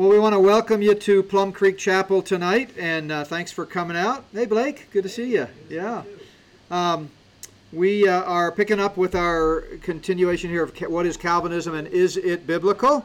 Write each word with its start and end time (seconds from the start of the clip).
Well, 0.00 0.08
we 0.08 0.18
want 0.18 0.32
to 0.32 0.40
welcome 0.40 0.80
you 0.80 0.94
to 0.94 1.22
Plum 1.22 1.52
Creek 1.52 1.76
Chapel 1.76 2.22
tonight, 2.22 2.70
and 2.78 3.12
uh, 3.12 3.22
thanks 3.22 3.52
for 3.52 3.66
coming 3.66 3.98
out. 3.98 4.24
Hey, 4.32 4.46
Blake, 4.46 4.90
good 4.92 5.02
to 5.02 5.10
see 5.10 5.34
you. 5.34 5.46
Yeah. 5.68 6.04
Um, 6.70 7.10
we 7.70 8.08
uh, 8.08 8.22
are 8.22 8.50
picking 8.50 8.80
up 8.80 8.96
with 8.96 9.14
our 9.14 9.60
continuation 9.82 10.48
here 10.48 10.62
of 10.62 10.74
what 10.90 11.04
is 11.04 11.18
Calvinism 11.18 11.74
and 11.74 11.86
is 11.88 12.16
it 12.16 12.46
biblical? 12.46 13.04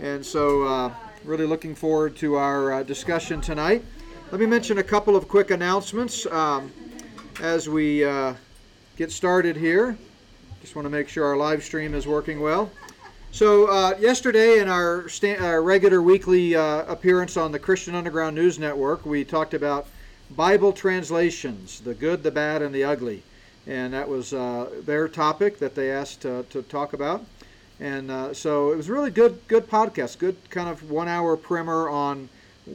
And 0.00 0.22
so, 0.22 0.64
uh, 0.64 0.92
really 1.24 1.46
looking 1.46 1.74
forward 1.74 2.14
to 2.16 2.34
our 2.34 2.74
uh, 2.74 2.82
discussion 2.82 3.40
tonight. 3.40 3.82
Let 4.30 4.38
me 4.38 4.44
mention 4.44 4.76
a 4.76 4.84
couple 4.84 5.16
of 5.16 5.26
quick 5.28 5.50
announcements 5.50 6.26
um, 6.26 6.70
as 7.40 7.70
we 7.70 8.04
uh, 8.04 8.34
get 8.98 9.10
started 9.10 9.56
here. 9.56 9.96
Just 10.60 10.76
want 10.76 10.84
to 10.84 10.90
make 10.90 11.08
sure 11.08 11.24
our 11.24 11.38
live 11.38 11.64
stream 11.64 11.94
is 11.94 12.06
working 12.06 12.38
well. 12.38 12.70
So, 13.34 13.66
uh, 13.66 13.96
yesterday 13.98 14.60
in 14.60 14.68
our, 14.68 15.08
sta- 15.08 15.38
our, 15.38 15.60
regular 15.60 16.00
weekly 16.00 16.54
uh, 16.54 16.84
appearance 16.84 17.36
on 17.36 17.50
the 17.50 17.58
Christian 17.58 17.96
Underground 17.96 18.36
News 18.36 18.60
Network, 18.60 19.04
we 19.04 19.24
talked 19.24 19.54
about 19.54 19.88
Bible 20.30 20.72
translations 20.72 21.80
the 21.80 21.94
good, 21.94 22.22
the 22.22 22.30
bad, 22.30 22.62
and 22.62 22.72
the 22.72 22.84
ugly. 22.84 23.24
And 23.66 23.92
that 23.92 24.08
was 24.08 24.32
uh, 24.32 24.70
their 24.86 25.08
topic 25.08 25.58
that 25.58 25.74
they 25.74 25.90
asked 25.90 26.20
to 26.20 26.44
talk 26.68 26.92
about. 26.92 27.24
And 27.80 28.08
uh, 28.08 28.34
so 28.34 28.70
it 28.70 28.76
was 28.76 28.88
really 28.88 29.10
good, 29.10 29.40
good 29.48 29.68
podcast, 29.68 30.18
good 30.18 30.36
kind 30.50 30.68
of 30.68 30.88
one 30.88 31.08
hour 31.08 31.36
primer 31.36 31.88
on 31.88 32.28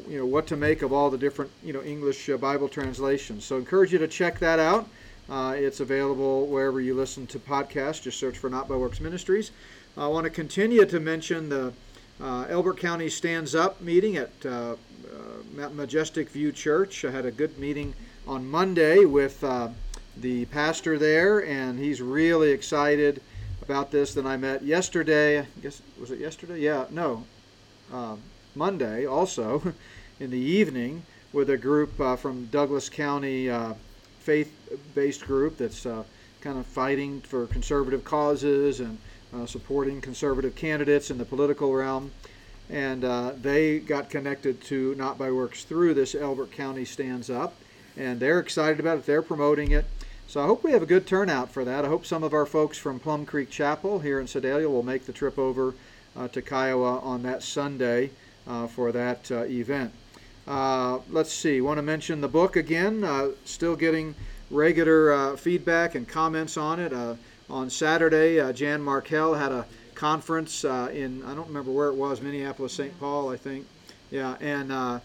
you 0.09 0.19
know 0.19 0.25
what 0.25 0.45
to 0.47 0.57
make 0.57 0.81
of 0.81 0.91
all 0.91 1.09
the 1.09 1.17
different 1.17 1.51
you 1.63 1.71
know 1.71 1.81
English 1.83 2.29
uh, 2.29 2.35
Bible 2.35 2.67
translations. 2.67 3.45
So, 3.45 3.55
I 3.55 3.59
encourage 3.59 3.93
you 3.93 3.99
to 3.99 4.09
check 4.09 4.39
that 4.39 4.59
out. 4.59 4.89
Uh, 5.29 5.53
it's 5.55 5.79
available 5.79 6.47
wherever 6.47 6.81
you 6.81 6.95
listen 6.95 7.27
to 7.27 7.39
podcasts. 7.39 8.01
Just 8.01 8.19
search 8.19 8.37
for 8.37 8.49
Not 8.49 8.67
by 8.67 8.75
Works 8.75 8.99
Ministries. 8.99 9.51
I 9.97 10.07
want 10.07 10.25
to 10.25 10.29
continue 10.29 10.85
to 10.85 10.99
mention 10.99 11.49
the 11.49 11.73
uh, 12.21 12.45
Elbert 12.47 12.77
County 12.77 13.09
Stands 13.09 13.55
Up 13.55 13.81
meeting 13.81 14.17
at 14.17 14.31
uh, 14.45 14.75
uh, 15.59 15.69
Majestic 15.69 16.29
View 16.29 16.51
Church. 16.51 17.03
I 17.03 17.11
had 17.11 17.25
a 17.25 17.31
good 17.31 17.57
meeting 17.57 17.95
on 18.27 18.47
Monday 18.47 19.03
with 19.03 19.43
uh, 19.43 19.69
the 20.15 20.45
pastor 20.45 20.97
there, 20.97 21.43
and 21.43 21.79
he's 21.79 22.01
really 22.01 22.51
excited 22.51 23.21
about 23.61 23.91
this. 23.91 24.13
Then 24.13 24.27
I 24.27 24.37
met 24.37 24.63
yesterday. 24.63 25.39
I 25.39 25.45
guess 25.61 25.81
was 25.99 26.11
it 26.11 26.19
yesterday? 26.19 26.59
Yeah, 26.59 26.85
no, 26.91 27.25
um, 27.91 28.21
Monday 28.55 29.05
also 29.05 29.73
in 30.19 30.29
the 30.29 30.37
evening 30.37 31.03
with 31.33 31.49
a 31.49 31.57
group 31.57 31.99
uh, 31.99 32.15
from 32.15 32.45
Douglas 32.45 32.89
County 32.89 33.49
uh, 33.49 33.73
faith-based 34.19 35.25
group 35.25 35.57
that's 35.57 35.83
kind 35.83 36.57
of 36.57 36.65
fighting 36.67 37.21
for 37.21 37.47
conservative 37.47 38.03
causes 38.03 38.79
and 38.79 38.97
uh, 39.33 39.45
supporting 39.45 40.01
conservative 40.01 40.55
candidates 40.55 41.11
in 41.11 41.17
the 41.17 41.25
political 41.25 41.73
realm. 41.73 42.11
And 42.69 43.03
uh, 43.03 43.33
they 43.39 43.79
got 43.79 44.09
connected 44.09 44.61
to 44.65 44.95
Not 44.95 45.17
by 45.17 45.31
Works 45.31 45.63
through 45.63 45.95
this 45.95 46.13
Elbert 46.13 46.51
County 46.51 46.85
Stands 46.85 47.29
Up. 47.29 47.55
And 47.97 48.19
they're 48.19 48.39
excited 48.39 48.79
about 48.79 48.99
it, 48.99 49.05
they're 49.05 49.21
promoting 49.21 49.71
it. 49.71 49.85
So 50.27 50.41
I 50.41 50.45
hope 50.45 50.63
we 50.63 50.73
have 50.73 50.83
a 50.83 50.85
good 50.85 51.07
turnout 51.07 51.51
for 51.51 51.65
that. 51.65 51.83
I 51.83 51.87
hope 51.87 52.05
some 52.05 52.23
of 52.23 52.33
our 52.33 52.45
folks 52.45 52.77
from 52.77 52.99
Plum 52.99 53.25
Creek 53.25 53.49
Chapel 53.49 53.99
here 53.99 54.19
in 54.19 54.27
Sedalia 54.27 54.69
will 54.69 54.83
make 54.83 55.07
the 55.07 55.13
trip 55.13 55.39
over 55.39 55.73
uh, 56.15 56.27
to 56.27 56.41
Kiowa 56.41 56.99
on 56.99 57.23
that 57.23 57.41
Sunday 57.41 58.11
uh, 58.47 58.67
for 58.67 58.91
that 58.91 59.31
uh, 59.31 59.45
event. 59.45 59.91
Uh, 60.47 60.99
let's 61.09 61.33
see, 61.33 61.61
want 61.61 61.79
to 61.79 61.81
mention 61.81 62.21
the 62.21 62.27
book 62.27 62.55
again. 62.55 63.03
still 63.45 63.75
getting 63.75 64.13
regular 64.51 65.35
feedback 65.37 65.95
and 65.95 66.07
comments 66.07 66.57
on 66.57 66.79
it 66.79 66.91
on 67.49 67.69
Saturday, 67.69 68.39
uh, 68.39 68.53
Jan 68.53 68.81
Markell 68.81 69.37
had 69.37 69.51
a 69.51 69.65
conference 69.95 70.63
uh, 70.63 70.89
in, 70.93 71.23
I 71.25 71.33
don't 71.33 71.47
remember 71.47 71.71
where 71.71 71.89
it 71.89 71.95
was, 71.95 72.21
Minneapolis, 72.21 72.73
St. 72.73 72.97
Paul, 72.99 73.29
I 73.29 73.37
think. 73.37 73.67
Yeah, 74.11 74.35
and 74.39 74.71
uh, 74.71 74.99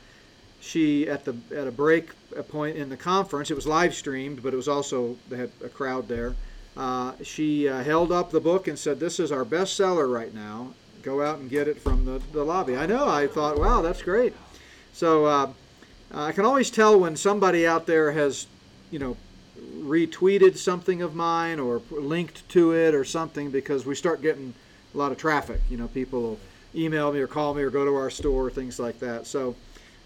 she, 0.61 1.09
at, 1.09 1.25
the, 1.25 1.37
at 1.55 1.67
a 1.67 1.73
break 1.73 2.11
point 2.49 2.77
in 2.77 2.89
the 2.89 2.97
conference, 2.97 3.51
it 3.51 3.55
was 3.55 3.67
live 3.67 3.95
streamed, 3.95 4.43
but 4.43 4.53
it 4.53 4.57
was 4.57 4.69
also, 4.69 5.17
they 5.29 5.37
had 5.37 5.51
a 5.65 5.69
crowd 5.69 6.09
there. 6.09 6.35
Uh, 6.77 7.13
she 7.23 7.69
uh, 7.69 7.83
held 7.83 8.13
up 8.13 8.31
the 8.31 8.41
book 8.41 8.67
and 8.69 8.79
said, 8.79 8.99
This 8.99 9.21
is 9.21 9.31
our 9.31 9.45
bestseller 9.45 10.13
right 10.13 10.35
now. 10.35 10.75
Go 11.03 11.23
out 11.23 11.39
and 11.39 11.51
get 11.51 11.69
it 11.69 11.81
from 11.81 12.05
the, 12.05 12.21
the 12.33 12.43
lobby. 12.43 12.77
I 12.77 12.87
know, 12.87 13.09
I 13.09 13.27
thought, 13.27 13.59
wow, 13.59 13.83
that's 13.83 14.03
great. 14.03 14.33
So 14.93 15.55
I 16.13 16.33
can 16.33 16.45
always 16.45 16.71
tell 16.71 16.99
when 16.99 17.17
somebody 17.17 17.67
out 17.67 17.87
there 17.87 18.13
has, 18.13 18.47
you 18.91 18.99
know, 18.99 19.17
retweeted 19.85 20.57
something 20.57 21.03
of 21.03 21.15
mine 21.15 21.61
or 21.61 21.83
linked 21.91 22.49
to 22.51 22.73
it 22.73 22.95
or 22.95 23.05
something 23.05 23.51
because 23.51 23.85
we 23.85 23.95
start 23.95 24.23
getting 24.23 24.55
a 24.95 24.99
lot 24.99 25.13
of 25.13 25.19
traffic. 25.19 25.61
You 25.69 25.77
know, 25.77 25.89
people 25.89 26.23
will 26.23 26.41
email 26.75 27.13
me 27.13 27.21
or 27.21 27.27
call 27.27 27.55
me 27.55 27.63
or 27.63 27.71
go 27.71 27.85
to 27.85 27.95
our 27.95 28.11
store, 28.11 28.51
things 28.51 28.79
like 28.79 28.99
that. 29.01 29.27
So, 29.27 29.55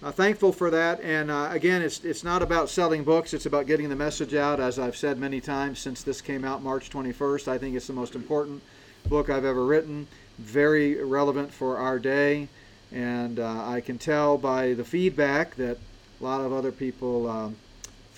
uh, 0.02 0.12
thankful 0.12 0.52
for 0.52 0.70
that. 0.70 1.00
And 1.00 1.30
uh, 1.30 1.48
again, 1.50 1.82
it's 1.82 2.04
it's 2.04 2.22
not 2.22 2.42
about 2.42 2.68
selling 2.68 3.04
books; 3.04 3.34
it's 3.34 3.46
about 3.46 3.66
getting 3.66 3.88
the 3.88 3.96
message 3.96 4.34
out. 4.34 4.60
As 4.60 4.78
I've 4.78 4.96
said 4.96 5.18
many 5.18 5.40
times 5.40 5.78
since 5.78 6.02
this 6.02 6.20
came 6.20 6.44
out 6.44 6.62
March 6.62 6.90
21st, 6.90 7.48
I 7.48 7.58
think 7.58 7.74
it's 7.74 7.86
the 7.86 7.92
most 7.92 8.14
important 8.14 8.62
book 9.08 9.30
I've 9.30 9.44
ever 9.44 9.64
written. 9.64 10.06
Very 10.38 11.02
relevant 11.02 11.52
for 11.52 11.78
our 11.78 11.98
day, 11.98 12.48
and 12.92 13.40
uh, 13.40 13.68
I 13.68 13.80
can 13.80 13.98
tell 13.98 14.38
by 14.38 14.74
the 14.74 14.84
feedback 14.84 15.56
that 15.56 15.78
a 16.20 16.24
lot 16.24 16.42
of 16.42 16.52
other 16.52 16.72
people. 16.72 17.28
Um, 17.28 17.56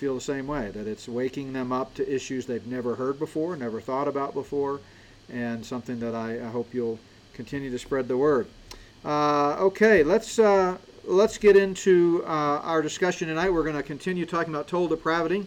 feel 0.01 0.15
the 0.15 0.19
same 0.19 0.47
way 0.47 0.71
that 0.71 0.87
it's 0.87 1.07
waking 1.07 1.53
them 1.53 1.71
up 1.71 1.93
to 1.93 2.11
issues 2.11 2.47
they've 2.47 2.65
never 2.65 2.95
heard 2.95 3.19
before, 3.19 3.55
never 3.55 3.79
thought 3.79 4.07
about 4.07 4.33
before, 4.33 4.79
and 5.31 5.63
something 5.63 5.99
that 5.99 6.15
I, 6.15 6.39
I 6.43 6.49
hope 6.49 6.73
you'll 6.73 6.97
continue 7.35 7.69
to 7.69 7.77
spread 7.77 8.07
the 8.07 8.17
word. 8.17 8.47
Uh, 9.05 9.57
okay, 9.59 10.01
let's 10.01 10.39
uh, 10.39 10.79
let's 11.03 11.37
get 11.37 11.55
into 11.55 12.23
uh, 12.25 12.61
our 12.63 12.81
discussion 12.81 13.27
tonight. 13.27 13.51
We're 13.51 13.61
going 13.61 13.75
to 13.75 13.83
continue 13.83 14.25
talking 14.25 14.51
about 14.51 14.67
total 14.67 14.87
depravity. 14.87 15.45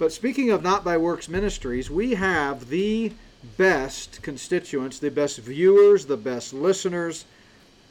But 0.00 0.12
speaking 0.12 0.50
of 0.50 0.60
Not 0.60 0.82
by 0.82 0.96
Works 0.96 1.28
Ministries, 1.28 1.88
we 1.88 2.14
have 2.14 2.70
the 2.70 3.12
best 3.56 4.22
constituents, 4.22 4.98
the 4.98 5.12
best 5.12 5.38
viewers, 5.38 6.06
the 6.06 6.16
best 6.16 6.52
listeners 6.52 7.26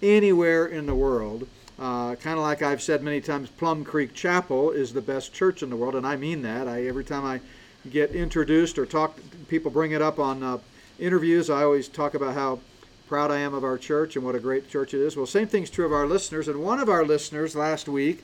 anywhere 0.01 0.65
in 0.65 0.85
the 0.85 0.95
world. 0.95 1.47
Uh, 1.79 2.15
kind 2.15 2.37
of 2.37 2.43
like 2.43 2.61
I've 2.61 2.81
said 2.81 3.01
many 3.01 3.19
times, 3.19 3.49
Plum 3.49 3.83
Creek 3.83 4.13
Chapel 4.13 4.71
is 4.71 4.93
the 4.93 5.01
best 5.01 5.33
church 5.33 5.63
in 5.63 5.69
the 5.69 5.75
world, 5.75 5.95
and 5.95 6.05
I 6.05 6.15
mean 6.15 6.43
that. 6.43 6.67
I 6.67 6.85
every 6.85 7.03
time 7.03 7.25
I 7.25 7.41
get 7.89 8.11
introduced 8.11 8.77
or 8.77 8.85
talk, 8.85 9.19
people 9.47 9.71
bring 9.71 9.91
it 9.91 10.01
up 10.01 10.19
on 10.19 10.43
uh, 10.43 10.59
interviews. 10.99 11.49
I 11.49 11.63
always 11.63 11.87
talk 11.87 12.13
about 12.13 12.35
how 12.35 12.59
proud 13.07 13.31
I 13.31 13.39
am 13.39 13.53
of 13.53 13.63
our 13.63 13.77
church 13.77 14.15
and 14.15 14.23
what 14.23 14.35
a 14.35 14.39
great 14.39 14.69
church 14.69 14.93
it 14.93 15.01
is. 15.01 15.17
Well, 15.17 15.25
same 15.25 15.47
thing's 15.47 15.69
true 15.69 15.85
of 15.85 15.93
our 15.93 16.07
listeners. 16.07 16.47
And 16.47 16.63
one 16.63 16.79
of 16.79 16.89
our 16.89 17.05
listeners 17.05 17.55
last 17.55 17.87
week 17.87 18.23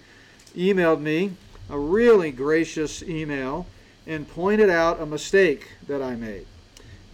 emailed 0.56 1.02
me 1.02 1.34
a 1.70 1.78
really 1.78 2.32
gracious 2.32 3.04
email 3.04 3.68
and 4.08 4.28
pointed 4.28 4.70
out 4.70 5.02
a 5.02 5.06
mistake 5.06 5.68
that 5.88 6.02
I 6.02 6.16
made. 6.16 6.46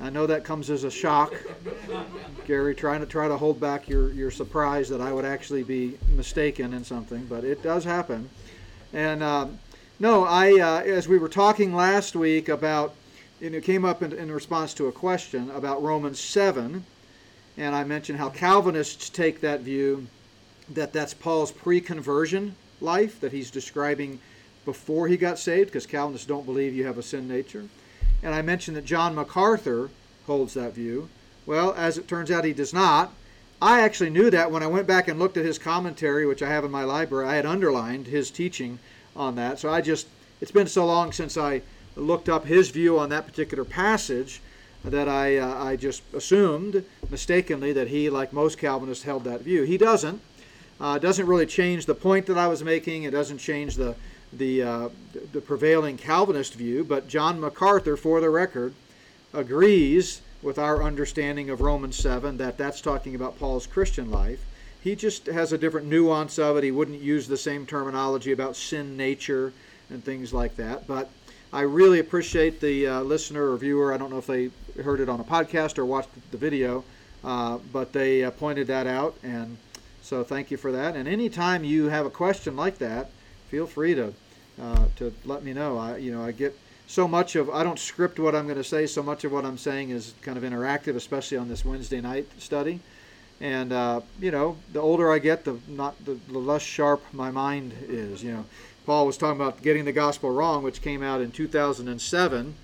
I 0.01 0.09
know 0.09 0.27
that 0.27 0.43
comes 0.43 0.69
as 0.69 0.83
a 0.83 0.91
shock, 0.91 1.33
Gary, 2.45 2.75
trying 2.75 2.99
to 2.99 3.05
try 3.05 3.27
to 3.27 3.37
hold 3.37 3.59
back 3.59 3.87
your, 3.87 4.11
your 4.11 4.29
surprise 4.29 4.89
that 4.89 4.99
I 4.99 5.13
would 5.13 5.25
actually 5.25 5.63
be 5.63 5.97
mistaken 6.15 6.73
in 6.73 6.83
something, 6.83 7.25
but 7.27 7.45
it 7.45 7.63
does 7.63 7.85
happen. 7.85 8.29
And 8.93 9.23
um, 9.23 9.57
no, 9.99 10.25
I 10.25 10.59
uh, 10.59 10.81
as 10.81 11.07
we 11.07 11.17
were 11.17 11.29
talking 11.29 11.73
last 11.73 12.15
week 12.15 12.49
about, 12.49 12.93
and 13.41 13.55
it 13.55 13.63
came 13.63 13.85
up 13.85 14.03
in, 14.03 14.11
in 14.11 14.31
response 14.31 14.73
to 14.75 14.87
a 14.87 14.91
question 14.91 15.49
about 15.51 15.81
Romans 15.81 16.19
seven, 16.19 16.85
and 17.57 17.73
I 17.73 17.85
mentioned 17.85 18.19
how 18.19 18.29
Calvinists 18.29 19.09
take 19.09 19.39
that 19.41 19.61
view 19.61 20.07
that 20.73 20.91
that's 20.91 21.13
Paul's 21.13 21.51
pre-conversion 21.51 22.55
life 22.81 23.21
that 23.21 23.31
he's 23.31 23.49
describing 23.49 24.19
before 24.65 25.07
he 25.07 25.15
got 25.15 25.39
saved, 25.39 25.69
because 25.69 25.85
Calvinists 25.85 26.27
don't 26.27 26.45
believe 26.45 26.75
you 26.75 26.85
have 26.85 26.97
a 26.97 27.03
sin 27.03 27.27
nature. 27.29 27.63
And 28.25 28.33
I 28.33 28.41
mentioned 28.41 28.75
that 28.75 28.85
John 28.85 29.13
MacArthur 29.13 29.91
holds 30.25 30.55
that 30.55 30.73
view. 30.73 31.09
Well, 31.45 31.75
as 31.77 31.99
it 31.99 32.07
turns 32.07 32.31
out, 32.31 32.43
he 32.43 32.53
does 32.53 32.73
not. 32.73 33.13
I 33.61 33.81
actually 33.81 34.09
knew 34.09 34.31
that 34.31 34.49
when 34.49 34.63
I 34.63 34.67
went 34.67 34.87
back 34.87 35.07
and 35.07 35.19
looked 35.19 35.37
at 35.37 35.45
his 35.45 35.59
commentary, 35.59 36.25
which 36.25 36.41
I 36.41 36.49
have 36.49 36.65
in 36.65 36.71
my 36.71 36.83
library. 36.83 37.27
I 37.27 37.35
had 37.35 37.45
underlined 37.45 38.07
his 38.07 38.31
teaching 38.31 38.79
on 39.15 39.35
that. 39.35 39.59
So 39.59 39.69
I 39.69 39.79
just, 39.81 40.07
it's 40.41 40.49
been 40.49 40.65
so 40.65 40.87
long 40.87 41.11
since 41.11 41.37
I 41.37 41.61
looked 41.95 42.27
up 42.27 42.45
his 42.45 42.71
view 42.71 42.97
on 42.97 43.09
that 43.09 43.27
particular 43.27 43.63
passage 43.63 44.41
that 44.83 45.07
I, 45.07 45.37
uh, 45.37 45.63
I 45.63 45.75
just 45.75 46.01
assumed 46.11 46.83
mistakenly 47.11 47.73
that 47.73 47.89
he, 47.89 48.09
like 48.09 48.33
most 48.33 48.57
Calvinists, 48.57 49.03
held 49.03 49.23
that 49.25 49.41
view. 49.41 49.63
He 49.63 49.77
doesn't. 49.77 50.19
Uh, 50.81 50.97
doesn't 50.97 51.27
really 51.27 51.45
change 51.45 51.85
the 51.85 51.93
point 51.93 52.25
that 52.25 52.39
I 52.39 52.47
was 52.47 52.63
making. 52.63 53.03
It 53.03 53.11
doesn't 53.11 53.37
change 53.37 53.75
the 53.75 53.95
the, 54.37 54.63
uh, 54.63 54.89
the 55.31 55.41
prevailing 55.41 55.97
Calvinist 55.97 56.53
view, 56.53 56.83
but 56.83 57.07
John 57.07 57.39
MacArthur, 57.39 57.97
for 57.97 58.21
the 58.21 58.29
record, 58.29 58.73
agrees 59.33 60.21
with 60.41 60.59
our 60.59 60.83
understanding 60.83 61.49
of 61.49 61.61
Romans 61.61 61.95
7 61.95 62.37
that 62.37 62.57
that's 62.57 62.81
talking 62.81 63.15
about 63.15 63.39
Paul's 63.39 63.67
Christian 63.67 64.11
life. 64.11 64.39
He 64.81 64.95
just 64.95 65.25
has 65.25 65.51
a 65.51 65.57
different 65.57 65.87
nuance 65.87 66.37
of 66.37 66.57
it. 66.57 66.63
He 66.63 66.71
wouldn't 66.71 67.01
use 67.01 67.27
the 67.27 67.37
same 67.37 67.65
terminology 67.65 68.31
about 68.31 68.55
sin 68.55 68.95
nature 68.95 69.51
and 69.89 70.03
things 70.03 70.31
like 70.33 70.55
that. 70.57 70.87
But 70.87 71.09
I 71.51 71.61
really 71.61 71.99
appreciate 71.99 72.61
the 72.61 72.87
uh, 72.87 73.01
listener 73.01 73.51
or 73.51 73.57
viewer. 73.57 73.93
I 73.93 73.97
don't 73.97 74.11
know 74.11 74.19
if 74.19 74.27
they 74.27 74.51
heard 74.83 74.99
it 74.99 75.09
on 75.09 75.19
a 75.19 75.23
podcast 75.23 75.79
or 75.79 75.85
watched 75.85 76.09
the 76.31 76.37
video, 76.37 76.83
uh, 77.23 77.57
but 77.73 77.93
they 77.93 78.23
uh, 78.23 78.31
pointed 78.31 78.67
that 78.67 78.85
out. 78.87 79.15
And 79.23 79.57
So 80.03 80.23
thank 80.23 80.51
you 80.51 80.57
for 80.57 80.71
that. 80.71 80.95
And 80.95 81.07
anytime 81.07 81.63
you 81.63 81.85
have 81.85 82.05
a 82.05 82.11
question 82.11 82.55
like 82.55 82.77
that, 82.77 83.09
feel 83.49 83.65
free 83.65 83.95
to 83.95 84.13
uh, 84.61 84.85
to 84.97 85.13
let 85.25 85.43
me 85.43 85.53
know. 85.53 85.77
I 85.77 85.97
you 85.97 86.11
know 86.11 86.23
I 86.23 86.31
get 86.31 86.57
so 86.87 87.07
much 87.07 87.35
of 87.35 87.49
I 87.49 87.63
don't 87.63 87.79
script 87.79 88.19
what 88.19 88.35
I'm 88.35 88.45
going 88.45 88.57
to 88.57 88.63
say. 88.63 88.85
So 88.87 89.01
much 89.03 89.23
of 89.23 89.31
what 89.31 89.45
I'm 89.45 89.57
saying 89.57 89.89
is 89.89 90.13
kind 90.21 90.37
of 90.37 90.43
interactive, 90.43 90.95
especially 90.95 91.37
on 91.37 91.47
this 91.47 91.65
Wednesday 91.65 92.01
night 92.01 92.27
study. 92.37 92.79
And 93.41 93.73
uh, 93.73 94.01
you 94.19 94.31
know, 94.31 94.57
the 94.71 94.79
older 94.79 95.11
I 95.11 95.19
get, 95.19 95.43
the 95.43 95.59
not 95.67 96.03
the, 96.05 96.17
the 96.29 96.39
less 96.39 96.61
sharp 96.61 97.03
my 97.13 97.31
mind 97.31 97.73
is. 97.87 98.23
You 98.23 98.33
know, 98.33 98.45
Paul 98.85 99.05
was 99.05 99.17
talking 99.17 99.39
about 99.41 99.61
getting 99.61 99.85
the 99.85 99.91
gospel 99.91 100.31
wrong, 100.31 100.63
which 100.63 100.81
came 100.81 101.03
out 101.03 101.21
in 101.21 101.31
2007 101.31 102.55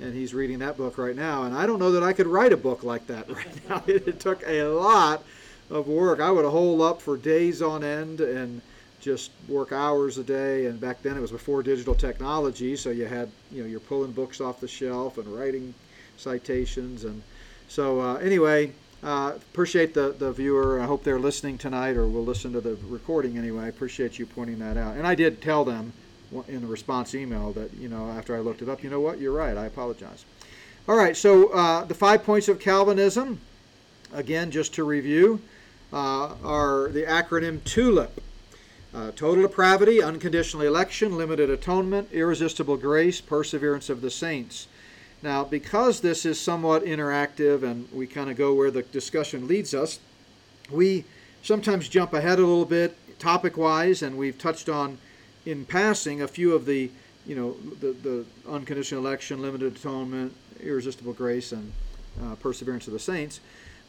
and 0.00 0.14
he's 0.14 0.32
reading 0.32 0.58
that 0.60 0.76
book 0.76 0.98
right 0.98 1.14
now. 1.14 1.44
And 1.44 1.54
I 1.54 1.66
don't 1.66 1.78
know 1.78 1.92
that 1.92 2.02
I 2.02 2.12
could 2.12 2.26
write 2.26 2.52
a 2.52 2.56
book 2.56 2.82
like 2.82 3.06
that 3.06 3.30
right 3.34 3.68
now. 3.68 3.82
It, 3.86 4.18
took 4.20 4.42
a 4.46 4.64
lot 4.64 5.22
of 5.68 5.86
work. 5.86 6.20
I 6.20 6.30
would 6.30 6.44
hole 6.44 6.82
up 6.82 7.00
for 7.00 7.16
days 7.16 7.62
on 7.62 7.84
end 7.84 8.20
and 8.20 8.62
just 9.00 9.30
work 9.48 9.72
hours 9.72 10.18
a 10.18 10.24
day. 10.24 10.66
And 10.66 10.80
back 10.80 11.02
then 11.02 11.16
it 11.16 11.20
was 11.20 11.32
before 11.32 11.62
digital 11.62 11.94
technology, 11.94 12.76
so 12.76 12.90
you 12.90 13.06
had 13.06 13.30
you 13.50 13.62
know 13.62 13.68
you're 13.68 13.80
pulling 13.80 14.12
books 14.12 14.40
off 14.40 14.60
the 14.60 14.68
shelf 14.68 15.18
and 15.18 15.26
writing 15.26 15.74
citations. 16.16 17.04
And 17.04 17.22
so 17.68 18.00
uh, 18.00 18.14
anyway. 18.16 18.72
Uh, 19.02 19.32
appreciate 19.52 19.94
the, 19.94 20.14
the 20.18 20.30
viewer. 20.30 20.78
I 20.78 20.84
hope 20.84 21.04
they're 21.04 21.18
listening 21.18 21.56
tonight 21.56 21.96
or 21.96 22.06
will 22.06 22.22
listen 22.22 22.52
to 22.52 22.60
the 22.60 22.76
recording 22.86 23.38
anyway. 23.38 23.64
I 23.64 23.68
appreciate 23.68 24.18
you 24.18 24.26
pointing 24.26 24.58
that 24.58 24.76
out. 24.76 24.94
And 24.94 25.06
I 25.06 25.14
did 25.14 25.40
tell 25.40 25.64
them 25.64 25.94
in 26.48 26.60
the 26.60 26.66
response 26.66 27.14
email 27.14 27.52
that, 27.52 27.72
you 27.74 27.88
know, 27.88 28.10
after 28.10 28.36
I 28.36 28.40
looked 28.40 28.60
it 28.60 28.68
up, 28.68 28.84
you 28.84 28.90
know 28.90 29.00
what, 29.00 29.18
you're 29.18 29.32
right, 29.32 29.56
I 29.56 29.64
apologize. 29.64 30.26
All 30.86 30.96
right, 30.96 31.16
so 31.16 31.48
uh, 31.48 31.84
the 31.84 31.94
five 31.94 32.24
points 32.24 32.48
of 32.48 32.60
Calvinism, 32.60 33.40
again, 34.12 34.50
just 34.50 34.74
to 34.74 34.84
review, 34.84 35.40
uh, 35.94 36.34
are 36.44 36.88
the 36.88 37.04
acronym 37.04 37.60
TULIP. 37.64 38.20
Uh, 38.92 39.12
total 39.12 39.42
depravity, 39.42 40.02
unconditional 40.02 40.66
election, 40.66 41.16
limited 41.16 41.48
atonement, 41.48 42.08
irresistible 42.12 42.76
grace, 42.76 43.20
perseverance 43.20 43.88
of 43.88 44.00
the 44.00 44.10
saints. 44.10 44.66
Now, 45.22 45.44
because 45.44 46.00
this 46.00 46.26
is 46.26 46.40
somewhat 46.40 46.84
interactive 46.84 47.62
and 47.62 47.88
we 47.92 48.06
kind 48.08 48.30
of 48.30 48.36
go 48.36 48.52
where 48.52 48.70
the 48.70 48.82
discussion 48.82 49.46
leads 49.46 49.74
us, 49.74 50.00
we 50.70 51.04
sometimes 51.42 51.88
jump 51.88 52.14
ahead 52.14 52.38
a 52.38 52.42
little 52.42 52.64
bit 52.64 52.96
topic 53.20 53.56
wise, 53.56 54.02
and 54.02 54.16
we've 54.16 54.38
touched 54.38 54.68
on 54.68 54.98
in 55.46 55.64
passing 55.66 56.22
a 56.22 56.28
few 56.28 56.54
of 56.54 56.66
the, 56.66 56.90
you 57.26 57.36
know, 57.36 57.52
the, 57.80 57.92
the 57.92 58.24
unconditional 58.48 59.06
election, 59.06 59.40
limited 59.40 59.76
atonement, 59.76 60.34
irresistible 60.60 61.12
grace, 61.12 61.52
and 61.52 61.72
uh, 62.24 62.34
perseverance 62.36 62.86
of 62.86 62.92
the 62.92 62.98
saints. 62.98 63.40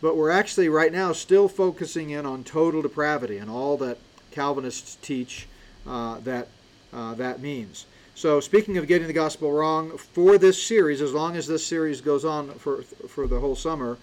But 0.02 0.16
we're 0.16 0.32
actually 0.32 0.70
right 0.70 0.92
now 0.92 1.12
still 1.14 1.48
focusing 1.48 2.10
in 2.12 2.26
on 2.26 2.44
total 2.44 2.82
depravity 2.82 3.38
and 3.38 3.50
all 3.50 3.78
that 3.78 3.98
Calvinists 4.32 4.98
teach 5.02 5.48
uh, 5.88 6.20
that 6.22 6.48
uh, 6.94 7.14
that 7.16 7.42
means. 7.42 7.86
So, 8.16 8.40
speaking 8.40 8.78
of 8.78 8.88
getting 8.88 9.08
the 9.08 9.14
gospel 9.14 9.52
wrong, 9.52 9.98
for 9.98 10.38
this 10.38 10.62
series, 10.62 11.02
as 11.02 11.14
long 11.14 11.36
as 11.36 11.48
this 11.48 11.66
series 11.66 12.02
goes 12.02 12.26
on 12.26 12.50
for 12.56 12.82
for 12.82 13.28
the 13.28 13.40
whole 13.40 13.56
summer, 13.56 13.98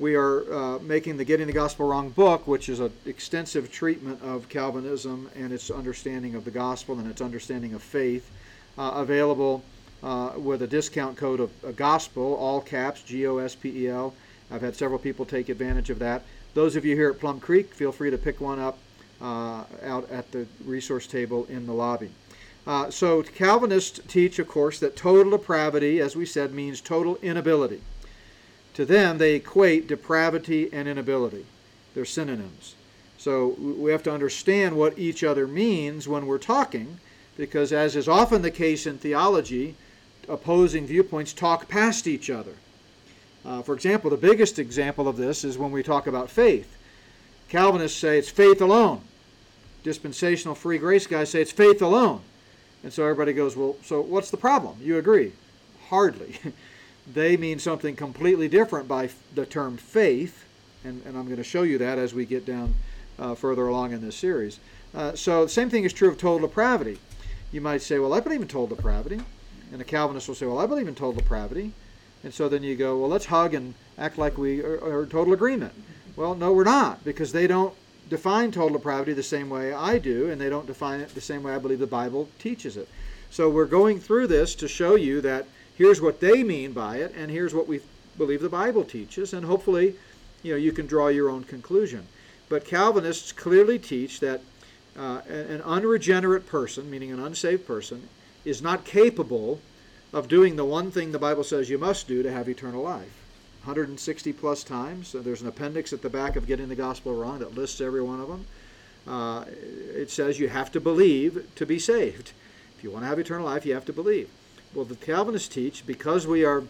we 0.00 0.14
are 0.14 0.52
uh, 0.52 0.78
making 0.78 1.18
the 1.18 1.24
Getting 1.24 1.46
the 1.46 1.52
Gospel 1.52 1.86
Wrong 1.86 2.08
book, 2.08 2.46
which 2.46 2.70
is 2.70 2.80
an 2.80 2.90
extensive 3.04 3.70
treatment 3.70 4.22
of 4.22 4.48
Calvinism 4.48 5.28
and 5.36 5.52
its 5.52 5.70
understanding 5.70 6.34
of 6.34 6.46
the 6.46 6.50
gospel 6.50 6.98
and 6.98 7.10
its 7.10 7.20
understanding 7.20 7.74
of 7.74 7.82
faith, 7.82 8.30
uh, 8.78 8.92
available 8.94 9.62
uh, 10.02 10.32
with 10.38 10.62
a 10.62 10.66
discount 10.66 11.18
code 11.18 11.40
of 11.40 11.50
uh, 11.64 11.72
gospel, 11.72 12.34
all 12.36 12.62
caps, 12.62 13.02
G 13.02 13.26
O 13.26 13.36
S 13.36 13.54
P 13.54 13.84
E 13.84 13.88
L. 13.88 14.14
I've 14.50 14.62
had 14.62 14.74
several 14.74 14.98
people 14.98 15.26
take 15.26 15.50
advantage 15.50 15.90
of 15.90 15.98
that. 15.98 16.22
Those 16.54 16.76
of 16.76 16.84
you 16.86 16.96
here 16.96 17.10
at 17.10 17.20
Plum 17.20 17.38
Creek, 17.38 17.74
feel 17.74 17.92
free 17.92 18.10
to 18.10 18.18
pick 18.18 18.40
one 18.40 18.58
up 18.58 18.78
out 19.22 20.10
at 20.10 20.30
the 20.32 20.46
resource 20.64 21.06
table 21.06 21.46
in 21.48 21.66
the 21.66 21.72
lobby. 21.72 22.10
Uh, 22.66 22.90
so, 22.90 23.22
Calvinists 23.22 24.00
teach, 24.06 24.38
of 24.38 24.46
course, 24.46 24.78
that 24.80 24.96
total 24.96 25.32
depravity, 25.32 26.00
as 26.00 26.14
we 26.14 26.26
said, 26.26 26.52
means 26.52 26.80
total 26.80 27.16
inability. 27.22 27.80
To 28.74 28.84
them, 28.84 29.18
they 29.18 29.34
equate 29.34 29.88
depravity 29.88 30.68
and 30.72 30.86
inability. 30.86 31.46
They're 31.94 32.04
synonyms. 32.04 32.74
So 33.18 33.48
we 33.58 33.90
have 33.90 34.02
to 34.04 34.12
understand 34.12 34.76
what 34.76 34.98
each 34.98 35.22
other 35.22 35.46
means 35.46 36.08
when 36.08 36.26
we're 36.26 36.38
talking, 36.38 36.98
because 37.36 37.70
as 37.70 37.94
is 37.94 38.08
often 38.08 38.40
the 38.40 38.50
case 38.50 38.86
in 38.86 38.96
theology, 38.96 39.74
opposing 40.26 40.86
viewpoints 40.86 41.34
talk 41.34 41.68
past 41.68 42.06
each 42.06 42.30
other. 42.30 42.54
Uh, 43.44 43.60
for 43.60 43.74
example, 43.74 44.08
the 44.10 44.16
biggest 44.16 44.58
example 44.58 45.06
of 45.06 45.18
this 45.18 45.44
is 45.44 45.58
when 45.58 45.70
we 45.70 45.82
talk 45.82 46.06
about 46.06 46.30
faith. 46.30 46.78
Calvinists 47.50 47.98
say 47.98 48.18
it's 48.18 48.30
faith 48.30 48.62
alone. 48.62 49.02
Dispensational 49.82 50.54
free 50.54 50.78
grace 50.78 51.06
guys 51.06 51.30
say 51.30 51.42
it's 51.42 51.52
faith 51.52 51.80
alone. 51.82 52.20
And 52.82 52.92
so 52.92 53.02
everybody 53.04 53.32
goes, 53.32 53.56
well, 53.56 53.76
so 53.82 54.00
what's 54.00 54.30
the 54.30 54.36
problem? 54.36 54.76
You 54.80 54.98
agree? 54.98 55.32
Hardly. 55.88 56.38
they 57.12 57.36
mean 57.36 57.58
something 57.58 57.96
completely 57.96 58.48
different 58.48 58.88
by 58.88 59.10
the 59.34 59.46
term 59.46 59.76
faith, 59.76 60.46
and, 60.84 61.02
and 61.04 61.16
I'm 61.16 61.24
going 61.24 61.36
to 61.36 61.44
show 61.44 61.62
you 61.62 61.78
that 61.78 61.98
as 61.98 62.14
we 62.14 62.24
get 62.24 62.46
down 62.46 62.74
uh, 63.18 63.34
further 63.34 63.66
along 63.66 63.92
in 63.92 64.00
this 64.00 64.16
series. 64.16 64.60
Uh, 64.94 65.14
so 65.14 65.44
the 65.44 65.50
same 65.50 65.70
thing 65.70 65.84
is 65.84 65.92
true 65.92 66.08
of 66.08 66.18
total 66.18 66.46
depravity. 66.46 66.98
You 67.52 67.60
might 67.60 67.82
say, 67.82 67.98
well, 67.98 68.14
I 68.14 68.20
believe 68.20 68.40
in 68.40 68.48
total 68.48 68.74
depravity. 68.76 69.20
And 69.72 69.80
the 69.80 69.84
Calvinist 69.84 70.26
will 70.26 70.34
say, 70.34 70.46
well, 70.46 70.58
I 70.58 70.66
believe 70.66 70.88
in 70.88 70.94
total 70.94 71.12
depravity. 71.12 71.72
And 72.24 72.34
so 72.34 72.48
then 72.48 72.62
you 72.62 72.76
go, 72.76 72.98
well, 72.98 73.08
let's 73.08 73.26
hug 73.26 73.54
and 73.54 73.74
act 73.98 74.18
like 74.18 74.36
we 74.36 74.62
are, 74.62 74.82
are 74.82 75.02
in 75.04 75.08
total 75.08 75.32
agreement. 75.32 75.72
Well, 76.16 76.34
no, 76.34 76.52
we're 76.52 76.64
not, 76.64 77.04
because 77.04 77.32
they 77.32 77.46
don't 77.46 77.74
define 78.10 78.50
total 78.50 78.76
depravity 78.76 79.14
the 79.14 79.22
same 79.22 79.48
way 79.48 79.72
I 79.72 79.98
do, 79.98 80.30
and 80.30 80.38
they 80.38 80.50
don't 80.50 80.66
define 80.66 81.00
it 81.00 81.14
the 81.14 81.20
same 81.20 81.42
way 81.42 81.54
I 81.54 81.58
believe 81.58 81.78
the 81.78 81.86
Bible 81.86 82.28
teaches 82.38 82.76
it. 82.76 82.88
So 83.30 83.48
we're 83.48 83.64
going 83.64 84.00
through 84.00 84.26
this 84.26 84.54
to 84.56 84.68
show 84.68 84.96
you 84.96 85.20
that 85.22 85.46
here's 85.76 86.00
what 86.00 86.20
they 86.20 86.42
mean 86.42 86.72
by 86.72 86.96
it, 86.96 87.14
and 87.16 87.30
here's 87.30 87.54
what 87.54 87.68
we 87.68 87.80
believe 88.18 88.42
the 88.42 88.48
Bible 88.48 88.84
teaches, 88.84 89.32
and 89.32 89.46
hopefully, 89.46 89.94
you 90.42 90.52
know, 90.52 90.58
you 90.58 90.72
can 90.72 90.86
draw 90.86 91.08
your 91.08 91.30
own 91.30 91.44
conclusion. 91.44 92.06
But 92.48 92.66
Calvinists 92.66 93.32
clearly 93.32 93.78
teach 93.78 94.18
that 94.20 94.42
uh, 94.98 95.20
an 95.28 95.62
unregenerate 95.62 96.46
person, 96.46 96.90
meaning 96.90 97.12
an 97.12 97.24
unsaved 97.24 97.66
person, 97.66 98.08
is 98.44 98.60
not 98.60 98.84
capable 98.84 99.60
of 100.12 100.26
doing 100.26 100.56
the 100.56 100.64
one 100.64 100.90
thing 100.90 101.12
the 101.12 101.18
Bible 101.18 101.44
says 101.44 101.70
you 101.70 101.78
must 101.78 102.08
do 102.08 102.24
to 102.24 102.32
have 102.32 102.48
eternal 102.48 102.82
life. 102.82 103.19
160 103.64 104.32
plus 104.32 104.64
times. 104.64 105.08
So 105.08 105.20
there's 105.20 105.42
an 105.42 105.48
appendix 105.48 105.92
at 105.92 106.02
the 106.02 106.08
back 106.08 106.36
of 106.36 106.46
Getting 106.46 106.68
the 106.68 106.74
Gospel 106.74 107.14
Wrong 107.14 107.38
that 107.40 107.54
lists 107.54 107.80
every 107.80 108.02
one 108.02 108.20
of 108.20 108.28
them. 108.28 108.46
Uh, 109.06 109.44
it 109.94 110.10
says 110.10 110.38
you 110.38 110.48
have 110.48 110.72
to 110.72 110.80
believe 110.80 111.46
to 111.56 111.66
be 111.66 111.78
saved. 111.78 112.32
If 112.76 112.84
you 112.84 112.90
want 112.90 113.04
to 113.04 113.08
have 113.08 113.18
eternal 113.18 113.46
life, 113.46 113.66
you 113.66 113.74
have 113.74 113.84
to 113.86 113.92
believe. 113.92 114.30
Well, 114.74 114.84
the 114.84 114.96
Calvinists 114.96 115.48
teach 115.48 115.86
because 115.86 116.26
we 116.26 116.44
are 116.44 116.64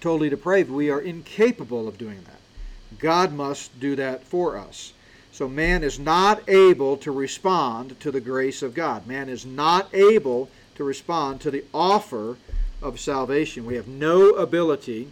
totally 0.00 0.28
depraved, 0.28 0.70
we 0.70 0.90
are 0.90 1.00
incapable 1.00 1.86
of 1.88 1.98
doing 1.98 2.22
that. 2.24 2.98
God 2.98 3.32
must 3.32 3.78
do 3.80 3.96
that 3.96 4.24
for 4.24 4.56
us. 4.56 4.92
So 5.32 5.48
man 5.48 5.82
is 5.82 5.98
not 5.98 6.48
able 6.48 6.96
to 6.98 7.10
respond 7.10 7.98
to 8.00 8.12
the 8.12 8.20
grace 8.20 8.62
of 8.62 8.72
God. 8.74 9.06
Man 9.06 9.28
is 9.28 9.44
not 9.44 9.92
able 9.92 10.48
to 10.76 10.84
respond 10.84 11.40
to 11.40 11.50
the 11.50 11.64
offer 11.74 12.36
of 12.80 13.00
salvation. 13.00 13.66
We 13.66 13.74
have 13.74 13.88
no 13.88 14.30
ability 14.30 15.10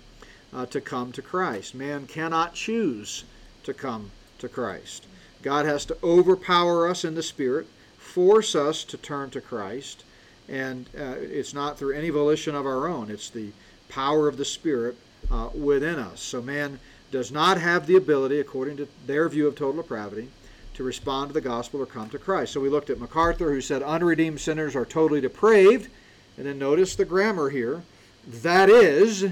uh, 0.54 0.66
to 0.66 0.80
come 0.80 1.12
to 1.12 1.22
Christ. 1.22 1.74
Man 1.74 2.06
cannot 2.06 2.54
choose 2.54 3.24
to 3.64 3.72
come 3.72 4.10
to 4.38 4.48
Christ. 4.48 5.06
God 5.42 5.66
has 5.66 5.84
to 5.86 5.96
overpower 6.02 6.88
us 6.88 7.04
in 7.04 7.14
the 7.14 7.22
Spirit, 7.22 7.66
force 7.98 8.54
us 8.54 8.84
to 8.84 8.96
turn 8.96 9.30
to 9.30 9.40
Christ, 9.40 10.04
and 10.48 10.86
uh, 10.98 11.14
it's 11.18 11.54
not 11.54 11.78
through 11.78 11.94
any 11.94 12.10
volition 12.10 12.54
of 12.54 12.66
our 12.66 12.86
own. 12.86 13.10
It's 13.10 13.30
the 13.30 13.50
power 13.88 14.28
of 14.28 14.36
the 14.36 14.44
Spirit 14.44 14.96
uh, 15.30 15.48
within 15.54 15.98
us. 15.98 16.20
So 16.20 16.42
man 16.42 16.78
does 17.10 17.30
not 17.30 17.58
have 17.58 17.86
the 17.86 17.96
ability, 17.96 18.40
according 18.40 18.76
to 18.78 18.88
their 19.06 19.28
view 19.28 19.46
of 19.46 19.54
total 19.54 19.82
depravity, 19.82 20.28
to 20.74 20.82
respond 20.82 21.28
to 21.28 21.34
the 21.34 21.40
gospel 21.40 21.80
or 21.80 21.86
come 21.86 22.08
to 22.10 22.18
Christ. 22.18 22.52
So 22.52 22.60
we 22.60 22.70
looked 22.70 22.90
at 22.90 22.98
MacArthur, 22.98 23.52
who 23.52 23.60
said 23.60 23.82
unredeemed 23.82 24.40
sinners 24.40 24.74
are 24.74 24.86
totally 24.86 25.20
depraved. 25.20 25.90
And 26.38 26.46
then 26.46 26.58
notice 26.58 26.96
the 26.96 27.04
grammar 27.04 27.50
here. 27.50 27.82
That 28.26 28.70
is, 28.70 29.26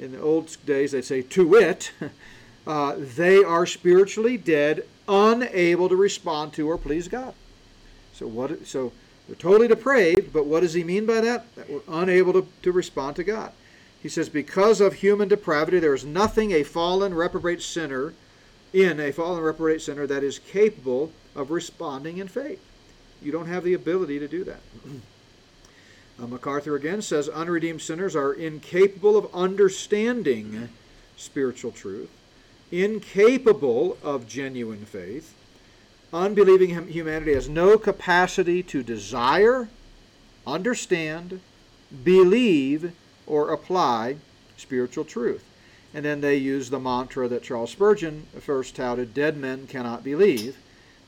in 0.00 0.12
the 0.12 0.20
old 0.20 0.56
days 0.64 0.92
they'd 0.92 1.04
say 1.04 1.22
to 1.22 1.46
wit, 1.46 1.92
uh, 2.66 2.94
they 2.96 3.44
are 3.44 3.66
spiritually 3.66 4.36
dead, 4.36 4.84
unable 5.06 5.88
to 5.88 5.96
respond 5.96 6.52
to 6.54 6.68
or 6.68 6.78
please 6.78 7.06
God. 7.06 7.34
So 8.14 8.26
what? 8.26 8.66
So 8.66 8.92
they're 9.28 9.36
totally 9.36 9.68
depraved, 9.68 10.32
but 10.32 10.46
what 10.46 10.60
does 10.60 10.74
he 10.74 10.82
mean 10.82 11.06
by 11.06 11.20
that? 11.20 11.54
That 11.54 11.70
we're 11.70 11.80
unable 11.88 12.32
to, 12.32 12.46
to 12.62 12.72
respond 12.72 13.16
to 13.16 13.24
God. 13.24 13.52
He 14.02 14.08
says, 14.08 14.30
because 14.30 14.80
of 14.80 14.94
human 14.94 15.28
depravity, 15.28 15.78
there 15.78 15.94
is 15.94 16.04
nothing 16.04 16.52
a 16.52 16.62
fallen 16.62 17.14
reprobate 17.14 17.60
sinner 17.60 18.14
in 18.72 18.98
a 18.98 19.12
fallen 19.12 19.42
reprobate 19.42 19.82
sinner 19.82 20.06
that 20.06 20.24
is 20.24 20.38
capable 20.38 21.12
of 21.36 21.50
responding 21.50 22.18
in 22.18 22.28
faith. 22.28 22.64
You 23.22 23.30
don't 23.30 23.46
have 23.46 23.62
the 23.62 23.74
ability 23.74 24.18
to 24.18 24.28
do 24.28 24.44
that. 24.44 24.60
Uh, 26.20 26.26
MacArthur 26.26 26.76
again 26.76 27.02
says 27.02 27.28
unredeemed 27.28 27.80
sinners 27.80 28.14
are 28.14 28.32
incapable 28.32 29.16
of 29.16 29.34
understanding 29.34 30.68
spiritual 31.16 31.70
truth, 31.70 32.10
incapable 32.70 33.96
of 34.02 34.28
genuine 34.28 34.84
faith, 34.84 35.34
unbelieving 36.12 36.88
humanity 36.88 37.34
has 37.34 37.48
no 37.48 37.78
capacity 37.78 38.62
to 38.62 38.82
desire, 38.82 39.68
understand, 40.46 41.40
believe, 42.04 42.92
or 43.26 43.52
apply 43.52 44.16
spiritual 44.56 45.04
truth. 45.04 45.44
And 45.94 46.04
then 46.04 46.20
they 46.20 46.36
use 46.36 46.70
the 46.70 46.78
mantra 46.78 47.28
that 47.28 47.42
Charles 47.42 47.70
Spurgeon 47.70 48.26
first 48.38 48.76
touted 48.76 49.14
dead 49.14 49.36
men 49.36 49.66
cannot 49.66 50.04
believe, 50.04 50.56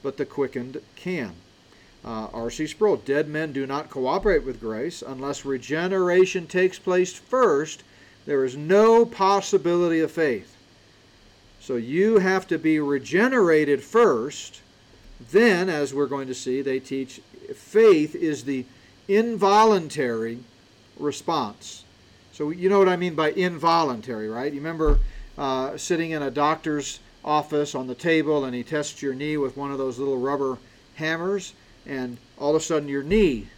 but 0.03 0.17
the 0.17 0.27
quickened 0.27 0.81
can. 0.97 1.35
Uh, 2.05 2.29
R.C. 2.33 2.67
Sproul, 2.67 2.97
dead 2.97 3.29
men 3.29 3.53
do 3.53 3.67
not 3.67 3.91
cooperate 3.91 4.45
with 4.45 4.61
grace 4.61 5.03
unless 5.03 5.45
regeneration 5.45 6.47
takes 6.47 6.79
place 6.79 7.13
first. 7.13 7.85
There 8.27 8.45
is 8.45 8.57
no 8.57 9.07
possibility 9.07 10.01
of 10.01 10.11
faith. 10.11 10.57
So 11.61 11.77
you 11.77 12.19
have 12.19 12.49
to 12.49 12.59
be 12.59 12.81
regenerated 12.81 13.85
first. 13.85 14.63
Then, 15.31 15.69
as 15.69 15.95
we're 15.95 16.07
going 16.07 16.27
to 16.27 16.35
see, 16.35 16.61
they 16.61 16.81
teach 16.81 17.21
faith 17.55 18.17
is 18.17 18.45
the 18.45 18.67
involuntary 19.07 20.41
response. 20.99 21.85
So 22.33 22.51
you 22.51 22.69
know 22.69 22.81
what 22.81 22.89
I 22.89 22.97
mean 22.97 23.15
by 23.15 23.31
involuntary, 23.31 24.29
right? 24.29 24.53
You 24.53 24.59
remember 24.59 24.99
uh, 25.39 25.77
sitting 25.77 26.11
in 26.11 26.23
a 26.23 26.31
doctor's 26.31 26.99
office 27.25 27.77
on 27.77 27.87
the 27.87 27.95
table 27.95 28.45
and 28.45 28.55
he 28.55 28.65
tests 28.65 29.01
your 29.01 29.15
knee 29.15 29.37
with 29.37 29.57
one 29.57 29.71
of 29.71 29.79
those 29.79 29.99
little 29.99 30.19
rubber 30.19 30.59
hammers 30.97 31.53
and 31.87 32.19
all 32.39 32.55
of 32.55 32.63
a 32.63 32.65
sudden 32.65 32.89
your 32.89 33.03
knee 33.03 33.49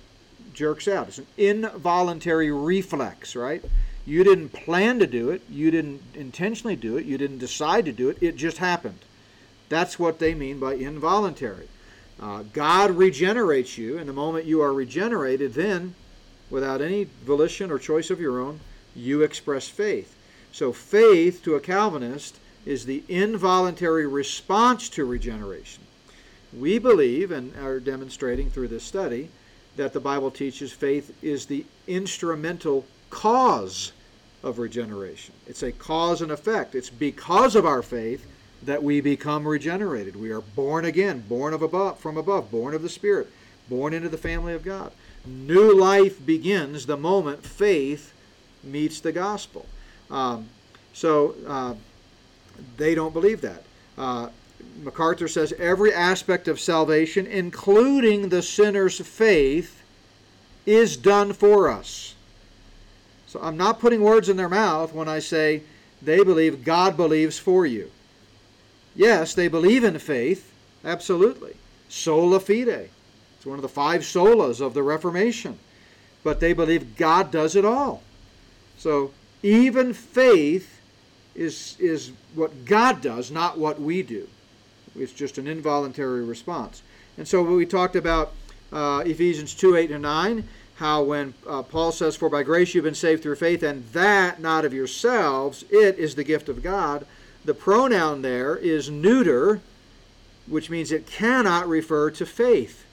jerks 0.52 0.88
out. 0.88 1.08
It's 1.08 1.18
an 1.18 1.26
involuntary 1.36 2.50
reflex, 2.50 3.34
right? 3.36 3.64
You 4.06 4.22
didn't 4.22 4.50
plan 4.50 4.98
to 4.98 5.06
do 5.06 5.30
it, 5.30 5.42
you 5.50 5.70
didn't 5.70 6.02
intentionally 6.14 6.76
do 6.76 6.96
it, 6.96 7.06
you 7.06 7.18
didn't 7.18 7.38
decide 7.38 7.84
to 7.86 7.92
do 7.92 8.08
it, 8.10 8.18
it 8.20 8.36
just 8.36 8.58
happened. 8.58 8.98
That's 9.68 9.98
what 9.98 10.18
they 10.18 10.34
mean 10.34 10.60
by 10.60 10.74
involuntary. 10.74 11.68
Uh, 12.20 12.44
God 12.52 12.92
regenerates 12.92 13.76
you, 13.76 13.98
and 13.98 14.08
the 14.08 14.12
moment 14.12 14.44
you 14.44 14.62
are 14.62 14.72
regenerated, 14.72 15.54
then, 15.54 15.94
without 16.50 16.80
any 16.80 17.04
volition 17.24 17.70
or 17.70 17.78
choice 17.78 18.10
of 18.10 18.20
your 18.20 18.40
own, 18.40 18.60
you 18.94 19.22
express 19.22 19.68
faith. 19.68 20.14
So, 20.52 20.72
faith 20.72 21.42
to 21.42 21.56
a 21.56 21.60
Calvinist 21.60 22.38
is 22.64 22.86
the 22.86 23.02
involuntary 23.08 24.06
response 24.06 24.88
to 24.90 25.04
regeneration. 25.04 25.82
We 26.58 26.78
believe, 26.78 27.30
and 27.30 27.54
are 27.56 27.80
demonstrating 27.80 28.50
through 28.50 28.68
this 28.68 28.84
study, 28.84 29.28
that 29.76 29.92
the 29.92 30.00
Bible 30.00 30.30
teaches 30.30 30.72
faith 30.72 31.16
is 31.22 31.46
the 31.46 31.64
instrumental 31.86 32.84
cause 33.10 33.92
of 34.42 34.58
regeneration. 34.58 35.34
It's 35.46 35.62
a 35.62 35.72
cause 35.72 36.22
and 36.22 36.30
effect. 36.30 36.74
It's 36.74 36.90
because 36.90 37.56
of 37.56 37.66
our 37.66 37.82
faith 37.82 38.26
that 38.62 38.82
we 38.82 39.00
become 39.00 39.46
regenerated. 39.46 40.16
We 40.16 40.30
are 40.30 40.40
born 40.40 40.84
again, 40.84 41.24
born 41.28 41.54
of 41.54 41.62
above, 41.62 41.98
from 41.98 42.16
above, 42.16 42.50
born 42.50 42.74
of 42.74 42.82
the 42.82 42.88
Spirit, 42.88 43.28
born 43.68 43.92
into 43.92 44.08
the 44.08 44.18
family 44.18 44.54
of 44.54 44.64
God. 44.64 44.92
New 45.26 45.74
life 45.74 46.24
begins 46.24 46.86
the 46.86 46.96
moment 46.96 47.44
faith 47.44 48.12
meets 48.62 49.00
the 49.00 49.12
gospel. 49.12 49.66
Um, 50.10 50.48
so 50.92 51.34
uh, 51.46 51.74
they 52.76 52.94
don't 52.94 53.12
believe 53.12 53.40
that. 53.40 53.62
Uh, 53.96 54.28
MacArthur 54.82 55.28
says 55.28 55.52
every 55.58 55.92
aspect 55.92 56.48
of 56.48 56.60
salvation, 56.60 57.26
including 57.26 58.28
the 58.28 58.42
sinner's 58.42 59.00
faith, 59.00 59.82
is 60.66 60.96
done 60.96 61.32
for 61.32 61.70
us. 61.70 62.14
So 63.26 63.40
I'm 63.42 63.56
not 63.56 63.80
putting 63.80 64.00
words 64.00 64.28
in 64.28 64.36
their 64.36 64.48
mouth 64.48 64.92
when 64.92 65.08
I 65.08 65.18
say 65.18 65.62
they 66.00 66.22
believe 66.22 66.64
God 66.64 66.96
believes 66.96 67.38
for 67.38 67.66
you. 67.66 67.90
Yes, 68.94 69.34
they 69.34 69.48
believe 69.48 69.82
in 69.82 69.98
faith, 69.98 70.52
absolutely. 70.84 71.56
Sola 71.88 72.38
fide. 72.38 72.90
It's 73.36 73.46
one 73.46 73.58
of 73.58 73.62
the 73.62 73.68
five 73.68 74.02
solas 74.02 74.60
of 74.60 74.74
the 74.74 74.82
Reformation. 74.82 75.58
But 76.22 76.40
they 76.40 76.52
believe 76.52 76.96
God 76.96 77.30
does 77.30 77.56
it 77.56 77.64
all. 77.64 78.02
So 78.78 79.12
even 79.42 79.92
faith 79.92 80.80
is, 81.34 81.76
is 81.78 82.12
what 82.34 82.64
God 82.64 83.02
does, 83.02 83.30
not 83.30 83.58
what 83.58 83.80
we 83.80 84.02
do. 84.02 84.28
It's 84.96 85.12
just 85.12 85.38
an 85.38 85.46
involuntary 85.46 86.24
response. 86.24 86.82
And 87.16 87.26
so 87.26 87.42
we 87.42 87.66
talked 87.66 87.96
about 87.96 88.32
uh, 88.72 89.02
Ephesians 89.06 89.54
2 89.54 89.76
8 89.76 89.90
and 89.90 90.02
9, 90.02 90.48
how 90.76 91.02
when 91.02 91.34
uh, 91.46 91.62
Paul 91.62 91.92
says, 91.92 92.16
For 92.16 92.28
by 92.28 92.42
grace 92.42 92.74
you've 92.74 92.84
been 92.84 92.94
saved 92.94 93.22
through 93.22 93.36
faith, 93.36 93.62
and 93.62 93.86
that 93.92 94.40
not 94.40 94.64
of 94.64 94.74
yourselves, 94.74 95.64
it 95.70 95.98
is 95.98 96.14
the 96.14 96.24
gift 96.24 96.48
of 96.48 96.62
God. 96.62 97.06
The 97.44 97.54
pronoun 97.54 98.22
there 98.22 98.56
is 98.56 98.90
neuter, 98.90 99.60
which 100.46 100.70
means 100.70 100.90
it 100.90 101.06
cannot 101.06 101.68
refer 101.68 102.10
to 102.12 102.26
faith. 102.26 102.84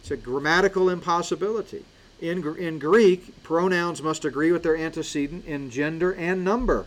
It's 0.00 0.10
a 0.10 0.16
grammatical 0.16 0.88
impossibility. 0.88 1.84
In, 2.20 2.56
in 2.56 2.78
Greek, 2.78 3.42
pronouns 3.42 4.02
must 4.02 4.24
agree 4.24 4.50
with 4.50 4.62
their 4.62 4.76
antecedent 4.76 5.44
in 5.44 5.70
gender 5.70 6.12
and 6.12 6.44
number. 6.44 6.86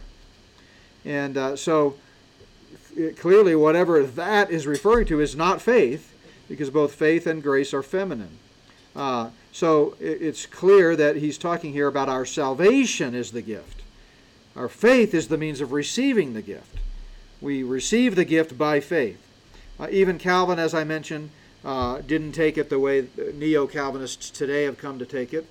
And 1.06 1.38
uh, 1.38 1.56
so 1.56 1.96
clearly, 3.18 3.56
whatever 3.56 4.04
that 4.04 4.50
is 4.50 4.68
referring 4.68 5.06
to 5.08 5.20
is 5.20 5.36
not 5.36 5.62
faith, 5.62 6.14
because 6.48 6.70
both 6.70 6.94
faith 6.94 7.28
and 7.28 7.42
grace 7.42 7.74
are 7.74 7.84
feminine. 7.84 8.38
Uh, 8.96 9.30
so 9.52 9.96
it, 10.00 10.22
it's 10.22 10.46
clear 10.46 10.96
that 10.96 11.16
he's 11.16 11.38
talking 11.38 11.74
here 11.74 11.88
about 11.88 12.10
our 12.10 12.26
salvation 12.26 13.16
is 13.16 13.32
the 13.32 13.42
gift. 13.42 13.82
Our 14.56 14.68
faith 14.68 15.14
is 15.14 15.30
the 15.30 15.38
means 15.38 15.62
of 15.62 15.72
receiving 15.72 16.34
the 16.34 16.42
gift. 16.42 16.78
We 17.40 17.64
receive 17.64 18.16
the 18.16 18.26
gift 18.26 18.58
by 18.58 18.80
faith. 18.82 19.20
Uh, 19.80 19.88
even 19.90 20.18
Calvin, 20.20 20.60
as 20.60 20.74
I 20.74 20.84
mentioned, 20.84 21.30
uh, 21.64 22.02
didn't 22.02 22.34
take 22.34 22.58
it 22.58 22.70
the 22.70 22.80
way 22.80 23.08
neo 23.34 23.68
Calvinists 23.68 24.30
today 24.30 24.64
have 24.64 24.78
come 24.78 25.00
to 25.00 25.06
take 25.06 25.34
it. 25.34 25.46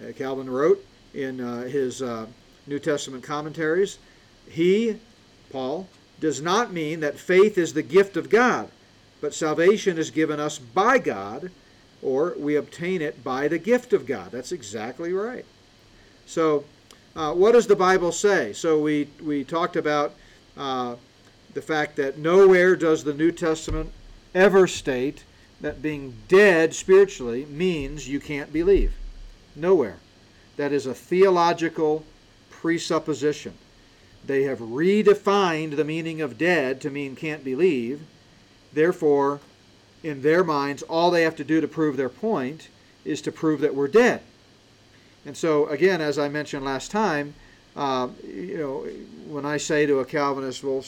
Uh, 0.00 0.12
Calvin 0.12 0.48
wrote 0.48 0.84
in 1.12 1.40
uh, 1.40 1.62
his 1.62 2.02
uh, 2.02 2.26
New 2.66 2.78
Testament 2.78 3.24
commentaries, 3.24 3.98
he, 4.48 4.98
Paul, 5.50 5.88
does 6.20 6.40
not 6.40 6.72
mean 6.72 7.00
that 7.00 7.18
faith 7.18 7.58
is 7.58 7.72
the 7.72 7.82
gift 7.82 8.16
of 8.16 8.30
God, 8.30 8.70
but 9.20 9.34
salvation 9.34 9.98
is 9.98 10.10
given 10.10 10.40
us 10.40 10.58
by 10.58 10.98
God, 10.98 11.50
or 12.02 12.34
we 12.38 12.56
obtain 12.56 13.02
it 13.02 13.22
by 13.22 13.48
the 13.48 13.58
gift 13.58 13.92
of 13.92 14.06
God. 14.06 14.30
That's 14.30 14.52
exactly 14.52 15.12
right. 15.12 15.44
So, 16.26 16.64
uh, 17.14 17.32
what 17.32 17.52
does 17.52 17.66
the 17.66 17.76
Bible 17.76 18.12
say? 18.12 18.52
So, 18.52 18.78
we, 18.80 19.08
we 19.22 19.44
talked 19.44 19.76
about 19.76 20.14
uh, 20.56 20.96
the 21.54 21.62
fact 21.62 21.96
that 21.96 22.18
nowhere 22.18 22.76
does 22.76 23.04
the 23.04 23.14
New 23.14 23.32
Testament 23.32 23.92
ever 24.34 24.66
state 24.66 25.24
that 25.60 25.80
being 25.82 26.14
dead 26.28 26.74
spiritually 26.74 27.46
means 27.46 28.08
you 28.08 28.20
can't 28.20 28.52
believe. 28.52 28.92
Nowhere. 29.54 29.96
That 30.56 30.72
is 30.72 30.86
a 30.86 30.94
theological 30.94 32.04
presupposition. 32.50 33.54
They 34.26 34.42
have 34.42 34.58
redefined 34.58 35.76
the 35.76 35.84
meaning 35.84 36.20
of 36.20 36.38
dead 36.38 36.80
to 36.80 36.90
mean 36.90 37.14
can't 37.14 37.44
believe. 37.44 38.00
Therefore, 38.72 39.40
in 40.02 40.22
their 40.22 40.42
minds, 40.42 40.82
all 40.82 41.10
they 41.10 41.22
have 41.22 41.36
to 41.36 41.44
do 41.44 41.60
to 41.60 41.68
prove 41.68 41.96
their 41.96 42.08
point 42.08 42.68
is 43.04 43.22
to 43.22 43.32
prove 43.32 43.60
that 43.60 43.74
we're 43.74 43.88
dead. 43.88 44.20
And 45.24 45.36
so, 45.36 45.66
again, 45.66 46.00
as 46.00 46.18
I 46.18 46.28
mentioned 46.28 46.64
last 46.64 46.90
time, 46.90 47.34
uh, 47.76 48.08
you 48.24 48.58
know, 48.58 48.86
when 49.28 49.44
I 49.44 49.56
say 49.58 49.86
to 49.86 50.00
a 50.00 50.04
Calvinist, 50.04 50.64
well, 50.64 50.84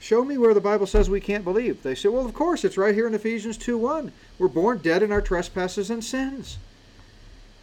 show 0.00 0.24
me 0.24 0.38
where 0.38 0.54
the 0.54 0.60
Bible 0.60 0.86
says 0.86 1.08
we 1.08 1.20
can't 1.20 1.44
believe. 1.44 1.82
They 1.82 1.94
say, 1.94 2.08
well, 2.08 2.26
of 2.26 2.34
course, 2.34 2.64
it's 2.64 2.78
right 2.78 2.94
here 2.94 3.06
in 3.06 3.14
Ephesians 3.14 3.56
2.1. 3.58 4.10
We're 4.38 4.48
born 4.48 4.78
dead 4.78 5.02
in 5.02 5.12
our 5.12 5.20
trespasses 5.20 5.90
and 5.90 6.04
sins. 6.04 6.58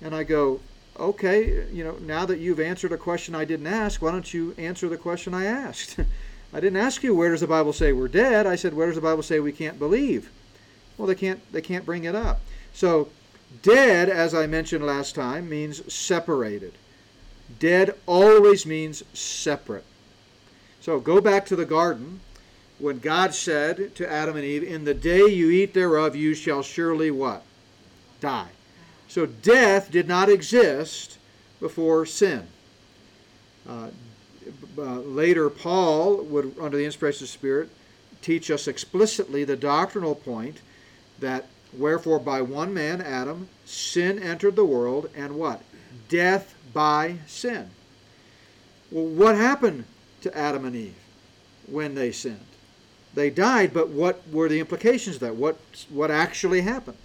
And 0.02 0.16
I 0.16 0.24
go, 0.24 0.60
okay, 1.00 1.66
you 1.72 1.84
know, 1.84 1.98
now 2.02 2.26
that 2.26 2.40
you've 2.40 2.60
answered 2.60 2.92
a 2.92 2.98
question 2.98 3.36
I 3.36 3.46
didn't 3.46 3.68
ask, 3.68 4.02
why 4.02 4.12
don't 4.12 4.34
you 4.34 4.54
answer 4.58 4.90
the 4.90 4.98
question 4.98 5.34
I 5.34 5.46
asked? 5.46 5.98
I 6.54 6.60
didn't 6.60 6.78
ask 6.78 7.04
you 7.04 7.14
where 7.14 7.32
does 7.32 7.42
the 7.42 7.48
Bible 7.48 7.74
say 7.74 7.92
we're 7.92 8.08
dead. 8.08 8.48
I 8.48 8.56
said 8.56 8.74
where 8.74 8.88
does 8.88 8.96
the 8.96 9.02
Bible 9.02 9.24
say 9.24 9.40
we 9.40 9.52
can't 9.52 9.78
believe? 9.78 10.32
Well, 10.98 11.08
they 11.08 11.16
can't 11.16 11.40
they 11.52 11.62
can't 11.62 11.86
bring 11.86 12.06
it 12.06 12.16
up. 12.16 12.42
So, 12.74 13.10
dead 13.62 14.10
as 14.10 14.34
I 14.34 14.48
mentioned 14.48 14.86
last 14.86 15.14
time 15.14 15.50
means 15.50 15.94
separated. 15.94 16.74
Dead 17.60 17.96
always 18.06 18.66
means 18.66 19.04
separate. 19.14 19.86
So, 20.80 21.00
go 21.00 21.20
back 21.20 21.46
to 21.48 21.56
the 21.56 21.66
garden 21.66 22.22
when 22.80 23.00
God 23.00 23.34
said 23.34 23.96
to 23.96 24.10
Adam 24.10 24.36
and 24.36 24.46
Eve, 24.46 24.64
"In 24.64 24.86
the 24.86 24.94
day 24.94 25.28
you 25.28 25.50
eat 25.52 25.74
thereof 25.74 26.16
you 26.16 26.34
shall 26.34 26.64
surely 26.64 27.12
what? 27.12 27.44
Die." 28.22 28.50
So 29.08 29.26
death 29.26 29.92
did 29.92 30.08
not 30.08 30.30
exist 30.30 31.18
before 31.60 32.06
sin. 32.06 32.48
Uh, 33.68 33.90
uh, 34.78 35.00
later, 35.00 35.50
Paul 35.50 36.18
would, 36.24 36.56
under 36.60 36.78
the 36.78 36.86
inspiration 36.86 37.24
of 37.24 37.30
the 37.30 37.34
Spirit, 37.34 37.70
teach 38.22 38.52
us 38.52 38.68
explicitly 38.68 39.44
the 39.44 39.56
doctrinal 39.56 40.16
point 40.16 40.62
that 41.20 41.48
wherefore 41.74 42.20
by 42.20 42.42
one 42.42 42.74
man, 42.74 43.02
Adam, 43.02 43.50
sin 43.66 44.20
entered 44.20 44.56
the 44.56 44.66
world, 44.66 45.10
and 45.16 45.36
what? 45.36 45.62
Death 46.10 46.56
by 46.74 47.18
sin. 47.26 47.70
Well, 48.92 49.06
what 49.06 49.36
happened 49.36 49.86
to 50.22 50.38
Adam 50.38 50.66
and 50.66 50.76
Eve 50.76 50.96
when 51.68 51.96
they 51.96 52.12
sinned? 52.12 52.40
they 53.18 53.30
died, 53.32 53.74
but 53.74 53.90
what 53.90 54.22
were 54.32 54.48
the 54.48 54.60
implications 54.60 55.16
of 55.16 55.22
that? 55.22 55.36
What, 55.36 55.58
what 55.90 56.12
actually 56.12 56.62
happened? 56.62 56.98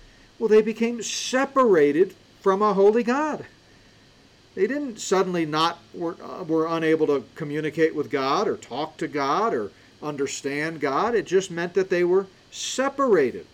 Well, 0.43 0.49
they 0.49 0.61
became 0.61 1.05
separated 1.05 2.17
from 2.41 2.63
a 2.63 2.75
holy 2.75 3.05
God. 3.05 3.45
They 4.57 4.67
didn't 4.67 4.99
suddenly 4.99 5.47
not 5.47 5.79
were, 5.95 6.17
uh, 6.21 6.43
were 6.43 6.67
unable 6.67 7.07
to 7.07 7.23
communicate 7.37 7.95
with 7.95 8.11
God 8.11 8.49
or 8.49 8.57
talk 8.57 8.97
to 8.97 9.07
God 9.07 9.55
or 9.55 9.71
understand 10.03 10.81
God. 10.81 11.15
It 11.15 11.27
just 11.27 11.53
meant 11.53 11.75
that 11.75 11.91
they 11.91 12.03
were 12.03 12.27
separated. 12.51 13.47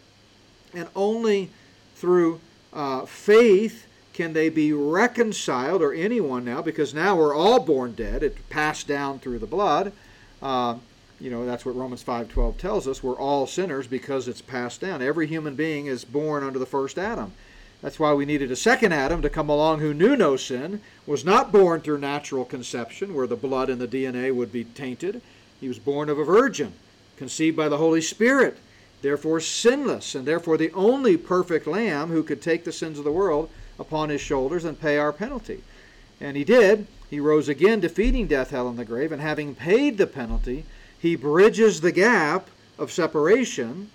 And 0.73 0.89
only 0.97 1.51
through 1.97 2.41
uh, 2.73 3.05
faith 3.05 3.87
can 4.15 4.33
they 4.33 4.49
be 4.49 4.73
reconciled, 4.73 5.83
or 5.83 5.93
anyone 5.93 6.47
now, 6.47 6.63
because 6.63 6.95
now 6.95 7.17
we're 7.17 7.37
all 7.37 7.61
born 7.61 7.93
dead. 7.93 8.23
It 8.23 8.49
passed 8.49 8.89
down 8.89 9.19
through 9.19 9.41
the 9.41 9.47
blood. 9.47 9.93
Uh, 10.41 10.77
you 11.21 11.31
know 11.31 11.45
that's 11.45 11.65
what 11.65 11.77
Romans 11.77 12.03
5:12 12.03 12.59
tells 12.59 12.87
us. 12.87 13.03
We're 13.03 13.19
all 13.19 13.47
sinners 13.47 13.87
because 13.87 14.29
it's 14.29 14.41
passed 14.41 14.81
down. 14.81 15.03
Every 15.03 15.27
human 15.27 15.55
being 15.55 15.87
is 15.87 16.05
born 16.05 16.45
under 16.45 16.59
the 16.59 16.67
first 16.67 16.99
Adam. 16.99 17.33
That's 17.83 17.99
why 17.99 18.13
we 18.13 18.25
needed 18.25 18.51
a 18.51 18.57
second 18.57 18.93
Adam 18.93 19.23
to 19.23 19.31
come 19.31 19.49
along 19.49 19.79
who 19.79 19.95
knew 19.95 20.17
no 20.17 20.37
sin, 20.37 20.81
was 21.07 21.25
not 21.25 21.53
born 21.53 21.81
through 21.81 21.99
natural 21.99 22.45
conception, 22.45 23.15
where 23.15 23.29
the 23.29 23.37
blood 23.37 23.71
and 23.71 23.81
the 23.81 23.87
DNA 23.87 24.35
would 24.35 24.51
be 24.51 24.65
tainted. 24.65 25.21
He 25.61 25.69
was 25.69 25.79
born 25.79 26.09
of 26.09 26.19
a 26.19 26.25
virgin, 26.25 26.73
conceived 27.17 27.57
by 27.57 27.69
the 27.69 27.77
Holy 27.77 28.01
Spirit, 28.01 28.59
therefore 29.03 29.41
sinless, 29.41 30.17
and 30.17 30.27
therefore 30.27 30.57
the 30.57 30.73
only 30.73 31.17
perfect 31.17 31.69
Lamb 31.69 32.09
who 32.09 32.25
could 32.25 32.43
take 32.43 32.65
the 32.65 32.73
sins 32.73 32.99
of 32.99 33.05
the 33.05 33.13
world 33.13 33.49
upon 33.79 34.09
his 34.09 34.21
shoulders 34.21 34.65
and 34.65 34.81
pay 34.81 34.99
our 34.99 35.13
penalty. 35.13 35.63
And 36.21 36.37
he 36.37 36.43
did. 36.43 36.89
He 37.09 37.21
rose 37.21 37.49
again, 37.49 37.79
defeating 37.79 38.27
death, 38.27 38.51
hell, 38.51 38.69
and 38.69 38.79
the 38.79 38.85
grave, 38.85 39.13
and 39.13 39.23
having 39.23 39.55
paid 39.55 39.99
the 39.99 40.07
penalty, 40.07 40.65
he 40.99 41.17
bridges 41.17 41.81
the 41.81 41.93
gap 41.93 42.49
of 42.79 42.93
separation, 42.93 43.91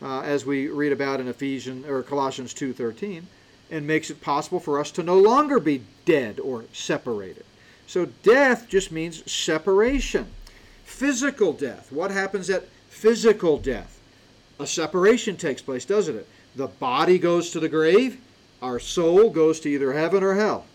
uh, 0.00 0.20
as 0.20 0.46
we 0.46 0.68
read 0.68 0.92
about 0.92 1.20
in 1.20 1.28
Ephesians 1.28 1.86
or 1.86 2.02
Colossians 2.02 2.54
2:13, 2.54 3.26
and 3.70 3.86
makes 3.86 4.10
it 4.10 4.20
possible 4.20 4.60
for 4.60 4.78
us 4.78 4.90
to 4.92 5.02
no 5.02 5.18
longer 5.18 5.60
be 5.60 5.82
dead 6.04 6.40
or 6.40 6.64
separated. 6.72 7.44
So 7.86 8.06
death 8.22 8.66
just 8.68 8.92
means 8.92 9.30
separation. 9.30 10.26
Physical 10.84 11.52
death. 11.52 11.88
What 11.90 12.10
happens 12.10 12.48
at 12.50 12.68
physical 12.88 13.58
death? 13.58 13.98
A 14.58 14.66
separation 14.66 15.36
takes 15.36 15.62
place, 15.62 15.84
doesn't 15.84 16.16
it? 16.16 16.26
The 16.56 16.66
body 16.66 17.18
goes 17.18 17.50
to 17.50 17.60
the 17.60 17.68
grave, 17.68 18.18
our 18.60 18.78
soul 18.78 19.30
goes 19.30 19.60
to 19.60 19.68
either 19.68 19.92
heaven 19.92 20.22
or 20.22 20.34
hell. 20.34 20.66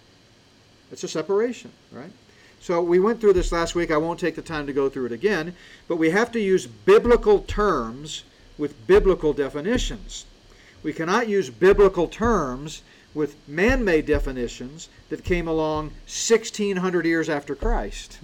It's 0.92 1.04
a 1.04 1.08
separation, 1.08 1.72
right? 1.92 2.12
So 2.64 2.82
we 2.82 2.98
went 2.98 3.20
through 3.20 3.34
this 3.34 3.52
last 3.52 3.76
week. 3.76 3.92
I 3.92 3.98
won't 3.98 4.22
take 4.22 4.38
the 4.38 4.42
time 4.42 4.68
to 4.68 4.72
go 4.72 4.88
through 4.88 5.08
it 5.08 5.12
again, 5.12 5.54
but 5.90 5.98
we 5.98 6.12
have 6.12 6.32
to 6.32 6.40
use 6.40 6.66
biblical 6.66 7.40
terms 7.40 8.24
with 8.58 8.88
biblical 8.88 9.34
definitions. 9.34 10.26
We 10.82 10.94
cannot 10.94 11.28
use 11.28 11.50
biblical 11.50 12.08
terms 12.08 12.82
with 13.14 13.36
man 13.50 13.84
made 13.84 14.06
definitions 14.06 14.88
that 15.10 15.26
came 15.26 15.46
along 15.50 15.88
1600 16.06 17.06
years 17.06 17.28
after 17.28 17.54
Christ. 17.54 18.20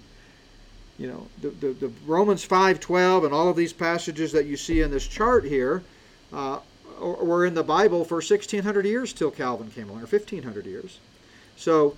You 0.98 1.10
know, 1.10 1.28
the, 1.42 1.50
the, 1.50 1.74
the 1.74 1.92
Romans 2.06 2.48
5.12 2.48 3.26
and 3.26 3.34
all 3.34 3.50
of 3.50 3.58
these 3.58 3.74
passages 3.74 4.32
that 4.32 4.46
you 4.46 4.56
see 4.56 4.80
in 4.80 4.90
this 4.90 5.06
chart 5.06 5.44
here 5.44 5.84
uh, 6.32 6.60
were 6.98 7.46
in 7.46 7.56
the 7.56 7.64
Bible 7.64 8.06
for 8.06 8.16
1600 8.16 8.86
years 8.86 9.12
till 9.12 9.32
Calvin 9.32 9.70
came 9.70 9.90
along, 9.90 10.04
or 10.04 10.08
1500 10.08 10.66
years. 10.66 11.00
So 11.58 11.98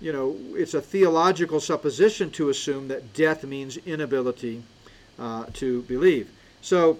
you 0.00 0.12
know, 0.12 0.36
it's 0.54 0.74
a 0.74 0.80
theological 0.80 1.60
supposition 1.60 2.30
to 2.32 2.48
assume 2.48 2.88
that 2.88 3.14
death 3.14 3.44
means 3.44 3.76
inability 3.78 4.62
uh, 5.18 5.46
to 5.54 5.82
believe. 5.82 6.30
So 6.60 6.98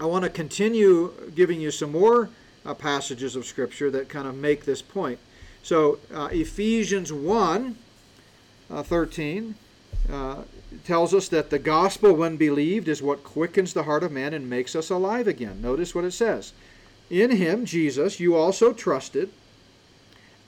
I 0.00 0.06
want 0.06 0.24
to 0.24 0.30
continue 0.30 1.12
giving 1.34 1.60
you 1.60 1.70
some 1.70 1.92
more 1.92 2.30
uh, 2.64 2.74
passages 2.74 3.36
of 3.36 3.44
Scripture 3.44 3.90
that 3.90 4.08
kind 4.08 4.26
of 4.26 4.34
make 4.34 4.64
this 4.64 4.80
point. 4.80 5.18
So 5.62 5.98
uh, 6.12 6.28
Ephesians 6.32 7.12
1 7.12 7.76
uh, 8.70 8.82
13 8.82 9.54
uh, 10.10 10.42
tells 10.84 11.14
us 11.14 11.28
that 11.28 11.50
the 11.50 11.58
gospel, 11.58 12.12
when 12.14 12.36
believed, 12.36 12.88
is 12.88 13.02
what 13.02 13.24
quickens 13.24 13.72
the 13.72 13.84
heart 13.84 14.02
of 14.02 14.12
man 14.12 14.34
and 14.34 14.48
makes 14.48 14.74
us 14.74 14.90
alive 14.90 15.28
again. 15.28 15.60
Notice 15.60 15.94
what 15.94 16.04
it 16.04 16.12
says. 16.12 16.52
In 17.10 17.32
him, 17.32 17.64
Jesus, 17.64 18.18
you 18.18 18.34
also 18.34 18.72
trusted 18.72 19.30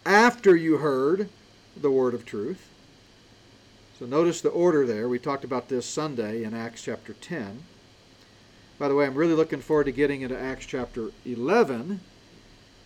after 0.05 0.57
you 0.57 0.79
heard 0.79 1.29
the 1.81 1.91
word 1.91 2.15
of 2.15 2.25
truth. 2.25 2.69
So 3.99 4.07
notice 4.07 4.41
the 4.41 4.51
order 4.51 4.87
there. 4.87 5.09
We 5.09 5.19
talked 5.19 5.45
about 5.45 5.69
this 5.69 5.87
Sunday 5.87 6.43
in 6.43 6.55
Acts 6.55 6.83
chapter 6.83 7.15
10. 7.15 7.63
By 8.79 8.89
the 8.89 8.95
way, 8.95 9.07
I'm 9.07 9.15
really 9.15 9.33
looking 9.33 9.61
forward 9.61 9.85
to 9.85 9.93
getting 9.93 10.21
into 10.21 10.39
Acts 10.39 10.67
chapter 10.67 11.11
11, 11.25 12.01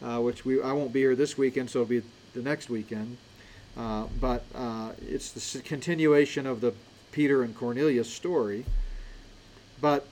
uh, 0.02 0.18
which 0.20 0.44
we 0.44 0.62
I 0.62 0.72
won't 0.72 0.92
be 0.92 1.00
here 1.00 1.16
this 1.16 1.36
weekend, 1.36 1.70
so 1.70 1.80
it'll 1.80 1.88
be 1.88 2.02
the 2.32 2.42
next 2.42 2.70
weekend. 2.70 3.16
Uh, 3.76 4.06
but 4.20 4.44
uh, 4.54 4.92
it's 5.08 5.32
the 5.32 5.62
continuation 5.62 6.46
of 6.46 6.60
the 6.60 6.74
Peter 7.10 7.42
and 7.42 7.56
Cornelius 7.56 8.08
story. 8.08 8.64
But 9.80 10.06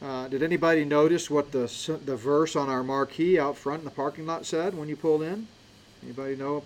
uh, 0.00 0.28
did 0.28 0.42
anybody 0.42 0.86
notice 0.86 1.28
what 1.28 1.52
the 1.52 1.70
the 2.06 2.16
verse 2.16 2.56
on 2.56 2.70
our 2.70 2.82
marquee 2.82 3.38
out 3.38 3.58
front 3.58 3.80
in 3.80 3.84
the 3.84 3.90
parking 3.90 4.26
lot 4.26 4.46
said 4.46 4.74
when 4.74 4.88
you 4.88 4.96
pulled 4.96 5.22
in? 5.22 5.48
Anybody 6.02 6.36
know 6.36 6.62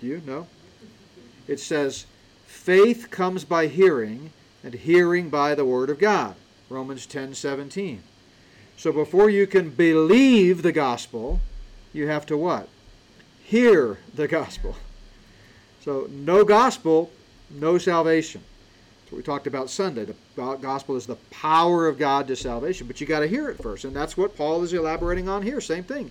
do 0.00 0.06
you? 0.06 0.22
know? 0.24 0.46
It 1.48 1.60
says, 1.60 2.06
faith 2.46 3.10
comes 3.10 3.44
by 3.44 3.66
hearing, 3.66 4.30
and 4.62 4.74
hearing 4.74 5.30
by 5.30 5.54
the 5.54 5.64
word 5.64 5.90
of 5.90 5.98
God. 5.98 6.34
Romans 6.68 7.06
10 7.06 7.34
17. 7.34 8.02
So 8.76 8.92
before 8.92 9.30
you 9.30 9.46
can 9.46 9.70
believe 9.70 10.62
the 10.62 10.72
gospel, 10.72 11.40
you 11.92 12.08
have 12.08 12.26
to 12.26 12.36
what? 12.36 12.68
Hear 13.44 13.98
the 14.14 14.28
gospel. 14.28 14.76
So 15.80 16.08
no 16.10 16.44
gospel, 16.44 17.10
no 17.48 17.78
salvation. 17.78 18.42
That's 19.00 19.12
what 19.12 19.18
we 19.18 19.22
talked 19.22 19.46
about 19.46 19.70
Sunday. 19.70 20.04
The 20.04 20.14
gospel 20.56 20.96
is 20.96 21.06
the 21.06 21.14
power 21.30 21.86
of 21.86 21.96
God 21.96 22.26
to 22.26 22.34
salvation, 22.34 22.88
but 22.88 23.00
you 23.00 23.06
got 23.06 23.20
to 23.20 23.28
hear 23.28 23.48
it 23.48 23.62
first, 23.62 23.84
and 23.84 23.94
that's 23.94 24.16
what 24.16 24.36
Paul 24.36 24.64
is 24.64 24.72
elaborating 24.72 25.28
on 25.28 25.42
here. 25.42 25.60
Same 25.60 25.84
thing. 25.84 26.10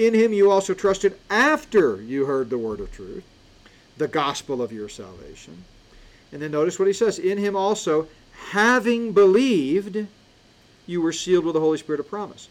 In 0.00 0.14
him 0.14 0.32
you 0.32 0.50
also 0.50 0.72
trusted 0.72 1.18
after 1.28 2.00
you 2.00 2.24
heard 2.24 2.48
the 2.48 2.56
word 2.56 2.80
of 2.80 2.90
truth, 2.90 3.22
the 3.98 4.08
gospel 4.08 4.62
of 4.62 4.72
your 4.72 4.88
salvation. 4.88 5.64
And 6.32 6.40
then 6.40 6.52
notice 6.52 6.78
what 6.78 6.88
he 6.88 6.94
says 6.94 7.18
In 7.18 7.36
him 7.36 7.54
also, 7.54 8.08
having 8.52 9.12
believed, 9.12 10.06
you 10.86 11.02
were 11.02 11.12
sealed 11.12 11.44
with 11.44 11.52
the 11.52 11.60
Holy 11.60 11.76
Spirit 11.76 12.00
of 12.00 12.08
promise. 12.08 12.48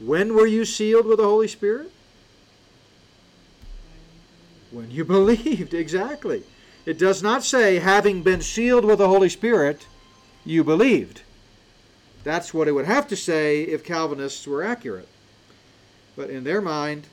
When 0.00 0.34
were 0.34 0.48
you 0.48 0.64
sealed 0.64 1.06
with 1.06 1.18
the 1.18 1.28
Holy 1.28 1.46
Spirit? 1.46 1.92
When 4.72 4.90
you 4.90 5.04
believed, 5.16 5.74
exactly. 5.74 6.42
It 6.84 6.98
does 6.98 7.22
not 7.22 7.44
say, 7.44 7.78
having 7.78 8.24
been 8.24 8.40
sealed 8.40 8.84
with 8.84 8.98
the 8.98 9.06
Holy 9.06 9.28
Spirit, 9.28 9.86
you 10.44 10.64
believed. 10.64 11.22
That's 12.24 12.52
what 12.52 12.66
it 12.66 12.72
would 12.72 12.86
have 12.86 13.06
to 13.08 13.16
say 13.16 13.62
if 13.62 13.84
Calvinists 13.84 14.44
were 14.44 14.64
accurate. 14.64 15.06
But 16.16 16.30
in 16.30 16.44
their 16.44 16.60
mind, 16.60 17.06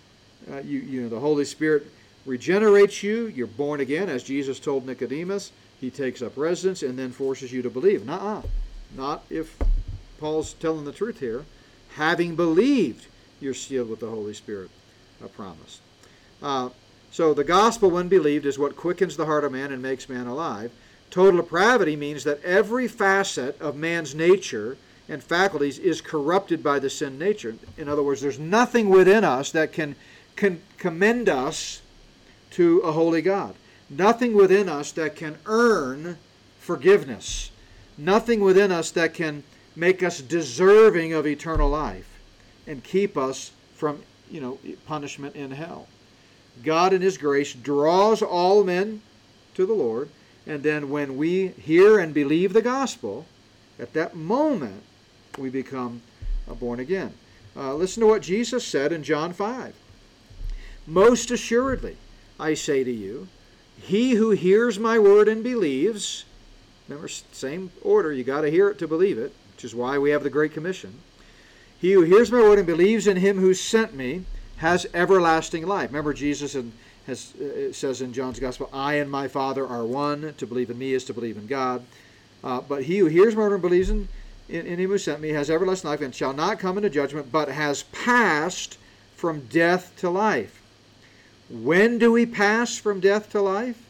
uh, 0.51 0.59
you, 0.59 0.79
you 0.79 1.01
know, 1.01 1.09
the 1.09 1.19
Holy 1.19 1.45
Spirit 1.45 1.87
regenerates 2.25 3.01
you. 3.03 3.27
You're 3.27 3.47
born 3.47 3.79
again, 3.79 4.09
as 4.09 4.23
Jesus 4.23 4.59
told 4.59 4.85
Nicodemus. 4.85 5.51
He 5.79 5.89
takes 5.89 6.21
up 6.21 6.35
residence 6.35 6.83
and 6.83 6.99
then 6.99 7.11
forces 7.11 7.51
you 7.53 7.61
to 7.61 7.69
believe. 7.69 8.05
Nuh-uh. 8.05 8.41
Not 8.95 9.23
if 9.29 9.55
Paul's 10.19 10.53
telling 10.53 10.85
the 10.85 10.91
truth 10.91 11.19
here. 11.19 11.45
Having 11.95 12.35
believed, 12.35 13.07
you're 13.39 13.53
sealed 13.53 13.89
with 13.89 13.99
the 13.99 14.09
Holy 14.09 14.33
Spirit, 14.33 14.69
a 15.23 15.27
promise. 15.27 15.79
Uh, 16.41 16.69
so 17.11 17.33
the 17.33 17.43
gospel, 17.43 17.89
when 17.89 18.07
believed, 18.07 18.45
is 18.45 18.59
what 18.59 18.75
quickens 18.75 19.17
the 19.17 19.25
heart 19.25 19.43
of 19.43 19.51
man 19.51 19.71
and 19.71 19.81
makes 19.81 20.09
man 20.09 20.27
alive. 20.27 20.71
Total 21.09 21.41
depravity 21.41 21.95
means 21.95 22.23
that 22.23 22.43
every 22.43 22.87
facet 22.87 23.59
of 23.59 23.75
man's 23.75 24.13
nature 24.13 24.77
and 25.09 25.23
faculties 25.23 25.79
is 25.79 26.01
corrupted 26.01 26.63
by 26.63 26.77
the 26.77 26.89
sin 26.89 27.17
nature. 27.17 27.55
In 27.77 27.89
other 27.89 28.03
words, 28.03 28.21
there's 28.21 28.39
nothing 28.39 28.89
within 28.89 29.23
us 29.23 29.51
that 29.51 29.73
can, 29.73 29.95
can 30.35 30.61
commend 30.77 31.27
us 31.27 31.81
to 32.51 32.79
a 32.81 32.91
holy 32.91 33.23
God. 33.23 33.55
Nothing 33.89 34.35
within 34.35 34.69
us 34.69 34.91
that 34.93 35.15
can 35.15 35.37
earn 35.47 36.17
forgiveness. 36.59 37.49
Nothing 37.97 38.39
within 38.39 38.71
us 38.71 38.91
that 38.91 39.15
can 39.15 39.43
make 39.75 40.03
us 40.03 40.21
deserving 40.21 41.13
of 41.13 41.25
eternal 41.25 41.69
life 41.69 42.19
and 42.67 42.83
keep 42.83 43.17
us 43.17 43.51
from, 43.75 44.03
you 44.29 44.39
know, 44.39 44.59
punishment 44.85 45.35
in 45.35 45.51
hell. 45.51 45.87
God 46.63 46.93
in 46.93 47.01
his 47.01 47.17
grace 47.17 47.53
draws 47.53 48.21
all 48.21 48.63
men 48.63 49.01
to 49.55 49.65
the 49.65 49.73
Lord, 49.73 50.09
and 50.45 50.61
then 50.61 50.89
when 50.89 51.17
we 51.17 51.47
hear 51.47 51.97
and 51.97 52.13
believe 52.13 52.53
the 52.53 52.61
gospel, 52.61 53.25
at 53.79 53.93
that 53.93 54.15
moment 54.15 54.83
we 55.37 55.49
become 55.49 56.01
uh, 56.49 56.53
born 56.53 56.79
again. 56.79 57.13
Uh, 57.55 57.73
listen 57.75 58.01
to 58.01 58.07
what 58.07 58.21
Jesus 58.21 58.65
said 58.65 58.91
in 58.91 59.03
John 59.03 59.33
5. 59.33 59.73
Most 60.87 61.31
assuredly, 61.31 61.97
I 62.39 62.53
say 62.53 62.83
to 62.83 62.91
you, 62.91 63.27
he 63.81 64.11
who 64.11 64.31
hears 64.31 64.79
my 64.79 64.99
word 64.99 65.27
and 65.27 65.43
believes 65.43 66.25
Remember, 66.89 67.07
same 67.07 67.71
order. 67.83 68.11
You 68.11 68.23
got 68.23 68.41
to 68.41 68.49
hear 68.49 68.69
it 68.69 68.79
to 68.79 68.87
believe 68.87 69.19
it, 69.19 69.31
which 69.53 69.63
is 69.63 69.75
why 69.75 69.99
we 69.99 70.09
have 70.09 70.23
the 70.23 70.29
Great 70.29 70.53
Commission. 70.53 70.99
He 71.79 71.93
who 71.93 72.01
hears 72.01 72.31
my 72.31 72.41
word 72.41 72.57
and 72.57 72.65
believes 72.65 73.05
in 73.05 73.17
him 73.17 73.37
who 73.37 73.53
sent 73.53 73.93
me 73.93 74.25
has 74.57 74.87
everlasting 74.93 75.67
life. 75.67 75.91
Remember, 75.91 76.13
Jesus 76.13 76.55
in, 76.55 76.73
has, 77.05 77.35
uh, 77.35 77.71
says 77.71 78.01
in 78.01 78.11
John's 78.11 78.39
Gospel, 78.39 78.69
I 78.73 78.95
and 78.95 79.09
my 79.09 79.27
Father 79.27 79.65
are 79.67 79.85
one. 79.85 80.33
To 80.35 80.47
believe 80.47 80.71
in 80.71 80.79
me 80.79 80.93
is 80.93 81.05
to 81.05 81.13
believe 81.13 81.37
in 81.37 81.45
God. 81.45 81.85
Uh, 82.43 82.59
but 82.59 82.83
he 82.83 82.97
who 82.97 83.05
hears 83.05 83.35
my 83.35 83.43
word 83.43 83.53
and 83.53 83.61
believes 83.61 83.91
in, 83.91 84.07
in, 84.49 84.65
in 84.65 84.79
him 84.79 84.89
who 84.89 84.97
sent 84.97 85.21
me 85.21 85.29
has 85.29 85.49
everlasting 85.49 85.89
life 85.89 86.01
and 86.01 86.13
shall 86.13 86.33
not 86.33 86.59
come 86.59 86.77
into 86.77 86.89
judgment, 86.89 87.31
but 87.31 87.49
has 87.49 87.83
passed 87.83 88.77
from 89.15 89.41
death 89.47 89.93
to 89.97 90.09
life. 90.09 90.61
When 91.49 91.97
do 91.97 92.11
we 92.11 92.25
pass 92.25 92.77
from 92.77 92.99
death 92.99 93.31
to 93.31 93.41
life? 93.41 93.81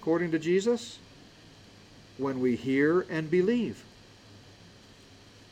According 0.00 0.30
to 0.32 0.38
Jesus? 0.38 0.98
When 2.18 2.40
we 2.40 2.56
hear 2.56 3.06
and 3.10 3.30
believe. 3.30 3.84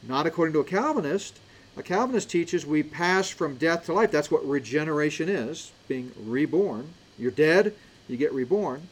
Not 0.02 0.26
according 0.26 0.52
to 0.54 0.60
a 0.60 0.64
Calvinist. 0.64 1.38
A 1.76 1.82
Calvinist 1.82 2.30
teaches 2.30 2.64
we 2.64 2.82
pass 2.82 3.28
from 3.28 3.56
death 3.56 3.86
to 3.86 3.92
life. 3.92 4.10
That's 4.10 4.30
what 4.30 4.46
regeneration 4.46 5.28
is, 5.28 5.72
being 5.88 6.12
reborn. 6.24 6.88
You're 7.18 7.30
dead, 7.30 7.74
you 8.08 8.16
get 8.16 8.32
reborn, 8.32 8.88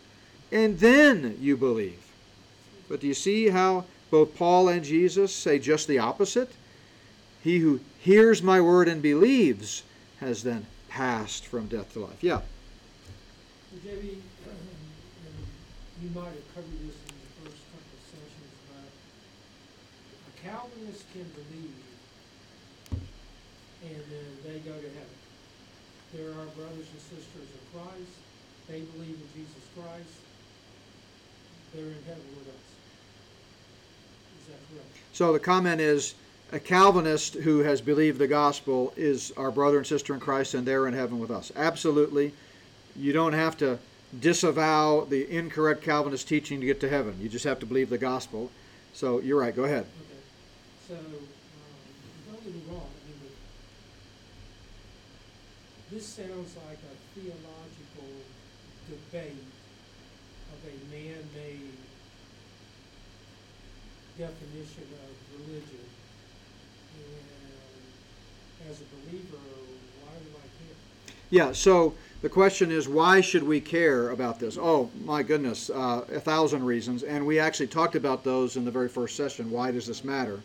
and 0.50 0.78
then 0.78 1.37
you 1.40 1.57
believe. 1.57 2.00
But 2.88 3.00
do 3.00 3.07
you 3.07 3.14
see 3.14 3.50
how 3.50 3.85
both 4.12 4.37
Paul 4.37 4.68
and 4.68 4.85
Jesus 4.85 5.35
say 5.35 5.59
just 5.59 5.88
the 5.88 5.98
opposite? 5.98 6.53
He 7.42 7.59
who 7.59 7.81
hears 7.98 8.42
my 8.42 8.61
word 8.61 8.87
and 8.87 9.01
believes 9.01 9.83
has 10.20 10.42
then 10.42 10.66
passed 10.88 11.46
from 11.46 11.66
death 11.66 11.94
to 11.94 12.01
life. 12.01 12.22
Yeah. 12.22 12.42
Debbie, 13.83 14.20
um, 14.46 14.55
you 16.03 16.11
might 16.14 16.27
have 16.27 16.55
covered 16.55 16.79
this 16.85 16.94
in 17.09 17.16
the 17.16 17.33
first 17.40 17.64
couple 17.72 17.96
of 17.96 18.05
sessions, 18.12 18.53
but 18.68 18.92
a 20.29 20.33
Calvinist 20.44 21.11
can 21.14 21.25
believe 21.33 21.72
and 23.83 24.05
then 24.12 24.31
they 24.44 24.59
go 24.61 24.77
to 24.77 24.90
heaven. 24.94 25.18
There 26.14 26.31
are 26.31 26.46
brothers 26.55 26.87
and 26.87 27.01
sisters 27.01 27.48
in 27.48 27.62
Christ. 27.72 28.14
They 28.68 28.81
believe 28.94 29.16
in 29.16 29.29
Jesus 29.35 29.64
Christ. 29.75 30.20
They're 31.75 31.90
in 31.90 32.05
heaven 32.07 32.29
with 32.37 32.48
us. 32.48 32.71
So 35.12 35.33
the 35.33 35.38
comment 35.38 35.81
is 35.81 36.14
a 36.52 36.61
Calvinist 36.61 37.35
who 37.35 37.61
has 37.61 37.81
believed 37.81 38.18
the 38.18 38.26
gospel 38.26 38.92
is 38.96 39.33
our 39.37 39.50
brother 39.50 39.78
and 39.78 39.87
sister 39.87 40.14
in 40.14 40.20
Christ 40.20 40.55
and 40.55 40.66
they're 40.66 40.87
in 40.87 40.94
heaven 40.94 41.18
with 41.18 41.31
us. 41.31 41.52
Absolutely. 41.57 42.33
You 42.96 43.12
don't 43.12 43.33
have 43.33 43.57
to 43.59 43.78
disavow 44.20 45.07
the 45.09 45.31
incorrect 45.31 45.83
Calvinist 45.83 46.28
teaching 46.28 46.61
to 46.61 46.66
get 46.66 46.81
to 46.81 46.88
heaven. 46.88 47.16
You 47.20 47.28
just 47.28 47.44
have 47.44 47.59
to 47.61 47.66
believe 47.66 47.88
the 47.88 47.98
gospel. 47.98 48.50
So 48.92 49.20
you're 49.20 49.40
right. 49.40 49.55
Go 49.55 49.64
ahead. 49.64 49.87
Okay. 50.00 50.20
So, 50.88 50.94
um, 50.94 52.74
wrong. 52.74 52.88
This 55.90 56.07
sounds 56.07 56.57
like 56.68 56.78
a 56.78 57.20
theological 57.20 58.09
debate 58.88 59.44
of 60.52 60.59
a 60.68 60.94
man-made 60.94 61.71
definition 64.18 64.85
of 64.92 65.40
religion. 65.40 65.85
And 68.61 68.70
as 68.70 68.81
a 68.81 68.85
believer, 69.09 69.38
why 70.03 70.12
do 70.18 70.29
I 70.37 70.46
care? 70.59 70.77
Yeah, 71.31 71.53
so 71.53 71.94
the 72.20 72.29
question 72.29 72.70
is 72.70 72.88
why 72.88 73.20
should 73.20 73.42
we 73.42 73.61
care 73.61 74.11
about 74.11 74.38
this? 74.38 74.59
Oh, 74.61 74.90
my 75.05 75.22
goodness, 75.22 75.70
uh, 75.70 76.05
a 76.12 76.20
thousand 76.20 76.64
reasons. 76.64 77.03
And 77.03 77.27
we 77.27 77.38
actually 77.38 77.68
talked 77.68 77.94
about 77.96 78.22
those 78.22 78.57
in 78.57 78.64
the 78.64 78.70
very 78.70 78.88
first 78.88 79.16
session. 79.16 79.51
Why 79.51 79.70
does 79.70 79.87
this 79.87 80.05
matter? 80.05 80.40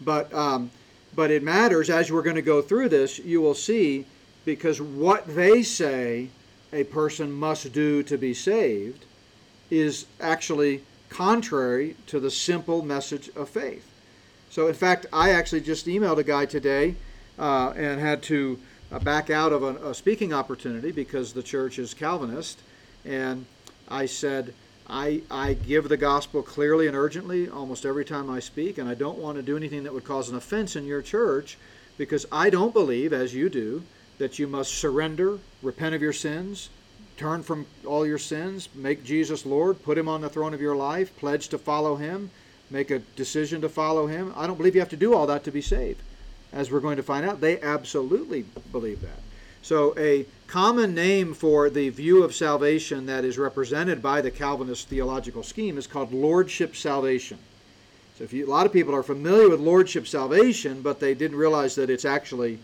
But, 0.00 0.32
um, 0.32 0.70
but 1.14 1.30
it 1.30 1.42
matters 1.42 1.90
as 1.90 2.10
we're 2.10 2.22
going 2.22 2.36
to 2.36 2.42
go 2.42 2.62
through 2.62 2.88
this, 2.88 3.18
you 3.18 3.40
will 3.40 3.54
see, 3.54 4.06
because 4.44 4.80
what 4.80 5.26
they 5.26 5.62
say 5.62 6.28
a 6.72 6.84
person 6.84 7.30
must 7.30 7.72
do 7.72 8.02
to 8.04 8.16
be 8.16 8.32
saved 8.32 9.04
is 9.70 10.06
actually 10.20 10.82
contrary 11.10 11.96
to 12.06 12.18
the 12.18 12.30
simple 12.30 12.82
message 12.82 13.28
of 13.36 13.48
faith. 13.48 13.86
So, 14.48 14.66
in 14.66 14.74
fact, 14.74 15.06
I 15.12 15.30
actually 15.30 15.60
just 15.60 15.86
emailed 15.86 16.18
a 16.18 16.24
guy 16.24 16.46
today 16.46 16.94
uh, 17.38 17.72
and 17.76 18.00
had 18.00 18.22
to 18.24 18.58
uh, 18.90 18.98
back 18.98 19.30
out 19.30 19.52
of 19.52 19.62
a, 19.62 19.90
a, 19.90 19.94
speaking 19.94 20.32
opportunity 20.32 20.90
because 20.90 21.32
the 21.32 21.42
church 21.42 21.78
is 21.78 21.94
Calvinist. 21.94 22.60
And 23.04 23.46
I 23.88 24.06
said, 24.06 24.54
I, 24.88 25.22
I 25.30 25.54
give 25.54 25.88
the 25.88 25.96
gospel 25.96 26.42
clearly 26.42 26.88
and 26.88 26.96
urgently 26.96 27.48
almost 27.48 27.86
every 27.86 28.04
time 28.04 28.28
I 28.28 28.40
speak, 28.40 28.78
and 28.78 28.88
I 28.88 28.94
don't 28.94 29.18
want 29.18 29.36
to 29.36 29.42
do 29.42 29.56
anything 29.56 29.84
that 29.84 29.94
would 29.94 30.04
cause 30.04 30.28
an 30.28 30.36
offense 30.36 30.74
in 30.74 30.84
your 30.84 31.02
church 31.02 31.56
because 31.96 32.26
I 32.32 32.50
don't 32.50 32.72
believe, 32.72 33.12
as 33.12 33.34
you 33.34 33.48
do, 33.48 33.84
that 34.18 34.38
you 34.38 34.48
must 34.48 34.74
surrender, 34.74 35.38
repent 35.62 35.94
of 35.94 36.02
your 36.02 36.12
sins, 36.12 36.70
turn 37.20 37.42
from 37.42 37.66
all 37.84 38.06
your 38.06 38.16
sins, 38.16 38.70
make 38.74 39.04
Jesus 39.04 39.44
Lord, 39.44 39.82
put 39.82 39.98
him 39.98 40.08
on 40.08 40.22
the 40.22 40.30
throne 40.30 40.54
of 40.54 40.60
your 40.62 40.74
life, 40.74 41.14
pledge 41.18 41.48
to 41.48 41.58
follow 41.58 41.96
him, 41.96 42.30
make 42.70 42.90
a 42.90 43.00
decision 43.14 43.60
to 43.60 43.68
follow 43.68 44.06
him. 44.06 44.32
I 44.34 44.46
don't 44.46 44.56
believe 44.56 44.74
you 44.74 44.80
have 44.80 44.88
to 44.88 44.96
do 44.96 45.12
all 45.12 45.26
that 45.26 45.44
to 45.44 45.50
be 45.50 45.60
saved. 45.60 46.00
As 46.50 46.70
we're 46.70 46.80
going 46.80 46.96
to 46.96 47.02
find 47.02 47.26
out, 47.26 47.42
they 47.42 47.60
absolutely 47.60 48.46
believe 48.72 49.02
that. 49.02 49.20
So, 49.60 49.92
a 49.98 50.24
common 50.46 50.94
name 50.94 51.34
for 51.34 51.68
the 51.68 51.90
view 51.90 52.22
of 52.22 52.34
salvation 52.34 53.04
that 53.04 53.26
is 53.26 53.36
represented 53.36 54.02
by 54.02 54.22
the 54.22 54.30
Calvinist 54.30 54.88
theological 54.88 55.42
scheme 55.42 55.76
is 55.76 55.86
called 55.86 56.14
lordship 56.14 56.74
salvation. 56.74 57.36
So, 58.16 58.24
if 58.24 58.32
you, 58.32 58.46
a 58.46 58.48
lot 58.48 58.64
of 58.64 58.72
people 58.72 58.94
are 58.96 59.02
familiar 59.02 59.50
with 59.50 59.60
lordship 59.60 60.06
salvation, 60.06 60.80
but 60.80 61.00
they 61.00 61.12
didn't 61.12 61.36
realize 61.36 61.74
that 61.74 61.90
it's 61.90 62.06
actually 62.06 62.58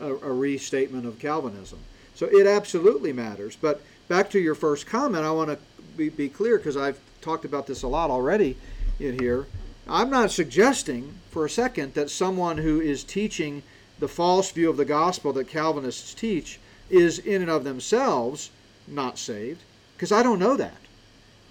a, 0.00 0.06
a 0.06 0.32
restatement 0.32 1.04
of 1.04 1.18
Calvinism. 1.18 1.80
So, 2.14 2.26
it 2.26 2.46
absolutely 2.46 3.12
matters. 3.12 3.56
But 3.60 3.82
back 4.08 4.30
to 4.30 4.38
your 4.38 4.54
first 4.54 4.86
comment, 4.86 5.24
I 5.24 5.30
want 5.30 5.50
to 5.50 5.58
be, 5.96 6.08
be 6.08 6.28
clear 6.28 6.58
because 6.58 6.76
I've 6.76 7.00
talked 7.20 7.44
about 7.44 7.66
this 7.66 7.82
a 7.82 7.88
lot 7.88 8.10
already 8.10 8.56
in 9.00 9.18
here. 9.18 9.46
I'm 9.88 10.10
not 10.10 10.30
suggesting 10.30 11.14
for 11.30 11.44
a 11.44 11.50
second 11.50 11.94
that 11.94 12.10
someone 12.10 12.58
who 12.58 12.80
is 12.80 13.04
teaching 13.04 13.62
the 13.98 14.08
false 14.08 14.50
view 14.50 14.70
of 14.70 14.76
the 14.76 14.84
gospel 14.84 15.32
that 15.34 15.48
Calvinists 15.48 16.14
teach 16.14 16.58
is 16.90 17.18
in 17.18 17.42
and 17.42 17.50
of 17.50 17.64
themselves 17.64 18.50
not 18.86 19.18
saved, 19.18 19.62
because 19.96 20.12
I 20.12 20.22
don't 20.22 20.38
know 20.38 20.56
that. 20.56 20.76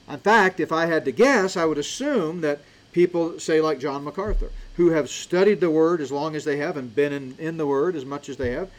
In 0.09 0.19
fact, 0.19 0.59
if 0.59 0.71
I 0.71 0.85
had 0.85 1.05
to 1.05 1.11
guess, 1.11 1.55
I 1.55 1.65
would 1.65 1.77
assume 1.77 2.41
that 2.41 2.59
people, 2.91 3.39
say 3.39 3.61
like 3.61 3.79
John 3.79 4.03
MacArthur, 4.03 4.51
who 4.75 4.89
have 4.89 5.09
studied 5.09 5.59
the 5.59 5.71
Word 5.71 6.01
as 6.01 6.11
long 6.11 6.35
as 6.35 6.43
they 6.43 6.57
have 6.57 6.77
and 6.77 6.93
been 6.93 7.13
in, 7.13 7.35
in 7.39 7.57
the 7.57 7.67
Word 7.67 7.95
as 7.95 8.05
much 8.05 8.29
as 8.29 8.37
they 8.37 8.51
have, 8.51 8.69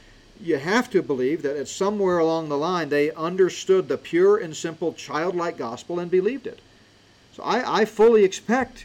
you 0.41 0.59
have 0.59 0.91
to 0.91 1.03
believe 1.03 1.43
that 1.43 1.57
at 1.57 1.69
somewhere 1.69 2.19
along 2.19 2.49
the 2.49 2.59
line 2.59 2.89
they 2.89 3.11
understood 3.13 3.89
the 3.89 3.99
pure 3.99 4.37
and 4.37 4.57
simple 4.57 4.93
childlike 4.93 5.57
gospel 5.57 5.99
and 5.99 6.11
believed 6.11 6.47
it. 6.47 6.61
So 7.35 7.43
I, 7.43 7.81
I 7.81 7.85
fully 7.85 8.25
expect 8.25 8.85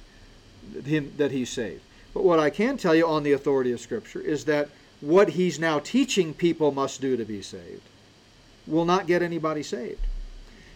him, 0.85 1.13
that 1.17 1.31
he's 1.31 1.49
saved. 1.49 1.81
But 2.13 2.23
what 2.23 2.39
I 2.39 2.49
can 2.49 2.77
tell 2.77 2.95
you 2.95 3.07
on 3.07 3.23
the 3.23 3.33
authority 3.33 3.71
of 3.71 3.79
Scripture 3.79 4.21
is 4.21 4.45
that 4.45 4.69
what 5.01 5.29
he's 5.29 5.59
now 5.59 5.79
teaching 5.79 6.33
people 6.33 6.71
must 6.71 7.01
do 7.01 7.15
to 7.15 7.25
be 7.25 7.41
saved 7.41 7.81
will 8.67 8.85
not 8.85 9.07
get 9.07 9.21
anybody 9.21 9.63
saved. 9.63 10.01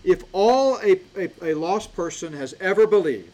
If 0.03 0.23
all 0.33 0.77
a, 0.79 0.99
a, 1.17 1.29
a 1.41 1.53
lost 1.53 1.93
person 1.95 2.33
has 2.33 2.53
ever 2.59 2.87
believed, 2.87 3.29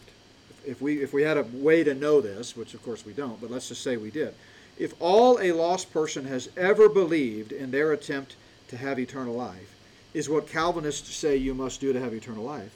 if 0.66 0.80
we, 0.80 1.02
if 1.02 1.12
we 1.12 1.22
had 1.22 1.36
a 1.36 1.42
way 1.42 1.82
to 1.84 1.94
know 1.94 2.20
this, 2.20 2.56
which 2.56 2.74
of 2.74 2.82
course 2.82 3.04
we 3.04 3.12
don't, 3.12 3.40
but 3.40 3.50
let's 3.50 3.68
just 3.68 3.82
say 3.82 3.96
we 3.96 4.10
did, 4.10 4.34
if 4.80 4.94
all 4.98 5.38
a 5.40 5.52
lost 5.52 5.92
person 5.92 6.24
has 6.24 6.48
ever 6.56 6.88
believed 6.88 7.52
in 7.52 7.70
their 7.70 7.92
attempt 7.92 8.34
to 8.68 8.78
have 8.78 8.98
eternal 8.98 9.34
life 9.34 9.76
is 10.14 10.28
what 10.28 10.48
Calvinists 10.48 11.14
say 11.14 11.36
you 11.36 11.54
must 11.54 11.82
do 11.82 11.92
to 11.92 12.00
have 12.00 12.14
eternal 12.14 12.42
life, 12.42 12.72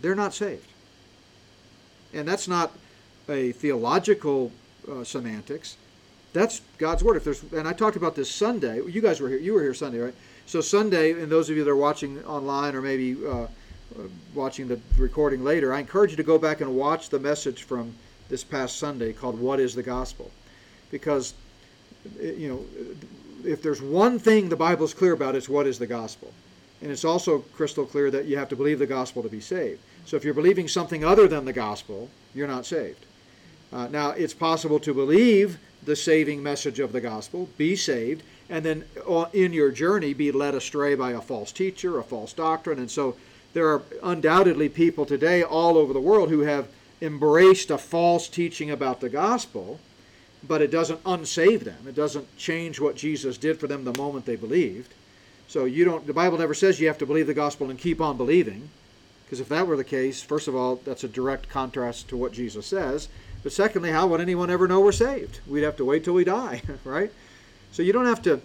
they're 0.00 0.14
not 0.14 0.32
saved. 0.32 0.66
And 2.14 2.26
that's 2.26 2.48
not 2.48 2.72
a 3.28 3.52
theological 3.52 4.50
uh, 4.90 5.04
semantics. 5.04 5.76
That's 6.32 6.62
God's 6.78 7.04
word. 7.04 7.16
If 7.16 7.24
there's, 7.24 7.42
and 7.52 7.68
I 7.68 7.74
talked 7.74 7.96
about 7.96 8.14
this 8.14 8.30
Sunday. 8.30 8.80
You 8.86 9.02
guys 9.02 9.20
were 9.20 9.28
here. 9.28 9.38
You 9.38 9.52
were 9.52 9.62
here 9.62 9.74
Sunday, 9.74 9.98
right? 9.98 10.14
So 10.46 10.62
Sunday, 10.62 11.12
and 11.12 11.30
those 11.30 11.50
of 11.50 11.56
you 11.56 11.64
that 11.64 11.70
are 11.70 11.76
watching 11.76 12.24
online 12.24 12.74
or 12.74 12.80
maybe 12.80 13.16
uh, 13.26 13.42
uh, 13.42 13.46
watching 14.34 14.68
the 14.68 14.80
recording 14.96 15.44
later, 15.44 15.72
I 15.72 15.80
encourage 15.80 16.12
you 16.12 16.16
to 16.16 16.22
go 16.22 16.38
back 16.38 16.60
and 16.62 16.74
watch 16.74 17.10
the 17.10 17.18
message 17.18 17.64
from 17.64 17.94
this 18.28 18.42
past 18.42 18.78
Sunday 18.78 19.12
called 19.12 19.38
"What 19.38 19.60
Is 19.60 19.74
the 19.74 19.82
Gospel," 19.82 20.30
because 20.98 21.34
you 22.20 22.48
know 22.48 22.60
if 23.44 23.62
there's 23.62 23.82
one 23.82 24.18
thing 24.18 24.48
the 24.48 24.56
Bible 24.56 24.84
is 24.84 24.94
clear 24.94 25.12
about, 25.12 25.34
it's 25.34 25.48
what 25.48 25.66
is 25.66 25.78
the 25.78 25.86
gospel, 25.86 26.32
and 26.82 26.90
it's 26.90 27.04
also 27.04 27.38
crystal 27.54 27.86
clear 27.86 28.10
that 28.10 28.24
you 28.24 28.36
have 28.36 28.48
to 28.48 28.56
believe 28.56 28.78
the 28.78 28.86
gospel 28.86 29.22
to 29.22 29.28
be 29.28 29.40
saved. 29.40 29.80
So 30.06 30.16
if 30.16 30.24
you're 30.24 30.34
believing 30.34 30.68
something 30.68 31.04
other 31.04 31.28
than 31.28 31.44
the 31.44 31.52
gospel, 31.52 32.08
you're 32.34 32.48
not 32.48 32.66
saved. 32.66 33.04
Uh, 33.72 33.88
now, 33.88 34.10
it's 34.10 34.34
possible 34.34 34.78
to 34.80 34.94
believe 34.94 35.58
the 35.84 35.96
saving 35.96 36.42
message 36.42 36.80
of 36.80 36.92
the 36.92 37.00
gospel, 37.00 37.48
be 37.58 37.76
saved, 37.76 38.22
and 38.48 38.64
then 38.64 38.84
in 39.32 39.52
your 39.52 39.70
journey 39.70 40.14
be 40.14 40.30
led 40.32 40.54
astray 40.54 40.94
by 40.94 41.12
a 41.12 41.20
false 41.20 41.52
teacher, 41.52 41.98
a 41.98 42.04
false 42.04 42.32
doctrine. 42.32 42.78
And 42.78 42.90
so 42.90 43.16
there 43.54 43.68
are 43.68 43.82
undoubtedly 44.02 44.68
people 44.68 45.06
today 45.06 45.42
all 45.42 45.76
over 45.76 45.92
the 45.92 46.00
world 46.00 46.30
who 46.30 46.40
have 46.40 46.68
embraced 47.02 47.70
a 47.70 47.78
false 47.78 48.28
teaching 48.28 48.70
about 48.70 49.00
the 49.00 49.08
gospel, 49.08 49.80
but 50.46 50.62
it 50.62 50.70
doesn't 50.70 51.02
unsave 51.04 51.64
them. 51.64 51.86
It 51.88 51.94
doesn't 51.94 52.36
change 52.36 52.80
what 52.80 52.96
Jesus 52.96 53.38
did 53.38 53.58
for 53.58 53.66
them 53.66 53.84
the 53.84 53.96
moment 53.96 54.26
they 54.26 54.36
believed. 54.36 54.92
So 55.48 55.64
you 55.64 55.84
don't 55.84 56.06
the 56.06 56.12
Bible 56.12 56.38
never 56.38 56.54
says 56.54 56.80
you 56.80 56.88
have 56.88 56.98
to 56.98 57.06
believe 57.06 57.26
the 57.26 57.34
gospel 57.34 57.70
and 57.70 57.78
keep 57.78 58.00
on 58.00 58.16
believing. 58.16 58.68
Because 59.24 59.40
if 59.40 59.48
that 59.48 59.66
were 59.66 59.76
the 59.76 59.84
case, 59.84 60.22
first 60.22 60.46
of 60.46 60.54
all, 60.54 60.76
that's 60.76 61.02
a 61.02 61.08
direct 61.08 61.48
contrast 61.48 62.08
to 62.08 62.16
what 62.16 62.32
Jesus 62.32 62.66
says. 62.66 63.08
But 63.42 63.52
secondly, 63.52 63.90
how 63.90 64.06
would 64.06 64.20
anyone 64.20 64.50
ever 64.50 64.68
know 64.68 64.80
we're 64.80 64.92
saved? 64.92 65.40
We'd 65.48 65.62
have 65.62 65.76
to 65.76 65.84
wait 65.84 66.04
till 66.04 66.14
we 66.14 66.24
die, 66.24 66.62
right? 66.84 67.12
So 67.72 67.82
you 67.82 67.92
don't 67.92 68.06
have 68.06 68.22
to 68.22 68.40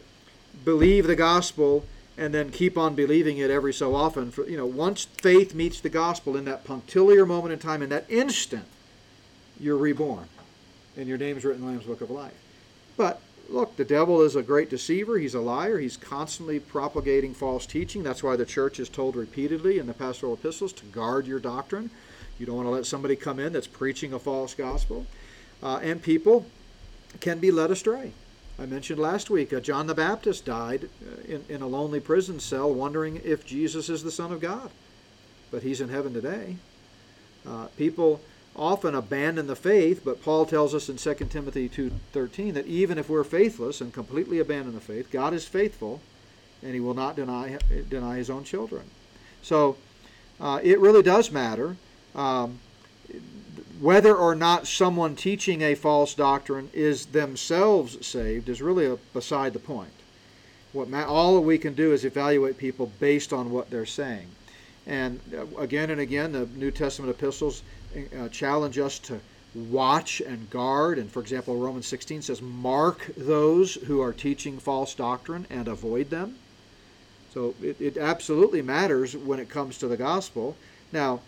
believe 0.65 1.07
the 1.07 1.15
gospel 1.15 1.85
and 2.17 2.33
then 2.33 2.51
keep 2.51 2.77
on 2.77 2.95
believing 2.95 3.37
it 3.37 3.49
every 3.49 3.73
so 3.73 3.95
often. 3.95 4.31
For 4.31 4.47
you 4.47 4.57
know, 4.57 4.65
once 4.65 5.05
faith 5.05 5.53
meets 5.53 5.79
the 5.79 5.89
gospel 5.89 6.35
in 6.35 6.45
that 6.45 6.63
punctiliar 6.63 7.25
moment 7.25 7.53
in 7.53 7.59
time, 7.59 7.81
in 7.81 7.89
that 7.89 8.05
instant, 8.09 8.65
you're 9.59 9.77
reborn, 9.77 10.27
and 11.01 11.09
your 11.09 11.17
name's 11.17 11.43
written 11.43 11.61
in 11.61 11.65
the 11.65 11.71
Lamb's 11.73 11.87
Book 11.87 12.01
of 12.01 12.11
Life. 12.11 12.31
But 12.95 13.19
look, 13.49 13.75
the 13.75 13.83
devil 13.83 14.21
is 14.21 14.35
a 14.35 14.43
great 14.43 14.69
deceiver. 14.69 15.17
He's 15.17 15.33
a 15.33 15.41
liar. 15.41 15.79
He's 15.79 15.97
constantly 15.97 16.59
propagating 16.59 17.33
false 17.33 17.65
teaching. 17.65 18.03
That's 18.03 18.21
why 18.21 18.35
the 18.35 18.45
church 18.45 18.79
is 18.79 18.87
told 18.87 19.15
repeatedly 19.15 19.79
in 19.79 19.87
the 19.87 19.95
pastoral 19.95 20.35
epistles 20.35 20.71
to 20.73 20.85
guard 20.85 21.25
your 21.25 21.39
doctrine. 21.39 21.89
You 22.37 22.45
don't 22.45 22.55
want 22.55 22.67
to 22.67 22.71
let 22.71 22.85
somebody 22.85 23.15
come 23.15 23.39
in 23.39 23.51
that's 23.51 23.65
preaching 23.65 24.13
a 24.13 24.19
false 24.19 24.53
gospel. 24.53 25.07
Uh, 25.63 25.79
and 25.81 26.03
people 26.03 26.45
can 27.19 27.39
be 27.39 27.49
led 27.49 27.71
astray. 27.71 28.11
I 28.59 28.67
mentioned 28.67 28.99
last 28.99 29.31
week 29.31 29.51
uh, 29.53 29.59
John 29.59 29.87
the 29.87 29.95
Baptist 29.95 30.45
died 30.45 30.87
uh, 31.03 31.33
in, 31.33 31.43
in 31.49 31.61
a 31.63 31.67
lonely 31.67 31.99
prison 31.99 32.39
cell 32.39 32.71
wondering 32.71 33.19
if 33.23 33.43
Jesus 33.43 33.89
is 33.89 34.03
the 34.03 34.11
Son 34.11 34.31
of 34.31 34.39
God. 34.39 34.69
But 35.49 35.63
he's 35.63 35.81
in 35.81 35.89
heaven 35.89 36.13
today. 36.13 36.57
Uh, 37.43 37.65
people 37.75 38.21
often 38.55 38.95
abandon 38.95 39.47
the 39.47 39.55
faith, 39.55 40.01
but 40.03 40.21
Paul 40.21 40.45
tells 40.45 40.75
us 40.75 40.89
in 40.89 40.97
2 40.97 41.29
Timothy 41.29 41.69
2:13 41.69 42.53
that 42.53 42.67
even 42.67 42.97
if 42.97 43.09
we're 43.09 43.23
faithless 43.23 43.81
and 43.81 43.93
completely 43.93 44.39
abandon 44.39 44.73
the 44.73 44.81
faith, 44.81 45.09
God 45.11 45.33
is 45.33 45.45
faithful, 45.47 46.01
and 46.61 46.73
He 46.73 46.79
will 46.79 46.93
not 46.93 47.15
deny 47.15 47.57
deny 47.89 48.17
His 48.17 48.29
own 48.29 48.43
children. 48.43 48.83
So 49.41 49.77
uh, 50.39 50.59
it 50.63 50.79
really 50.79 51.03
does 51.03 51.31
matter 51.31 51.77
um, 52.15 52.59
whether 53.79 54.15
or 54.15 54.35
not 54.35 54.67
someone 54.67 55.15
teaching 55.15 55.61
a 55.61 55.75
false 55.75 56.13
doctrine 56.13 56.69
is 56.73 57.07
themselves 57.07 58.05
saved 58.05 58.47
is 58.47 58.61
really 58.61 58.85
a, 58.85 58.95
beside 59.13 59.53
the 59.53 59.59
point. 59.59 59.91
What 60.71 60.87
ma- 60.87 61.05
all 61.05 61.41
we 61.41 61.57
can 61.57 61.73
do 61.73 61.91
is 61.91 62.05
evaluate 62.05 62.57
people 62.57 62.91
based 62.99 63.33
on 63.33 63.49
what 63.49 63.69
they're 63.69 63.85
saying. 63.85 64.27
And 64.85 65.19
uh, 65.35 65.45
again 65.57 65.89
and 65.89 65.99
again, 65.99 66.31
the 66.31 66.45
New 66.45 66.71
Testament 66.71 67.11
epistles 67.11 67.63
uh, 68.19 68.29
challenge 68.29 68.77
us 68.77 68.99
to 68.99 69.19
watch 69.53 70.21
and 70.21 70.49
guard. 70.49 70.97
And 70.97 71.09
for 71.09 71.21
example, 71.21 71.57
Romans 71.57 71.87
16 71.87 72.21
says, 72.23 72.41
Mark 72.41 73.11
those 73.17 73.75
who 73.75 74.01
are 74.01 74.13
teaching 74.13 74.59
false 74.59 74.95
doctrine 74.95 75.45
and 75.49 75.67
avoid 75.67 76.09
them. 76.09 76.35
So 77.33 77.55
it, 77.61 77.79
it 77.79 77.97
absolutely 77.97 78.61
matters 78.61 79.15
when 79.15 79.39
it 79.39 79.49
comes 79.49 79.77
to 79.79 79.87
the 79.87 79.97
gospel. 79.97 80.55
Now, 80.91 81.21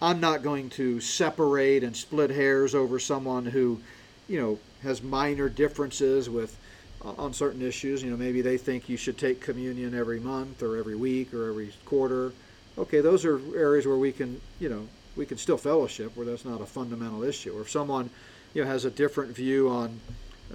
I'm 0.00 0.18
not 0.18 0.42
going 0.42 0.70
to 0.70 1.00
separate 1.00 1.84
and 1.84 1.96
split 1.96 2.30
hairs 2.30 2.74
over 2.74 2.98
someone 2.98 3.46
who, 3.46 3.80
you 4.28 4.40
know, 4.40 4.58
has 4.82 5.02
minor 5.02 5.48
differences 5.48 6.28
with 6.28 6.56
uh, 7.04 7.12
on 7.18 7.32
certain 7.32 7.62
issues. 7.62 8.02
You 8.02 8.10
know, 8.10 8.16
maybe 8.16 8.40
they 8.40 8.58
think 8.58 8.88
you 8.88 8.96
should 8.96 9.18
take 9.18 9.40
communion 9.40 9.94
every 9.94 10.18
month 10.18 10.62
or 10.62 10.76
every 10.76 10.96
week 10.96 11.32
or 11.32 11.50
every 11.50 11.72
quarter. 11.84 12.32
Okay, 12.78 13.00
those 13.00 13.24
are 13.24 13.38
areas 13.54 13.86
where 13.86 13.98
we 13.98 14.12
can, 14.12 14.40
you 14.58 14.68
know, 14.70 14.88
we 15.16 15.26
can 15.26 15.38
still 15.38 15.56
fellowship 15.56 16.16
where 16.16 16.26
that's 16.26 16.44
not 16.44 16.60
a 16.60 16.66
fundamental 16.66 17.22
issue. 17.22 17.56
Or 17.56 17.62
if 17.62 17.70
someone 17.70 18.10
you 18.54 18.62
know 18.62 18.70
has 18.70 18.84
a 18.84 18.90
different 18.90 19.34
view 19.34 19.68
on 19.68 20.00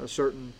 uh, 0.01 0.07
certain 0.07 0.53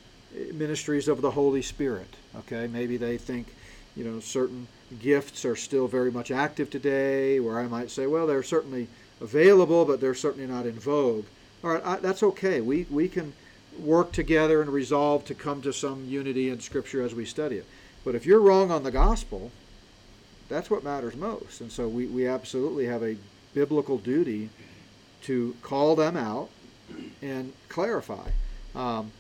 ministries 0.54 1.08
of 1.08 1.22
the 1.22 1.32
Holy 1.32 1.62
Spirit, 1.62 2.08
okay, 2.36 2.68
maybe 2.68 2.98
they 2.98 3.18
think 3.18 3.48
you 3.96 4.04
know 4.04 4.20
certain 4.20 4.68
gifts 5.02 5.46
are 5.46 5.56
still 5.56 5.88
very 5.88 6.12
much 6.12 6.32
active 6.32 6.70
today. 6.70 7.40
Where 7.40 7.60
I 7.60 7.68
might 7.68 7.92
say, 7.92 8.08
well, 8.08 8.28
they're 8.28 8.44
certainly 8.44 8.88
available, 9.22 9.86
but 9.86 10.00
they're 10.00 10.16
certainly 10.16 10.48
not 10.48 10.66
in 10.66 10.80
vogue. 10.80 11.26
All 11.64 11.72
right, 11.72 11.86
I, 11.86 11.96
that's 11.98 12.24
okay. 12.24 12.62
We 12.62 12.86
we 12.90 13.08
can 13.08 13.34
work 13.80 14.12
together 14.12 14.62
and 14.62 14.72
resolve 14.72 15.26
to 15.26 15.36
come 15.36 15.62
to 15.62 15.72
some 15.72 16.06
unity 16.06 16.50
in 16.50 16.60
Scripture 16.60 17.02
as 17.04 17.14
we 17.14 17.26
study 17.26 17.58
it. 17.58 17.66
But 18.04 18.16
if 18.16 18.26
you're 18.26 18.40
wrong 18.40 18.72
on 18.72 18.84
the 18.84 18.92
gospel, 18.92 19.52
that's 20.50 20.70
what 20.70 20.84
matters 20.84 21.16
most. 21.16 21.62
And 21.62 21.72
so 21.72 21.88
we, 21.88 22.06
we 22.06 22.28
absolutely 22.28 22.86
have 22.86 23.04
a 23.04 23.18
biblical 23.58 23.98
duty 23.98 24.50
to 25.24 25.56
call 25.64 25.96
them 25.96 26.16
out 26.16 26.48
and 27.24 27.52
clarify. 27.70 28.30
Um, 28.76 29.12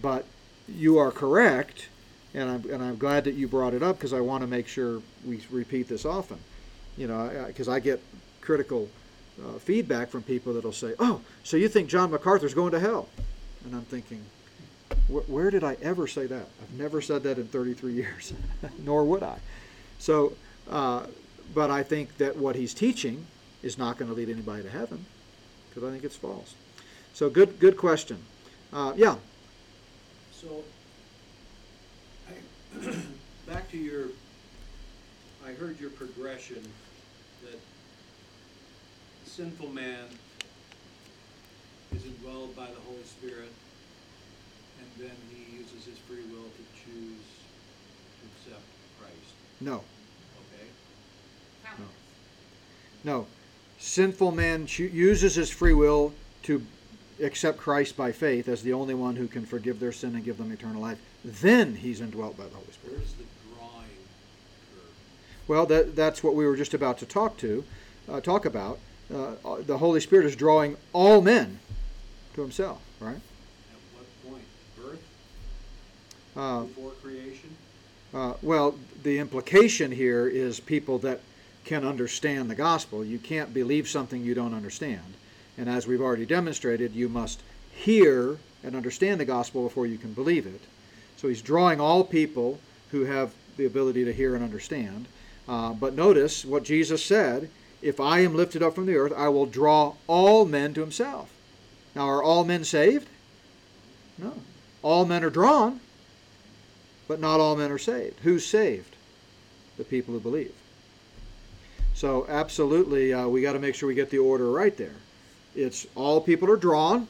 but 0.00 0.24
you 0.68 0.98
are 0.98 1.10
correct, 1.10 1.88
and 2.32 2.48
I'm, 2.48 2.70
and 2.70 2.80
I'm 2.84 2.96
glad 2.96 3.24
that 3.24 3.34
you 3.34 3.48
brought 3.48 3.74
it 3.74 3.82
up 3.82 3.96
because 3.96 4.12
I 4.12 4.20
want 4.20 4.42
to 4.42 4.46
make 4.46 4.68
sure 4.68 5.02
we 5.26 5.40
repeat 5.50 5.88
this 5.88 6.04
often. 6.04 6.38
You 6.96 7.08
know, 7.08 7.44
because 7.48 7.66
I, 7.66 7.76
I, 7.76 7.80
get 7.80 8.00
critical 8.40 8.88
uh, 9.44 9.58
feedback 9.58 10.08
from 10.08 10.22
people 10.22 10.52
that'll 10.54 10.70
say, 10.72 10.94
"Oh, 11.00 11.20
so 11.42 11.56
you 11.56 11.68
think 11.68 11.88
John 11.88 12.12
MacArthur's 12.12 12.54
going 12.54 12.70
to 12.70 12.80
hell?" 12.80 13.08
And 13.64 13.74
I'm 13.74 13.82
thinking, 13.82 14.24
where 15.08 15.50
did 15.50 15.64
I 15.64 15.76
ever 15.82 16.06
say 16.06 16.26
that? 16.26 16.46
I've 16.62 16.78
never 16.78 17.00
said 17.00 17.24
that 17.24 17.38
in 17.38 17.48
33 17.48 17.92
years, 18.02 18.32
nor 18.84 19.04
would 19.04 19.24
I. 19.24 19.38
So, 19.98 20.34
uh, 20.70 21.06
but 21.54 21.70
I 21.70 21.82
think 21.82 22.16
that 22.18 22.36
what 22.36 22.54
he's 22.54 22.72
teaching 22.72 23.26
is 23.62 23.78
not 23.78 23.98
going 23.98 24.10
to 24.10 24.16
lead 24.16 24.28
anybody 24.28 24.62
to 24.62 24.70
heaven 24.70 25.04
because 25.68 25.88
I 25.88 25.92
think 25.92 26.04
it's 26.04 26.16
false. 26.16 26.54
So 27.14 27.28
good, 27.28 27.58
good 27.58 27.76
question. 27.76 28.18
Uh, 28.72 28.92
yeah. 28.96 29.16
So, 30.32 30.64
I, 32.28 32.92
back 33.46 33.70
to 33.72 33.76
your, 33.76 34.06
I 35.46 35.52
heard 35.52 35.78
your 35.80 35.90
progression 35.90 36.62
that 37.42 37.58
sinful 39.26 39.68
man 39.68 40.06
is 41.94 42.02
indwelled 42.02 42.54
by 42.56 42.66
the 42.66 42.80
Holy 42.86 43.04
Spirit, 43.04 43.52
and 44.78 44.88
then 44.98 45.16
he 45.34 45.58
uses 45.58 45.84
his 45.84 45.98
free 45.98 46.24
will 46.32 46.44
to 46.44 46.84
choose 46.84 47.26
to 48.20 48.50
accept 48.50 48.64
Christ. 48.98 49.34
No. 49.60 49.74
Okay. 49.74 50.66
No. 51.78 51.84
No 53.04 53.26
sinful 53.80 54.30
man 54.30 54.68
uses 54.78 55.34
his 55.34 55.50
free 55.50 55.72
will 55.72 56.12
to 56.44 56.62
accept 57.20 57.58
Christ 57.58 57.96
by 57.96 58.12
faith 58.12 58.46
as 58.46 58.62
the 58.62 58.72
only 58.72 58.94
one 58.94 59.16
who 59.16 59.26
can 59.26 59.44
forgive 59.44 59.80
their 59.80 59.90
sin 59.92 60.14
and 60.14 60.24
give 60.24 60.38
them 60.38 60.52
eternal 60.52 60.80
life, 60.80 60.98
then 61.24 61.74
he's 61.74 62.00
indwelt 62.00 62.36
by 62.36 62.44
the 62.44 62.54
Holy 62.54 62.72
Spirit. 62.72 62.98
Where's 62.98 63.12
the 63.14 63.24
drawing 63.56 63.88
curve? 64.74 65.48
Well, 65.48 65.66
that, 65.66 65.96
that's 65.96 66.22
what 66.22 66.34
we 66.34 66.46
were 66.46 66.56
just 66.56 66.74
about 66.74 66.98
to 66.98 67.06
talk 67.06 67.36
to, 67.38 67.64
uh, 68.08 68.20
talk 68.20 68.44
about. 68.44 68.78
Uh, 69.12 69.32
the 69.66 69.78
Holy 69.78 70.00
Spirit 70.00 70.26
is 70.26 70.36
drawing 70.36 70.76
all 70.92 71.20
men 71.20 71.58
to 72.34 72.42
Himself, 72.42 72.80
right? 73.00 73.16
At 73.16 73.20
what 73.94 74.30
point? 74.30 74.44
Birth? 74.76 75.02
Uh, 76.36 76.60
Before 76.62 76.92
creation? 77.02 77.50
uh, 78.14 78.34
well, 78.40 78.76
the 79.02 79.18
implication 79.18 79.90
here 79.90 80.28
is 80.28 80.60
people 80.60 80.98
that 80.98 81.20
can 81.64 81.84
understand 81.84 82.50
the 82.50 82.54
gospel. 82.54 83.04
You 83.04 83.18
can't 83.18 83.54
believe 83.54 83.88
something 83.88 84.22
you 84.22 84.34
don't 84.34 84.54
understand. 84.54 85.14
And 85.58 85.68
as 85.68 85.86
we've 85.86 86.00
already 86.00 86.26
demonstrated, 86.26 86.94
you 86.94 87.08
must 87.08 87.40
hear 87.72 88.38
and 88.62 88.74
understand 88.74 89.20
the 89.20 89.24
gospel 89.24 89.64
before 89.64 89.86
you 89.86 89.98
can 89.98 90.12
believe 90.12 90.46
it. 90.46 90.60
So 91.16 91.28
he's 91.28 91.42
drawing 91.42 91.80
all 91.80 92.04
people 92.04 92.60
who 92.90 93.04
have 93.04 93.32
the 93.56 93.66
ability 93.66 94.04
to 94.04 94.12
hear 94.12 94.34
and 94.34 94.42
understand. 94.42 95.06
Uh, 95.48 95.72
but 95.72 95.94
notice 95.94 96.44
what 96.44 96.64
Jesus 96.64 97.04
said 97.04 97.50
if 97.82 97.98
I 97.98 98.20
am 98.20 98.36
lifted 98.36 98.62
up 98.62 98.74
from 98.74 98.86
the 98.86 98.96
earth, 98.96 99.12
I 99.16 99.28
will 99.28 99.46
draw 99.46 99.94
all 100.06 100.44
men 100.44 100.74
to 100.74 100.80
himself. 100.80 101.30
Now, 101.94 102.08
are 102.08 102.22
all 102.22 102.44
men 102.44 102.64
saved? 102.64 103.08
No. 104.18 104.34
All 104.82 105.04
men 105.04 105.24
are 105.24 105.30
drawn, 105.30 105.80
but 107.08 107.20
not 107.20 107.40
all 107.40 107.56
men 107.56 107.72
are 107.72 107.78
saved. 107.78 108.20
Who's 108.20 108.46
saved? 108.46 108.96
The 109.76 109.84
people 109.84 110.14
who 110.14 110.20
believe. 110.20 110.52
So 112.00 112.24
absolutely, 112.30 113.12
uh, 113.12 113.28
we 113.28 113.42
got 113.42 113.52
to 113.52 113.58
make 113.58 113.74
sure 113.74 113.86
we 113.86 113.94
get 113.94 114.08
the 114.08 114.16
order 114.16 114.50
right 114.50 114.74
there. 114.74 114.94
It's 115.54 115.86
all 115.94 116.22
people 116.22 116.50
are 116.50 116.56
drawn. 116.56 117.06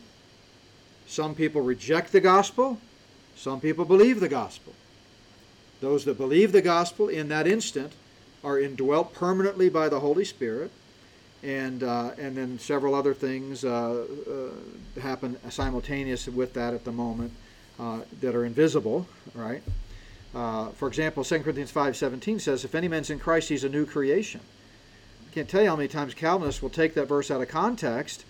Some 1.07 1.37
people 1.37 1.61
reject 1.61 2.11
the 2.11 2.20
gospel. 2.20 2.76
Some 3.37 3.61
people 3.61 3.85
believe 3.85 4.18
the 4.18 4.29
gospel. 4.29 4.72
Those 5.81 6.05
that 6.07 6.18
believe 6.18 6.50
the 6.50 6.61
gospel 6.61 7.09
in 7.09 7.29
that 7.29 7.46
instant 7.46 7.92
are 8.42 8.59
indwelt 8.59 9.14
permanently 9.14 9.68
by 9.68 9.88
the 9.88 10.00
Holy 10.00 10.24
Spirit, 10.24 10.72
and 11.44 11.85
uh, 11.85 12.11
and 12.18 12.37
then 12.37 12.59
several 12.59 12.96
other 12.96 13.14
things 13.14 13.64
uh, 13.64 14.05
uh, 14.29 15.00
happen 15.00 15.38
simultaneous 15.50 16.26
with 16.26 16.53
that 16.55 16.74
at 16.74 16.85
the 16.85 16.90
moment 16.90 17.33
uh, 17.79 18.00
that 18.20 18.35
are 18.35 18.44
invisible, 18.44 19.07
right? 19.37 19.62
Uh, 20.35 20.70
for 20.70 20.88
example, 20.88 21.22
2 21.22 21.44
Corinthians 21.44 21.70
5:17 21.70 22.40
says, 22.40 22.64
"If 22.64 22.74
any 22.74 22.88
man's 22.88 23.09
in 23.09 23.20
Christ, 23.20 23.50
he's 23.50 23.62
a 23.62 23.68
new 23.68 23.87
creation." 23.87 24.40
Can't 25.33 25.49
tell 25.49 25.62
you 25.62 25.69
how 25.69 25.77
many 25.77 25.88
times 25.88 26.14
Calvinists 26.14 26.62
will 26.62 26.71
take 26.71 26.95
that 26.95 27.07
verse 27.07 27.31
out 27.31 27.40
of 27.40 27.49
context 27.49 28.25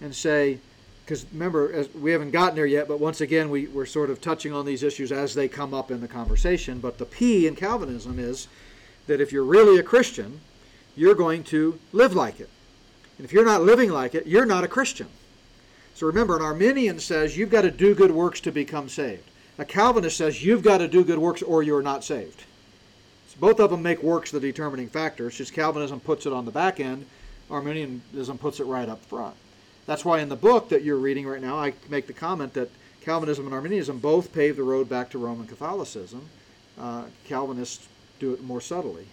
and 0.00 0.14
say, 0.14 0.58
because 1.04 1.26
remember, 1.32 1.86
we 1.98 2.12
haven't 2.12 2.30
gotten 2.30 2.54
there 2.54 2.66
yet, 2.66 2.88
but 2.88 2.98
once 2.98 3.20
again, 3.20 3.50
we, 3.50 3.66
we're 3.66 3.86
sort 3.86 4.10
of 4.10 4.20
touching 4.20 4.52
on 4.52 4.64
these 4.64 4.82
issues 4.82 5.12
as 5.12 5.34
they 5.34 5.48
come 5.48 5.74
up 5.74 5.90
in 5.90 6.00
the 6.00 6.08
conversation. 6.08 6.78
But 6.80 6.98
the 6.98 7.04
P 7.04 7.46
in 7.46 7.56
Calvinism 7.56 8.18
is 8.18 8.48
that 9.06 9.20
if 9.20 9.32
you're 9.32 9.44
really 9.44 9.78
a 9.78 9.82
Christian, 9.82 10.40
you're 10.96 11.14
going 11.14 11.44
to 11.44 11.78
live 11.92 12.14
like 12.14 12.40
it. 12.40 12.48
And 13.18 13.24
if 13.24 13.32
you're 13.32 13.44
not 13.44 13.62
living 13.62 13.90
like 13.90 14.14
it, 14.14 14.26
you're 14.26 14.46
not 14.46 14.64
a 14.64 14.68
Christian. 14.68 15.08
So 15.94 16.06
remember, 16.06 16.36
an 16.36 16.42
Arminian 16.42 16.98
says 16.98 17.36
you've 17.36 17.50
got 17.50 17.62
to 17.62 17.70
do 17.70 17.94
good 17.94 18.10
works 18.10 18.40
to 18.40 18.50
become 18.50 18.88
saved. 18.88 19.30
A 19.58 19.64
Calvinist 19.64 20.16
says 20.16 20.44
you've 20.44 20.62
got 20.62 20.78
to 20.78 20.88
do 20.88 21.04
good 21.04 21.18
works 21.18 21.42
or 21.42 21.62
you're 21.62 21.82
not 21.82 22.02
saved. 22.02 22.44
So 23.34 23.40
both 23.40 23.60
of 23.60 23.70
them 23.70 23.82
make 23.82 24.02
works 24.02 24.30
the 24.30 24.40
determining 24.40 24.88
factor. 24.88 25.26
It's 25.26 25.36
just 25.36 25.52
Calvinism 25.52 26.00
puts 26.00 26.26
it 26.26 26.32
on 26.32 26.44
the 26.44 26.50
back 26.50 26.80
end, 26.80 27.06
Arminianism 27.50 28.38
puts 28.38 28.60
it 28.60 28.64
right 28.64 28.88
up 28.88 29.04
front. 29.04 29.34
That's 29.86 30.04
why 30.04 30.20
in 30.20 30.28
the 30.28 30.36
book 30.36 30.70
that 30.70 30.82
you're 30.82 30.96
reading 30.96 31.26
right 31.26 31.42
now, 31.42 31.58
I 31.58 31.74
make 31.88 32.06
the 32.06 32.12
comment 32.12 32.54
that 32.54 32.70
Calvinism 33.02 33.44
and 33.44 33.54
Arminianism 33.54 33.98
both 33.98 34.32
pave 34.32 34.56
the 34.56 34.62
road 34.62 34.88
back 34.88 35.10
to 35.10 35.18
Roman 35.18 35.46
Catholicism. 35.46 36.26
Uh, 36.80 37.04
Calvinists 37.26 37.86
do 38.18 38.32
it 38.32 38.42
more 38.42 38.60
subtly. 38.60 39.06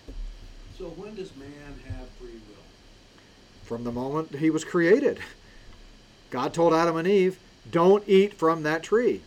So 0.77 0.85
when 0.85 1.13
does 1.15 1.35
man 1.35 1.49
have 1.89 2.07
free 2.11 2.29
will? 2.29 2.63
From 3.63 3.83
the 3.83 3.91
moment 3.91 4.37
he 4.37 4.49
was 4.49 4.63
created, 4.63 5.19
God 6.29 6.53
told 6.53 6.73
Adam 6.73 6.95
and 6.95 7.07
Eve, 7.07 7.37
don't 7.69 8.03
eat 8.07 8.33
from 8.33 8.63
that 8.63 8.81
tree. 8.81 9.21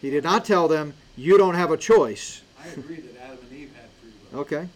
He 0.00 0.10
did 0.10 0.24
not 0.24 0.44
tell 0.44 0.66
them, 0.66 0.94
you 1.16 1.38
don't 1.38 1.54
have 1.54 1.70
a 1.70 1.76
choice. 1.76 2.42
I 2.62 2.68
agree 2.68 2.96
that 2.96 3.21
Adam 4.32 4.40
and 4.40 4.52
Eve 4.52 4.58
had 4.58 4.62
free 4.62 4.62
will. 4.62 4.66
Okay, 4.66 4.68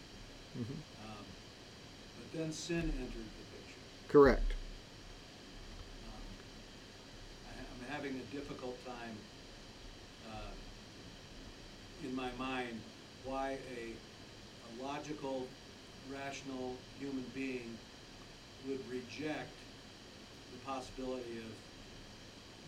Um, 0.57 1.25
but 2.19 2.39
then 2.39 2.53
sin 2.53 2.79
entered 2.79 3.11
the 3.13 3.45
picture. 3.57 3.81
correct. 4.09 4.53
Um, 6.05 6.23
I, 7.47 7.51
I'm 7.61 7.93
having 7.95 8.13
a 8.17 8.35
difficult 8.35 8.77
time 8.85 9.17
uh, 10.31 12.07
in 12.07 12.15
my 12.15 12.31
mind 12.39 12.81
why 13.25 13.59
a, 13.77 13.93
a 13.93 14.85
logical, 14.85 15.47
rational 16.13 16.77
human 17.01 17.25
being 17.35 17.77
would 18.69 18.81
reject 18.91 19.51
the 20.53 20.59
possibility 20.71 21.39
of 21.39 21.53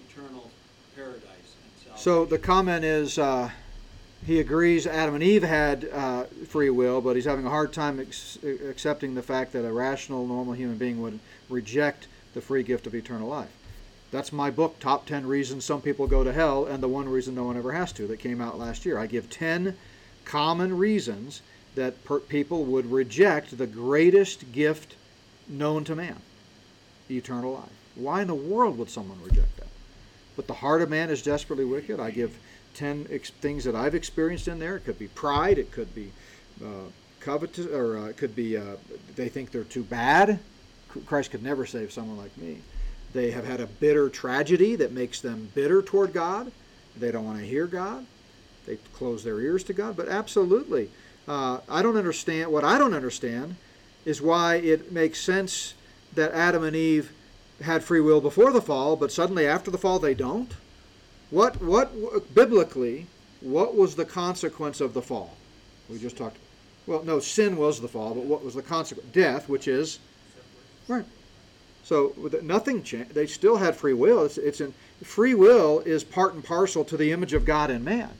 eternal 0.09 0.51
paradise. 0.97 1.55
So 1.97 2.25
the 2.25 2.39
comment 2.39 2.85
is 2.85 3.19
uh, 3.19 3.51
he 4.27 4.41
agrees 4.41 4.87
Adam 4.87 5.15
and 5.15 5.23
Eve 5.23 5.43
had 5.43 5.89
uh, 5.93 6.25
free 6.49 6.71
will, 6.71 7.01
but 7.01 7.17
he's 7.17 7.25
having 7.25 7.47
a 7.47 7.51
hard 7.51 7.73
time 7.73 8.01
ex- 8.01 8.39
accepting 8.69 9.15
the 9.15 9.23
fact 9.23 9.53
that 9.53 9.65
a 9.65 9.73
rational, 9.73 10.27
normal 10.27 10.55
human 10.55 10.77
being 10.77 11.01
would 11.01 11.19
reject 11.49 12.09
the 12.35 12.41
free 12.41 12.63
gift 12.63 12.87
of 12.87 12.95
eternal 12.95 13.29
life. 13.29 13.51
That's 14.11 14.33
my 14.33 14.51
book, 14.51 14.79
Top 14.81 15.07
10 15.07 15.27
Reasons 15.27 15.65
Some 15.65 15.83
People 15.83 16.07
Go 16.07 16.25
to 16.25 16.33
Hell, 16.33 16.65
and 16.65 16.83
the 16.83 16.89
one 16.89 17.09
reason 17.09 17.35
no 17.35 17.45
one 17.45 17.59
ever 17.59 17.73
has 17.73 17.93
to, 17.93 18.07
that 18.07 18.19
came 18.19 18.41
out 18.41 18.59
last 18.59 18.87
year. 18.87 18.99
I 18.99 19.07
give 19.07 19.29
10 19.29 19.77
common 20.25 20.77
reasons 20.77 21.43
that 21.75 22.03
per- 22.05 22.21
people 22.21 22.65
would 22.65 22.91
reject 22.91 23.57
the 23.57 23.67
greatest 23.67 24.53
gift 24.53 24.95
known 25.49 25.85
to 25.85 25.95
man 25.95 26.17
eternal 27.11 27.55
life. 27.55 27.73
Why 27.95 28.23
in 28.23 28.29
the 28.29 28.35
world 28.35 28.79
would 28.79 28.91
someone 28.91 29.23
reject 29.23 29.57
that? 29.57 29.69
But 30.37 30.47
the 30.47 30.55
heart 30.55 30.83
of 30.83 30.91
man 30.91 31.11
is 31.11 31.23
desperately 31.23 31.65
wicked. 31.65 31.99
I 32.01 32.11
give 32.11 32.39
10 32.75 33.09
ex- 33.11 33.31
things 33.31 33.65
that 33.65 33.75
I've 33.75 33.95
experienced 33.95 34.49
in 34.49 34.59
there. 34.59 34.77
It 34.77 34.85
could 34.85 34.99
be 34.99 35.09
pride, 35.09 35.59
it 35.59 35.73
could 35.73 35.95
be 35.95 36.13
uh, 36.63 36.91
covetous, 37.21 37.67
or 37.67 37.99
uh, 37.99 38.05
it 38.07 38.17
could 38.17 38.35
be 38.35 38.57
uh, 38.57 38.77
they 39.17 39.29
think 39.29 39.51
they're 39.51 39.65
too 39.65 39.85
bad. 39.85 40.39
Christ 41.07 41.31
could 41.31 41.43
never 41.43 41.67
save 41.67 41.93
someone 41.93 42.17
like 42.17 42.37
me. 42.39 42.59
They 43.13 43.31
have 43.31 43.47
had 43.47 43.61
a 43.61 43.67
bitter 43.67 44.09
tragedy 44.09 44.77
that 44.77 44.93
makes 44.93 45.21
them 45.21 45.51
bitter 45.55 45.83
toward 45.83 46.13
God. 46.13 46.51
They 46.97 47.11
don't 47.11 47.25
want 47.25 47.39
to 47.39 47.47
hear 47.47 47.67
God. 47.67 48.07
They 48.67 48.77
close 48.95 49.25
their 49.25 49.41
ears 49.41 49.65
to 49.65 49.73
God. 49.73 49.97
But 49.97 50.09
absolutely, 50.09 50.91
uh, 51.27 51.61
I 51.69 51.83
don't 51.83 51.97
understand. 51.97 52.53
What 52.53 52.65
I 52.65 52.79
don't 52.79 52.95
understand 52.95 53.57
is 54.05 54.21
why 54.21 54.57
it 54.57 54.93
makes 54.93 55.21
sense 55.21 55.75
that 56.15 56.33
Adam 56.33 56.65
and 56.65 56.77
Eve 56.77 57.13
had 57.63 57.83
free 57.83 58.01
will 58.01 58.21
before 58.21 58.53
the 58.53 58.63
fall, 58.63 58.97
but 58.97 59.13
suddenly 59.13 59.47
after 59.47 59.71
the 59.71 59.79
fall 59.79 59.99
they 59.99 60.15
don't. 60.15 60.53
What 61.31 61.61
what 61.63 62.35
biblically? 62.35 63.07
What 63.41 63.77
was 63.77 63.95
the 63.95 64.05
consequence 64.05 64.81
of 64.81 64.95
the 64.95 65.03
fall? 65.03 65.37
We 65.89 65.99
just 65.99 66.17
talked. 66.17 66.37
Well, 66.87 67.03
no, 67.05 67.21
sin 67.21 67.57
was 67.57 67.81
the 67.81 67.89
fall, 67.89 68.15
but 68.15 68.25
what 68.25 68.45
was 68.45 68.55
the 68.55 68.63
consequence? 68.63 69.11
Death, 69.13 69.49
which 69.49 69.69
is 69.69 69.99
right. 70.89 71.05
So 71.85 72.15
nothing 72.43 72.83
changed. 72.83 73.15
They 73.15 73.27
still 73.27 73.57
had 73.57 73.77
free 73.77 73.95
will. 73.95 74.25
It's, 74.25 74.37
it's 74.37 74.61
in 74.61 74.75
free 75.03 75.35
will 75.35 75.81
is 75.81 76.05
part 76.05 76.35
and 76.35 76.45
parcel 76.45 76.85
to 76.85 76.97
the 76.97 77.13
image 77.13 77.33
of 77.33 77.45
God 77.45 77.71
in 77.71 77.85
man. 77.85 78.11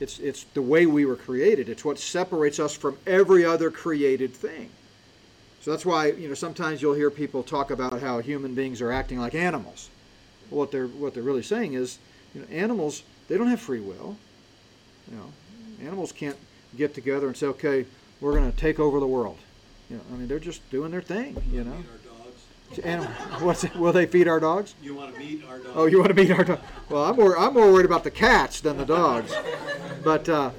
It's 0.00 0.18
it's 0.18 0.44
the 0.54 0.62
way 0.62 0.86
we 0.86 1.04
were 1.04 1.16
created. 1.16 1.68
It's 1.68 1.84
what 1.84 1.98
separates 1.98 2.60
us 2.60 2.76
from 2.76 2.98
every 3.06 3.44
other 3.44 3.70
created 3.70 4.32
thing. 4.32 4.70
So 5.60 5.72
that's 5.72 5.84
why 5.84 6.12
you 6.12 6.28
know 6.28 6.34
sometimes 6.34 6.80
you'll 6.80 6.94
hear 6.94 7.10
people 7.10 7.42
talk 7.42 7.70
about 7.70 8.00
how 8.00 8.20
human 8.20 8.54
beings 8.54 8.80
are 8.80 8.92
acting 8.92 9.18
like 9.18 9.34
animals. 9.34 9.90
What 10.50 10.70
they're 10.70 10.86
what 10.86 11.14
they're 11.14 11.22
really 11.22 11.42
saying 11.42 11.72
is, 11.72 11.98
you 12.34 12.40
know, 12.40 12.46
animals 12.48 13.02
they 13.28 13.36
don't 13.36 13.48
have 13.48 13.60
free 13.60 13.80
will. 13.80 14.16
You 15.10 15.16
know, 15.16 15.32
animals 15.82 16.12
can't 16.12 16.36
get 16.76 16.94
together 16.94 17.26
and 17.26 17.36
say, 17.36 17.46
okay, 17.46 17.86
we're 18.20 18.32
going 18.32 18.50
to 18.50 18.56
take 18.56 18.80
over 18.80 19.00
the 19.00 19.06
world. 19.06 19.38
You 19.90 19.96
know, 19.96 20.02
I 20.12 20.16
mean, 20.16 20.28
they're 20.28 20.38
just 20.38 20.68
doing 20.70 20.90
their 20.90 21.02
thing. 21.02 21.36
You 21.50 21.64
know, 21.64 21.84
dogs. 22.70 22.78
Animal, 22.80 23.10
what's 23.40 23.64
it, 23.64 23.74
will 23.76 23.92
they 23.92 24.06
feed 24.06 24.28
our 24.28 24.40
dogs? 24.40 24.74
You 24.82 24.94
want 24.94 25.14
to 25.14 25.20
meet 25.20 25.44
our 25.44 25.58
dogs? 25.58 25.70
Oh, 25.74 25.86
you 25.86 25.98
want 25.98 26.08
to 26.08 26.14
meet 26.14 26.30
our 26.30 26.44
dog? 26.44 26.60
Well, 26.88 27.04
I'm 27.04 27.16
more 27.16 27.38
I'm 27.38 27.54
more 27.54 27.72
worried 27.72 27.86
about 27.86 28.04
the 28.04 28.10
cats 28.10 28.60
than 28.60 28.76
the 28.76 28.84
dogs. 28.84 29.34
But 30.04 30.28
uh, 30.28 30.50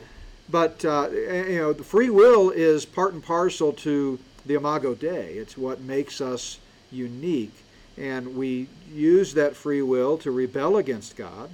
but 0.49 0.83
uh, 0.83 1.09
you 1.11 1.59
know, 1.59 1.73
the 1.73 1.83
free 1.83 2.09
will 2.09 2.49
is 2.49 2.85
part 2.85 3.13
and 3.13 3.23
parcel 3.23 3.73
to 3.73 4.19
the 4.45 4.55
Imago 4.55 4.95
Dei. 4.95 5.33
It's 5.33 5.57
what 5.57 5.81
makes 5.81 6.21
us 6.21 6.59
unique, 6.91 7.53
and 7.99 8.35
we 8.35 8.67
use 8.91 9.33
that 9.33 9.55
free 9.55 9.81
will 9.81 10.17
to 10.19 10.31
rebel 10.31 10.77
against 10.77 11.17
God, 11.17 11.49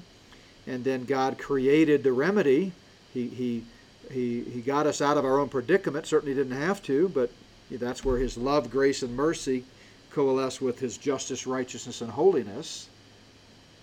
and 0.67 0.83
then 0.83 1.03
God 1.03 1.37
created 1.37 2.03
the 2.03 2.13
remedy. 2.13 2.71
He 3.13 3.27
he 3.27 3.63
he 4.11 4.43
he 4.43 4.61
got 4.61 4.85
us 4.85 5.01
out 5.01 5.17
of 5.17 5.25
our 5.25 5.39
own 5.39 5.49
predicament. 5.49 6.05
Certainly 6.05 6.35
didn't 6.35 6.57
have 6.57 6.83
to, 6.83 7.09
but 7.09 7.31
that's 7.71 8.05
where 8.05 8.17
His 8.17 8.37
love, 8.37 8.69
grace, 8.69 9.01
and 9.01 9.15
mercy 9.15 9.65
coalesce 10.11 10.61
with 10.61 10.79
His 10.79 10.97
justice, 10.97 11.47
righteousness, 11.47 12.01
and 12.01 12.11
holiness. 12.11 12.89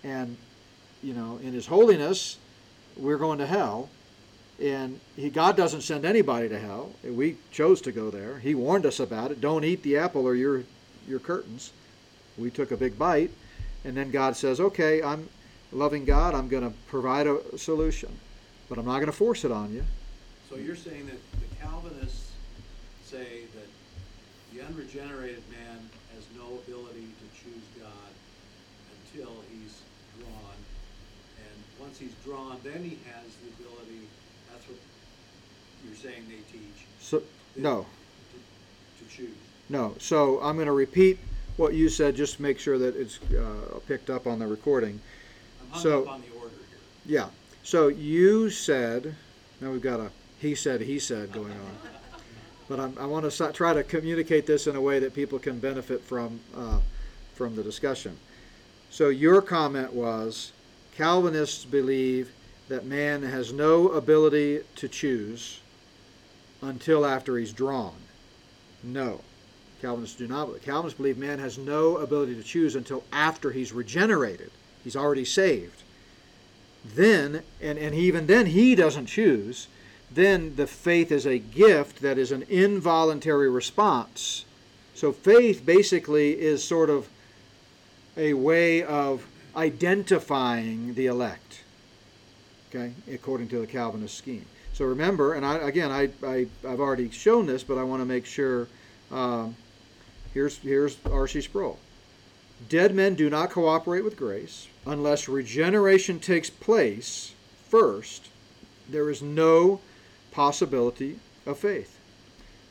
And 0.04 0.36
you 1.02 1.14
know, 1.14 1.40
in 1.42 1.52
His 1.52 1.66
holiness, 1.66 2.38
we're 2.96 3.18
going 3.18 3.38
to 3.38 3.46
hell. 3.46 3.88
And 4.62 5.00
he, 5.16 5.28
God 5.30 5.56
doesn't 5.56 5.80
send 5.80 6.04
anybody 6.04 6.48
to 6.48 6.58
hell. 6.58 6.92
We 7.02 7.36
chose 7.50 7.80
to 7.80 7.90
go 7.90 8.10
there. 8.10 8.38
He 8.38 8.54
warned 8.54 8.86
us 8.86 9.00
about 9.00 9.32
it. 9.32 9.40
Don't 9.40 9.64
eat 9.64 9.82
the 9.82 9.96
apple 9.96 10.24
or 10.24 10.36
your 10.36 10.62
your 11.08 11.18
curtains. 11.18 11.72
We 12.38 12.50
took 12.50 12.70
a 12.72 12.76
big 12.76 12.98
bite, 12.98 13.30
and 13.84 13.96
then 13.96 14.10
God 14.10 14.36
says, 14.36 14.60
"Okay, 14.60 15.02
I'm 15.02 15.28
loving 15.72 16.04
God. 16.04 16.34
I'm 16.34 16.48
going 16.48 16.62
to 16.64 16.72
provide 16.86 17.26
a 17.26 17.58
solution, 17.58 18.08
but 18.68 18.78
I'm 18.78 18.86
not 18.86 18.94
going 18.94 19.06
to 19.06 19.12
force 19.12 19.44
it 19.44 19.52
on 19.52 19.72
you." 19.74 19.84
So 20.48 20.56
you're 20.56 20.76
saying 20.76 21.06
that 21.06 21.20
the 21.40 21.56
Calvinists 21.64 22.32
say 23.02 23.44
that 23.54 23.68
the 24.52 24.60
unregenerated 24.60 25.42
man 25.50 25.88
has 26.14 26.24
no 26.36 26.58
ability 26.66 27.08
to 27.20 27.26
choose 27.32 27.64
God 27.80 28.12
until 29.14 29.32
he's 29.50 29.80
drawn. 30.18 30.56
And 31.38 31.56
once 31.80 31.98
he's 31.98 32.12
drawn, 32.24 32.58
then 32.62 32.84
he 32.84 32.98
has 33.08 33.24
the 33.36 33.48
ability, 33.64 34.08
that's 34.50 34.66
what 34.68 34.78
you're 35.84 35.96
saying 35.96 36.24
they 36.28 36.42
teach, 36.52 36.86
So 37.00 37.22
no, 37.56 37.86
to, 38.30 39.04
to 39.04 39.10
choose. 39.10 39.36
no. 39.68 39.94
So 39.98 40.40
I'm 40.40 40.56
going 40.56 40.66
to 40.66 40.72
repeat 40.72 41.18
what 41.62 41.74
you 41.74 41.88
said, 41.88 42.16
just 42.16 42.36
to 42.36 42.42
make 42.42 42.58
sure 42.58 42.76
that 42.76 42.96
it's 42.96 43.20
uh, 43.32 43.78
picked 43.86 44.10
up 44.10 44.26
on 44.26 44.40
the 44.40 44.46
recording. 44.46 45.00
I'm 45.60 45.70
hung 45.70 45.82
So- 45.82 46.02
up 46.02 46.08
on 46.14 46.22
the 46.22 46.36
order 46.36 46.56
here. 46.68 46.78
Yeah. 47.06 47.28
So 47.62 47.86
you 47.86 48.50
said, 48.50 49.14
now 49.60 49.70
we've 49.70 49.80
got 49.80 50.00
a 50.00 50.10
he 50.40 50.56
said, 50.56 50.80
he 50.80 50.98
said 50.98 51.30
going 51.30 51.52
on. 51.52 51.78
But 52.68 52.80
I'm, 52.80 52.98
I 52.98 53.06
want 53.06 53.30
to 53.30 53.52
try 53.52 53.72
to 53.72 53.84
communicate 53.84 54.44
this 54.44 54.66
in 54.66 54.74
a 54.74 54.80
way 54.80 54.98
that 54.98 55.14
people 55.14 55.38
can 55.38 55.60
benefit 55.60 56.00
from, 56.00 56.40
uh, 56.56 56.80
from 57.36 57.54
the 57.54 57.62
discussion. 57.62 58.18
So 58.90 59.08
your 59.08 59.40
comment 59.40 59.92
was 59.92 60.50
Calvinists 60.96 61.64
believe 61.64 62.32
that 62.68 62.84
man 62.84 63.22
has 63.22 63.52
no 63.52 63.90
ability 63.90 64.62
to 64.76 64.88
choose 64.88 65.60
until 66.60 67.06
after 67.06 67.38
he's 67.38 67.52
drawn. 67.52 67.94
No. 68.82 69.20
Calvinists 69.82 70.16
do 70.16 70.26
not. 70.26 70.62
Calvinists 70.62 70.96
believe 70.96 71.18
man 71.18 71.38
has 71.38 71.58
no 71.58 71.98
ability 71.98 72.34
to 72.36 72.42
choose 72.42 72.76
until 72.76 73.04
after 73.12 73.50
he's 73.50 73.72
regenerated. 73.72 74.50
He's 74.82 74.96
already 74.96 75.26
saved 75.26 75.82
then 76.84 77.42
and, 77.60 77.78
and 77.78 77.94
even 77.94 78.26
then 78.26 78.46
he 78.46 78.74
doesn't 78.74 79.06
choose 79.06 79.68
then 80.10 80.56
the 80.56 80.66
faith 80.66 81.10
is 81.10 81.26
a 81.26 81.38
gift 81.38 82.02
that 82.02 82.18
is 82.18 82.32
an 82.32 82.42
involuntary 82.48 83.48
response 83.48 84.44
So 84.94 85.12
faith 85.12 85.64
basically 85.64 86.38
is 86.38 86.62
sort 86.62 86.90
of 86.90 87.08
a 88.16 88.34
way 88.34 88.82
of 88.82 89.26
identifying 89.56 90.94
the 90.94 91.06
elect, 91.06 91.62
okay, 92.68 92.92
according 93.10 93.48
to 93.48 93.58
the 93.58 93.66
Calvinist 93.66 94.16
scheme. 94.16 94.44
So 94.74 94.84
remember, 94.84 95.32
and 95.32 95.46
I, 95.46 95.56
again, 95.56 95.90
I, 95.90 96.10
I, 96.22 96.46
I've 96.68 96.78
already 96.78 97.10
shown 97.10 97.46
this, 97.46 97.62
but 97.64 97.78
I 97.78 97.84
want 97.84 98.02
to 98.02 98.06
make 98.06 98.26
sure. 98.26 98.68
Um, 99.10 99.56
here's 100.34 100.58
here's 100.58 100.96
R.C. 101.10 101.40
Sproul. 101.42 101.78
Dead 102.68 102.94
men 102.94 103.14
do 103.14 103.28
not 103.28 103.50
cooperate 103.50 104.04
with 104.04 104.16
grace 104.16 104.68
unless 104.86 105.28
regeneration 105.28 106.20
takes 106.20 106.50
place 106.50 107.32
first. 107.68 108.28
There 108.88 109.10
is 109.10 109.22
no 109.22 109.80
possibility 110.30 111.18
of 111.46 111.58
faith. 111.58 111.98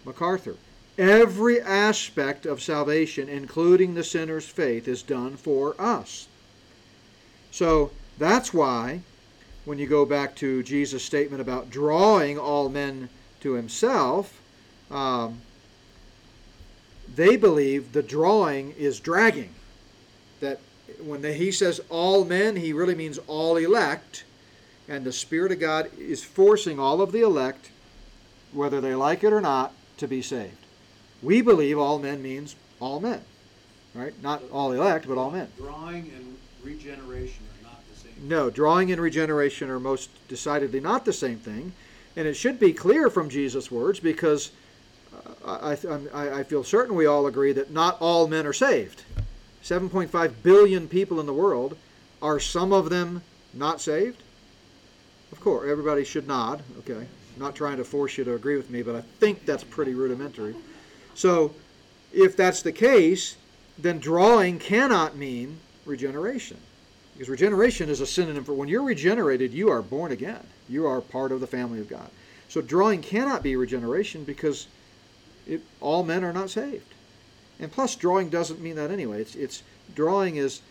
MacArthur. 0.06 0.56
Every 0.98 1.62
aspect 1.62 2.46
of 2.46 2.62
salvation, 2.62 3.30
including 3.30 3.94
the 3.94 4.04
sinner's 4.04 4.46
faith, 4.46 4.88
is 4.88 5.02
done 5.02 5.38
for 5.38 5.80
us. 5.80 6.28
So 7.50 7.92
that's 8.18 8.54
why, 8.54 9.02
when 9.66 9.80
you 9.80 9.88
go 9.88 10.06
back 10.06 10.36
to 10.38 10.64
Jesus' 10.64 11.04
statement 11.04 11.42
about 11.42 11.70
drawing 11.70 12.38
all 12.38 12.70
men 12.70 13.10
to 13.40 13.54
himself, 13.54 14.42
um, 14.90 15.42
they 17.16 17.36
believe 17.36 17.92
the 17.92 18.04
drawing 18.04 18.72
is 18.78 19.00
dragging. 19.00 19.54
That 20.40 20.60
when 21.04 21.24
he 21.24 21.52
says 21.52 21.82
all 21.90 22.26
men, 22.26 22.56
he 22.56 22.74
really 22.74 22.96
means 22.96 23.20
all 23.28 23.58
elect, 23.58 24.24
and 24.88 25.04
the 25.04 25.12
Spirit 25.12 25.52
of 25.52 25.60
God 25.60 25.90
is 25.98 26.24
forcing 26.24 26.80
all 26.80 27.02
of 27.02 27.12
the 27.12 27.22
elect, 27.22 27.72
whether 28.52 28.82
they 28.82 28.96
like 28.96 29.24
it 29.24 29.34
or 29.34 29.42
not, 29.42 29.74
to 29.98 30.08
be 30.08 30.22
saved. 30.22 30.58
We 31.22 31.42
believe 31.42 31.78
all 31.78 32.00
men 32.00 32.22
means 32.22 32.56
all 32.80 33.00
men, 33.00 33.22
right? 33.94 34.14
Not 34.24 34.42
all 34.52 34.72
elect, 34.72 35.08
but 35.08 35.18
all 35.18 35.32
men. 35.32 35.48
Drawing 35.58 36.12
and 36.16 36.38
regeneration 36.64 37.44
are 37.60 37.64
not 37.70 37.84
the 37.94 38.00
same. 38.00 38.28
No, 38.28 38.50
drawing 38.50 38.92
and 38.92 39.00
regeneration 39.00 39.70
are 39.70 39.80
most 39.80 40.10
decidedly 40.28 40.80
not 40.80 41.06
the 41.06 41.14
same 41.14 41.38
thing, 41.38 41.74
and 42.16 42.28
it 42.28 42.34
should 42.34 42.60
be 42.60 42.74
clear 42.74 43.10
from 43.10 43.30
Jesus' 43.30 43.70
words 43.70 44.00
because 44.00 44.52
I, 45.46 45.78
I, 46.14 46.40
I 46.40 46.44
feel 46.44 46.64
certain 46.64 46.96
we 46.96 47.06
all 47.06 47.28
agree 47.28 47.54
that 47.54 47.72
not 47.72 47.98
all 48.00 48.28
men 48.28 48.46
are 48.46 48.54
saved. 48.54 49.04
7.5 49.64 50.34
billion 50.44 50.88
people 50.88 51.20
in 51.20 51.26
the 51.26 51.34
world. 51.34 51.78
Are 52.22 52.40
some 52.40 52.72
of 52.72 52.90
them 52.90 53.24
not 53.54 53.82
saved? 53.82 54.22
Of 55.32 55.40
course, 55.40 55.70
everybody 55.70 56.04
should 56.04 56.28
nod. 56.28 56.62
Okay, 56.80 57.08
not 57.38 57.56
trying 57.56 57.78
to 57.78 57.84
force 57.84 58.18
you 58.18 58.24
to 58.26 58.36
agree 58.36 58.58
with 58.58 58.70
me, 58.70 58.82
but 58.82 58.96
I 58.96 59.02
think 59.02 59.46
that's 59.46 59.64
pretty 59.64 59.94
rudimentary. 59.94 60.56
So, 61.16 61.54
if 62.14 62.36
that's 62.36 62.62
the 62.62 62.72
case, 62.72 63.38
then 63.78 64.00
drawing 64.00 64.60
cannot 64.60 65.16
mean 65.16 65.60
regeneration. 65.86 66.58
Because 67.14 67.30
regeneration 67.30 67.90
is 67.90 68.02
a 68.02 68.06
synonym 68.06 68.44
for 68.44 68.54
when 68.54 68.68
you're 68.68 68.84
regenerated, 68.84 69.54
you 69.54 69.70
are 69.70 69.82
born 69.82 70.12
again. 70.12 70.46
You 70.70 70.86
are 70.86 71.02
part 71.02 71.32
of 71.32 71.40
the 71.40 71.48
family 71.48 71.80
of 71.80 71.90
God. 71.90 72.10
So, 72.50 72.62
drawing 72.62 73.02
cannot 73.02 73.44
be 73.44 73.56
regeneration 73.56 74.24
because 74.24 74.68
it, 75.48 75.62
all 75.80 76.04
men 76.04 76.24
are 76.24 76.34
not 76.34 76.50
saved. 76.50 76.86
And 77.60 77.72
plus, 77.72 77.96
drawing 77.96 78.30
doesn't 78.30 78.62
mean 78.62 78.76
that 78.76 78.92
anyway. 78.92 79.22
It's, 79.22 79.36
it's 79.36 79.64
drawing 79.96 80.38
is 80.38 80.62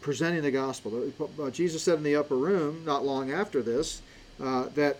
presenting 0.00 0.42
the 0.42 0.50
gospel. 0.50 1.10
Jesus 1.52 1.82
said 1.82 1.98
in 1.98 2.04
the 2.04 2.16
upper 2.16 2.36
room, 2.36 2.84
not 2.84 3.04
long 3.04 3.32
after 3.32 3.62
this, 3.62 4.00
uh, 4.40 4.66
that 4.74 4.96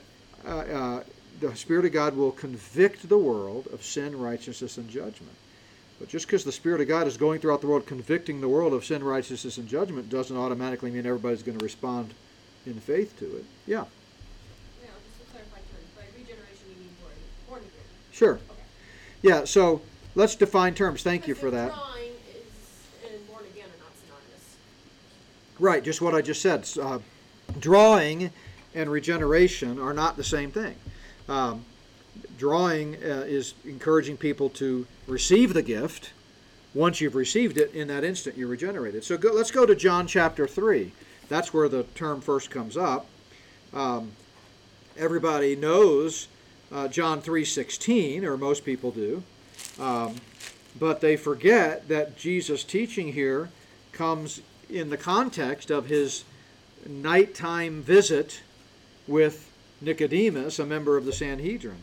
uh, 0.46 0.50
uh, 0.50 1.02
the 1.40 1.54
Spirit 1.56 1.86
of 1.86 1.92
God 1.92 2.16
will 2.16 2.32
convict 2.32 3.08
the 3.08 3.18
world 3.18 3.68
of 3.72 3.82
sin, 3.82 4.18
righteousness, 4.18 4.76
and 4.76 4.88
judgment. 4.88 5.34
But 5.98 6.08
just 6.08 6.26
because 6.26 6.44
the 6.44 6.52
Spirit 6.52 6.80
of 6.80 6.88
God 6.88 7.06
is 7.06 7.16
going 7.16 7.40
throughout 7.40 7.60
the 7.60 7.66
world 7.66 7.86
convicting 7.86 8.40
the 8.40 8.48
world 8.48 8.72
of 8.72 8.84
sin, 8.84 9.02
righteousness, 9.02 9.58
and 9.58 9.68
judgment 9.68 10.10
doesn't 10.10 10.36
automatically 10.36 10.90
mean 10.90 11.06
everybody's 11.06 11.42
going 11.42 11.58
to 11.58 11.64
respond 11.64 12.14
in 12.66 12.74
faith 12.74 13.18
to 13.18 13.24
it. 13.36 13.44
Yeah. 13.66 13.84
Yeah, 14.82 14.90
just 15.06 15.26
to 15.26 15.32
clarify 15.32 15.58
by 15.96 16.02
regeneration 16.16 16.66
you 16.70 16.80
mean 16.80 16.94
born, 17.00 17.12
born 17.48 17.60
again. 17.60 17.86
Sure. 18.12 18.34
Okay. 18.34 18.57
Yeah, 19.22 19.44
so 19.44 19.82
let's 20.14 20.36
define 20.36 20.74
terms. 20.74 21.02
Thank 21.02 21.26
you 21.26 21.34
for 21.34 21.50
that. 21.50 21.72
Drawing 21.72 22.12
is 22.30 23.12
and 23.12 23.28
born 23.28 23.44
again 23.52 23.66
are 23.66 23.82
not 23.82 23.92
synonymous. 24.00 24.56
Right, 25.58 25.82
just 25.82 26.00
what 26.00 26.14
I 26.14 26.22
just 26.22 26.40
said. 26.40 26.68
Uh, 26.80 27.00
drawing 27.58 28.30
and 28.74 28.90
regeneration 28.90 29.80
are 29.80 29.92
not 29.92 30.16
the 30.16 30.24
same 30.24 30.50
thing. 30.50 30.76
Um, 31.28 31.64
drawing 32.38 32.94
uh, 32.96 33.24
is 33.26 33.54
encouraging 33.64 34.16
people 34.16 34.50
to 34.50 34.86
receive 35.06 35.54
the 35.54 35.62
gift. 35.62 36.12
Once 36.74 37.00
you've 37.00 37.14
received 37.14 37.58
it, 37.58 37.72
in 37.74 37.88
that 37.88 38.04
instant 38.04 38.36
you're 38.36 38.48
regenerated. 38.48 39.02
So 39.02 39.16
go, 39.16 39.32
let's 39.32 39.50
go 39.50 39.66
to 39.66 39.74
John 39.74 40.06
chapter 40.06 40.46
3. 40.46 40.92
That's 41.28 41.52
where 41.52 41.68
the 41.68 41.82
term 41.94 42.20
first 42.20 42.50
comes 42.50 42.76
up. 42.76 43.06
Um, 43.74 44.12
everybody 44.96 45.56
knows 45.56 46.28
uh, 46.72 46.88
John 46.88 47.22
3:16, 47.22 48.24
or 48.24 48.36
most 48.36 48.64
people 48.64 48.90
do, 48.90 49.22
um, 49.78 50.16
but 50.78 51.00
they 51.00 51.16
forget 51.16 51.88
that 51.88 52.16
Jesus' 52.16 52.64
teaching 52.64 53.12
here 53.12 53.50
comes 53.92 54.40
in 54.68 54.90
the 54.90 54.96
context 54.96 55.70
of 55.70 55.86
his 55.86 56.24
nighttime 56.86 57.82
visit 57.82 58.42
with 59.06 59.50
Nicodemus, 59.80 60.58
a 60.58 60.66
member 60.66 60.96
of 60.96 61.04
the 61.04 61.12
Sanhedrin, 61.12 61.82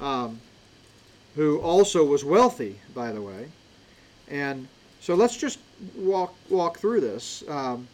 um, 0.00 0.40
who 1.36 1.58
also 1.60 2.04
was 2.04 2.24
wealthy, 2.24 2.80
by 2.94 3.12
the 3.12 3.22
way. 3.22 3.48
And 4.28 4.68
so 5.00 5.14
let's 5.14 5.36
just 5.36 5.58
walk 5.96 6.34
walk 6.48 6.78
through 6.78 7.00
this. 7.00 7.44
Um, 7.48 7.88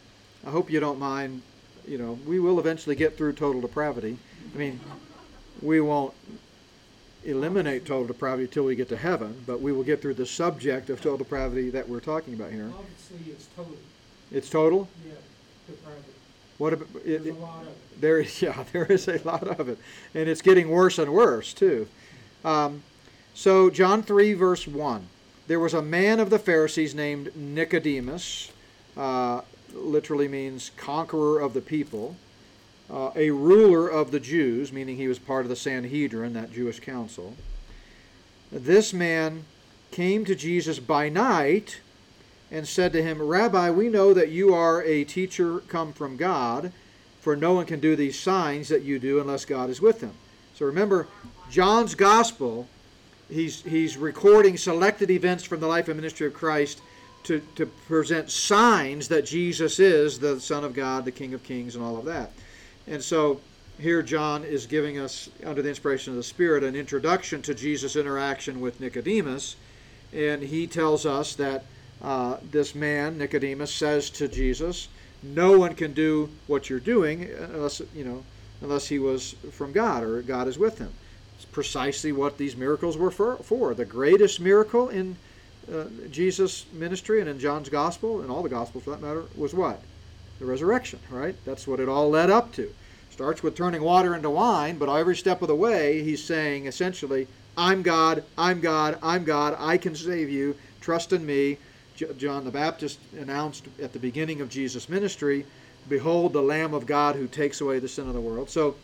I 0.45 0.49
hope 0.49 0.71
you 0.71 0.79
don't 0.79 0.99
mind. 0.99 1.41
You 1.87 1.97
know, 1.97 2.19
we 2.25 2.39
will 2.39 2.59
eventually 2.59 2.95
get 2.95 3.15
through 3.15 3.33
total 3.33 3.61
depravity. 3.61 4.17
I 4.53 4.57
mean, 4.57 4.79
we 5.61 5.79
won't 5.81 6.13
eliminate 7.23 7.85
total 7.85 8.05
depravity 8.05 8.43
until 8.43 8.63
we 8.65 8.75
get 8.75 8.89
to 8.89 8.97
heaven, 8.97 9.43
but 9.47 9.59
we 9.61 9.71
will 9.71 9.83
get 9.83 10.01
through 10.01 10.13
the 10.13 10.25
subject 10.25 10.89
of 10.89 10.99
total 11.01 11.17
depravity 11.17 11.69
that 11.71 11.87
we're 11.89 11.99
talking 11.99 12.33
about 12.35 12.51
here. 12.51 12.71
Obviously, 12.77 13.31
it's 13.31 13.47
total, 13.55 13.75
It's 14.31 14.49
total. 14.49 14.87
yeah, 15.07 15.13
depravity. 15.67 16.11
What 16.57 16.73
about 16.73 16.87
it, 17.03 17.23
There's 17.23 17.35
a 17.35 17.39
lot 17.39 17.61
of 17.63 17.67
it. 17.67 18.01
there 18.01 18.19
is 18.19 18.41
yeah 18.41 18.63
there 18.71 18.85
is 18.85 19.07
a 19.09 19.17
lot 19.25 19.43
of 19.59 19.67
it 19.69 19.77
and 20.13 20.29
it's 20.29 20.41
getting 20.41 20.69
worse 20.69 20.97
and 20.99 21.11
worse 21.11 21.53
too 21.53 21.85
um, 22.45 22.81
so 23.33 23.69
john 23.69 24.01
3 24.03 24.33
verse 24.35 24.65
1 24.67 25.05
there 25.47 25.59
was 25.59 25.73
a 25.73 25.81
man 25.81 26.19
of 26.21 26.29
the 26.29 26.39
pharisees 26.39 26.95
named 26.95 27.35
nicodemus 27.35 28.51
uh, 28.95 29.41
literally 29.73 30.27
means 30.29 30.71
conqueror 30.77 31.39
of 31.41 31.53
the 31.53 31.59
people 31.61 32.15
uh, 32.91 33.11
a 33.15 33.31
ruler 33.31 33.87
of 33.87 34.11
the 34.11 34.19
jews 34.19 34.71
meaning 34.71 34.97
he 34.97 35.07
was 35.07 35.19
part 35.19 35.45
of 35.45 35.49
the 35.49 35.55
sanhedrin 35.55 36.33
that 36.33 36.51
jewish 36.51 36.79
council 36.79 37.35
this 38.51 38.93
man 38.93 39.45
came 39.91 40.25
to 40.25 40.35
jesus 40.35 40.79
by 40.79 41.09
night 41.09 41.79
and 42.51 42.67
said 42.67 42.93
to 42.93 43.01
him 43.01 43.21
rabbi 43.21 43.69
we 43.69 43.89
know 43.89 44.13
that 44.13 44.29
you 44.29 44.53
are 44.53 44.83
a 44.83 45.03
teacher 45.03 45.59
come 45.61 45.91
from 45.93 46.15
god 46.17 46.71
for 47.25 47.35
no 47.35 47.53
one 47.53 47.65
can 47.65 47.79
do 47.79 47.95
these 47.95 48.19
signs 48.19 48.67
that 48.67 48.83
you 48.83 48.99
do 48.99 49.19
unless 49.19 49.45
God 49.45 49.71
is 49.71 49.81
with 49.81 49.99
them. 49.99 50.13
So 50.53 50.67
remember, 50.67 51.07
John's 51.49 51.95
gospel, 51.95 52.67
he's, 53.31 53.63
he's 53.63 53.97
recording 53.97 54.57
selected 54.57 55.09
events 55.09 55.43
from 55.43 55.59
the 55.59 55.65
life 55.65 55.87
and 55.87 55.95
ministry 55.95 56.27
of 56.27 56.35
Christ 56.35 56.81
to, 57.23 57.41
to 57.55 57.65
present 57.65 58.29
signs 58.29 59.07
that 59.07 59.25
Jesus 59.25 59.79
is 59.79 60.19
the 60.19 60.39
Son 60.39 60.63
of 60.63 60.75
God, 60.75 61.03
the 61.03 61.11
King 61.11 61.33
of 61.33 61.41
Kings, 61.43 61.73
and 61.73 61.83
all 61.83 61.97
of 61.97 62.05
that. 62.05 62.29
And 62.87 63.03
so 63.03 63.41
here 63.79 64.01
John 64.01 64.43
is 64.43 64.65
giving 64.65 64.99
us, 64.99 65.29
under 65.45 65.61
the 65.61 65.69
inspiration 65.69 66.13
of 66.13 66.17
the 66.17 66.23
Spirit, 66.23 66.63
an 66.63 66.75
introduction 66.75 67.41
to 67.43 67.53
Jesus' 67.53 67.95
interaction 67.95 68.61
with 68.61 68.79
Nicodemus. 68.79 69.55
And 70.13 70.41
he 70.41 70.67
tells 70.67 71.05
us 71.05 71.35
that 71.35 71.65
uh, 72.01 72.37
this 72.51 72.75
man, 72.75 73.17
Nicodemus, 73.17 73.73
says 73.73 74.09
to 74.11 74.27
Jesus, 74.27 74.87
no 75.23 75.57
one 75.57 75.75
can 75.75 75.93
do 75.93 76.29
what 76.47 76.69
you're 76.69 76.79
doing 76.79 77.23
unless 77.23 77.81
you 77.95 78.03
know 78.03 78.23
unless 78.61 78.87
he 78.87 78.99
was 78.99 79.35
from 79.51 79.71
God 79.71 80.03
or 80.03 80.21
God 80.21 80.47
is 80.47 80.57
with 80.57 80.77
him. 80.77 80.91
It's 81.35 81.45
precisely 81.45 82.11
what 82.11 82.37
these 82.37 82.55
miracles 82.55 82.97
were 82.97 83.11
for. 83.11 83.37
for. 83.37 83.73
The 83.73 83.85
greatest 83.85 84.39
miracle 84.39 84.89
in 84.89 85.17
uh, 85.73 85.85
Jesus' 86.09 86.65
ministry 86.71 87.19
and 87.19 87.29
in 87.29 87.39
John's 87.39 87.69
gospel 87.69 88.21
and 88.21 88.31
all 88.31 88.43
the 88.43 88.49
gospels 88.49 88.83
for 88.83 88.91
that 88.91 89.01
matter 89.01 89.23
was 89.35 89.53
what? 89.53 89.81
The 90.39 90.45
resurrection, 90.45 90.99
right? 91.09 91.35
That's 91.45 91.67
what 91.67 91.79
it 91.79 91.89
all 91.89 92.09
led 92.09 92.29
up 92.29 92.51
to. 92.53 92.73
Starts 93.09 93.41
with 93.41 93.55
turning 93.55 93.81
water 93.81 94.13
into 94.13 94.29
wine, 94.29 94.77
but 94.77 94.89
every 94.89 95.15
step 95.15 95.41
of 95.41 95.47
the 95.47 95.55
way 95.55 96.03
he's 96.03 96.23
saying 96.23 96.65
essentially, 96.65 97.27
I'm 97.57 97.81
God, 97.81 98.23
I'm 98.37 98.59
God, 98.59 98.99
I'm 99.01 99.23
God, 99.23 99.55
I 99.57 99.77
can 99.77 99.95
save 99.95 100.29
you, 100.29 100.55
trust 100.81 101.13
in 101.13 101.25
me. 101.25 101.57
John 102.17 102.43
the 102.43 102.51
Baptist 102.51 102.99
announced 103.17 103.65
at 103.81 103.93
the 103.93 103.99
beginning 103.99 104.41
of 104.41 104.49
Jesus' 104.49 104.89
ministry, 104.89 105.45
Behold 105.87 106.33
the 106.33 106.41
Lamb 106.41 106.73
of 106.73 106.85
God 106.85 107.15
who 107.15 107.27
takes 107.27 107.61
away 107.61 107.79
the 107.79 107.87
sin 107.87 108.07
of 108.07 108.13
the 108.13 108.19
world. 108.19 108.49
So 108.49 108.75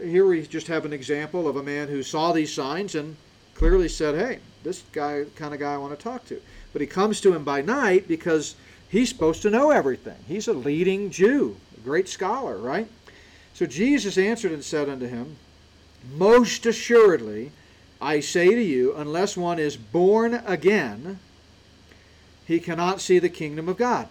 here 0.00 0.26
we 0.26 0.46
just 0.46 0.68
have 0.68 0.84
an 0.84 0.92
example 0.92 1.48
of 1.48 1.56
a 1.56 1.62
man 1.62 1.88
who 1.88 2.02
saw 2.02 2.32
these 2.32 2.52
signs 2.52 2.94
and 2.94 3.16
clearly 3.54 3.88
said, 3.88 4.14
hey, 4.14 4.38
this 4.62 4.82
guy, 4.92 5.24
kind 5.36 5.54
of 5.54 5.60
guy 5.60 5.74
I 5.74 5.78
want 5.78 5.98
to 5.98 6.02
talk 6.02 6.24
to. 6.26 6.40
But 6.72 6.80
he 6.80 6.86
comes 6.86 7.20
to 7.22 7.34
him 7.34 7.44
by 7.44 7.62
night 7.62 8.06
because 8.08 8.56
he's 8.94 9.08
supposed 9.08 9.42
to 9.42 9.50
know 9.50 9.72
everything. 9.72 10.16
He's 10.28 10.46
a 10.46 10.52
leading 10.52 11.10
Jew, 11.10 11.56
a 11.76 11.80
great 11.80 12.08
scholar, 12.08 12.56
right? 12.56 12.86
So 13.52 13.66
Jesus 13.66 14.16
answered 14.16 14.52
and 14.52 14.62
said 14.62 14.88
unto 14.88 15.08
him, 15.08 15.36
Most 16.14 16.64
assuredly, 16.64 17.50
I 18.00 18.20
say 18.20 18.54
to 18.54 18.62
you, 18.62 18.94
unless 18.94 19.36
one 19.36 19.58
is 19.58 19.76
born 19.76 20.34
again, 20.46 21.18
he 22.46 22.60
cannot 22.60 23.00
see 23.00 23.18
the 23.18 23.28
kingdom 23.28 23.68
of 23.68 23.76
God. 23.76 24.06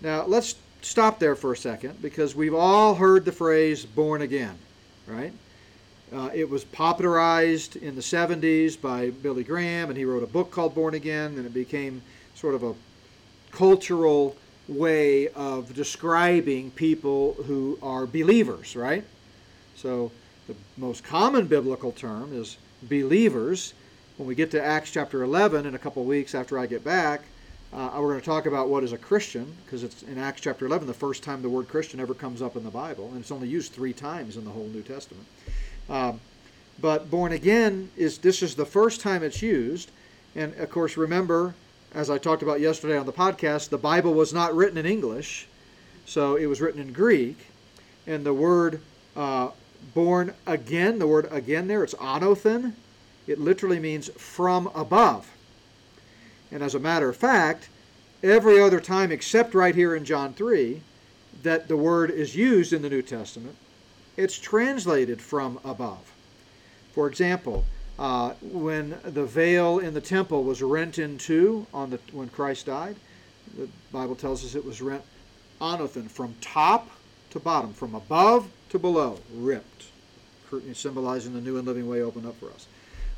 Now, 0.00 0.24
let's 0.24 0.54
stop 0.80 1.18
there 1.18 1.36
for 1.36 1.52
a 1.52 1.56
second 1.56 2.00
because 2.00 2.34
we've 2.34 2.54
all 2.54 2.94
heard 2.94 3.26
the 3.26 3.32
phrase 3.32 3.84
born 3.84 4.22
again, 4.22 4.56
right? 5.06 5.34
Uh, 6.10 6.30
it 6.32 6.48
was 6.48 6.64
popularized 6.64 7.76
in 7.76 7.94
the 7.94 8.00
70s 8.00 8.80
by 8.80 9.10
Billy 9.10 9.44
Graham, 9.44 9.90
and 9.90 9.98
he 9.98 10.06
wrote 10.06 10.22
a 10.22 10.26
book 10.26 10.50
called 10.50 10.74
Born 10.74 10.94
Again, 10.94 11.36
and 11.36 11.44
it 11.44 11.52
became 11.52 12.00
sort 12.34 12.54
of 12.54 12.62
a 12.62 12.74
cultural 13.52 14.36
way 14.68 15.28
of 15.28 15.74
describing 15.74 16.70
people 16.72 17.34
who 17.46 17.78
are 17.82 18.06
believers, 18.06 18.74
right? 18.74 19.04
So 19.76 20.10
the 20.48 20.54
most 20.76 21.04
common 21.04 21.46
biblical 21.46 21.92
term 21.92 22.32
is 22.32 22.56
believers. 22.82 23.74
When 24.16 24.26
we 24.26 24.34
get 24.34 24.50
to 24.52 24.62
Acts 24.62 24.90
chapter 24.90 25.22
11 25.22 25.66
in 25.66 25.74
a 25.74 25.78
couple 25.78 26.04
weeks 26.04 26.34
after 26.34 26.58
I 26.58 26.66
get 26.66 26.84
back, 26.84 27.22
uh, 27.72 27.90
we're 27.94 28.08
going 28.08 28.20
to 28.20 28.26
talk 28.26 28.44
about 28.46 28.68
what 28.68 28.84
is 28.84 28.92
a 28.92 28.98
Christian, 28.98 29.50
because 29.64 29.82
it's 29.82 30.02
in 30.02 30.18
Acts 30.18 30.42
chapter 30.42 30.66
11 30.66 30.86
the 30.86 30.92
first 30.92 31.22
time 31.22 31.40
the 31.40 31.48
word 31.48 31.68
Christian 31.68 32.00
ever 32.00 32.12
comes 32.12 32.42
up 32.42 32.54
in 32.54 32.64
the 32.64 32.70
Bible, 32.70 33.08
and 33.08 33.20
it's 33.20 33.30
only 33.30 33.48
used 33.48 33.72
three 33.72 33.94
times 33.94 34.36
in 34.36 34.44
the 34.44 34.50
whole 34.50 34.66
New 34.66 34.82
Testament. 34.82 35.26
Um, 35.88 36.20
but 36.80 37.10
born 37.10 37.32
again 37.32 37.90
is 37.96 38.18
this 38.18 38.42
is 38.42 38.54
the 38.54 38.66
first 38.66 39.00
time 39.00 39.22
it's 39.22 39.40
used, 39.40 39.90
and 40.34 40.54
of 40.56 40.70
course 40.70 40.96
remember, 40.98 41.54
as 41.94 42.08
I 42.08 42.18
talked 42.18 42.42
about 42.42 42.60
yesterday 42.60 42.96
on 42.96 43.06
the 43.06 43.12
podcast, 43.12 43.68
the 43.68 43.78
Bible 43.78 44.14
was 44.14 44.32
not 44.32 44.54
written 44.54 44.78
in 44.78 44.86
English, 44.86 45.46
so 46.06 46.36
it 46.36 46.46
was 46.46 46.60
written 46.60 46.80
in 46.80 46.92
Greek, 46.92 47.36
and 48.06 48.24
the 48.24 48.32
word 48.32 48.80
uh, 49.14 49.50
born 49.94 50.34
again, 50.46 50.98
the 50.98 51.06
word 51.06 51.28
again 51.30 51.68
there, 51.68 51.84
it's 51.84 51.94
anothen. 51.94 52.72
It 53.26 53.38
literally 53.38 53.78
means 53.78 54.08
from 54.10 54.68
above. 54.74 55.28
And 56.50 56.62
as 56.62 56.74
a 56.74 56.80
matter 56.80 57.08
of 57.08 57.16
fact, 57.16 57.68
every 58.22 58.60
other 58.60 58.80
time 58.80 59.12
except 59.12 59.54
right 59.54 59.74
here 59.74 59.94
in 59.94 60.04
John 60.04 60.32
3 60.32 60.80
that 61.42 61.68
the 61.68 61.76
word 61.76 62.10
is 62.10 62.36
used 62.36 62.72
in 62.72 62.82
the 62.82 62.90
New 62.90 63.02
Testament, 63.02 63.56
it's 64.16 64.38
translated 64.38 65.20
from 65.20 65.58
above. 65.64 66.12
For 66.92 67.06
example, 67.06 67.64
uh, 67.98 68.30
when 68.40 68.98
the 69.04 69.24
veil 69.24 69.78
in 69.78 69.94
the 69.94 70.00
temple 70.00 70.44
was 70.44 70.62
rent 70.62 70.98
in 70.98 71.18
two 71.18 71.66
on 71.72 71.90
the, 71.90 71.98
when 72.12 72.28
Christ 72.28 72.66
died, 72.66 72.96
the 73.56 73.68
Bible 73.92 74.14
tells 74.14 74.44
us 74.44 74.54
it 74.54 74.64
was 74.64 74.80
rent 74.80 75.02
anothen 75.60 76.10
from 76.10 76.34
top 76.40 76.90
to 77.30 77.38
bottom, 77.38 77.72
from 77.72 77.94
above 77.94 78.50
to 78.70 78.78
below, 78.78 79.18
ripped, 79.34 79.86
symbolizing 80.74 81.32
the 81.32 81.40
new 81.40 81.56
and 81.56 81.66
living 81.66 81.88
way 81.88 82.02
opened 82.02 82.26
up 82.26 82.36
for 82.38 82.50
us. 82.50 82.66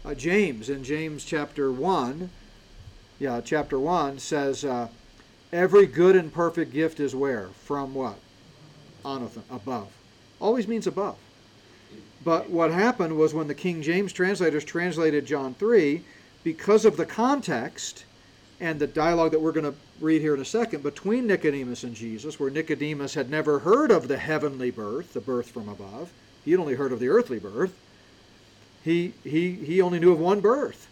Uh, 0.05 0.15
James, 0.15 0.69
in 0.69 0.85
James 0.85 1.25
chapter 1.25 1.73
1, 1.73 2.29
yeah, 3.19 3.41
chapter 3.41 3.79
1 3.79 4.19
says, 4.19 4.65
uh, 4.65 4.89
Every 5.53 5.87
good 5.87 6.17
and 6.17 6.33
perfect 6.33 6.73
gift 6.73 7.01
is 7.01 7.15
where? 7.15 7.47
From 7.65 7.95
what? 7.95 8.19
Anothen, 9.05 9.43
above. 9.51 9.89
Always 10.41 10.67
means 10.67 10.87
above. 10.87 11.17
But 12.25 12.49
what 12.49 12.71
happened 12.71 13.17
was 13.17 13.35
when 13.35 13.49
the 13.49 13.55
King 13.55 13.83
James 13.83 14.13
translators 14.13 14.65
translated 14.65 15.27
John 15.27 15.55
3, 15.55 16.03
because 16.43 16.85
of 16.85 16.97
the 16.97 17.07
context 17.07 18.05
and 18.61 18.79
the 18.79 18.87
dialogue 18.87 19.33
that 19.33 19.41
we're 19.41 19.53
going 19.53 19.71
to 19.71 19.79
read 20.01 20.21
here 20.21 20.35
in 20.35 20.41
a 20.41 20.45
second 20.45 20.83
between 20.83 21.27
Nicodemus 21.27 21.85
and 21.85 21.95
Jesus, 21.95 22.39
where 22.39 22.51
Nicodemus 22.51 23.15
had 23.15 23.31
never 23.31 23.59
heard 23.61 23.91
of 23.91 24.09
the 24.09 24.17
heavenly 24.17 24.71
birth, 24.71 25.13
the 25.13 25.21
birth 25.21 25.51
from 25.51 25.69
above, 25.69 26.13
he 26.45 26.51
had 26.51 26.61
only 26.61 26.75
heard 26.75 26.93
of 26.93 27.01
the 27.01 27.09
earthly 27.09 27.39
birth. 27.39 27.75
He, 28.83 29.15
he, 29.25 29.53
he 29.53 29.81
only 29.81 29.99
knew 29.99 30.13
of 30.13 30.19
one 30.19 30.41
birth. 30.41 30.89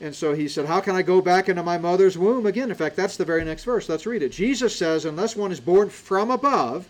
And 0.00 0.14
so 0.14 0.34
he 0.34 0.46
said, 0.46 0.66
How 0.66 0.80
can 0.80 0.94
I 0.94 1.02
go 1.02 1.20
back 1.20 1.48
into 1.48 1.62
my 1.62 1.78
mother's 1.78 2.18
womb 2.18 2.46
again? 2.46 2.70
In 2.70 2.76
fact, 2.76 2.96
that's 2.96 3.16
the 3.16 3.24
very 3.24 3.44
next 3.44 3.64
verse. 3.64 3.88
Let's 3.88 4.06
read 4.06 4.22
it. 4.22 4.30
Jesus 4.30 4.76
says, 4.76 5.04
Unless 5.04 5.36
one 5.36 5.50
is 5.52 5.60
born 5.60 5.88
from 5.88 6.30
above, 6.30 6.86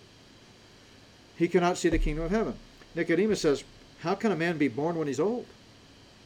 he 1.36 1.48
cannot 1.48 1.78
see 1.78 1.88
the 1.88 1.98
kingdom 1.98 2.24
of 2.24 2.30
heaven. 2.30 2.54
Nicodemus 2.96 3.42
says, 3.42 3.62
How 4.00 4.14
can 4.14 4.32
a 4.32 4.36
man 4.36 4.58
be 4.58 4.68
born 4.68 4.96
when 4.96 5.06
he's 5.06 5.20
old? 5.20 5.46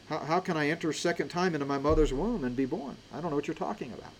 How, 0.09 0.19
how 0.19 0.39
can 0.39 0.57
I 0.57 0.69
enter 0.69 0.89
a 0.89 0.93
second 0.93 1.29
time 1.29 1.53
into 1.53 1.65
my 1.65 1.77
mother's 1.77 2.13
womb 2.13 2.43
and 2.43 2.55
be 2.55 2.65
born? 2.65 2.95
I 3.13 3.21
don't 3.21 3.29
know 3.29 3.35
what 3.35 3.47
you're 3.47 3.53
talking 3.55 3.91
about. 3.91 4.13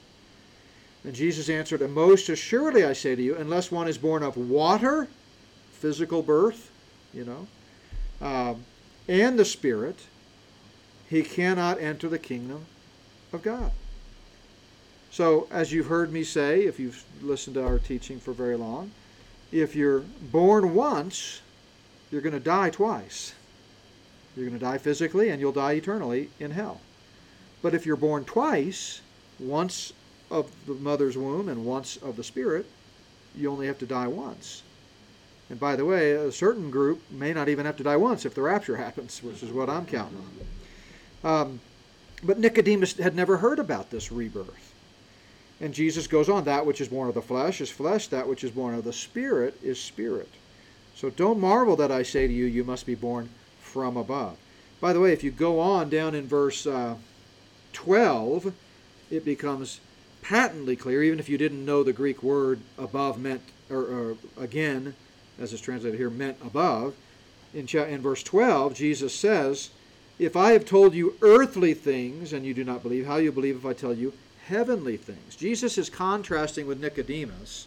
And 1.03 1.15
Jesus 1.15 1.49
answered, 1.49 1.81
And 1.81 1.93
most 1.93 2.29
assuredly 2.29 2.83
I 2.83 2.93
say 2.93 3.15
to 3.15 3.21
you, 3.21 3.35
unless 3.35 3.71
one 3.71 3.87
is 3.87 3.97
born 3.97 4.21
of 4.21 4.37
water, 4.37 5.07
physical 5.71 6.21
birth, 6.21 6.69
you 7.13 7.25
know, 7.25 7.47
um, 8.25 8.63
and 9.07 9.39
the 9.39 9.45
Spirit, 9.45 9.97
he 11.09 11.23
cannot 11.23 11.81
enter 11.81 12.07
the 12.07 12.19
kingdom 12.19 12.65
of 13.33 13.41
God. 13.41 13.71
So, 15.09 15.47
as 15.51 15.73
you've 15.73 15.87
heard 15.87 16.13
me 16.13 16.23
say, 16.23 16.61
if 16.63 16.79
you've 16.79 17.03
listened 17.21 17.55
to 17.55 17.65
our 17.65 17.79
teaching 17.79 18.19
for 18.19 18.31
very 18.31 18.55
long, 18.55 18.91
if 19.51 19.75
you're 19.75 19.99
born 20.31 20.73
once, 20.73 21.41
you're 22.11 22.21
going 22.21 22.33
to 22.33 22.39
die 22.39 22.69
twice. 22.69 23.33
You're 24.35 24.47
going 24.47 24.59
to 24.59 24.65
die 24.65 24.77
physically 24.77 25.29
and 25.29 25.39
you'll 25.39 25.51
die 25.51 25.73
eternally 25.73 26.29
in 26.39 26.51
hell. 26.51 26.81
But 27.61 27.73
if 27.73 27.85
you're 27.85 27.95
born 27.95 28.25
twice, 28.25 29.01
once 29.39 29.93
of 30.29 30.49
the 30.65 30.73
mother's 30.73 31.17
womb 31.17 31.49
and 31.49 31.65
once 31.65 31.97
of 31.97 32.15
the 32.15 32.23
spirit, 32.23 32.65
you 33.35 33.51
only 33.51 33.67
have 33.67 33.79
to 33.79 33.85
die 33.85 34.07
once. 34.07 34.63
And 35.49 35.59
by 35.59 35.75
the 35.75 35.85
way, 35.85 36.11
a 36.11 36.31
certain 36.31 36.71
group 36.71 37.01
may 37.11 37.33
not 37.33 37.49
even 37.49 37.65
have 37.65 37.75
to 37.77 37.83
die 37.83 37.97
once 37.97 38.25
if 38.25 38.33
the 38.33 38.41
rapture 38.41 38.77
happens, 38.77 39.21
which 39.21 39.43
is 39.43 39.51
what 39.51 39.69
I'm 39.69 39.85
counting 39.85 40.23
on. 41.23 41.41
Um, 41.41 41.59
but 42.23 42.39
Nicodemus 42.39 42.97
had 42.97 43.15
never 43.15 43.37
heard 43.37 43.59
about 43.59 43.89
this 43.89 44.11
rebirth. 44.11 44.73
And 45.59 45.73
Jesus 45.73 46.07
goes 46.07 46.29
on, 46.29 46.45
that 46.45 46.65
which 46.65 46.81
is 46.81 46.87
born 46.87 47.07
of 47.07 47.13
the 47.13 47.21
flesh 47.21 47.61
is 47.61 47.69
flesh, 47.69 48.07
that 48.07 48.27
which 48.27 48.43
is 48.43 48.51
born 48.51 48.73
of 48.73 48.83
the 48.83 48.93
spirit 48.93 49.57
is 49.61 49.79
spirit. 49.79 50.29
So 51.01 51.09
don't 51.09 51.39
marvel 51.39 51.75
that 51.77 51.91
I 51.91 52.03
say 52.03 52.27
to 52.27 52.33
you, 52.33 52.45
you 52.45 52.63
must 52.63 52.85
be 52.85 52.93
born 52.93 53.29
from 53.59 53.97
above. 53.97 54.37
By 54.79 54.93
the 54.93 54.99
way, 54.99 55.13
if 55.13 55.23
you 55.23 55.31
go 55.31 55.59
on 55.59 55.89
down 55.89 56.13
in 56.13 56.27
verse 56.27 56.67
uh, 56.67 56.93
12, 57.73 58.53
it 59.09 59.25
becomes 59.25 59.79
patently 60.21 60.75
clear, 60.75 61.01
even 61.01 61.17
if 61.17 61.27
you 61.27 61.39
didn't 61.39 61.65
know 61.65 61.81
the 61.81 61.91
Greek 61.91 62.21
word 62.21 62.59
above 62.77 63.19
meant, 63.19 63.41
or, 63.71 63.79
or 63.79 64.17
again, 64.37 64.93
as 65.39 65.53
it's 65.53 65.61
translated 65.63 65.97
here, 65.97 66.11
meant 66.11 66.37
above. 66.45 66.93
In, 67.51 67.67
in 67.67 67.99
verse 67.99 68.21
12, 68.21 68.75
Jesus 68.75 69.15
says, 69.15 69.71
If 70.19 70.35
I 70.35 70.51
have 70.51 70.65
told 70.65 70.93
you 70.93 71.15
earthly 71.23 71.73
things 71.73 72.31
and 72.31 72.45
you 72.45 72.53
do 72.53 72.63
not 72.63 72.83
believe, 72.83 73.07
how 73.07 73.17
you 73.17 73.31
believe 73.31 73.55
if 73.55 73.65
I 73.65 73.73
tell 73.73 73.95
you 73.95 74.13
heavenly 74.45 74.97
things? 74.97 75.35
Jesus 75.35 75.79
is 75.79 75.89
contrasting 75.89 76.67
with 76.67 76.79
Nicodemus, 76.79 77.65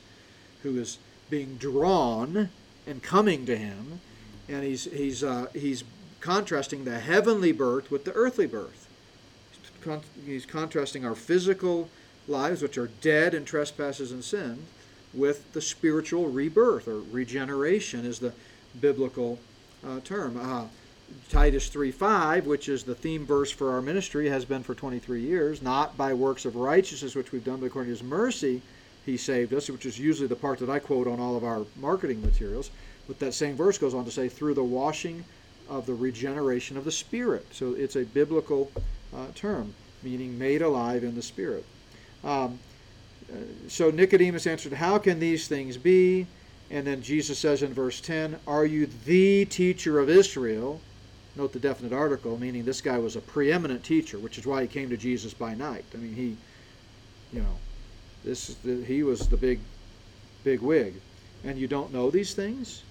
who 0.62 0.78
is 0.78 0.98
being 1.28 1.56
drawn 1.56 2.50
and 2.86 3.02
coming 3.02 3.46
to 3.46 3.56
him, 3.56 4.00
and 4.48 4.62
he's, 4.62 4.84
he's, 4.84 5.24
uh, 5.24 5.46
he's 5.54 5.84
contrasting 6.20 6.84
the 6.84 7.00
heavenly 7.00 7.52
birth 7.52 7.90
with 7.90 8.04
the 8.04 8.12
earthly 8.12 8.46
birth. 8.46 8.88
He's 10.24 10.46
contrasting 10.46 11.04
our 11.04 11.14
physical 11.14 11.90
lives, 12.26 12.62
which 12.62 12.78
are 12.78 12.88
dead 13.00 13.34
in 13.34 13.44
trespasses 13.44 14.12
and 14.12 14.24
sins, 14.24 14.66
with 15.12 15.52
the 15.52 15.60
spiritual 15.60 16.28
rebirth 16.28 16.88
or 16.88 17.00
regeneration 17.00 18.04
is 18.04 18.18
the 18.18 18.32
biblical 18.80 19.38
uh, 19.86 20.00
term. 20.00 20.38
Uh, 20.40 20.66
Titus 21.28 21.68
3:5, 21.68 22.44
which 22.44 22.68
is 22.68 22.84
the 22.84 22.94
theme 22.94 23.26
verse 23.26 23.50
for 23.50 23.70
our 23.72 23.82
ministry, 23.82 24.28
has 24.28 24.44
been 24.44 24.62
for 24.62 24.74
23 24.74 25.20
years. 25.20 25.62
Not 25.62 25.96
by 25.96 26.14
works 26.14 26.44
of 26.44 26.56
righteousness 26.56 27.14
which 27.14 27.30
we've 27.30 27.44
done, 27.44 27.60
but 27.60 27.66
according 27.66 27.92
to 27.92 27.98
His 27.98 28.02
mercy, 28.02 28.62
He 29.04 29.16
saved 29.16 29.52
us, 29.52 29.68
which 29.68 29.86
is 29.86 29.98
usually 29.98 30.28
the 30.28 30.36
part 30.36 30.58
that 30.60 30.70
I 30.70 30.78
quote 30.78 31.06
on 31.06 31.20
all 31.20 31.36
of 31.36 31.44
our 31.44 31.66
marketing 31.76 32.22
materials. 32.22 32.70
But 33.06 33.18
that 33.18 33.34
same 33.34 33.54
verse 33.54 33.76
goes 33.76 33.94
on 33.94 34.04
to 34.04 34.10
say, 34.10 34.28
through 34.28 34.54
the 34.54 34.64
washing 34.64 35.24
of 35.68 35.86
the 35.86 35.94
regeneration 35.94 36.76
of 36.76 36.84
the 36.84 36.92
Spirit. 36.92 37.46
So 37.52 37.74
it's 37.74 37.96
a 37.96 38.04
biblical 38.04 38.70
uh, 39.14 39.26
term, 39.34 39.74
meaning 40.02 40.38
made 40.38 40.62
alive 40.62 41.04
in 41.04 41.14
the 41.14 41.22
Spirit. 41.22 41.64
Um, 42.22 42.58
so 43.68 43.90
Nicodemus 43.90 44.46
answered, 44.46 44.74
How 44.74 44.98
can 44.98 45.20
these 45.20 45.48
things 45.48 45.76
be? 45.76 46.26
And 46.70 46.86
then 46.86 47.02
Jesus 47.02 47.38
says 47.38 47.62
in 47.62 47.72
verse 47.72 48.00
10, 48.00 48.38
Are 48.46 48.64
you 48.64 48.86
the 48.86 49.44
teacher 49.46 49.98
of 49.98 50.08
Israel? 50.08 50.80
Note 51.36 51.52
the 51.52 51.58
definite 51.58 51.92
article, 51.92 52.38
meaning 52.38 52.64
this 52.64 52.80
guy 52.80 52.98
was 52.98 53.16
a 53.16 53.20
preeminent 53.20 53.84
teacher, 53.84 54.18
which 54.18 54.38
is 54.38 54.46
why 54.46 54.62
he 54.62 54.68
came 54.68 54.88
to 54.90 54.96
Jesus 54.96 55.34
by 55.34 55.54
night. 55.54 55.84
I 55.92 55.96
mean, 55.96 56.14
he, 56.14 56.36
you 57.36 57.42
know, 57.42 57.58
this 58.24 58.56
he 58.86 59.02
was 59.02 59.28
the 59.28 59.36
big, 59.36 59.60
big 60.42 60.60
wig. 60.60 60.94
And 61.44 61.58
you 61.58 61.66
don't 61.66 61.92
know 61.92 62.10
these 62.10 62.34
things? 62.34 62.82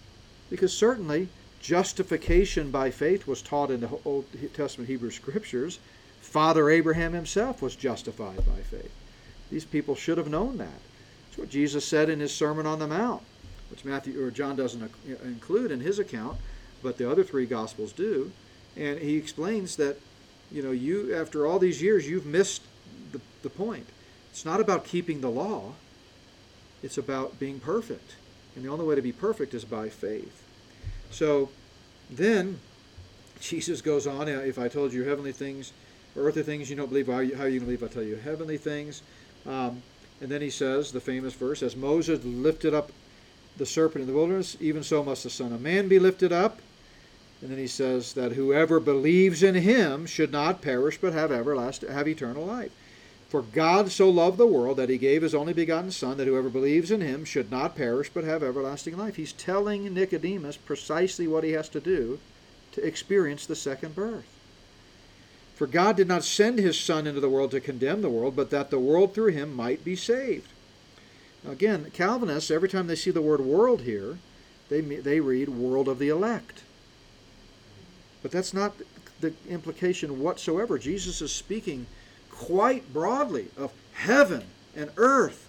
Because 0.49 0.75
certainly 0.75 1.27
justification 1.59 2.69
by 2.69 2.91
faith 2.91 3.25
was 3.25 3.41
taught 3.41 3.71
in 3.71 3.79
the 3.79 3.89
Old 4.05 4.25
Testament 4.53 4.89
Hebrew 4.89 5.09
Scriptures. 5.09 5.79
Father 6.21 6.69
Abraham 6.69 7.13
himself 7.13 7.61
was 7.61 7.75
justified 7.75 8.37
by 8.37 8.61
faith. 8.69 8.91
These 9.49 9.65
people 9.65 9.95
should 9.95 10.17
have 10.17 10.29
known 10.29 10.57
that. 10.57 10.79
That's 11.29 11.37
what 11.37 11.49
Jesus 11.49 11.85
said 11.85 12.09
in 12.09 12.19
his 12.19 12.33
Sermon 12.33 12.65
on 12.65 12.79
the 12.79 12.87
Mount, 12.87 13.23
which 13.71 13.85
Matthew 13.85 14.23
or 14.23 14.29
John 14.29 14.55
doesn't 14.55 14.91
include 15.23 15.71
in 15.71 15.79
his 15.79 15.99
account, 15.99 16.37
but 16.83 16.97
the 16.97 17.09
other 17.09 17.23
three 17.23 17.45
Gospels 17.45 17.91
do. 17.91 18.31
And 18.75 18.99
he 18.99 19.15
explains 19.15 19.75
that, 19.77 19.97
you 20.51 20.61
know, 20.61 20.71
you 20.71 21.15
after 21.15 21.47
all 21.47 21.59
these 21.59 21.81
years, 21.81 22.07
you've 22.07 22.25
missed 22.25 22.61
the, 23.11 23.21
the 23.41 23.49
point. 23.49 23.87
It's 24.33 24.45
not 24.45 24.59
about 24.59 24.83
keeping 24.83 25.21
the 25.21 25.29
law. 25.29 25.73
It's 26.81 26.97
about 26.97 27.39
being 27.39 27.59
perfect. 27.59 28.15
And 28.55 28.65
the 28.65 28.69
only 28.69 28.83
way 28.83 28.95
to 28.95 29.01
be 29.01 29.11
perfect 29.11 29.53
is 29.53 29.63
by 29.63 29.89
faith. 29.89 30.41
So 31.11 31.49
then 32.09 32.59
Jesus 33.39 33.79
goes 33.79 34.07
on, 34.07 34.27
if 34.27 34.57
I 34.57 34.67
told 34.69 34.91
you 34.91 35.03
heavenly 35.03 35.33
things, 35.33 35.71
earthly 36.17 36.41
things 36.41 36.67
you 36.67 36.75
don't 36.75 36.89
believe, 36.89 37.05
how 37.05 37.13
are 37.13 37.23
you, 37.23 37.29
you 37.29 37.37
going 37.37 37.59
to 37.59 37.65
believe 37.65 37.83
I 37.83 37.87
tell 37.87 38.01
you 38.01 38.15
heavenly 38.15 38.57
things? 38.57 39.03
Um, 39.45 39.83
and 40.19 40.31
then 40.31 40.41
he 40.41 40.49
says, 40.49 40.91
the 40.91 40.99
famous 40.99 41.35
verse, 41.35 41.61
as 41.61 41.75
Moses 41.75 42.25
lifted 42.25 42.73
up 42.73 42.91
the 43.57 43.67
serpent 43.67 44.01
in 44.01 44.07
the 44.07 44.17
wilderness, 44.17 44.57
even 44.59 44.81
so 44.81 45.03
must 45.03 45.23
the 45.25 45.29
Son 45.29 45.53
of 45.53 45.61
Man 45.61 45.87
be 45.87 45.99
lifted 45.99 46.33
up. 46.33 46.59
And 47.43 47.51
then 47.51 47.59
he 47.59 47.67
says 47.67 48.13
that 48.13 48.31
whoever 48.31 48.79
believes 48.79 49.43
in 49.43 49.53
him 49.53 50.07
should 50.07 50.31
not 50.31 50.63
perish 50.63 50.97
but 50.97 51.13
have 51.13 51.31
everlasting 51.31 51.91
have 51.91 52.07
eternal 52.07 52.45
life. 52.47 52.71
For 53.33 53.41
God 53.41 53.91
so 53.91 54.11
loved 54.11 54.37
the 54.37 54.45
world 54.45 54.77
that 54.77 54.89
he 54.89 54.99
gave 54.99 55.23
his 55.23 55.33
only 55.33 55.53
begotten 55.53 55.89
Son, 55.89 56.17
that 56.17 56.27
whoever 56.27 56.49
believes 56.49 56.91
in 56.91 57.01
him 57.01 57.25
should 57.25 57.49
not 57.49 57.75
perish 57.75 58.11
but 58.13 58.23
have 58.25 58.43
everlasting 58.43 58.95
life. 58.95 59.15
He's 59.15 59.33
telling 59.33 59.91
Nicodemus 59.91 60.55
precisely 60.55 61.25
what 61.25 61.43
he 61.43 61.53
has 61.53 61.67
to 61.69 61.79
do 61.79 62.19
to 62.73 62.85
experience 62.85 63.47
the 63.47 63.55
second 63.55 63.95
birth. 63.95 64.27
For 65.55 65.65
God 65.65 65.97
did 65.97 66.07
not 66.07 66.23
send 66.23 66.59
his 66.59 66.79
Son 66.79 67.07
into 67.07 67.19
the 67.19 67.27
world 67.27 67.49
to 67.49 67.59
condemn 67.59 68.03
the 68.03 68.09
world, 68.11 68.35
but 68.35 68.51
that 68.51 68.69
the 68.69 68.77
world 68.77 69.15
through 69.15 69.31
him 69.31 69.51
might 69.51 69.83
be 69.83 69.95
saved. 69.95 70.49
Now 71.43 71.53
again, 71.53 71.89
Calvinists, 71.91 72.51
every 72.51 72.69
time 72.69 72.85
they 72.85 72.95
see 72.95 73.09
the 73.09 73.19
word 73.19 73.41
world 73.41 73.81
here, 73.81 74.19
they, 74.69 74.81
they 74.81 75.21
read 75.21 75.49
world 75.49 75.87
of 75.87 75.97
the 75.97 76.09
elect. 76.09 76.61
But 78.21 78.29
that's 78.29 78.53
not 78.53 78.75
the 79.21 79.33
implication 79.49 80.21
whatsoever. 80.21 80.77
Jesus 80.77 81.19
is 81.19 81.33
speaking 81.33 81.87
quite 82.33 82.91
broadly 82.91 83.47
of 83.55 83.71
heaven 83.93 84.43
and 84.75 84.89
earth 84.97 85.47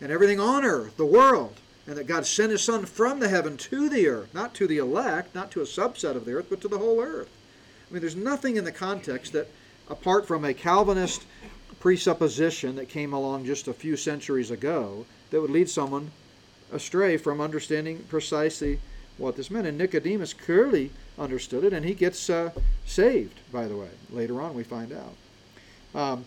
and 0.00 0.10
everything 0.10 0.40
on 0.40 0.64
earth, 0.64 0.96
the 0.96 1.06
world, 1.06 1.54
and 1.86 1.96
that 1.96 2.06
God 2.06 2.26
sent 2.26 2.50
his 2.50 2.62
Son 2.62 2.84
from 2.84 3.20
the 3.20 3.28
heaven 3.28 3.56
to 3.56 3.88
the 3.88 4.08
earth, 4.08 4.34
not 4.34 4.54
to 4.54 4.66
the 4.66 4.78
elect, 4.78 5.34
not 5.34 5.50
to 5.52 5.60
a 5.60 5.64
subset 5.64 6.16
of 6.16 6.24
the 6.24 6.32
earth, 6.32 6.46
but 6.50 6.60
to 6.62 6.68
the 6.68 6.78
whole 6.78 7.00
earth. 7.00 7.30
I 7.88 7.94
mean, 7.94 8.00
there's 8.00 8.16
nothing 8.16 8.56
in 8.56 8.64
the 8.64 8.72
context 8.72 9.32
that, 9.32 9.48
apart 9.88 10.26
from 10.26 10.44
a 10.44 10.54
Calvinist 10.54 11.24
presupposition 11.80 12.76
that 12.76 12.88
came 12.88 13.12
along 13.12 13.44
just 13.44 13.68
a 13.68 13.74
few 13.74 13.96
centuries 13.96 14.50
ago, 14.50 15.06
that 15.30 15.40
would 15.40 15.50
lead 15.50 15.68
someone 15.68 16.10
astray 16.72 17.16
from 17.16 17.40
understanding 17.40 17.98
precisely 18.08 18.80
what 19.18 19.36
this 19.36 19.50
meant. 19.50 19.66
And 19.66 19.78
Nicodemus 19.78 20.32
clearly 20.32 20.90
understood 21.18 21.64
it, 21.64 21.72
and 21.72 21.84
he 21.84 21.94
gets 21.94 22.28
uh, 22.28 22.50
saved, 22.86 23.38
by 23.52 23.68
the 23.68 23.76
way. 23.76 23.90
Later 24.10 24.40
on, 24.40 24.54
we 24.54 24.64
find 24.64 24.92
out. 24.92 25.14
Um, 25.94 26.24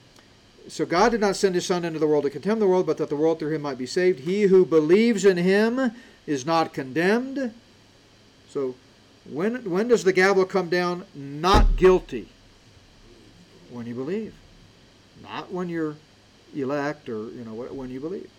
so 0.68 0.86
God 0.86 1.10
did 1.10 1.22
not 1.22 1.36
send 1.36 1.56
his 1.56 1.66
Son 1.66 1.86
into 1.86 2.00
the 2.00 2.08
world 2.08 2.24
to 2.24 2.30
condemn 2.30 2.60
the 2.60 2.68
world, 2.68 2.86
but 2.86 2.98
that 2.98 3.10
the 3.10 3.16
world 3.16 3.40
through 3.40 3.54
him 3.54 3.62
might 3.62 3.78
be 3.78 3.86
saved. 3.86 4.22
He 4.22 4.44
who 4.44 4.66
believes 4.66 5.26
in 5.26 5.38
him 5.38 5.92
is 6.26 6.46
not 6.46 6.74
condemned. 6.74 7.54
So 8.50 8.76
when, 9.30 9.70
when 9.70 9.88
does 9.88 10.04
the 10.04 10.14
gavel 10.14 10.46
come 10.46 10.70
down? 10.70 11.06
Not 11.16 11.76
guilty. 11.78 12.28
When 13.72 13.86
you 13.86 13.96
believe. 13.96 14.34
Not 15.24 15.52
when 15.52 15.70
you're 15.70 15.96
elect 16.56 17.10
or, 17.10 17.30
you 17.30 17.44
know, 17.46 17.54
when 17.54 17.90
you 17.90 18.00
believe. 18.00 18.30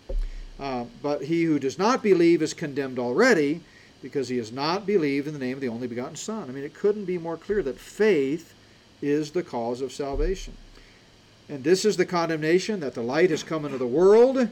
Uh, 0.59 0.85
but 1.01 1.23
he 1.23 1.43
who 1.43 1.59
does 1.59 1.77
not 1.77 2.03
believe 2.03 2.41
is 2.41 2.53
condemned 2.53 2.99
already 2.99 3.61
because 4.01 4.29
he 4.29 4.37
has 4.37 4.51
not 4.51 4.85
believed 4.85 5.27
in 5.27 5.33
the 5.33 5.39
name 5.39 5.55
of 5.55 5.61
the 5.61 5.69
only 5.69 5.87
begotten 5.87 6.15
Son. 6.15 6.49
I 6.49 6.51
mean, 6.51 6.63
it 6.63 6.73
couldn't 6.73 7.05
be 7.05 7.17
more 7.17 7.37
clear 7.37 7.63
that 7.63 7.79
faith 7.79 8.53
is 9.01 9.31
the 9.31 9.43
cause 9.43 9.81
of 9.81 9.91
salvation. 9.91 10.53
And 11.49 11.63
this 11.63 11.83
is 11.83 11.97
the 11.97 12.05
condemnation 12.05 12.79
that 12.81 12.93
the 12.93 13.01
light 13.01 13.31
has 13.31 13.41
come 13.41 13.65
into 13.65 13.79
the 13.79 13.87
world, 13.87 14.47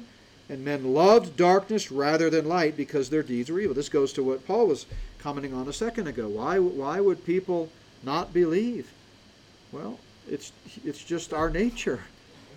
and 0.49 0.65
men 0.65 0.95
loved 0.95 1.37
darkness 1.37 1.91
rather 1.91 2.31
than 2.31 2.49
light 2.49 2.75
because 2.75 3.09
their 3.09 3.21
deeds 3.21 3.51
were 3.51 3.59
evil. 3.59 3.75
This 3.75 3.87
goes 3.87 4.11
to 4.13 4.23
what 4.23 4.47
Paul 4.47 4.67
was 4.67 4.87
commenting 5.19 5.53
on 5.53 5.67
a 5.67 5.73
second 5.73 6.07
ago. 6.07 6.27
Why, 6.27 6.57
why 6.57 6.99
would 6.99 7.23
people 7.23 7.69
not 8.03 8.33
believe? 8.33 8.91
Well, 9.71 9.99
it's, 10.27 10.51
it's 10.83 11.03
just 11.03 11.33
our 11.33 11.51
nature. 11.51 12.01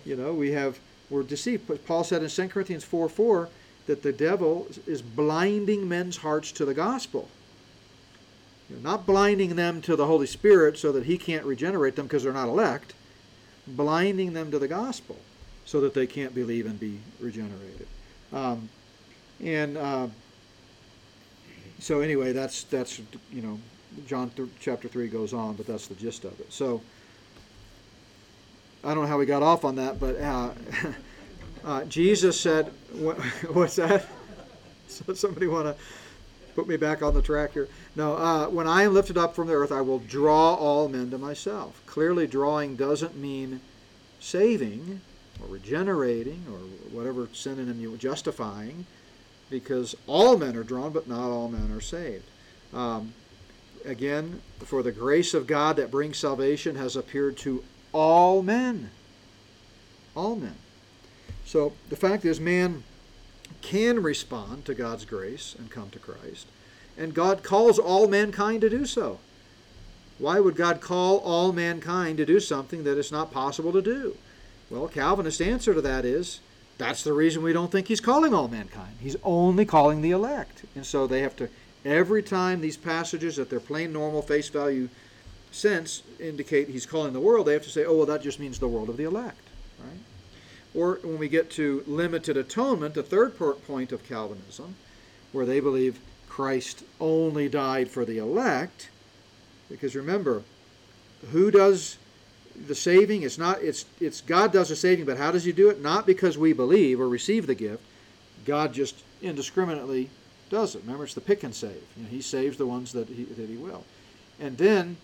You 0.05 0.15
know, 0.15 0.33
we 0.33 0.51
have, 0.53 0.79
we're 1.11 1.21
deceived. 1.21 1.67
But 1.67 1.85
Paul 1.85 2.03
said 2.03 2.23
in 2.23 2.29
2 2.29 2.47
Corinthians 2.47 2.83
4 2.83 3.09
4 3.09 3.49
that 3.85 4.01
the 4.01 4.13
devil 4.13 4.67
is 4.87 5.03
blinding 5.03 5.87
men's 5.87 6.17
hearts 6.17 6.51
to 6.53 6.65
the 6.65 6.73
gospel. 6.73 7.29
You 8.69 8.77
know, 8.77 8.81
not 8.81 9.05
blinding 9.05 9.55
them 9.55 9.81
to 9.83 9.95
the 9.95 10.07
Holy 10.07 10.27
Spirit 10.27 10.79
so 10.79 10.91
that 10.93 11.05
he 11.05 11.17
can't 11.17 11.45
regenerate 11.45 11.95
them 11.95 12.07
because 12.07 12.23
they're 12.23 12.33
not 12.33 12.47
elect 12.47 12.93
blinding 13.75 14.33
them 14.33 14.51
to 14.51 14.59
the 14.59 14.67
gospel 14.67 15.17
so 15.65 15.81
that 15.81 15.93
they 15.93 16.07
can't 16.07 16.33
believe 16.33 16.65
and 16.65 16.79
be 16.79 16.99
regenerated. 17.19 17.87
Um, 18.33 18.69
and 19.43 19.77
uh, 19.77 20.07
so 21.79 22.01
anyway, 22.01 22.31
that's 22.31 22.63
that's 22.63 22.99
you 23.31 23.41
know 23.41 23.59
John 24.07 24.29
th- 24.31 24.49
chapter 24.59 24.87
three 24.87 25.07
goes 25.07 25.33
on, 25.33 25.55
but 25.55 25.65
that's 25.65 25.87
the 25.87 25.95
gist 25.95 26.25
of 26.25 26.39
it. 26.39 26.51
So 26.53 26.81
I 28.83 28.93
don't 28.93 29.03
know 29.03 29.09
how 29.09 29.17
we 29.17 29.25
got 29.25 29.43
off 29.43 29.65
on 29.65 29.75
that, 29.75 29.99
but 29.99 30.19
uh, 30.19 30.51
uh, 31.65 31.85
Jesus 31.85 32.39
said, 32.39 32.71
what, 32.93 33.17
"What's 33.53 33.75
that?" 33.75 34.05
So 34.87 35.13
somebody 35.13 35.47
want 35.47 35.67
to 35.67 35.81
put 36.55 36.67
me 36.67 36.77
back 36.77 37.01
on 37.01 37.13
the 37.13 37.21
track 37.21 37.53
here. 37.53 37.67
No, 37.95 38.15
uh, 38.15 38.47
when 38.47 38.67
I 38.67 38.83
am 38.83 38.93
lifted 38.93 39.17
up 39.17 39.35
from 39.35 39.47
the 39.47 39.53
earth, 39.53 39.71
I 39.71 39.81
will 39.81 39.99
draw 39.99 40.53
all 40.53 40.87
men 40.87 41.11
to 41.11 41.17
myself. 41.17 41.81
Clearly, 41.85 42.27
drawing 42.27 42.75
doesn't 42.75 43.17
mean 43.17 43.61
saving 44.19 45.01
or 45.41 45.47
regenerating 45.47 46.45
or 46.51 46.59
whatever 46.95 47.27
synonym 47.33 47.79
you 47.79 47.95
justifying, 47.97 48.85
because 49.49 49.95
all 50.07 50.37
men 50.37 50.55
are 50.55 50.63
drawn, 50.63 50.91
but 50.91 51.07
not 51.07 51.29
all 51.29 51.49
men 51.49 51.71
are 51.71 51.81
saved. 51.81 52.23
Um, 52.73 53.13
again, 53.85 54.41
for 54.59 54.83
the 54.83 54.91
grace 54.91 55.33
of 55.33 55.47
God 55.47 55.75
that 55.77 55.91
brings 55.91 56.17
salvation 56.17 56.75
has 56.75 56.95
appeared 56.95 57.37
to 57.37 57.63
all 57.91 58.41
men. 58.41 58.89
All 60.15 60.35
men. 60.35 60.55
So 61.45 61.73
the 61.89 61.95
fact 61.95 62.23
is, 62.23 62.39
man 62.39 62.83
can 63.61 64.01
respond 64.01 64.65
to 64.65 64.73
God's 64.73 65.05
grace 65.05 65.55
and 65.57 65.69
come 65.69 65.89
to 65.91 65.99
Christ. 65.99 66.47
And 66.97 67.13
God 67.13 67.43
calls 67.43 67.79
all 67.79 68.07
mankind 68.07 68.61
to 68.61 68.69
do 68.69 68.85
so. 68.85 69.19
Why 70.17 70.39
would 70.39 70.55
God 70.55 70.81
call 70.81 71.17
all 71.19 71.51
mankind 71.51 72.17
to 72.17 72.25
do 72.25 72.39
something 72.39 72.83
that 72.83 72.97
is 72.97 73.11
not 73.11 73.31
possible 73.31 73.71
to 73.71 73.81
do? 73.81 74.15
Well, 74.69 74.87
Calvinist 74.87 75.41
answer 75.41 75.73
to 75.73 75.81
that 75.81 76.05
is 76.05 76.39
that's 76.77 77.03
the 77.03 77.13
reason 77.13 77.43
we 77.43 77.53
don't 77.53 77.71
think 77.71 77.87
he's 77.87 77.99
calling 77.99 78.33
all 78.33 78.47
mankind. 78.47 78.95
He's 78.99 79.15
only 79.23 79.65
calling 79.65 80.01
the 80.01 80.11
elect. 80.11 80.63
And 80.75 80.85
so 80.85 81.07
they 81.07 81.21
have 81.21 81.35
to, 81.37 81.49
every 81.85 82.23
time 82.23 82.61
these 82.61 82.77
passages 82.77 83.39
at 83.39 83.49
their 83.49 83.59
plain 83.59 83.91
normal 83.91 84.21
face 84.21 84.49
value 84.49 84.89
sense 85.51 86.03
indicate 86.19 86.69
he's 86.69 86.85
calling 86.85 87.13
the 87.13 87.19
world, 87.19 87.47
they 87.47 87.53
have 87.53 87.63
to 87.63 87.69
say, 87.69 87.85
oh, 87.85 87.97
well, 87.97 88.05
that 88.05 88.21
just 88.21 88.39
means 88.39 88.59
the 88.59 88.67
world 88.67 88.89
of 88.89 88.97
the 88.97 89.03
elect. 89.03 89.41
Right? 89.79 89.99
Or 90.73 90.99
when 91.03 91.17
we 91.17 91.27
get 91.27 91.49
to 91.51 91.83
limited 91.85 92.37
atonement, 92.37 92.93
the 92.93 93.03
third 93.03 93.37
point 93.37 93.91
of 93.91 94.07
Calvinism, 94.07 94.75
where 95.31 95.45
they 95.45 95.59
believe 95.59 95.99
Christ 96.29 96.83
only 96.99 97.49
died 97.49 97.89
for 97.89 98.05
the 98.05 98.17
elect, 98.17 98.89
because 99.69 99.95
remember, 99.95 100.43
who 101.31 101.51
does 101.51 101.97
the 102.67 102.75
saving? 102.75 103.23
It's 103.23 103.37
not 103.37 103.61
it's 103.61 103.85
it's 103.99 104.21
God 104.21 104.53
does 104.53 104.69
the 104.69 104.75
saving, 104.75 105.05
but 105.05 105.17
how 105.17 105.31
does 105.31 105.43
he 105.43 105.51
do 105.51 105.69
it? 105.69 105.81
Not 105.81 106.05
because 106.05 106.37
we 106.37 106.53
believe 106.53 106.99
or 106.99 107.09
receive 107.09 107.47
the 107.47 107.55
gift. 107.55 107.83
God 108.45 108.73
just 108.73 109.03
indiscriminately 109.21 110.09
does 110.49 110.75
it. 110.75 110.81
Remember, 110.83 111.03
it's 111.03 111.13
the 111.13 111.21
pick 111.21 111.43
and 111.43 111.53
save. 111.53 111.83
You 111.95 112.03
know, 112.03 112.09
he 112.09 112.21
saves 112.21 112.57
the 112.57 112.65
ones 112.65 112.91
that 112.93 113.07
he 113.07 113.23
that 113.25 113.49
he 113.49 113.57
will. 113.57 113.83
And 114.39 114.57
then, 114.57 114.97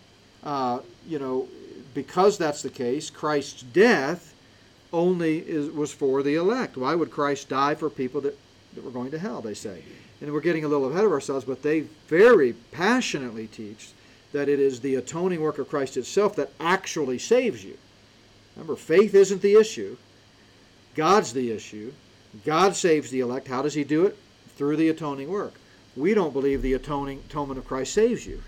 uh, 0.43 0.79
you 1.07 1.19
know, 1.19 1.47
because 1.93 2.37
that's 2.37 2.61
the 2.61 2.69
case, 2.69 3.09
Christ's 3.09 3.61
death 3.61 4.33
only 4.93 5.39
is, 5.39 5.69
was 5.71 5.91
for 5.91 6.23
the 6.23 6.35
elect. 6.35 6.77
Why 6.77 6.95
would 6.95 7.11
Christ 7.11 7.49
die 7.49 7.75
for 7.75 7.89
people 7.89 8.21
that, 8.21 8.37
that 8.75 8.83
were 8.83 8.91
going 8.91 9.11
to 9.11 9.19
hell, 9.19 9.41
they 9.41 9.53
say? 9.53 9.83
And 10.21 10.31
we're 10.31 10.41
getting 10.41 10.63
a 10.63 10.67
little 10.67 10.89
ahead 10.89 11.03
of 11.03 11.11
ourselves, 11.11 11.45
but 11.45 11.61
they 11.61 11.81
very 12.07 12.53
passionately 12.71 13.47
teach 13.47 13.89
that 14.33 14.49
it 14.49 14.59
is 14.59 14.79
the 14.79 14.95
atoning 14.95 15.41
work 15.41 15.57
of 15.59 15.69
Christ 15.69 15.97
itself 15.97 16.35
that 16.35 16.51
actually 16.59 17.19
saves 17.19 17.63
you. 17.63 17.77
Remember, 18.55 18.75
faith 18.75 19.13
isn't 19.13 19.41
the 19.41 19.55
issue, 19.55 19.97
God's 20.95 21.31
the 21.33 21.51
issue. 21.51 21.93
God 22.43 22.75
saves 22.75 23.09
the 23.09 23.19
elect. 23.19 23.47
How 23.47 23.61
does 23.61 23.75
He 23.75 23.83
do 23.83 24.05
it? 24.05 24.17
Through 24.57 24.77
the 24.77 24.89
atoning 24.89 25.29
work. 25.29 25.53
We 25.95 26.13
don't 26.13 26.33
believe 26.33 26.61
the 26.61 26.73
atoning 26.73 27.23
atonement 27.29 27.59
of 27.59 27.67
Christ 27.67 27.93
saves 27.93 28.25
you. 28.25 28.41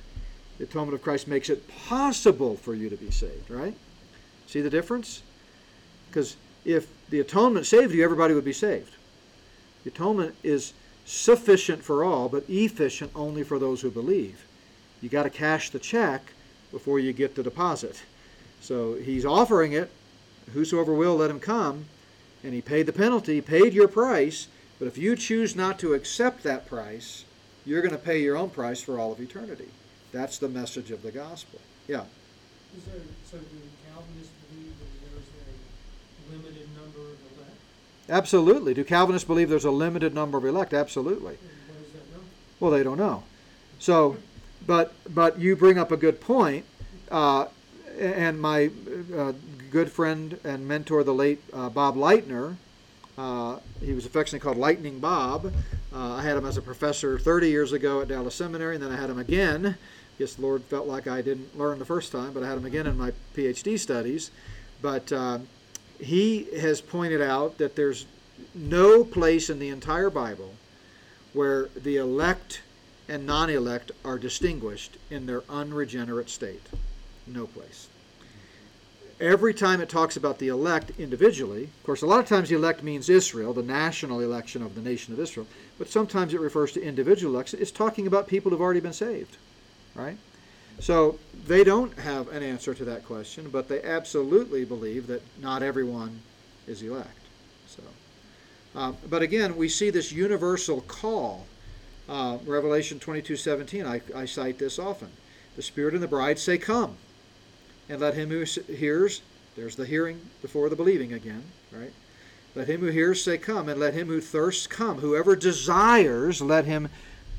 The 0.57 0.65
atonement 0.65 0.95
of 0.95 1.03
Christ 1.03 1.27
makes 1.27 1.49
it 1.49 1.67
possible 1.67 2.55
for 2.55 2.73
you 2.73 2.89
to 2.89 2.97
be 2.97 3.11
saved, 3.11 3.49
right? 3.49 3.75
See 4.47 4.61
the 4.61 4.69
difference? 4.69 5.21
Because 6.09 6.35
if 6.65 6.87
the 7.09 7.19
atonement 7.19 7.65
saved 7.65 7.93
you, 7.93 8.03
everybody 8.03 8.33
would 8.33 8.45
be 8.45 8.53
saved. 8.53 8.95
The 9.83 9.91
atonement 9.91 10.35
is 10.43 10.73
sufficient 11.05 11.83
for 11.83 12.03
all, 12.03 12.29
but 12.29 12.43
efficient 12.49 13.11
only 13.15 13.43
for 13.43 13.57
those 13.57 13.81
who 13.81 13.89
believe. 13.89 14.45
You 15.01 15.09
got 15.09 15.23
to 15.23 15.29
cash 15.29 15.69
the 15.69 15.79
check 15.79 16.33
before 16.71 16.99
you 16.99 17.13
get 17.13 17.35
the 17.35 17.43
deposit. 17.43 18.01
So 18.61 18.95
he's 18.95 19.25
offering 19.25 19.73
it. 19.73 19.89
Whosoever 20.53 20.93
will, 20.93 21.15
let 21.15 21.29
him 21.29 21.39
come. 21.39 21.85
And 22.43 22.53
he 22.53 22.61
paid 22.61 22.85
the 22.85 22.93
penalty, 22.93 23.41
paid 23.41 23.73
your 23.73 23.87
price. 23.87 24.47
But 24.77 24.87
if 24.87 24.97
you 24.97 25.15
choose 25.15 25.55
not 25.55 25.79
to 25.79 25.93
accept 25.93 26.43
that 26.43 26.67
price, 26.67 27.25
you're 27.65 27.81
going 27.81 27.91
to 27.91 27.97
pay 27.97 28.21
your 28.21 28.37
own 28.37 28.49
price 28.49 28.81
for 28.81 28.99
all 28.99 29.11
of 29.11 29.19
eternity. 29.19 29.69
That's 30.11 30.37
the 30.37 30.49
message 30.49 30.91
of 30.91 31.03
the 31.03 31.11
gospel. 31.11 31.59
Yeah. 31.87 32.05
There, 32.85 33.01
Calvinists 33.89 34.33
believe 34.49 34.73
that 34.79 34.91
there's 35.01 35.25
a 35.25 36.31
limited 36.31 36.67
number 36.77 37.01
of 37.11 37.17
elect? 37.33 37.57
Absolutely. 38.09 38.73
Do 38.73 38.83
Calvinists 38.83 39.27
believe 39.27 39.49
there's 39.49 39.65
a 39.65 39.71
limited 39.71 40.13
number 40.15 40.37
of 40.37 40.45
elect? 40.45 40.73
Absolutely. 40.73 41.37
Well, 42.59 42.71
they 42.71 42.83
don't 42.83 42.97
know. 42.97 43.23
So, 43.77 44.17
but 44.65 44.93
but 45.13 45.39
you 45.39 45.55
bring 45.55 45.77
up 45.77 45.91
a 45.91 45.97
good 45.97 46.19
point, 46.19 46.65
uh, 47.09 47.45
and 47.97 48.41
my 48.41 48.71
uh, 49.15 49.33
good 49.71 49.91
friend 49.91 50.39
and 50.43 50.67
mentor, 50.67 51.03
the 51.03 51.13
late 51.13 51.41
uh, 51.53 51.69
Bob 51.69 51.95
Lightner, 51.95 52.57
uh, 53.17 53.59
he 53.81 53.93
was 53.93 54.05
affectionately 54.05 54.43
called 54.43 54.57
Lightning 54.57 54.99
Bob. 54.99 55.53
Uh, 55.93 56.15
I 56.15 56.21
had 56.23 56.37
him 56.37 56.45
as 56.45 56.57
a 56.57 56.61
professor 56.61 57.17
30 57.17 57.49
years 57.49 57.71
ago 57.71 58.01
at 58.01 58.07
Dallas 58.07 58.35
Seminary, 58.35 58.75
and 58.75 58.83
then 58.83 58.91
I 58.91 58.97
had 58.97 59.09
him 59.09 59.19
again. 59.19 59.77
Guess 60.17 60.35
the 60.35 60.41
Lord 60.41 60.63
felt 60.63 60.87
like 60.87 61.07
I 61.07 61.21
didn't 61.21 61.57
learn 61.57 61.79
the 61.79 61.85
first 61.85 62.11
time, 62.11 62.33
but 62.33 62.43
I 62.43 62.47
had 62.47 62.57
him 62.57 62.65
again 62.65 62.87
in 62.87 62.97
my 62.97 63.13
PhD 63.35 63.79
studies. 63.79 64.31
But 64.81 65.11
uh, 65.11 65.39
he 65.99 66.47
has 66.59 66.81
pointed 66.81 67.21
out 67.21 67.57
that 67.57 67.75
there's 67.75 68.05
no 68.55 69.03
place 69.03 69.49
in 69.49 69.59
the 69.59 69.69
entire 69.69 70.09
Bible 70.09 70.53
where 71.33 71.69
the 71.75 71.97
elect 71.97 72.61
and 73.07 73.25
non 73.25 73.49
elect 73.49 73.91
are 74.05 74.17
distinguished 74.17 74.97
in 75.09 75.25
their 75.25 75.43
unregenerate 75.49 76.29
state. 76.29 76.65
No 77.27 77.47
place. 77.47 77.87
Every 79.19 79.53
time 79.53 79.81
it 79.81 79.89
talks 79.89 80.15
about 80.15 80.39
the 80.39 80.47
elect 80.47 80.91
individually, 80.97 81.63
of 81.63 81.83
course, 81.83 82.01
a 82.01 82.07
lot 82.07 82.21
of 82.21 82.27
times 82.27 82.47
the 82.47 82.55
elect 82.55 82.83
means 82.83 83.09
Israel, 83.09 83.53
the 83.53 83.61
national 83.61 84.21
election 84.21 84.61
of 84.61 84.75
the 84.75 84.81
nation 84.81 85.13
of 85.13 85.19
Israel, 85.19 85.45
but 85.77 85.89
sometimes 85.89 86.33
it 86.33 86.39
refers 86.39 86.71
to 86.73 86.81
individual 86.81 87.33
election. 87.33 87.59
It's 87.61 87.71
talking 87.71 88.07
about 88.07 88.27
people 88.27 88.51
who've 88.51 88.61
already 88.61 88.79
been 88.79 88.93
saved, 88.93 89.35
right? 89.93 90.17
So 90.79 91.19
they 91.45 91.63
don't 91.63 91.97
have 91.99 92.29
an 92.29 92.41
answer 92.41 92.73
to 92.73 92.85
that 92.85 93.05
question, 93.05 93.49
but 93.49 93.67
they 93.67 93.81
absolutely 93.83 94.63
believe 94.65 95.07
that 95.07 95.21
not 95.41 95.61
everyone 95.61 96.21
is 96.67 96.81
elect. 96.81 97.09
So, 97.67 97.83
uh, 98.75 98.93
but 99.09 99.21
again, 99.21 99.57
we 99.57 99.67
see 99.67 99.89
this 99.89 100.11
universal 100.11 100.81
call. 100.81 101.45
Uh, 102.07 102.39
Revelation 102.45 102.99
22:17. 102.99 103.85
I, 103.85 104.01
I 104.15 104.25
cite 104.25 104.57
this 104.57 104.79
often. 104.79 105.09
The 105.55 105.61
Spirit 105.61 105.93
and 105.93 106.01
the 106.01 106.07
bride 106.07 106.39
say, 106.39 106.57
"Come," 106.57 106.95
and 107.87 107.99
let 107.99 108.15
him 108.15 108.29
who 108.29 108.45
hears. 108.73 109.21
There's 109.55 109.75
the 109.75 109.85
hearing 109.85 110.21
before 110.41 110.69
the 110.69 110.75
believing 110.75 111.13
again, 111.13 111.43
right? 111.71 111.91
Let 112.55 112.67
him 112.67 112.79
who 112.79 112.87
hears 112.87 113.23
say, 113.23 113.37
"Come," 113.37 113.69
and 113.69 113.79
let 113.79 113.93
him 113.93 114.07
who 114.07 114.21
thirsts 114.21 114.65
come. 114.65 114.99
Whoever 114.99 115.35
desires, 115.35 116.41
let 116.41 116.65
him 116.65 116.89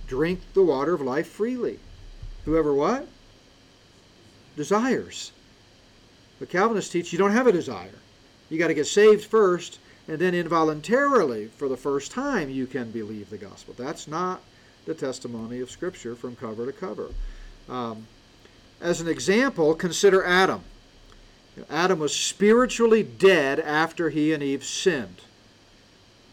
drink 0.06 0.40
the 0.54 0.62
water 0.62 0.92
of 0.92 1.00
life 1.00 1.28
freely. 1.28 1.78
Whoever 2.44 2.72
what? 2.72 3.06
Desires. 4.60 5.32
But 6.38 6.50
Calvinists 6.50 6.92
teach 6.92 7.14
you 7.14 7.18
don't 7.18 7.32
have 7.32 7.46
a 7.46 7.52
desire. 7.52 7.98
You 8.50 8.58
got 8.58 8.68
to 8.68 8.74
get 8.74 8.86
saved 8.86 9.24
first, 9.24 9.78
and 10.06 10.18
then 10.18 10.34
involuntarily, 10.34 11.46
for 11.46 11.66
the 11.66 11.78
first 11.78 12.12
time, 12.12 12.50
you 12.50 12.66
can 12.66 12.90
believe 12.90 13.30
the 13.30 13.38
gospel. 13.38 13.74
That's 13.78 14.06
not 14.06 14.42
the 14.84 14.92
testimony 14.92 15.60
of 15.60 15.70
Scripture 15.70 16.14
from 16.14 16.36
cover 16.36 16.66
to 16.66 16.72
cover. 16.72 17.08
Um, 17.70 18.06
as 18.82 19.00
an 19.00 19.08
example, 19.08 19.74
consider 19.74 20.22
Adam. 20.22 20.60
Adam 21.70 21.98
was 21.98 22.14
spiritually 22.14 23.02
dead 23.02 23.60
after 23.60 24.10
he 24.10 24.34
and 24.34 24.42
Eve 24.42 24.62
sinned, 24.62 25.22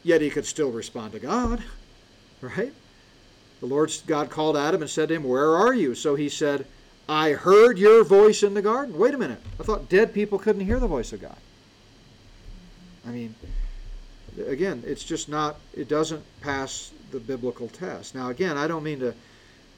yet 0.03 0.19
he 0.19 0.29
could 0.29 0.45
still 0.45 0.71
respond 0.71 1.13
to 1.13 1.19
God, 1.19 1.63
right? 2.41 2.73
The 3.61 3.67
Lord 3.67 3.95
God 4.05 4.29
called 4.29 4.57
Adam 4.57 4.81
and 4.81 4.91
said 4.91 5.07
to 5.07 5.15
him, 5.15 5.23
Where 5.23 5.55
are 5.55 5.73
you? 5.73 5.95
So 5.95 6.15
he 6.15 6.27
said, 6.27 6.65
I 7.09 7.31
heard 7.31 7.77
your 7.77 8.03
voice 8.03 8.43
in 8.43 8.53
the 8.53 8.61
garden. 8.61 8.97
Wait 8.97 9.13
a 9.13 9.17
minute. 9.17 9.41
I 9.59 9.63
thought 9.63 9.89
dead 9.89 10.13
people 10.13 10.37
couldn't 10.37 10.65
hear 10.65 10.79
the 10.79 10.87
voice 10.87 11.13
of 11.13 11.21
God. 11.21 11.37
I 13.07 13.11
mean, 13.11 13.33
again, 14.45 14.83
it's 14.85 15.03
just 15.03 15.29
not, 15.29 15.57
it 15.73 15.87
doesn't 15.87 16.23
pass 16.41 16.91
the 17.11 17.19
biblical 17.19 17.69
test. 17.69 18.13
Now, 18.13 18.29
again, 18.29 18.57
I 18.57 18.67
don't 18.67 18.83
mean 18.83 18.99
to 18.99 19.13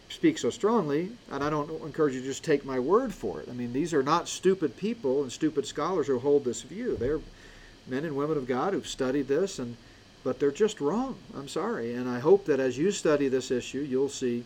speak 0.10 0.40
so 0.40 0.50
strongly, 0.50 1.12
and 1.32 1.44
I 1.44 1.52
don't 1.52 1.70
encourage 1.84 2.16
you 2.16 2.22
to 2.22 2.26
just 2.26 2.44
take 2.44 2.66
my 2.66 2.80
word 2.80 3.14
for 3.14 3.42
it. 3.42 3.48
I 3.48 3.54
mean, 3.54 3.74
these 3.74 3.94
are 3.94 4.02
not 4.02 4.28
stupid 4.28 4.76
people 4.76 5.22
and 5.22 5.32
stupid 5.32 5.68
scholars 5.68 6.08
who 6.08 6.18
hold 6.18 6.44
this 6.44 6.64
view. 6.64 6.98
They're 6.98 7.20
men 7.86 8.06
and 8.06 8.16
women 8.16 8.38
of 8.38 8.48
God 8.48 8.74
who've 8.74 8.88
studied 8.88 9.28
this, 9.28 9.60
and 9.60 9.78
but 10.24 10.40
they're 10.40 10.52
just 10.52 10.82
wrong. 10.82 11.16
I'm 11.36 11.48
sorry, 11.48 11.94
and 11.94 12.10
I 12.10 12.20
hope 12.20 12.46
that 12.46 12.60
as 12.60 12.78
you 12.78 12.92
study 12.92 13.30
this 13.30 13.52
issue, 13.52 13.80
you'll 13.80 14.10
see 14.10 14.44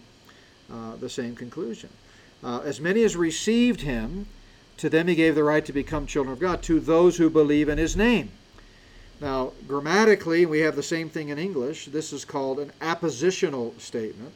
uh, 0.72 0.98
the 0.98 1.10
same 1.10 1.36
conclusion. 1.36 1.90
Uh, 2.44 2.60
as 2.66 2.80
many 2.80 3.04
as 3.04 3.16
received 3.16 3.82
him, 3.82 4.28
to 4.78 4.90
them 4.90 5.08
he 5.08 5.16
gave 5.16 5.36
the 5.36 5.44
right 5.44 5.66
to 5.66 5.74
become 5.74 6.06
children 6.06 6.34
of 6.34 6.40
God, 6.40 6.62
to 6.64 6.80
those 6.80 7.18
who 7.18 7.30
believe 7.30 7.70
in 7.70 7.78
his 7.78 7.96
name. 7.96 8.32
Now, 9.22 9.54
grammatically, 9.68 10.46
we 10.46 10.60
have 10.60 10.76
the 10.76 10.84
same 10.84 11.10
thing 11.10 11.30
in 11.30 11.40
English. 11.40 11.86
This 11.86 12.12
is 12.12 12.26
called 12.26 12.60
an 12.60 12.72
appositional 12.82 13.80
statement, 13.80 14.34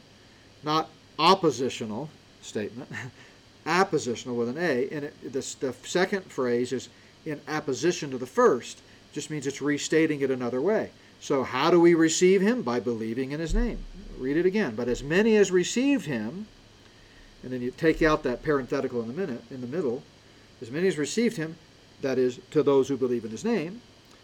not 0.62 0.88
oppositional 1.18 2.08
statement. 2.40 2.90
appositional 3.66 4.36
with 4.36 4.48
an 4.48 4.58
A. 4.58 4.88
And 4.90 5.04
it, 5.04 5.32
the 5.32 5.42
second 5.42 6.24
phrase 6.24 6.72
is 6.72 6.88
in 7.26 7.40
apposition 7.46 8.10
to 8.10 8.18
the 8.18 8.26
first. 8.26 8.80
Just 9.12 9.30
means 9.30 9.46
it's 9.46 9.60
restating 9.60 10.20
it 10.20 10.30
another 10.30 10.60
way. 10.60 10.90
So, 11.20 11.42
how 11.42 11.70
do 11.70 11.80
we 11.80 11.94
receive 11.94 12.40
him? 12.40 12.62
By 12.62 12.80
believing 12.80 13.32
in 13.32 13.40
his 13.40 13.54
name. 13.54 13.78
Read 14.16 14.36
it 14.36 14.46
again. 14.46 14.74
But 14.74 14.88
as 14.88 15.02
many 15.02 15.36
as 15.36 15.50
received 15.50 16.06
him, 16.06 16.46
and 17.42 17.52
then 17.52 17.62
you 17.62 17.70
take 17.70 18.02
out 18.02 18.22
that 18.24 18.42
parenthetical 18.42 19.00
in 19.00 19.08
the 19.08 19.14
minute 19.14 19.42
in 19.50 19.60
the 19.60 19.66
middle, 19.66 20.02
as 20.60 20.70
many 20.70 20.88
as 20.88 20.98
received 20.98 21.36
him, 21.36 21.56
that 22.02 22.18
is 22.18 22.40
to 22.50 22.62
those 22.62 22.88
who 22.88 22.96
believe 22.96 23.24
in 23.24 23.30
his 23.30 23.44
name. 23.44 23.80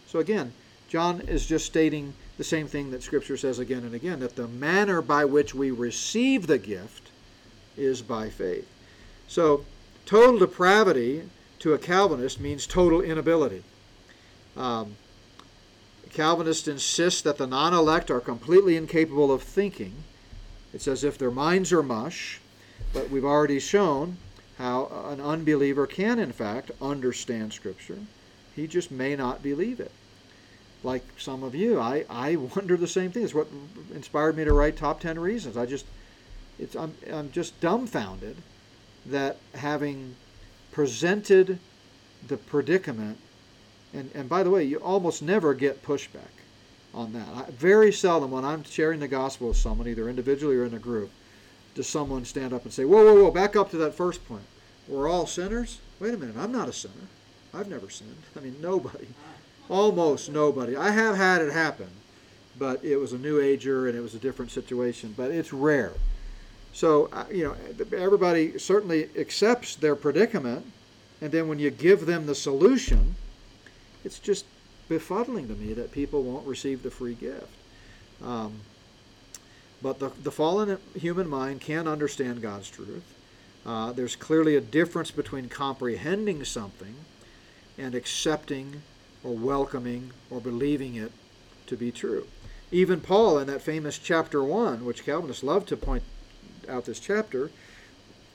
So 0.07 0.19
again, 0.19 0.53
John 0.89 1.21
is 1.21 1.45
just 1.45 1.65
stating 1.65 2.13
the 2.37 2.43
same 2.43 2.67
thing 2.67 2.91
that 2.91 3.03
Scripture 3.03 3.37
says 3.37 3.59
again 3.59 3.83
and 3.83 3.95
again 3.95 4.19
that 4.19 4.35
the 4.35 4.47
manner 4.47 5.01
by 5.01 5.25
which 5.25 5.55
we 5.55 5.71
receive 5.71 6.47
the 6.47 6.57
gift 6.57 7.09
is 7.77 8.01
by 8.01 8.29
faith. 8.29 8.67
So, 9.27 9.65
total 10.05 10.39
depravity 10.39 11.23
to 11.59 11.73
a 11.73 11.77
Calvinist 11.77 12.39
means 12.39 12.67
total 12.67 13.01
inability. 13.01 13.63
Um, 14.55 14.95
Calvinists 16.13 16.67
insist 16.67 17.23
that 17.23 17.37
the 17.37 17.47
non 17.47 17.73
elect 17.73 18.09
are 18.09 18.21
completely 18.21 18.77
incapable 18.77 19.31
of 19.31 19.43
thinking. 19.43 20.03
It's 20.73 20.87
as 20.87 21.03
if 21.03 21.17
their 21.17 21.31
minds 21.31 21.73
are 21.73 21.83
mush, 21.83 22.39
but 22.93 23.09
we've 23.09 23.25
already 23.25 23.59
shown 23.59 24.17
how 24.57 24.85
an 25.09 25.19
unbeliever 25.19 25.85
can, 25.85 26.19
in 26.19 26.31
fact, 26.31 26.71
understand 26.81 27.53
Scripture. 27.53 27.99
He 28.55 28.67
just 28.67 28.89
may 28.91 29.15
not 29.15 29.43
believe 29.43 29.79
it 29.79 29.91
like 30.83 31.03
some 31.17 31.43
of 31.43 31.55
you. 31.55 31.79
I, 31.79 32.05
I 32.09 32.35
wonder 32.35 32.77
the 32.77 32.87
same 32.87 33.11
thing. 33.11 33.23
It's 33.23 33.33
what 33.33 33.47
inspired 33.93 34.37
me 34.37 34.45
to 34.45 34.53
write 34.53 34.77
top 34.77 34.99
ten 34.99 35.19
reasons. 35.19 35.57
I 35.57 35.65
just 35.65 35.85
it's 36.57 36.75
I'm 36.75 36.93
I'm 37.11 37.31
just 37.31 37.59
dumbfounded 37.59 38.37
that 39.05 39.37
having 39.53 40.15
presented 40.71 41.59
the 42.27 42.37
predicament 42.37 43.17
and, 43.95 44.11
and 44.13 44.27
by 44.27 44.43
the 44.43 44.49
way, 44.49 44.63
you 44.63 44.77
almost 44.77 45.21
never 45.23 45.53
get 45.53 45.83
pushback 45.83 46.43
on 46.93 47.13
that. 47.13 47.27
I, 47.33 47.51
very 47.51 47.93
seldom 47.93 48.31
when 48.31 48.43
I'm 48.43 48.63
sharing 48.63 48.99
the 48.99 49.07
gospel 49.07 49.49
with 49.49 49.57
someone, 49.57 49.87
either 49.87 50.09
individually 50.09 50.57
or 50.57 50.65
in 50.65 50.73
a 50.73 50.79
group, 50.79 51.11
does 51.75 51.87
someone 51.87 52.25
stand 52.25 52.53
up 52.53 52.63
and 52.63 52.73
say, 52.73 52.85
Whoa, 52.85 53.03
whoa, 53.05 53.23
whoa, 53.23 53.31
back 53.31 53.55
up 53.55 53.69
to 53.71 53.77
that 53.77 53.93
first 53.93 54.25
point. 54.27 54.45
We're 54.87 55.09
all 55.09 55.27
sinners? 55.27 55.79
Wait 55.99 56.13
a 56.13 56.17
minute, 56.17 56.35
I'm 56.37 56.51
not 56.51 56.69
a 56.69 56.73
sinner. 56.73 56.93
I've 57.53 57.69
never 57.69 57.89
sinned. 57.89 58.15
I 58.35 58.39
mean 58.39 58.55
nobody. 58.61 59.07
Almost 59.69 60.31
nobody. 60.31 60.75
I 60.75 60.91
have 60.91 61.15
had 61.15 61.41
it 61.41 61.51
happen, 61.51 61.87
but 62.57 62.83
it 62.83 62.97
was 62.97 63.13
a 63.13 63.17
new 63.17 63.39
ager 63.39 63.87
and 63.87 63.97
it 63.97 64.01
was 64.01 64.15
a 64.15 64.19
different 64.19 64.51
situation. 64.51 65.13
But 65.15 65.31
it's 65.31 65.53
rare. 65.53 65.93
So 66.73 67.09
uh, 67.13 67.25
you 67.31 67.45
know, 67.45 67.55
everybody 67.95 68.57
certainly 68.59 69.09
accepts 69.17 69.75
their 69.75 69.95
predicament, 69.95 70.65
and 71.21 71.31
then 71.31 71.47
when 71.47 71.59
you 71.59 71.71
give 71.71 72.05
them 72.05 72.25
the 72.25 72.35
solution, 72.35 73.15
it's 74.03 74.19
just 74.19 74.45
befuddling 74.89 75.47
to 75.47 75.55
me 75.55 75.73
that 75.73 75.91
people 75.91 76.21
won't 76.21 76.45
receive 76.45 76.83
the 76.83 76.91
free 76.91 77.15
gift. 77.15 77.47
Um, 78.21 78.59
but 79.85 79.99
the, 79.99 80.09
the 80.23 80.31
fallen 80.31 80.79
human 80.95 81.29
mind 81.29 81.61
can 81.61 81.87
understand 81.87 82.41
God's 82.41 82.71
truth. 82.71 83.03
Uh, 83.63 83.91
there's 83.91 84.15
clearly 84.15 84.55
a 84.55 84.59
difference 84.59 85.11
between 85.11 85.47
comprehending 85.47 86.43
something 86.43 86.95
and 87.77 87.93
accepting 87.93 88.81
or 89.23 89.35
welcoming 89.35 90.09
or 90.31 90.41
believing 90.41 90.95
it 90.95 91.11
to 91.67 91.77
be 91.77 91.91
true. 91.91 92.25
Even 92.71 92.99
Paul, 92.99 93.37
in 93.37 93.45
that 93.45 93.61
famous 93.61 93.99
chapter 93.99 94.43
1, 94.43 94.85
which 94.85 95.05
Calvinists 95.05 95.43
love 95.43 95.67
to 95.67 95.77
point 95.77 96.01
out 96.67 96.85
this 96.85 96.99
chapter, 96.99 97.51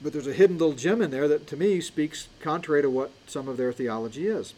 but 0.00 0.12
there's 0.12 0.28
a 0.28 0.32
hidden 0.32 0.56
little 0.56 0.74
gem 0.74 1.02
in 1.02 1.10
there 1.10 1.26
that 1.26 1.48
to 1.48 1.56
me 1.56 1.80
speaks 1.80 2.28
contrary 2.38 2.82
to 2.82 2.88
what 2.88 3.10
some 3.26 3.48
of 3.48 3.56
their 3.56 3.72
theology 3.72 4.28
is. 4.28 4.54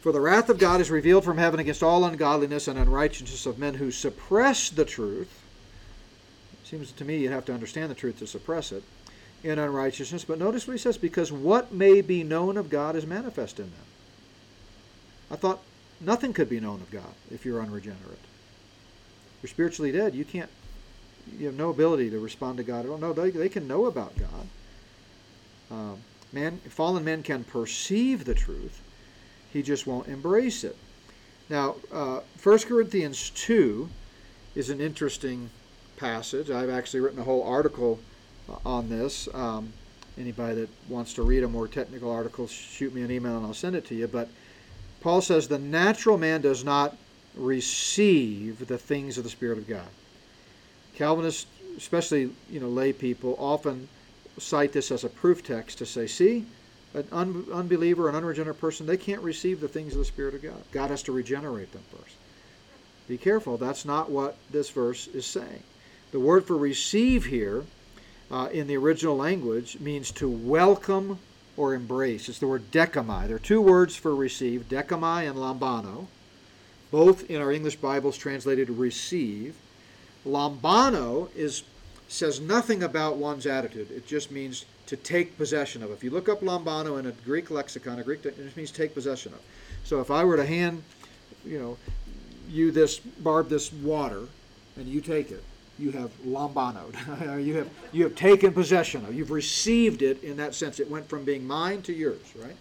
For 0.00 0.10
the 0.10 0.20
wrath 0.20 0.48
of 0.48 0.56
God 0.56 0.80
is 0.80 0.90
revealed 0.90 1.24
from 1.24 1.36
heaven 1.36 1.60
against 1.60 1.82
all 1.82 2.06
ungodliness 2.06 2.66
and 2.66 2.78
unrighteousness 2.78 3.44
of 3.44 3.58
men 3.58 3.74
who 3.74 3.90
suppress 3.90 4.70
the 4.70 4.86
truth. 4.86 5.42
Seems 6.66 6.90
to 6.90 7.04
me 7.04 7.18
you 7.18 7.30
have 7.30 7.44
to 7.44 7.54
understand 7.54 7.92
the 7.92 7.94
truth 7.94 8.18
to 8.18 8.26
suppress 8.26 8.72
it 8.72 8.82
in 9.44 9.56
unrighteousness. 9.56 10.24
But 10.24 10.40
notice 10.40 10.66
what 10.66 10.72
he 10.72 10.80
says 10.80 10.98
because 10.98 11.30
what 11.30 11.72
may 11.72 12.00
be 12.00 12.24
known 12.24 12.56
of 12.56 12.70
God 12.70 12.96
is 12.96 13.06
manifest 13.06 13.60
in 13.60 13.66
them. 13.66 13.84
I 15.30 15.36
thought 15.36 15.60
nothing 16.00 16.32
could 16.32 16.48
be 16.48 16.58
known 16.58 16.80
of 16.80 16.90
God 16.90 17.14
if 17.30 17.44
you're 17.44 17.62
unregenerate. 17.62 18.18
You're 19.42 19.48
spiritually 19.50 19.92
dead. 19.92 20.16
You 20.16 20.24
can't, 20.24 20.50
you 21.38 21.46
have 21.46 21.54
no 21.54 21.70
ability 21.70 22.10
to 22.10 22.18
respond 22.18 22.56
to 22.56 22.64
God 22.64 22.84
at 22.84 22.90
all. 22.90 22.98
No, 22.98 23.12
they, 23.12 23.30
they 23.30 23.48
can 23.48 23.68
know 23.68 23.86
about 23.86 24.14
God. 24.18 24.48
Um, 25.70 25.98
man, 26.32 26.58
fallen 26.68 27.04
men 27.04 27.22
can 27.22 27.44
perceive 27.44 28.24
the 28.24 28.34
truth, 28.34 28.82
he 29.52 29.62
just 29.62 29.86
won't 29.86 30.08
embrace 30.08 30.64
it. 30.64 30.76
Now, 31.48 31.76
uh, 31.92 32.20
1 32.42 32.58
Corinthians 32.60 33.30
2 33.30 33.88
is 34.56 34.68
an 34.68 34.80
interesting 34.80 35.50
passage. 35.96 36.50
I've 36.50 36.70
actually 36.70 37.00
written 37.00 37.18
a 37.18 37.24
whole 37.24 37.42
article 37.42 37.98
uh, 38.48 38.56
on 38.64 38.88
this. 38.88 39.28
Um, 39.34 39.72
anybody 40.18 40.54
that 40.62 40.68
wants 40.88 41.14
to 41.14 41.22
read 41.22 41.42
a 41.42 41.48
more 41.48 41.68
technical 41.68 42.10
article, 42.10 42.46
shoot 42.46 42.94
me 42.94 43.02
an 43.02 43.10
email 43.10 43.36
and 43.36 43.46
I'll 43.46 43.54
send 43.54 43.76
it 43.76 43.84
to 43.86 43.94
you. 43.94 44.06
But 44.06 44.28
Paul 45.00 45.20
says 45.20 45.48
the 45.48 45.58
natural 45.58 46.18
man 46.18 46.40
does 46.40 46.64
not 46.64 46.96
receive 47.36 48.66
the 48.66 48.78
things 48.78 49.18
of 49.18 49.24
the 49.24 49.30
Spirit 49.30 49.58
of 49.58 49.68
God. 49.68 49.88
Calvinists, 50.94 51.46
especially 51.76 52.30
you 52.50 52.60
know 52.60 52.68
lay 52.68 52.92
people, 52.92 53.36
often 53.38 53.88
cite 54.38 54.72
this 54.72 54.90
as 54.90 55.04
a 55.04 55.08
proof 55.08 55.42
text 55.42 55.78
to 55.78 55.86
say, 55.86 56.06
see, 56.06 56.44
an 56.94 57.06
un- 57.12 57.46
unbeliever, 57.52 58.08
an 58.08 58.14
unregenerate 58.14 58.60
person, 58.60 58.86
they 58.86 58.96
can't 58.96 59.22
receive 59.22 59.60
the 59.60 59.68
things 59.68 59.92
of 59.92 59.98
the 59.98 60.04
Spirit 60.04 60.34
of 60.34 60.42
God. 60.42 60.62
God 60.72 60.90
has 60.90 61.02
to 61.04 61.12
regenerate 61.12 61.72
them 61.72 61.82
first. 61.90 62.16
Be 63.08 63.16
careful, 63.16 63.56
that's 63.56 63.84
not 63.84 64.10
what 64.10 64.36
this 64.50 64.70
verse 64.70 65.06
is 65.08 65.26
saying. 65.26 65.62
The 66.12 66.20
word 66.20 66.44
for 66.44 66.56
receive 66.56 67.26
here 67.26 67.64
uh, 68.30 68.48
in 68.52 68.66
the 68.66 68.76
original 68.76 69.16
language 69.16 69.78
means 69.80 70.10
to 70.12 70.28
welcome 70.28 71.18
or 71.56 71.74
embrace. 71.74 72.28
It's 72.28 72.38
the 72.38 72.46
word 72.46 72.70
dechomai. 72.70 73.26
There 73.26 73.36
are 73.36 73.40
two 73.40 73.60
words 73.60 73.96
for 73.96 74.14
receive, 74.14 74.68
dechomai 74.68 75.28
and 75.28 75.36
lambano. 75.36 76.06
Both 76.90 77.28
in 77.28 77.40
our 77.40 77.50
English 77.50 77.76
Bibles 77.76 78.16
translated 78.16 78.70
receive. 78.70 79.56
Lambano 80.24 81.28
is 81.34 81.62
says 82.08 82.40
nothing 82.40 82.84
about 82.84 83.16
one's 83.16 83.46
attitude. 83.46 83.90
It 83.90 84.06
just 84.06 84.30
means 84.30 84.64
to 84.86 84.96
take 84.96 85.36
possession 85.36 85.82
of. 85.82 85.90
If 85.90 86.04
you 86.04 86.10
look 86.10 86.28
up 86.28 86.40
lambano 86.40 87.00
in 87.00 87.06
a 87.06 87.12
Greek 87.12 87.50
lexicon, 87.50 87.98
a 87.98 88.04
Greek 88.04 88.24
it 88.24 88.36
just 88.36 88.56
means 88.56 88.70
take 88.70 88.94
possession 88.94 89.32
of. 89.32 89.40
So 89.82 90.00
if 90.00 90.10
I 90.10 90.22
were 90.22 90.36
to 90.36 90.46
hand, 90.46 90.84
you 91.44 91.58
know, 91.58 91.76
you 92.48 92.70
this 92.70 92.98
barb 92.98 93.48
this 93.48 93.72
water, 93.72 94.28
and 94.76 94.86
you 94.86 95.00
take 95.00 95.32
it, 95.32 95.42
you 95.78 95.92
have 95.92 96.10
lambanoed. 96.24 96.94
you 97.44 97.56
have 97.56 97.68
you 97.92 98.04
have 98.04 98.14
taken 98.14 98.52
possession 98.52 99.04
of. 99.04 99.14
You've 99.14 99.30
received 99.30 100.02
it 100.02 100.22
in 100.22 100.36
that 100.38 100.54
sense. 100.54 100.80
It 100.80 100.90
went 100.90 101.08
from 101.08 101.24
being 101.24 101.46
mine 101.46 101.82
to 101.82 101.92
yours, 101.92 102.32
right? 102.36 102.56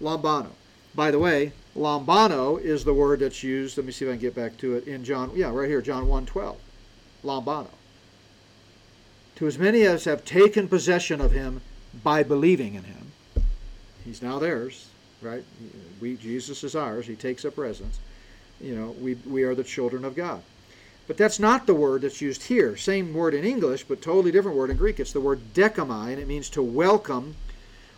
Lambano. 0.00 0.50
By 0.94 1.10
the 1.10 1.18
way, 1.18 1.52
lambano 1.76 2.60
is 2.60 2.84
the 2.84 2.94
word 2.94 3.20
that's 3.20 3.42
used. 3.42 3.76
Let 3.76 3.86
me 3.86 3.92
see 3.92 4.04
if 4.04 4.10
I 4.10 4.14
can 4.14 4.20
get 4.20 4.34
back 4.34 4.56
to 4.58 4.76
it 4.76 4.86
in 4.86 5.04
John. 5.04 5.32
Yeah, 5.34 5.50
right 5.50 5.68
here, 5.68 5.82
John 5.82 6.06
1:12. 6.06 6.56
Lambano. 7.24 7.70
To 9.36 9.46
as 9.46 9.58
many 9.58 9.82
as 9.82 10.04
have 10.04 10.24
taken 10.24 10.68
possession 10.68 11.20
of 11.20 11.32
him 11.32 11.60
by 12.02 12.22
believing 12.22 12.74
in 12.74 12.84
him, 12.84 13.12
he's 14.04 14.22
now 14.22 14.38
theirs, 14.38 14.88
right? 15.22 15.44
We 16.00 16.16
Jesus 16.16 16.62
is 16.64 16.76
ours. 16.76 17.06
He 17.06 17.16
takes 17.16 17.44
up 17.44 17.58
residence. 17.58 17.98
You 18.60 18.76
know, 18.76 18.90
we 19.00 19.14
we 19.26 19.42
are 19.44 19.54
the 19.54 19.64
children 19.64 20.04
of 20.04 20.14
God. 20.14 20.42
But 21.06 21.18
that's 21.18 21.38
not 21.38 21.66
the 21.66 21.74
word 21.74 22.02
that's 22.02 22.20
used 22.20 22.44
here. 22.44 22.76
Same 22.76 23.12
word 23.12 23.34
in 23.34 23.44
English, 23.44 23.84
but 23.84 24.00
totally 24.00 24.32
different 24.32 24.56
word 24.56 24.70
in 24.70 24.76
Greek. 24.76 24.98
It's 24.98 25.12
the 25.12 25.20
word 25.20 25.40
dechomai, 25.52 26.12
and 26.12 26.18
it 26.18 26.28
means 26.28 26.48
to 26.50 26.62
welcome 26.62 27.36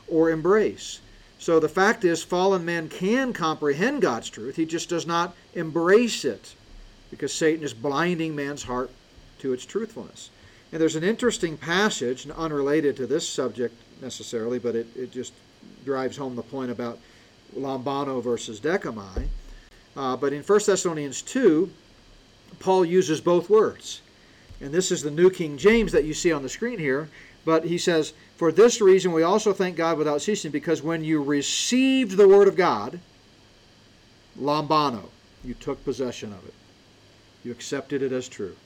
or 0.09 0.31
embrace. 0.31 1.01
So 1.39 1.61
the 1.61 1.69
fact 1.69 2.05
is, 2.05 2.23
fallen 2.23 2.65
man 2.65 2.89
can 2.89 3.33
comprehend 3.33 4.03
God's 4.03 4.31
truth. 4.31 4.57
He 4.57 4.67
just 4.67 4.89
does 4.89 5.07
not 5.07 5.37
embrace 5.55 6.25
it 6.25 6.55
because 7.11 7.33
Satan 7.33 7.65
is 7.65 7.75
blinding 7.75 8.35
man's 8.35 8.65
heart 8.65 8.91
to 9.41 9.53
its 9.53 9.65
truthfulness. 9.65 10.31
And 10.73 10.81
there's 10.81 10.97
an 10.97 11.05
interesting 11.05 11.57
passage, 11.57 12.27
unrelated 12.29 12.97
to 12.97 13.07
this 13.07 13.29
subject 13.29 13.75
necessarily, 14.03 14.59
but 14.59 14.75
it, 14.75 14.87
it 14.97 15.13
just 15.13 15.33
drives 15.85 16.17
home 16.17 16.35
the 16.35 16.43
point 16.43 16.71
about 16.71 16.99
lambano 17.57 18.21
versus 18.23 18.59
dechomai. 18.59 19.29
Uh, 19.97 20.17
but 20.17 20.33
in 20.33 20.43
1 20.43 20.61
Thessalonians 20.67 21.23
2, 21.23 21.71
Paul 22.59 22.85
uses 22.85 23.21
both 23.21 23.51
words. 23.51 24.01
And 24.61 24.73
this 24.73 24.91
is 24.91 25.03
the 25.03 25.11
New 25.11 25.31
King 25.31 25.59
James 25.59 25.93
that 25.93 26.05
you 26.05 26.15
see 26.15 26.33
on 26.33 26.43
the 26.43 26.49
screen 26.49 26.79
here. 26.79 27.09
But 27.45 27.65
he 27.65 27.79
says, 27.79 28.13
For 28.37 28.51
this 28.51 28.81
reason 28.81 29.13
we 29.13 29.23
also 29.23 29.53
thank 29.53 29.77
God 29.77 29.99
without 29.99 30.23
ceasing, 30.23 30.51
because 30.51 30.83
when 30.83 31.05
you 31.05 31.23
received 31.23 32.17
the 32.17 32.29
word 32.29 32.49
of 32.49 32.57
God, 32.57 32.99
lambano, 34.39 35.05
you 35.45 35.55
took 35.55 35.83
possession 35.85 36.33
of 36.33 36.45
it. 36.47 36.55
You 37.45 37.53
accepted 37.53 38.03
it 38.03 38.13
as 38.13 38.29
true. 38.29 38.57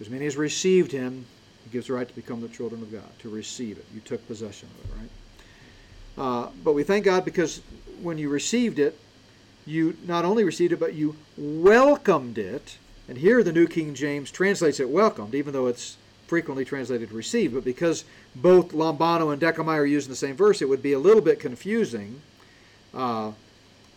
As 0.00 0.08
many 0.08 0.26
as 0.26 0.36
received 0.36 0.90
him, 0.90 1.26
he 1.64 1.70
gives 1.70 1.88
the 1.88 1.92
right 1.92 2.08
to 2.08 2.14
become 2.14 2.40
the 2.40 2.48
children 2.48 2.82
of 2.82 2.90
God, 2.90 3.18
to 3.20 3.28
receive 3.28 3.76
it. 3.76 3.84
You 3.94 4.00
took 4.00 4.26
possession 4.26 4.68
of 4.70 4.90
it, 4.90 4.96
right? 4.98 5.10
Uh, 6.16 6.50
but 6.64 6.72
we 6.72 6.82
thank 6.82 7.04
God 7.04 7.24
because 7.24 7.60
when 8.00 8.18
you 8.18 8.28
received 8.28 8.78
it, 8.78 8.98
you 9.66 9.96
not 10.06 10.24
only 10.24 10.44
received 10.44 10.72
it, 10.72 10.80
but 10.80 10.94
you 10.94 11.14
welcomed 11.36 12.38
it. 12.38 12.78
And 13.12 13.20
here 13.20 13.42
the 13.42 13.52
New 13.52 13.66
King 13.66 13.92
James 13.92 14.30
translates 14.30 14.80
it 14.80 14.88
welcomed, 14.88 15.34
even 15.34 15.52
though 15.52 15.66
it's 15.66 15.98
frequently 16.28 16.64
translated 16.64 17.12
received. 17.12 17.52
But 17.52 17.62
because 17.62 18.06
both 18.34 18.72
lambano 18.72 19.34
and 19.34 19.42
dechomai 19.42 19.74
are 19.74 19.84
used 19.84 20.06
in 20.06 20.12
the 20.12 20.16
same 20.16 20.34
verse, 20.34 20.62
it 20.62 20.68
would 20.70 20.82
be 20.82 20.94
a 20.94 20.98
little 20.98 21.20
bit 21.20 21.38
confusing 21.38 22.22
uh, 22.94 23.32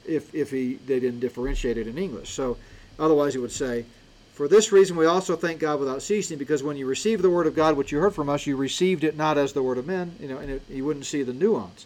if, 0.05 0.35
if 0.35 0.51
he, 0.51 0.73
they 0.85 0.99
didn't 0.99 1.21
differentiate 1.21 1.77
it 1.77 1.87
in 1.87 1.97
English. 1.97 2.31
So 2.31 2.57
otherwise 2.99 3.37
it 3.37 3.39
would 3.39 3.53
say, 3.53 3.85
For 4.33 4.49
this 4.49 4.73
reason 4.73 4.97
we 4.97 5.05
also 5.05 5.37
thank 5.37 5.61
God 5.61 5.79
without 5.79 6.01
ceasing, 6.01 6.37
because 6.37 6.61
when 6.61 6.75
you 6.75 6.85
received 6.85 7.21
the 7.21 7.29
word 7.29 7.47
of 7.47 7.55
God, 7.55 7.77
which 7.77 7.93
you 7.93 7.99
heard 7.99 8.15
from 8.15 8.27
us, 8.27 8.45
you 8.45 8.57
received 8.57 9.05
it 9.05 9.15
not 9.15 9.37
as 9.37 9.53
the 9.53 9.63
word 9.63 9.77
of 9.77 9.87
men, 9.87 10.13
you 10.19 10.27
know, 10.27 10.39
and 10.39 10.51
it, 10.51 10.61
you 10.69 10.83
wouldn't 10.83 11.05
see 11.05 11.23
the 11.23 11.31
nuance. 11.31 11.85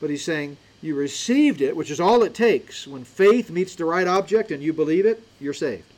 But 0.00 0.10
he's 0.10 0.24
saying, 0.24 0.58
you 0.80 0.94
received 0.94 1.60
it, 1.60 1.74
which 1.74 1.90
is 1.90 1.98
all 1.98 2.22
it 2.22 2.34
takes. 2.34 2.86
When 2.86 3.02
faith 3.02 3.50
meets 3.50 3.74
the 3.74 3.84
right 3.84 4.06
object 4.06 4.52
and 4.52 4.62
you 4.62 4.72
believe 4.72 5.06
it, 5.06 5.20
you're 5.40 5.52
saved. 5.52 5.92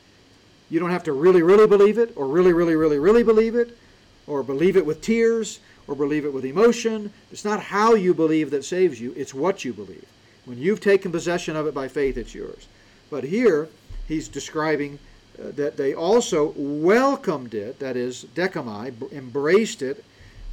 You 0.71 0.79
don't 0.79 0.89
have 0.89 1.03
to 1.03 1.13
really, 1.13 1.43
really 1.43 1.67
believe 1.67 1.99
it, 1.99 2.13
or 2.15 2.27
really, 2.27 2.53
really, 2.53 2.75
really, 2.75 2.97
really 2.97 3.21
believe 3.21 3.53
it, 3.53 3.77
or 4.25 4.41
believe 4.41 4.75
it 4.75 4.85
with 4.85 5.01
tears, 5.01 5.59
or 5.87 5.93
believe 5.93 6.25
it 6.25 6.33
with 6.33 6.45
emotion. 6.45 7.13
It's 7.31 7.45
not 7.45 7.61
how 7.61 7.93
you 7.93 8.15
believe 8.15 8.49
that 8.49 8.65
saves 8.65 8.99
you, 8.99 9.13
it's 9.15 9.33
what 9.33 9.63
you 9.63 9.73
believe. 9.73 10.05
When 10.45 10.57
you've 10.57 10.81
taken 10.81 11.11
possession 11.11 11.55
of 11.55 11.67
it 11.67 11.75
by 11.75 11.87
faith, 11.87 12.17
it's 12.17 12.33
yours. 12.33 12.67
But 13.11 13.25
here, 13.25 13.69
he's 14.07 14.27
describing 14.27 14.97
uh, 15.37 15.51
that 15.51 15.77
they 15.77 15.93
also 15.93 16.53
welcomed 16.55 17.53
it, 17.53 17.77
that 17.79 17.95
is, 17.95 18.25
dechomai, 18.33 19.11
embraced 19.11 19.83
it 19.83 20.03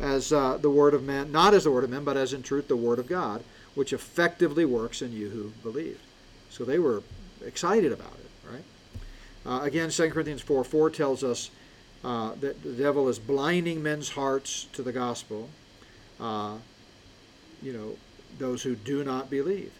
as 0.01 0.33
uh, 0.33 0.59
the 0.59 0.71
word 0.71 0.93
of 0.93 1.03
men, 1.05 1.33
not 1.33 1.55
as 1.55 1.65
the 1.65 1.71
word 1.71 1.85
of 1.85 1.91
men, 1.91 2.05
but 2.05 2.19
as 2.19 2.35
in 2.35 2.43
truth 2.43 2.69
the 2.69 2.77
word 2.77 2.99
of 2.99 3.09
God 3.09 3.43
which 3.79 3.93
effectively 3.93 4.65
works 4.65 5.03
in 5.03 5.13
you 5.13 5.31
who 5.31 5.53
believe. 5.63 6.01
So 6.51 6.65
they 6.65 6.81
were 6.81 7.05
excited 7.47 7.93
about 7.93 8.15
it? 8.15 8.28
Uh, 9.49 9.61
again, 9.63 9.89
2 9.89 10.11
Corinthians 10.11 10.43
4 10.43 10.63
4 10.63 10.91
tells 10.91 11.25
us 11.25 11.51
uh, 12.05 12.33
that 12.41 12.63
the 12.63 12.73
devil 12.73 13.09
is 13.09 13.19
blinding 13.19 13.83
men's 13.83 14.11
hearts 14.11 14.67
to 14.75 14.83
the 14.83 14.93
gospel, 14.93 15.49
uh, 16.21 16.57
you 17.63 17.73
know, 17.73 17.97
those 18.39 18.63
who 18.63 18.77
do 18.77 19.03
not 19.03 19.31
believe. 19.31 19.73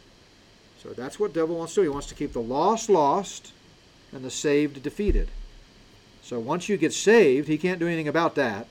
So 0.83 0.91
that's 0.91 1.21
what 1.21 1.35
devil 1.35 1.57
wants 1.57 1.75
to 1.75 1.81
do. 1.81 1.83
He 1.83 1.89
wants 1.89 2.07
to 2.07 2.15
keep 2.15 2.33
the 2.33 2.41
lost 2.41 2.89
lost 2.89 3.53
and 4.13 4.25
the 4.25 4.31
saved 4.31 4.83
defeated. 4.83 5.29
So 6.23 6.41
once 6.41 6.69
you 6.69 6.79
get 6.79 6.95
saved, 6.95 7.47
he 7.47 7.59
can't 7.59 7.79
do 7.79 7.87
anything 7.87 8.09
about 8.09 8.37
that, 8.37 8.67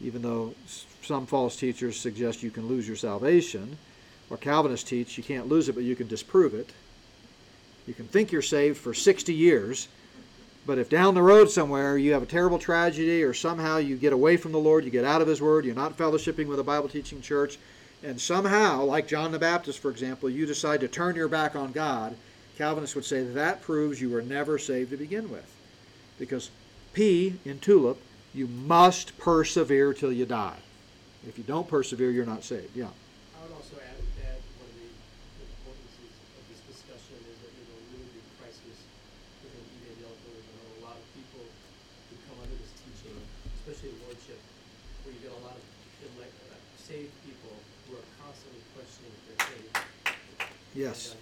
even 0.00 0.22
though 0.22 0.54
some 1.02 1.26
false 1.26 1.56
teachers 1.56 1.98
suggest 1.98 2.42
you 2.42 2.50
can 2.50 2.66
lose 2.66 2.88
your 2.88 2.96
salvation 2.96 3.78
or 4.30 4.36
Calvinists 4.36 4.88
teach, 4.88 5.16
you 5.16 5.24
can't 5.24 5.48
lose 5.48 5.68
it, 5.68 5.74
but 5.74 5.84
you 5.84 5.96
can 5.96 6.08
disprove 6.08 6.54
it. 6.54 6.70
You 7.86 7.94
can 7.94 8.06
think 8.06 8.32
you're 8.32 8.42
saved 8.42 8.76
for 8.76 8.92
60 8.92 9.32
years, 9.32 9.88
But 10.68 10.76
if 10.76 10.90
down 10.90 11.14
the 11.14 11.22
road 11.22 11.50
somewhere 11.50 11.96
you 11.96 12.12
have 12.12 12.22
a 12.22 12.26
terrible 12.26 12.58
tragedy 12.58 13.22
or 13.22 13.32
somehow 13.32 13.78
you 13.78 13.96
get 13.96 14.12
away 14.12 14.36
from 14.36 14.52
the 14.52 14.58
Lord, 14.58 14.84
you 14.84 14.90
get 14.90 15.02
out 15.02 15.22
of 15.22 15.26
His 15.26 15.40
Word, 15.40 15.64
you're 15.64 15.74
not 15.74 15.96
fellowshipping 15.96 16.46
with 16.46 16.60
a 16.60 16.62
Bible 16.62 16.90
teaching 16.90 17.22
church, 17.22 17.56
and 18.02 18.20
somehow, 18.20 18.84
like 18.84 19.08
John 19.08 19.32
the 19.32 19.38
Baptist, 19.38 19.78
for 19.78 19.90
example, 19.90 20.28
you 20.28 20.44
decide 20.44 20.80
to 20.80 20.88
turn 20.88 21.16
your 21.16 21.26
back 21.26 21.56
on 21.56 21.72
God, 21.72 22.14
Calvinists 22.58 22.94
would 22.96 23.06
say 23.06 23.24
that 23.24 23.62
proves 23.62 23.98
you 23.98 24.10
were 24.10 24.20
never 24.20 24.58
saved 24.58 24.90
to 24.90 24.98
begin 24.98 25.30
with. 25.30 25.46
Because 26.18 26.50
P 26.92 27.38
in 27.46 27.60
tulip, 27.60 27.98
you 28.34 28.46
must 28.46 29.16
persevere 29.16 29.94
till 29.94 30.12
you 30.12 30.26
die. 30.26 30.58
If 31.26 31.38
you 31.38 31.44
don't 31.44 31.66
persevere, 31.66 32.10
you're 32.10 32.26
not 32.26 32.44
saved. 32.44 32.76
Yeah. 32.76 32.92
I 33.38 33.42
would 33.46 33.56
also 33.56 33.76
add 33.78 33.96
that 34.20 34.38
one 34.58 34.68
of 34.68 34.76
the 34.76 34.90
importances 35.48 36.12
of 36.36 36.42
this 36.50 36.60
discussion 36.76 37.16
is 37.24 37.38
that 37.40 37.56
there's 37.56 37.72
a 37.72 37.78
really 37.94 38.10
big 38.10 38.26
crisis 38.42 38.78
within 39.46 39.64
evangelicalism. 39.78 40.50
I 40.50 40.62
know 40.66 40.82
a 40.82 40.84
lot 40.90 40.98
of 40.98 41.06
people 41.14 41.46
who 41.46 42.14
come 42.26 42.42
under 42.42 42.58
this 42.58 42.74
teaching, 42.82 43.14
especially 43.62 43.94
lordship, 44.02 44.42
where 45.06 45.14
you 45.14 45.22
get 45.22 45.30
a 45.30 45.42
lot 45.46 45.54
of 45.54 45.62
elect, 46.10 46.34
uh, 46.50 46.58
saved 46.74 47.14
people 47.22 47.54
who 47.86 48.02
are 48.02 48.06
constantly 48.18 48.66
questioning 48.74 49.14
if 49.14 49.22
they're 49.30 49.46
saved. 49.46 49.78
Yes. 50.78 51.18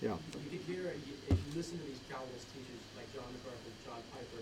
Yeah. 0.00 0.16
You 0.16 0.48
could 0.48 0.64
hear, 0.64 0.88
you- 1.04 1.20
if 1.28 1.36
you 1.36 1.52
listen 1.52 1.76
to 1.76 1.84
these 1.84 2.00
Calvinist 2.08 2.48
teachers 2.56 2.80
like 2.96 3.04
John 3.12 3.28
MacArthur, 3.36 3.72
John 3.84 4.00
Piper, 4.16 4.40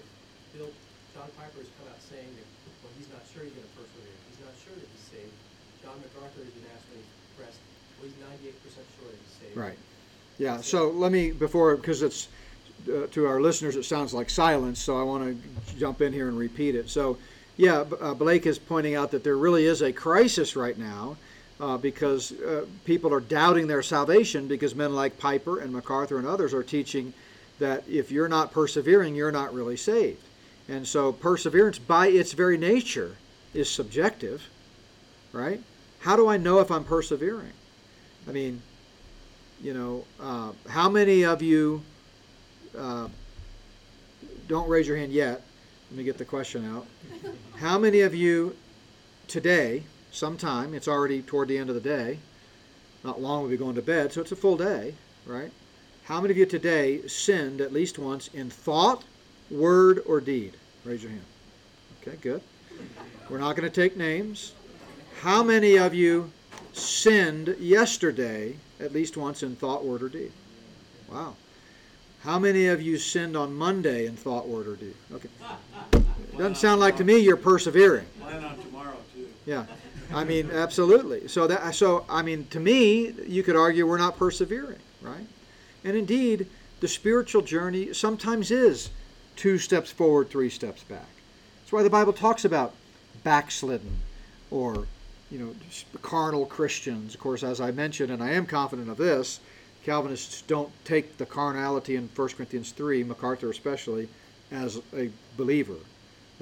Bill, 0.55 0.71
John 1.15 1.27
Piper 1.35 1.59
has 1.59 1.71
come 1.83 1.91
out 1.91 1.99
saying 2.07 2.31
that, 2.31 2.47
well, 2.83 2.93
he's 2.95 3.11
not 3.11 3.27
sure 3.27 3.43
he's 3.43 3.55
gonna 3.59 3.75
persevere, 3.75 4.15
he's 4.31 4.39
not 4.47 4.55
sure 4.63 4.75
that 4.79 4.87
he's 4.87 5.07
saved. 5.11 5.35
John 5.83 5.99
MacArthur 5.99 6.47
has 6.47 6.55
been 6.55 6.69
asked 6.71 6.87
when 6.95 7.03
he's 7.03 7.13
pressed, 7.35 7.59
well, 7.99 8.07
he's 8.07 8.19
ninety-eight 8.23 8.59
percent 8.63 8.87
sure 9.03 9.11
that 9.11 9.19
he's 9.19 9.35
saved. 9.43 9.57
Right. 9.59 9.79
Yeah. 10.39 10.63
So 10.63 10.91
let 10.95 11.11
me 11.11 11.31
before 11.35 11.75
because 11.77 12.03
it's 12.03 12.29
uh, 12.87 13.07
to 13.11 13.27
our 13.27 13.41
listeners 13.43 13.75
it 13.77 13.85
sounds 13.85 14.15
like 14.15 14.31
silence, 14.31 14.79
so 14.79 14.99
I 14.99 15.03
want 15.03 15.27
to 15.27 15.75
jump 15.79 16.01
in 16.03 16.13
here 16.13 16.29
and 16.29 16.39
repeat 16.39 16.75
it. 16.75 16.89
So, 16.91 17.19
yeah, 17.57 17.85
B- 17.85 17.97
uh, 18.01 18.15
Blake 18.15 18.47
is 18.47 18.59
pointing 18.59 18.95
out 18.95 19.11
that 19.13 19.23
there 19.23 19.37
really 19.37 19.67
is 19.67 19.83
a 19.83 19.93
crisis 19.93 20.57
right 20.57 20.79
now. 20.79 21.17
Uh, 21.63 21.79
because 21.79 22.33
uh, 22.41 22.67
people 22.85 23.15
are 23.15 23.21
doubting 23.21 23.69
their 23.69 23.83
salvation 23.83 24.49
because 24.49 24.75
men 24.75 24.97
like 24.97 25.17
Piper 25.17 25.61
and 25.61 25.73
MacArthur 25.73 26.19
and 26.19 26.27
others 26.27 26.53
are 26.53 26.65
teaching 26.65 27.15
that 27.61 27.85
if 27.89 28.11
you're 28.11 28.29
not 28.29 28.51
persevering, 28.51 29.15
you're 29.15 29.31
not 29.31 29.55
really 29.55 29.77
saved. 29.77 30.25
And 30.69 30.85
so 30.85 31.13
perseverance, 31.13 31.79
by 31.79 32.09
its 32.09 32.33
very 32.33 32.59
nature, 32.59 33.15
is 33.55 33.71
subjective, 33.71 34.43
right? 35.33 35.63
How 36.01 36.17
do 36.17 36.27
I 36.27 36.37
know 36.37 36.59
if 36.59 36.69
I'm 36.73 36.83
persevering? 36.83 37.53
I 38.29 38.33
mean, 38.33 38.61
you 39.63 39.73
know, 39.73 40.05
uh, 40.21 40.51
how 40.69 40.89
many 40.89 41.23
of 41.23 41.43
you 41.43 41.81
uh, 42.77 43.07
don't 44.49 44.69
raise 44.69 44.89
your 44.89 44.97
hand 44.97 45.13
yet? 45.13 45.43
Let 45.93 45.99
me 45.99 46.03
get 46.03 46.19
the 46.19 46.25
question 46.25 46.67
out. 46.67 46.89
How 47.59 47.79
many 47.79 48.01
of 48.01 48.17
you 48.17 48.57
today, 49.29 49.85
sometime, 50.13 50.75
it's 50.75 50.87
already 50.87 51.23
toward 51.23 51.49
the 51.49 51.59
end 51.59 51.69
of 51.69 51.75
the 51.75 51.81
day, 51.81 52.19
not 53.03 53.21
long 53.21 53.41
we'll 53.41 53.51
be 53.51 53.57
going 53.57 53.75
to 53.75 53.83
bed, 53.83 54.13
so 54.13 54.21
it's 54.21 54.31
a 54.31 54.37
full 54.37 54.57
day, 54.57 54.95
right? 55.27 55.51
How 56.05 56.21
many 56.21 56.33
of 56.33 56.37
you 56.37 56.47
today 56.47 57.07
sinned 57.09 57.61
at 57.61 57.73
least 57.73 57.99
once 57.99 58.29
in 58.29 58.51
thought, 58.51 59.03
word, 59.51 60.03
or 60.07 60.21
deed? 60.21 60.55
Raise 60.85 61.03
your 61.03 61.11
hand. 61.11 61.25
Okay, 62.01 62.17
good. 62.21 62.43
We're 63.29 63.39
not 63.39 63.57
going 63.57 63.69
to 63.69 63.75
take 63.75 63.97
names. 63.97 64.53
How 65.21 65.43
many 65.43 65.77
of 65.77 65.95
you 65.95 66.31
sinned 66.73 67.57
yesterday 67.59 68.57
at 68.81 68.93
least 68.93 69.17
once 69.17 69.43
in 69.43 69.57
thought, 69.57 69.85
word, 69.85 70.03
or 70.03 70.09
deed? 70.09 70.33
Wow. 71.11 71.37
How 72.23 72.39
many 72.39 72.67
of 72.69 72.81
you 72.83 72.99
sinned 72.99 73.37
on 73.37 73.55
Monday 73.55 74.07
in 74.07 74.17
thought, 74.17 74.49
word, 74.49 74.67
or 74.67 74.77
deed? 74.77 74.95
Okay. 75.13 75.29
Doesn't 76.37 76.57
sound 76.57 76.81
like 76.81 76.97
to 76.97 77.05
me 77.05 77.19
you're 77.19 77.37
persevering. 77.37 78.07
Plan 78.21 78.45
on 78.45 78.59
tomorrow 78.59 78.97
too. 79.15 79.29
Yeah. 79.45 79.67
I 80.13 80.25
mean, 80.25 80.51
absolutely. 80.51 81.29
So 81.29 81.47
that 81.47 81.75
so 81.75 82.05
I 82.09 82.23
mean, 82.23 82.47
to 82.51 82.61
me, 82.61 83.13
you 83.27 83.43
could 83.43 83.57
argue 83.57 83.87
we're 83.87 83.99
not 83.99 84.17
persevering, 84.19 84.79
right? 85.01 85.27
And 85.85 85.97
indeed, 85.97 86.47
the 86.81 86.89
spiritual 86.89 87.43
journey 87.43 87.93
sometimes 87.93 88.51
is 88.51 88.91
two 89.37 89.59
steps 89.59 89.91
forward, 89.91 90.31
three 90.31 90.51
steps 90.51 90.83
back. 90.85 91.09
That's 91.61 91.73
why 91.73 91.83
the 91.83 91.91
Bible 91.91 92.13
talks 92.13 92.45
about 92.45 92.75
backslidden 93.25 93.99
or 94.51 94.87
you 95.31 95.39
know 95.39 95.55
carnal 96.03 96.47
Christians. 96.47 97.15
Of 97.15 97.21
course, 97.21 97.43
as 97.43 97.61
I 97.61 97.71
mentioned, 97.71 98.11
and 98.11 98.23
I 98.23 98.31
am 98.31 98.47
confident 98.47 98.91
of 98.91 98.97
this, 98.97 99.41
Calvinists 99.85 100.43
don't 100.43 100.71
take 100.85 101.17
the 101.19 101.27
carnality 101.27 101.97
in 101.97 102.09
1 102.15 102.29
Corinthians 102.29 102.71
3, 102.71 103.03
MacArthur 103.03 103.51
especially, 103.51 104.09
as 104.51 104.81
a 104.97 105.11
believer. 105.37 105.77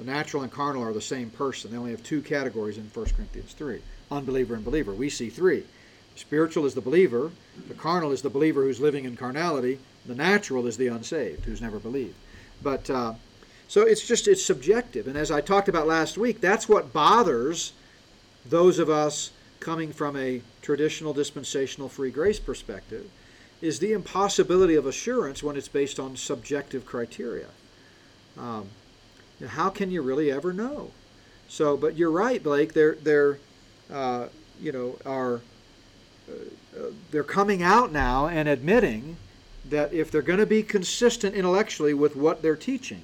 The 0.01 0.11
natural 0.11 0.41
and 0.41 0.51
carnal 0.51 0.81
are 0.81 0.93
the 0.93 0.99
same 0.99 1.29
person. 1.29 1.69
They 1.69 1.77
only 1.77 1.91
have 1.91 2.01
two 2.01 2.23
categories 2.23 2.79
in 2.79 2.85
1 2.85 3.05
Corinthians 3.15 3.53
3 3.53 3.81
unbeliever 4.09 4.55
and 4.55 4.65
believer. 4.65 4.93
We 4.93 5.11
see 5.11 5.29
three. 5.29 5.63
Spiritual 6.15 6.65
is 6.65 6.73
the 6.73 6.81
believer, 6.81 7.29
the 7.67 7.75
carnal 7.75 8.11
is 8.11 8.23
the 8.23 8.29
believer 8.31 8.63
who's 8.63 8.79
living 8.79 9.05
in 9.05 9.15
carnality, 9.15 9.77
the 10.07 10.15
natural 10.15 10.65
is 10.65 10.75
the 10.75 10.87
unsaved 10.87 11.45
who's 11.45 11.61
never 11.61 11.77
believed. 11.77 12.15
But 12.63 12.89
uh, 12.89 13.13
so 13.67 13.83
it's 13.83 14.07
just 14.07 14.27
it's 14.27 14.43
subjective. 14.43 15.05
And 15.05 15.15
as 15.15 15.29
I 15.29 15.39
talked 15.39 15.69
about 15.69 15.85
last 15.85 16.17
week, 16.17 16.41
that's 16.41 16.67
what 16.67 16.91
bothers 16.91 17.71
those 18.43 18.79
of 18.79 18.89
us 18.89 19.29
coming 19.59 19.93
from 19.93 20.17
a 20.17 20.41
traditional 20.63 21.13
dispensational 21.13 21.89
free 21.89 22.09
grace 22.09 22.39
perspective 22.39 23.07
is 23.61 23.77
the 23.77 23.93
impossibility 23.93 24.73
of 24.73 24.87
assurance 24.87 25.43
when 25.43 25.55
it's 25.55 25.67
based 25.67 25.99
on 25.99 26.17
subjective 26.17 26.87
criteria. 26.87 27.49
Um, 28.35 28.69
you 29.41 29.47
know, 29.47 29.53
how 29.53 29.71
can 29.71 29.89
you 29.89 30.03
really 30.03 30.31
ever 30.31 30.53
know? 30.53 30.91
So, 31.49 31.75
but 31.75 31.97
you're 31.97 32.11
right, 32.11 32.41
Blake. 32.43 32.73
They're 32.73 32.93
they're 32.93 33.39
uh, 33.91 34.27
you 34.61 34.71
know 34.71 34.99
are 35.03 35.41
uh, 36.29 36.79
uh, 36.79 36.91
they're 37.09 37.23
coming 37.23 37.63
out 37.63 37.91
now 37.91 38.27
and 38.27 38.47
admitting 38.47 39.17
that 39.67 39.91
if 39.93 40.11
they're 40.11 40.21
going 40.21 40.39
to 40.39 40.45
be 40.45 40.61
consistent 40.61 41.33
intellectually 41.33 41.93
with 41.95 42.15
what 42.15 42.43
they're 42.43 42.55
teaching, 42.55 43.01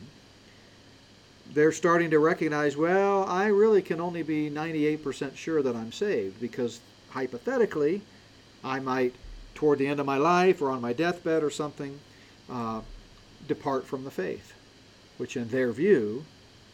they're 1.54 1.72
starting 1.72 2.12
to 2.12 2.20
recognize, 2.20 2.78
well, 2.78 3.26
I 3.26 3.48
really 3.48 3.82
can 3.82 4.00
only 4.00 4.22
be 4.22 4.50
98% 4.50 5.36
sure 5.36 5.62
that 5.62 5.76
I'm 5.76 5.92
saved 5.92 6.40
because 6.40 6.80
hypothetically, 7.10 8.02
I 8.64 8.80
might, 8.80 9.16
toward 9.56 9.80
the 9.80 9.88
end 9.88 10.00
of 10.00 10.06
my 10.06 10.18
life 10.18 10.62
or 10.62 10.70
on 10.72 10.82
my 10.82 10.94
deathbed 10.94 11.44
or 11.44 11.50
something, 11.50 12.00
uh, 12.50 12.82
depart 13.48 13.86
from 13.86 14.04
the 14.04 14.12
faith, 14.12 14.54
which 15.18 15.36
in 15.36 15.50
their 15.50 15.72
view 15.72 16.26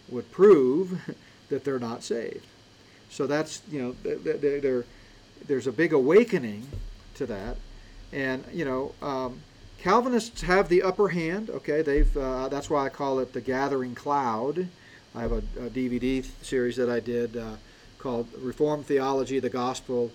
would 0.09 0.31
prove 0.31 1.15
that 1.49 1.63
they're 1.63 1.79
not 1.79 2.03
saved. 2.03 2.45
So 3.09 3.27
that's, 3.27 3.61
you 3.71 3.81
know, 3.81 3.95
th- 4.03 4.23
th- 4.41 4.61
there, 4.61 4.85
there's 5.47 5.67
a 5.67 5.71
big 5.71 5.93
awakening 5.93 6.67
to 7.15 7.25
that. 7.27 7.57
And, 8.11 8.43
you 8.51 8.65
know, 8.65 8.93
um, 9.01 9.39
Calvinists 9.83 10.41
have 10.43 10.69
the 10.69 10.81
upper 10.81 11.09
hand. 11.09 11.49
Okay, 11.49 11.81
they've. 11.81 12.15
Uh, 12.15 12.47
that's 12.47 12.69
why 12.69 12.85
I 12.85 12.89
call 12.89 13.19
it 13.19 13.33
the 13.33 13.41
Gathering 13.41 13.95
Cloud. 13.95 14.69
I 15.13 15.21
have 15.21 15.33
a, 15.33 15.43
a 15.59 15.69
DVD 15.69 16.25
series 16.41 16.77
that 16.77 16.89
I 16.89 17.01
did 17.01 17.35
uh, 17.35 17.55
called 17.99 18.29
Reformed 18.37 18.85
Theology, 18.85 19.39
the 19.39 19.49
Gospel, 19.49 20.09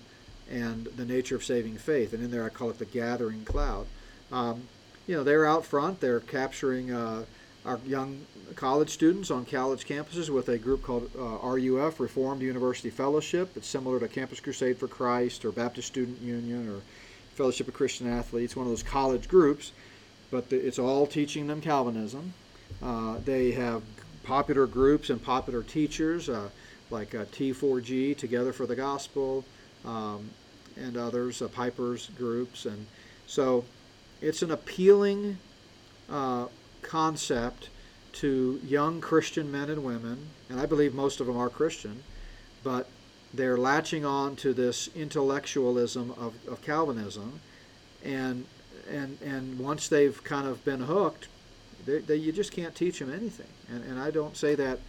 and 0.49 0.85
the 0.97 1.05
Nature 1.05 1.35
of 1.35 1.43
Saving 1.43 1.77
Faith, 1.77 2.13
and 2.13 2.23
in 2.23 2.31
there 2.31 2.43
I 2.43 2.49
call 2.49 2.71
it 2.71 2.79
the 2.79 2.85
Gathering 2.85 3.45
Cloud. 3.45 3.85
Um, 4.31 4.63
you 5.05 5.15
know, 5.15 5.23
they're 5.23 5.45
out 5.45 5.65
front. 5.65 5.99
They're 5.99 6.19
capturing 6.19 6.91
uh, 6.91 7.25
our 7.65 7.79
young 7.85 8.25
college 8.55 8.89
students 8.89 9.31
on 9.31 9.45
college 9.45 9.85
campuses 9.85 10.29
with 10.29 10.49
a 10.49 10.57
group 10.57 10.81
called 10.81 11.09
uh, 11.17 11.47
RUF, 11.47 11.99
Reformed 11.99 12.41
University 12.41 12.89
Fellowship. 12.89 13.55
It's 13.55 13.67
similar 13.67 13.99
to 13.99 14.07
Campus 14.07 14.39
Crusade 14.39 14.77
for 14.77 14.87
Christ 14.87 15.45
or 15.45 15.51
Baptist 15.51 15.87
Student 15.89 16.21
Union 16.21 16.69
or 16.69 16.81
Fellowship 17.35 17.67
of 17.67 17.73
Christian 17.73 18.07
Athletes, 18.07 18.55
one 18.55 18.65
of 18.65 18.71
those 18.71 18.83
college 18.83 19.27
groups, 19.27 19.71
but 20.31 20.49
the, 20.49 20.57
it's 20.57 20.79
all 20.79 21.07
teaching 21.07 21.47
them 21.47 21.61
Calvinism. 21.61 22.33
Uh, 22.81 23.17
they 23.23 23.51
have 23.51 23.81
popular 24.23 24.67
groups 24.67 25.09
and 25.09 25.23
popular 25.23 25.63
teachers 25.63 26.29
uh, 26.29 26.49
like 26.89 27.15
uh, 27.15 27.25
T4G, 27.25 28.17
Together 28.17 28.51
for 28.51 28.65
the 28.65 28.75
Gospel, 28.75 29.45
um, 29.85 30.29
and 30.75 30.97
others, 30.97 31.41
uh, 31.41 31.47
Piper's 31.47 32.09
groups. 32.17 32.65
And 32.65 32.85
so 33.27 33.63
it's 34.21 34.41
an 34.41 34.51
appealing 34.51 35.37
uh, 36.09 36.47
concept 36.81 37.69
to 38.13 38.59
young 38.65 39.01
Christian 39.01 39.51
men 39.51 39.69
and 39.69 39.83
women, 39.83 40.29
and 40.49 40.59
I 40.59 40.65
believe 40.65 40.93
most 40.93 41.19
of 41.19 41.27
them 41.27 41.37
are 41.37 41.49
Christian, 41.49 42.03
but 42.63 42.87
they're 43.33 43.57
latching 43.57 44.05
on 44.05 44.35
to 44.37 44.53
this 44.53 44.89
intellectualism 44.95 46.11
of, 46.11 46.33
of 46.47 46.61
Calvinism, 46.61 47.39
and 48.03 48.45
and 48.89 49.17
and 49.21 49.59
once 49.59 49.87
they've 49.87 50.23
kind 50.23 50.47
of 50.47 50.63
been 50.65 50.81
hooked, 50.81 51.27
they, 51.85 51.99
they, 51.99 52.15
you 52.15 52.31
just 52.31 52.51
can't 52.51 52.73
teach 52.73 52.99
them 52.99 53.13
anything. 53.13 53.47
And 53.69 53.83
and 53.83 53.99
I 53.99 54.09
don't 54.09 54.35
say 54.35 54.55
that 54.55 54.79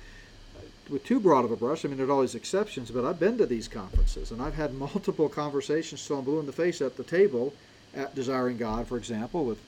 with 0.88 1.04
too 1.04 1.20
broad 1.20 1.44
of 1.44 1.52
a 1.52 1.56
brush. 1.56 1.84
I 1.84 1.88
mean, 1.88 1.98
there's 1.98 2.10
always 2.10 2.34
exceptions, 2.34 2.90
but 2.90 3.04
I've 3.04 3.20
been 3.20 3.38
to 3.38 3.46
these 3.46 3.68
conferences 3.68 4.30
and 4.32 4.42
I've 4.42 4.54
had 4.54 4.74
multiple 4.74 5.28
conversations 5.28 6.04
till 6.06 6.18
I'm 6.18 6.24
blue 6.24 6.40
in 6.40 6.46
the 6.46 6.52
face 6.52 6.82
at 6.82 6.96
the 6.96 7.04
table 7.04 7.54
at 7.94 8.14
Desiring 8.14 8.56
God, 8.56 8.86
for 8.86 8.96
example, 8.96 9.44
with 9.44 9.58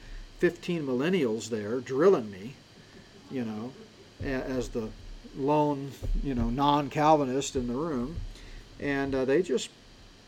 15 0.43 0.85
millennials 0.85 1.49
there 1.49 1.79
drilling 1.79 2.29
me 2.29 2.55
you 3.33 3.45
know, 3.45 3.73
as 4.23 4.69
the 4.69 4.89
lone, 5.37 5.91
you 6.23 6.35
know, 6.35 6.51
non-Calvinist 6.51 7.57
in 7.57 7.67
the 7.67 7.75
room, 7.75 8.17
and 8.79 9.15
uh, 9.15 9.25
they 9.25 9.43
just, 9.43 9.71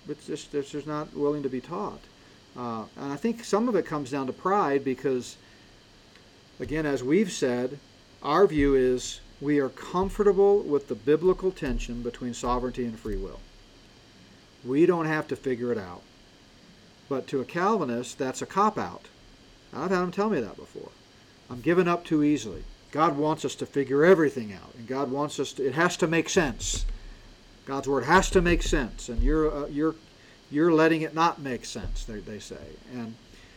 it's 0.08 0.26
just, 0.26 0.50
they're 0.50 0.62
just 0.62 0.86
not 0.86 1.14
willing 1.14 1.42
to 1.42 1.48
be 1.48 1.60
taught. 1.60 2.00
Uh, 2.56 2.84
and 2.96 3.12
I 3.12 3.16
think 3.16 3.44
some 3.44 3.68
of 3.68 3.76
it 3.76 3.84
comes 3.84 4.10
down 4.10 4.26
to 4.26 4.32
pride 4.32 4.84
because, 4.84 5.36
again, 6.58 6.86
as 6.86 7.02
we've 7.02 7.32
said, 7.32 7.78
our 8.22 8.46
view 8.46 8.74
is 8.74 9.20
we 9.40 9.58
are 9.58 9.68
comfortable 9.68 10.60
with 10.60 10.88
the 10.88 10.94
biblical 10.94 11.50
tension 11.50 12.02
between 12.02 12.32
sovereignty 12.32 12.84
and 12.84 12.98
free 12.98 13.16
will. 13.16 13.40
We 14.64 14.86
don't 14.86 15.06
have 15.06 15.28
to 15.28 15.36
figure 15.36 15.72
it 15.72 15.78
out. 15.78 16.02
But 17.08 17.26
to 17.28 17.40
a 17.40 17.44
Calvinist, 17.44 18.16
that's 18.16 18.40
a 18.40 18.46
cop 18.46 18.78
out. 18.78 19.08
I've 19.74 19.90
had 19.90 20.00
them 20.00 20.12
tell 20.12 20.30
me 20.30 20.40
that 20.40 20.56
before. 20.56 20.90
I'm 21.50 21.60
giving 21.60 21.88
up 21.88 22.04
too 22.04 22.22
easily. 22.22 22.64
God 22.90 23.16
wants 23.16 23.44
us 23.44 23.54
to 23.56 23.66
figure 23.66 24.04
everything 24.04 24.52
out, 24.52 24.72
and 24.78 24.86
God 24.86 25.10
wants 25.10 25.40
us 25.40 25.52
to. 25.54 25.66
It 25.66 25.74
has 25.74 25.96
to 25.98 26.06
make 26.06 26.28
sense. 26.28 26.86
God's 27.66 27.88
word 27.88 28.04
has 28.04 28.30
to 28.30 28.40
make 28.40 28.62
sense, 28.62 29.08
and 29.08 29.22
you're 29.22 29.52
uh, 29.52 29.66
you're 29.66 29.96
you're 30.50 30.72
letting 30.72 31.02
it 31.02 31.14
not 31.14 31.40
make 31.40 31.64
sense. 31.64 32.04
They, 32.04 32.20
they 32.20 32.38
say, 32.38 32.76
and 32.92 33.14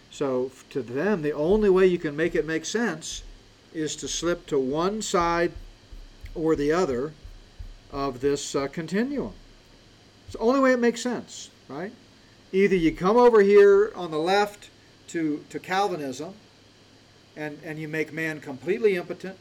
so 0.10 0.52
to 0.72 0.82
them, 0.82 1.22
the 1.22 1.34
only 1.34 1.70
way 1.70 1.86
you 1.86 2.00
can 2.00 2.16
make 2.16 2.34
it 2.34 2.46
make 2.46 2.66
sense 2.66 3.24
is 3.74 3.96
to 3.98 4.08
slip 4.08 4.48
to 4.48 4.58
one 4.58 5.02
side 5.02 5.52
or 6.34 6.56
the 6.56 6.72
other 6.72 7.14
of 7.92 8.22
this 8.22 8.56
uh, 8.56 8.68
continuum. 8.68 9.34
It's 10.26 10.34
the 10.34 10.40
only 10.40 10.60
way 10.60 10.74
it 10.74 10.80
makes 10.80 11.02
sense, 11.02 11.50
right? 11.68 11.92
Either 12.52 12.76
you 12.76 12.92
come 12.92 13.18
over 13.18 13.42
here 13.42 13.92
on 13.96 14.12
the 14.12 14.18
left 14.18 14.70
to, 15.08 15.44
to 15.50 15.60
Calvinism 15.60 16.34
and, 17.36 17.60
and 17.64 17.80
you 17.80 17.88
make 17.88 18.12
man 18.12 18.42
completely 18.42 18.96
impotent. 18.96 19.38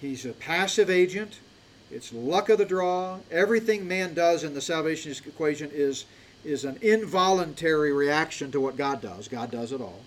He's 0.00 0.24
a 0.24 0.32
passive 0.32 0.88
agent. 0.88 1.38
It's 1.90 2.12
luck 2.12 2.48
of 2.48 2.58
the 2.58 2.64
draw. 2.64 3.18
Everything 3.30 3.86
man 3.86 4.14
does 4.14 4.44
in 4.44 4.54
the 4.54 4.60
salvationist 4.60 5.26
equation 5.26 5.70
is, 5.72 6.04
is 6.44 6.64
an 6.64 6.78
involuntary 6.82 7.92
reaction 7.92 8.50
to 8.52 8.60
what 8.60 8.76
God 8.76 9.00
does. 9.00 9.28
God 9.28 9.50
does 9.50 9.72
it 9.72 9.80
all. 9.80 10.00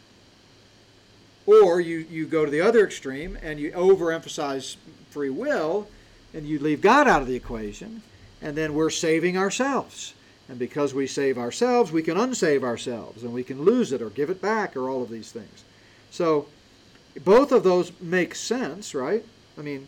Or 1.46 1.82
you, 1.82 2.06
you 2.10 2.28
go 2.28 2.46
to 2.46 2.52
the 2.52 2.62
other 2.62 2.86
extreme 2.86 3.38
and 3.42 3.60
you 3.60 3.72
overemphasize 3.72 4.76
free 5.10 5.30
will 5.30 5.88
and 6.34 6.48
you 6.48 6.60
leave 6.60 6.82
God 6.82 7.08
out 7.08 7.22
of 7.22 7.28
the 7.28 7.36
equation, 7.36 8.04
and 8.42 8.56
then 8.56 8.76
we're 8.76 8.92
saving 8.92 9.36
ourselves. 9.36 10.14
And 10.50 10.58
because 10.58 10.94
we 10.96 11.06
save 11.06 11.38
ourselves, 11.38 11.92
we 11.92 12.02
can 12.02 12.18
unsave 12.18 12.64
ourselves 12.64 13.24
and 13.24 13.34
we 13.34 13.44
can 13.44 13.62
lose 13.62 13.92
it 13.92 14.02
or 14.02 14.10
give 14.10 14.32
it 14.32 14.42
back 14.42 14.76
or 14.76 14.90
all 14.90 15.04
of 15.04 15.10
these 15.10 15.32
things. 15.32 15.64
So 16.10 16.48
both 17.24 17.52
of 17.52 17.64
those 17.64 17.92
make 18.02 18.34
sense, 18.34 18.96
right? 18.96 19.24
I 19.58 19.62
mean, 19.62 19.88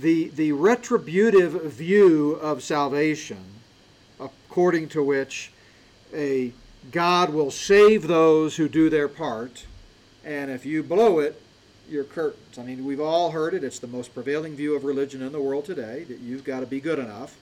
the 0.00 0.28
the 0.30 0.52
retributive 0.52 1.52
view 1.72 2.32
of 2.32 2.62
salvation, 2.62 3.44
according 4.20 4.88
to 4.90 5.02
which 5.02 5.52
a 6.12 6.52
God 6.90 7.32
will 7.32 7.50
save 7.50 8.08
those 8.08 8.56
who 8.56 8.68
do 8.68 8.90
their 8.90 9.08
part, 9.08 9.66
and 10.24 10.50
if 10.50 10.66
you 10.66 10.82
blow 10.82 11.20
it, 11.20 11.40
you're 11.88 12.04
curtains. 12.04 12.58
I 12.58 12.62
mean, 12.62 12.84
we've 12.84 13.00
all 13.00 13.30
heard 13.30 13.54
it. 13.54 13.62
It's 13.62 13.78
the 13.78 13.86
most 13.86 14.14
prevailing 14.14 14.56
view 14.56 14.74
of 14.74 14.84
religion 14.84 15.22
in 15.22 15.32
the 15.32 15.40
world 15.40 15.64
today 15.64 16.04
that 16.04 16.18
you've 16.18 16.44
got 16.44 16.60
to 16.60 16.66
be 16.66 16.80
good 16.80 16.98
enough. 16.98 17.36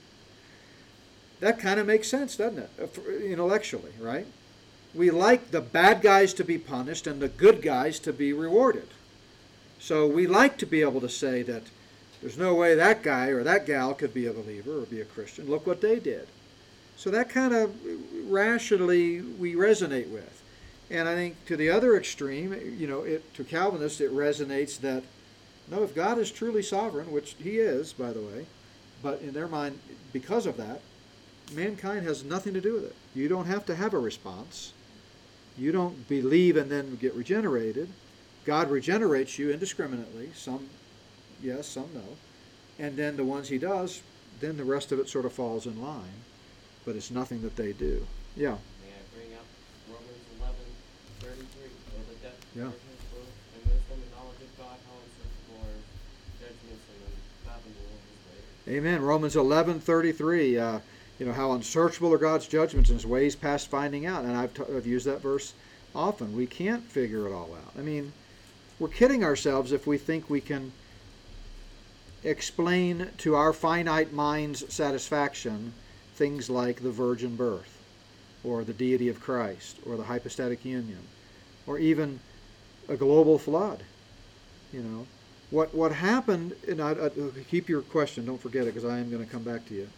That 1.40 1.58
kind 1.58 1.80
of 1.80 1.86
makes 1.86 2.08
sense, 2.08 2.36
doesn't 2.36 2.58
it? 2.58 2.70
Uh, 2.80 3.10
intellectually, 3.24 3.92
right? 3.98 4.26
We 4.94 5.10
like 5.10 5.50
the 5.50 5.60
bad 5.60 6.02
guys 6.02 6.34
to 6.34 6.44
be 6.44 6.58
punished 6.58 7.06
and 7.06 7.20
the 7.20 7.28
good 7.28 7.62
guys 7.62 7.98
to 8.00 8.12
be 8.12 8.32
rewarded. 8.32 8.88
So 9.78 10.06
we 10.06 10.26
like 10.26 10.58
to 10.58 10.66
be 10.66 10.82
able 10.82 11.00
to 11.00 11.08
say 11.08 11.42
that 11.42 11.62
there's 12.20 12.36
no 12.36 12.54
way 12.54 12.74
that 12.74 13.02
guy 13.02 13.28
or 13.28 13.42
that 13.42 13.66
gal 13.66 13.94
could 13.94 14.12
be 14.12 14.26
a 14.26 14.32
believer 14.32 14.82
or 14.82 14.86
be 14.86 15.00
a 15.00 15.06
Christian. 15.06 15.48
Look 15.48 15.66
what 15.66 15.80
they 15.80 15.98
did. 15.98 16.28
So 16.96 17.10
that 17.10 17.30
kind 17.30 17.54
of 17.54 17.74
rationally 18.26 19.22
we 19.22 19.54
resonate 19.54 20.10
with. 20.10 20.42
And 20.90 21.08
I 21.08 21.14
think 21.14 21.46
to 21.46 21.56
the 21.56 21.70
other 21.70 21.96
extreme, 21.96 22.52
you 22.78 22.86
know, 22.86 23.02
it, 23.02 23.32
to 23.34 23.44
Calvinists, 23.44 24.00
it 24.00 24.12
resonates 24.12 24.78
that 24.80 25.04
no, 25.70 25.84
if 25.84 25.94
God 25.94 26.18
is 26.18 26.32
truly 26.32 26.62
sovereign, 26.62 27.12
which 27.12 27.36
He 27.42 27.58
is, 27.58 27.92
by 27.92 28.12
the 28.12 28.20
way, 28.20 28.46
but 29.02 29.22
in 29.22 29.32
their 29.32 29.46
mind, 29.46 29.78
because 30.12 30.46
of 30.46 30.56
that, 30.56 30.80
mankind 31.52 32.06
has 32.06 32.24
nothing 32.24 32.54
to 32.54 32.60
do 32.60 32.74
with 32.74 32.84
it. 32.84 32.94
You 33.14 33.28
don't 33.28 33.46
have 33.46 33.64
to 33.66 33.74
have 33.74 33.94
a 33.94 33.98
response. 33.98 34.72
You 35.56 35.72
don't 35.72 36.08
believe 36.08 36.56
and 36.56 36.70
then 36.70 36.96
get 36.96 37.14
regenerated. 37.14 37.88
God 38.44 38.70
regenerates 38.70 39.38
you 39.38 39.50
indiscriminately. 39.50 40.30
Some 40.34 40.68
yes, 41.42 41.66
some 41.66 41.88
no. 41.94 42.16
And 42.78 42.96
then 42.96 43.16
the 43.16 43.24
ones 43.24 43.48
He 43.48 43.58
does, 43.58 44.02
then 44.40 44.56
the 44.56 44.64
rest 44.64 44.92
of 44.92 44.98
it 44.98 45.08
sort 45.08 45.26
of 45.26 45.32
falls 45.32 45.66
in 45.66 45.82
line. 45.82 46.24
But 46.86 46.96
it's 46.96 47.10
nothing 47.10 47.42
that 47.42 47.56
they 47.56 47.72
do. 47.72 48.06
Yeah. 48.36 48.56
May 48.80 48.94
I 48.94 49.02
bring 49.14 49.34
up 49.36 49.44
Romans 49.88 50.24
eleven 50.38 50.64
thirty-three, 51.20 51.72
or 51.92 52.04
the 52.08 52.16
depth 52.22 52.46
Yeah. 52.56 52.62
and 52.62 52.72
wisdom 53.66 54.00
and 54.00 54.10
knowledge 54.16 54.40
of 54.40 54.56
God, 54.56 54.78
how 54.88 54.96
unsearchable 54.96 55.60
are 55.60 55.76
his 55.76 55.84
judgments 56.40 56.84
and 56.88 57.00
unfathomable 57.44 58.00
his 58.08 58.20
ways. 58.32 58.78
Amen. 58.78 59.02
Romans 59.02 59.36
eleven 59.36 59.78
thirty 59.80 60.12
three. 60.12 60.56
Uh, 60.56 60.78
you 61.20 61.26
know 61.26 61.32
how 61.32 61.52
unsearchable 61.52 62.12
are 62.14 62.18
God's 62.18 62.48
judgments 62.48 62.88
and 62.88 62.98
His 62.98 63.06
ways 63.06 63.36
past 63.36 63.68
finding 63.68 64.06
out. 64.06 64.24
And 64.24 64.34
I've, 64.34 64.54
t- 64.54 64.64
I've 64.74 64.86
used 64.86 65.06
that 65.06 65.20
verse 65.20 65.52
often. 65.94 66.34
We 66.34 66.46
can't 66.46 66.82
figure 66.82 67.28
it 67.28 67.32
all 67.32 67.50
out. 67.54 67.72
I 67.78 67.82
mean, 67.82 68.12
we're 68.78 68.88
kidding 68.88 69.22
ourselves 69.22 69.70
if 69.70 69.86
we 69.86 69.98
think 69.98 70.30
we 70.30 70.40
can 70.40 70.72
explain 72.24 73.08
to 73.18 73.34
our 73.34 73.52
finite 73.52 74.14
mind's 74.14 74.72
satisfaction 74.72 75.74
things 76.14 76.48
like 76.48 76.82
the 76.82 76.90
virgin 76.90 77.36
birth, 77.36 77.78
or 78.42 78.64
the 78.64 78.72
deity 78.72 79.08
of 79.08 79.20
Christ, 79.20 79.76
or 79.86 79.96
the 79.96 80.04
hypostatic 80.04 80.64
union, 80.64 81.00
or 81.66 81.78
even 81.78 82.18
a 82.88 82.96
global 82.96 83.38
flood. 83.38 83.82
You 84.72 84.82
know, 84.82 85.06
what 85.50 85.74
what 85.74 85.92
happened? 85.92 86.54
And 86.66 86.80
I, 86.80 86.92
I, 86.92 87.10
keep 87.50 87.68
your 87.68 87.82
question. 87.82 88.24
Don't 88.24 88.40
forget 88.40 88.62
it, 88.62 88.74
because 88.74 88.88
I 88.88 88.98
am 88.98 89.10
going 89.10 89.24
to 89.24 89.30
come 89.30 89.42
back 89.42 89.66
to 89.68 89.74
you. 89.74 89.88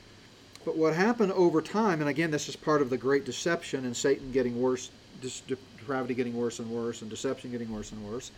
But 0.65 0.77
what 0.77 0.95
happened 0.95 1.33
over 1.33 1.61
time, 1.61 2.01
and 2.01 2.09
again, 2.09 2.31
this 2.31 2.49
is 2.49 2.57
part 2.57 2.83
of 2.83 2.91
the 2.91 2.97
great 2.97 3.25
deception 3.25 3.85
and 3.85 3.97
Satan 3.97 4.31
getting 4.33 4.61
worse, 4.61 4.91
depravity 5.21 6.15
getting 6.15 6.37
worse 6.37 6.59
and 6.59 6.71
worse, 6.71 7.03
and 7.03 7.11
deception 7.11 7.51
getting 7.51 7.73
worse 7.73 7.91
and 7.91 8.09
worse, 8.09 8.31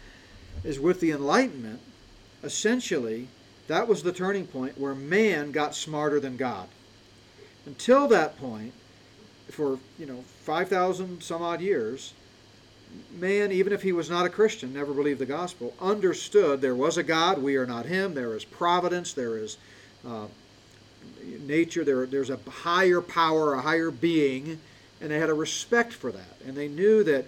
is 0.62 0.80
with 0.80 1.00
the 1.00 1.10
Enlightenment. 1.10 1.80
Essentially, 2.42 3.28
that 3.68 3.88
was 3.88 4.02
the 4.02 4.12
turning 4.12 4.46
point 4.46 4.78
where 4.78 4.94
man 4.94 5.50
got 5.50 5.74
smarter 5.74 6.20
than 6.20 6.36
God. 6.36 6.68
Until 7.66 8.08
that 8.08 8.38
point, 8.38 8.72
for 9.50 9.78
you 9.98 10.06
know 10.06 10.24
five 10.42 10.68
thousand 10.68 11.22
some 11.22 11.42
odd 11.42 11.60
years, 11.60 12.14
man, 13.12 13.52
even 13.52 13.72
if 13.72 13.82
he 13.82 13.92
was 13.92 14.10
not 14.10 14.26
a 14.26 14.30
Christian, 14.30 14.72
never 14.72 14.92
believed 14.92 15.18
the 15.18 15.26
gospel, 15.26 15.74
understood 15.80 16.60
there 16.60 16.74
was 16.74 16.96
a 16.96 17.02
God. 17.02 17.42
We 17.42 17.56
are 17.56 17.66
not 17.66 17.86
Him. 17.86 18.14
There 18.14 18.34
is 18.34 18.44
providence. 18.44 19.12
There 19.12 19.38
is 19.38 19.56
uh, 20.06 20.26
nature. 21.46 21.84
There, 21.84 22.06
there's 22.06 22.30
a 22.30 22.38
higher 22.48 23.00
power, 23.00 23.54
a 23.54 23.60
higher 23.60 23.90
being, 23.90 24.60
and 25.00 25.10
they 25.10 25.18
had 25.18 25.30
a 25.30 25.34
respect 25.34 25.92
for 25.92 26.12
that. 26.12 26.36
And 26.46 26.56
they 26.56 26.68
knew 26.68 27.04
that 27.04 27.26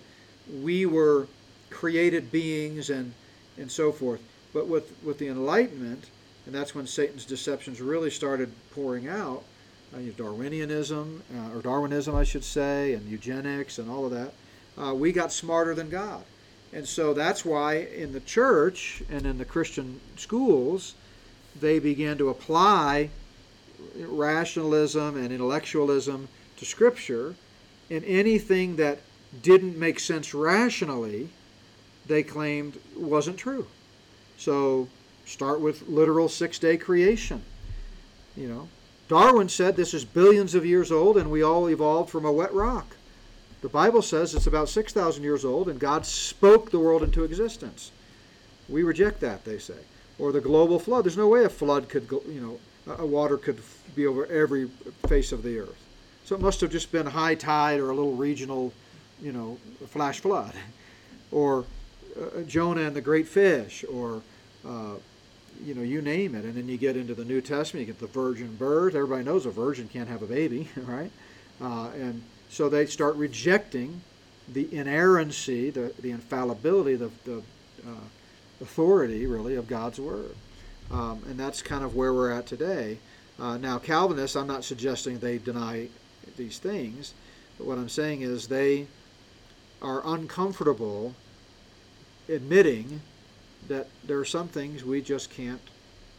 we 0.62 0.86
were 0.86 1.26
created 1.70 2.30
beings 2.30 2.90
and 2.90 3.12
and 3.58 3.70
so 3.70 3.92
forth. 3.92 4.20
But 4.52 4.66
with 4.66 4.92
with 5.02 5.18
the 5.18 5.28
Enlightenment, 5.28 6.04
and 6.46 6.54
that's 6.54 6.74
when 6.74 6.86
Satan's 6.86 7.24
deceptions 7.24 7.80
really 7.80 8.10
started 8.10 8.52
pouring 8.72 9.08
out. 9.08 9.42
Uh, 9.94 9.98
Darwinianism, 9.98 11.20
uh, 11.34 11.56
or 11.56 11.62
Darwinism, 11.62 12.14
I 12.14 12.24
should 12.24 12.44
say, 12.44 12.92
and 12.92 13.08
eugenics, 13.08 13.78
and 13.78 13.88
all 13.88 14.04
of 14.04 14.10
that. 14.10 14.32
Uh, 14.76 14.92
we 14.92 15.12
got 15.12 15.32
smarter 15.32 15.74
than 15.74 15.88
God, 15.88 16.24
and 16.72 16.86
so 16.86 17.14
that's 17.14 17.44
why 17.44 17.76
in 17.76 18.12
the 18.12 18.20
church 18.20 19.02
and 19.08 19.24
in 19.24 19.38
the 19.38 19.44
Christian 19.44 20.00
schools, 20.16 20.94
they 21.60 21.78
began 21.78 22.18
to 22.18 22.28
apply 22.28 23.10
rationalism 23.98 25.16
and 25.16 25.32
intellectualism 25.32 26.28
to 26.56 26.64
Scripture, 26.64 27.34
and 27.90 28.04
anything 28.04 28.76
that 28.76 28.98
didn't 29.42 29.78
make 29.78 30.00
sense 30.00 30.34
rationally, 30.34 31.28
they 32.06 32.22
claimed 32.22 32.78
wasn't 32.96 33.36
true. 33.36 33.66
So 34.38 34.88
start 35.24 35.60
with 35.60 35.88
literal 35.88 36.28
six-day 36.28 36.78
creation. 36.78 37.42
You 38.36 38.48
know, 38.48 38.68
Darwin 39.08 39.48
said 39.48 39.76
this 39.76 39.94
is 39.94 40.04
billions 40.04 40.54
of 40.54 40.66
years 40.66 40.92
old, 40.92 41.16
and 41.16 41.30
we 41.30 41.42
all 41.42 41.68
evolved 41.68 42.10
from 42.10 42.24
a 42.24 42.32
wet 42.32 42.52
rock. 42.52 42.96
The 43.62 43.68
Bible 43.68 44.02
says 44.02 44.34
it's 44.34 44.46
about 44.46 44.68
6,000 44.68 45.22
years 45.22 45.44
old, 45.44 45.68
and 45.68 45.80
God 45.80 46.04
spoke 46.06 46.70
the 46.70 46.78
world 46.78 47.02
into 47.02 47.24
existence. 47.24 47.90
We 48.68 48.82
reject 48.82 49.20
that, 49.20 49.44
they 49.44 49.58
say. 49.58 49.78
Or 50.18 50.32
the 50.32 50.40
global 50.40 50.78
flood. 50.78 51.04
There's 51.04 51.16
no 51.16 51.28
way 51.28 51.44
a 51.44 51.48
flood 51.48 51.88
could, 51.88 52.08
you 52.10 52.40
know, 52.40 52.58
a 52.86 53.06
water 53.06 53.36
could 53.36 53.60
be 53.94 54.06
over 54.06 54.26
every 54.26 54.68
face 55.08 55.32
of 55.32 55.42
the 55.42 55.58
earth. 55.58 55.76
So 56.24 56.34
it 56.34 56.40
must 56.40 56.60
have 56.60 56.70
just 56.70 56.92
been 56.92 57.06
high 57.06 57.34
tide 57.34 57.80
or 57.80 57.90
a 57.90 57.94
little 57.94 58.14
regional, 58.14 58.72
you 59.22 59.32
know, 59.32 59.58
flash 59.88 60.20
flood. 60.20 60.52
Or 61.32 61.64
uh, 62.16 62.42
Jonah 62.46 62.82
and 62.82 62.94
the 62.94 63.00
great 63.00 63.26
fish, 63.26 63.84
or 63.92 64.22
uh, 64.64 64.94
you 65.64 65.74
know, 65.74 65.82
you 65.82 66.00
name 66.00 66.36
it. 66.36 66.44
And 66.44 66.54
then 66.54 66.68
you 66.68 66.76
get 66.76 66.96
into 66.96 67.14
the 67.14 67.24
New 67.24 67.40
Testament, 67.40 67.86
you 67.86 67.92
get 67.92 68.00
the 68.00 68.06
virgin 68.06 68.54
birth. 68.54 68.94
Everybody 68.94 69.24
knows 69.24 69.44
a 69.44 69.50
virgin 69.50 69.88
can't 69.88 70.08
have 70.08 70.22
a 70.22 70.26
baby, 70.26 70.68
right? 70.76 71.10
Uh, 71.60 71.90
and 71.96 72.22
so 72.48 72.68
they 72.68 72.86
start 72.86 73.16
rejecting 73.16 74.00
the 74.52 74.72
inerrancy, 74.72 75.70
the, 75.70 75.92
the 76.00 76.12
infallibility, 76.12 76.94
the, 76.94 77.10
the 77.24 77.38
uh, 77.86 78.06
authority, 78.60 79.26
really, 79.26 79.56
of 79.56 79.66
God's 79.66 79.98
Word. 79.98 80.34
Um, 80.90 81.22
and 81.28 81.38
that's 81.38 81.62
kind 81.62 81.84
of 81.84 81.94
where 81.94 82.12
we're 82.12 82.30
at 82.30 82.46
today. 82.46 82.98
Uh, 83.38 83.58
now, 83.58 83.78
Calvinists, 83.78 84.36
I'm 84.36 84.46
not 84.46 84.64
suggesting 84.64 85.18
they 85.18 85.38
deny 85.38 85.88
these 86.36 86.58
things, 86.58 87.14
but 87.58 87.66
what 87.66 87.78
I'm 87.78 87.88
saying 87.88 88.22
is 88.22 88.48
they 88.48 88.86
are 89.82 90.02
uncomfortable 90.06 91.14
admitting 92.28 93.00
that 93.68 93.88
there 94.04 94.18
are 94.18 94.24
some 94.24 94.48
things 94.48 94.84
we 94.84 95.00
just 95.02 95.30
can't 95.30 95.60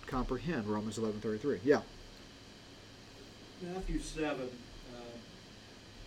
comprehend. 0.06 0.68
Romans 0.68 0.98
11:33. 0.98 1.60
Yeah. 1.64 1.82
Matthew 3.62 4.00
seven, 4.00 4.50
uh, 4.96 5.00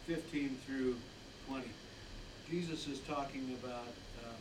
fifteen 0.07 0.59
through 0.67 0.97
twenty. 1.49 1.71
Jesus 2.49 2.87
is 2.87 3.01
talking 3.01 3.57
about 3.63 3.89
um, 4.25 4.37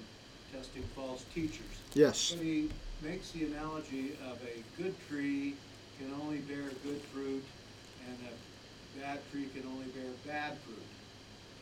testing 0.53 0.83
false 0.95 1.25
teachers. 1.33 1.65
Yes. 1.93 2.31
But 2.31 2.43
he 2.43 2.69
makes 3.01 3.31
the 3.31 3.45
analogy 3.45 4.11
of 4.29 4.39
a 4.43 4.81
good 4.81 4.93
tree 5.07 5.55
can 5.97 6.13
only 6.21 6.39
bear 6.39 6.63
good 6.83 7.01
fruit, 7.13 7.43
and 8.07 8.17
a 8.27 8.99
bad 8.99 9.19
tree 9.31 9.47
can 9.53 9.63
only 9.71 9.85
bear 9.87 10.11
bad 10.25 10.57
fruit, 10.59 10.83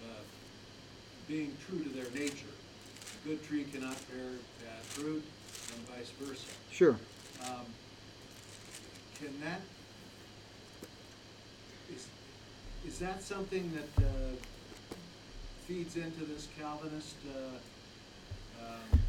uh, 0.03 0.21
being 1.27 1.55
true 1.67 1.83
to 1.83 1.89
their 1.89 2.09
nature. 2.11 2.53
A 3.23 3.27
good 3.27 3.43
tree 3.43 3.65
cannot 3.65 3.97
bear 4.09 4.31
bad 4.63 4.81
fruit, 4.83 5.23
and 5.73 5.87
vice 5.89 6.09
versa. 6.19 6.47
Sure. 6.71 6.97
Um, 7.43 7.65
Can 9.19 9.33
that, 9.43 9.61
is, 11.93 12.07
is 12.87 12.99
that 12.99 13.21
something 13.21 13.71
that 13.73 14.03
uh, 14.03 14.09
feeds 15.67 15.95
into 15.95 16.25
this 16.25 16.47
Calvinist? 16.59 17.15
uh, 17.27 18.63
um, 18.63 18.99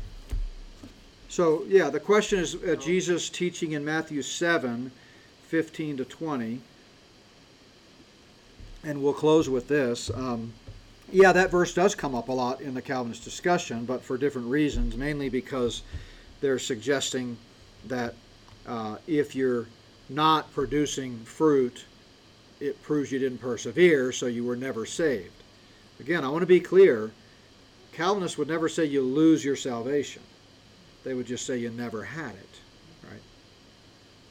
So, 1.29 1.65
yeah, 1.69 1.91
the 1.91 2.01
question 2.01 2.39
is 2.39 2.55
uh, 2.55 2.75
Jesus 2.77 3.29
teaching 3.29 3.73
in 3.73 3.85
Matthew 3.85 4.23
7 4.23 4.91
15 5.49 5.97
to 5.97 6.05
20. 6.05 6.61
And 8.85 9.03
we'll 9.03 9.15
close 9.15 9.49
with 9.49 9.67
this. 9.67 10.11
Um, 10.11 10.53
yeah, 11.11 11.33
that 11.33 11.51
verse 11.51 11.73
does 11.73 11.95
come 11.95 12.15
up 12.15 12.29
a 12.29 12.33
lot 12.33 12.61
in 12.61 12.75
the 12.75 12.83
Calvinist 12.83 13.25
discussion, 13.25 13.87
but 13.87 14.03
for 14.03 14.19
different 14.19 14.49
reasons, 14.49 14.95
mainly 14.95 15.31
because 15.31 15.83
they're 16.43 16.59
suggesting 16.59 17.39
that 17.87 18.15
uh, 18.67 18.97
if 19.07 19.35
you're 19.35 19.67
not 20.11 20.53
producing 20.53 21.19
fruit, 21.21 21.87
it 22.61 22.81
proves 22.83 23.11
you 23.11 23.19
didn't 23.19 23.39
persevere, 23.39 24.13
so 24.13 24.27
you 24.27 24.45
were 24.45 24.57
never 24.57 24.85
saved. 24.85 25.33
Again, 25.99 26.25
I 26.25 26.29
want 26.29 26.43
to 26.43 26.47
be 26.47 26.61
clear 26.61 27.11
Calvinists 27.93 28.37
would 28.37 28.49
never 28.49 28.69
say 28.69 28.85
you 28.85 29.01
lose 29.01 29.43
your 29.45 29.57
salvation 29.57 30.23
they 31.09 31.15
would 31.15 31.27
just 31.27 31.47
say 31.47 31.57
you 31.57 31.71
never 31.71 32.05
had 32.05 32.35
it, 32.35 32.61
right? 33.03 33.23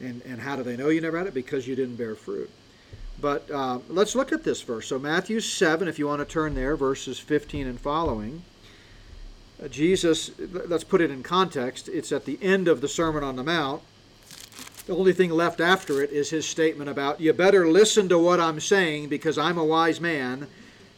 And 0.00 0.22
and 0.22 0.40
how 0.40 0.54
do 0.54 0.62
they 0.62 0.76
know 0.76 0.88
you 0.88 1.00
never 1.00 1.18
had 1.18 1.26
it? 1.26 1.34
Because 1.34 1.66
you 1.66 1.74
didn't 1.74 1.96
bear 1.96 2.14
fruit. 2.14 2.48
But 3.20 3.50
uh, 3.50 3.80
let's 3.88 4.14
look 4.14 4.30
at 4.30 4.44
this 4.44 4.62
verse. 4.62 4.86
So 4.86 4.98
Matthew 4.98 5.40
seven, 5.40 5.88
if 5.88 5.98
you 5.98 6.06
want 6.06 6.20
to 6.20 6.24
turn 6.24 6.54
there, 6.54 6.76
verses 6.76 7.18
fifteen 7.18 7.66
and 7.66 7.80
following. 7.80 8.42
Uh, 9.60 9.66
Jesus, 9.66 10.30
let's 10.38 10.84
put 10.84 11.00
it 11.00 11.10
in 11.10 11.24
context. 11.24 11.88
It's 11.88 12.12
at 12.12 12.26
the 12.26 12.38
end 12.40 12.68
of 12.68 12.80
the 12.80 12.86
Sermon 12.86 13.24
on 13.24 13.34
the 13.34 13.42
Mount. 13.42 13.82
The 14.86 14.94
only 14.94 15.12
thing 15.12 15.30
left 15.30 15.60
after 15.60 16.00
it 16.00 16.10
is 16.12 16.30
his 16.30 16.46
statement 16.46 16.88
about 16.88 17.20
you 17.20 17.32
better 17.32 17.68
listen 17.68 18.08
to 18.08 18.18
what 18.20 18.38
I'm 18.38 18.60
saying 18.60 19.08
because 19.08 19.36
I'm 19.36 19.58
a 19.58 19.64
wise 19.64 20.00
man, 20.00 20.46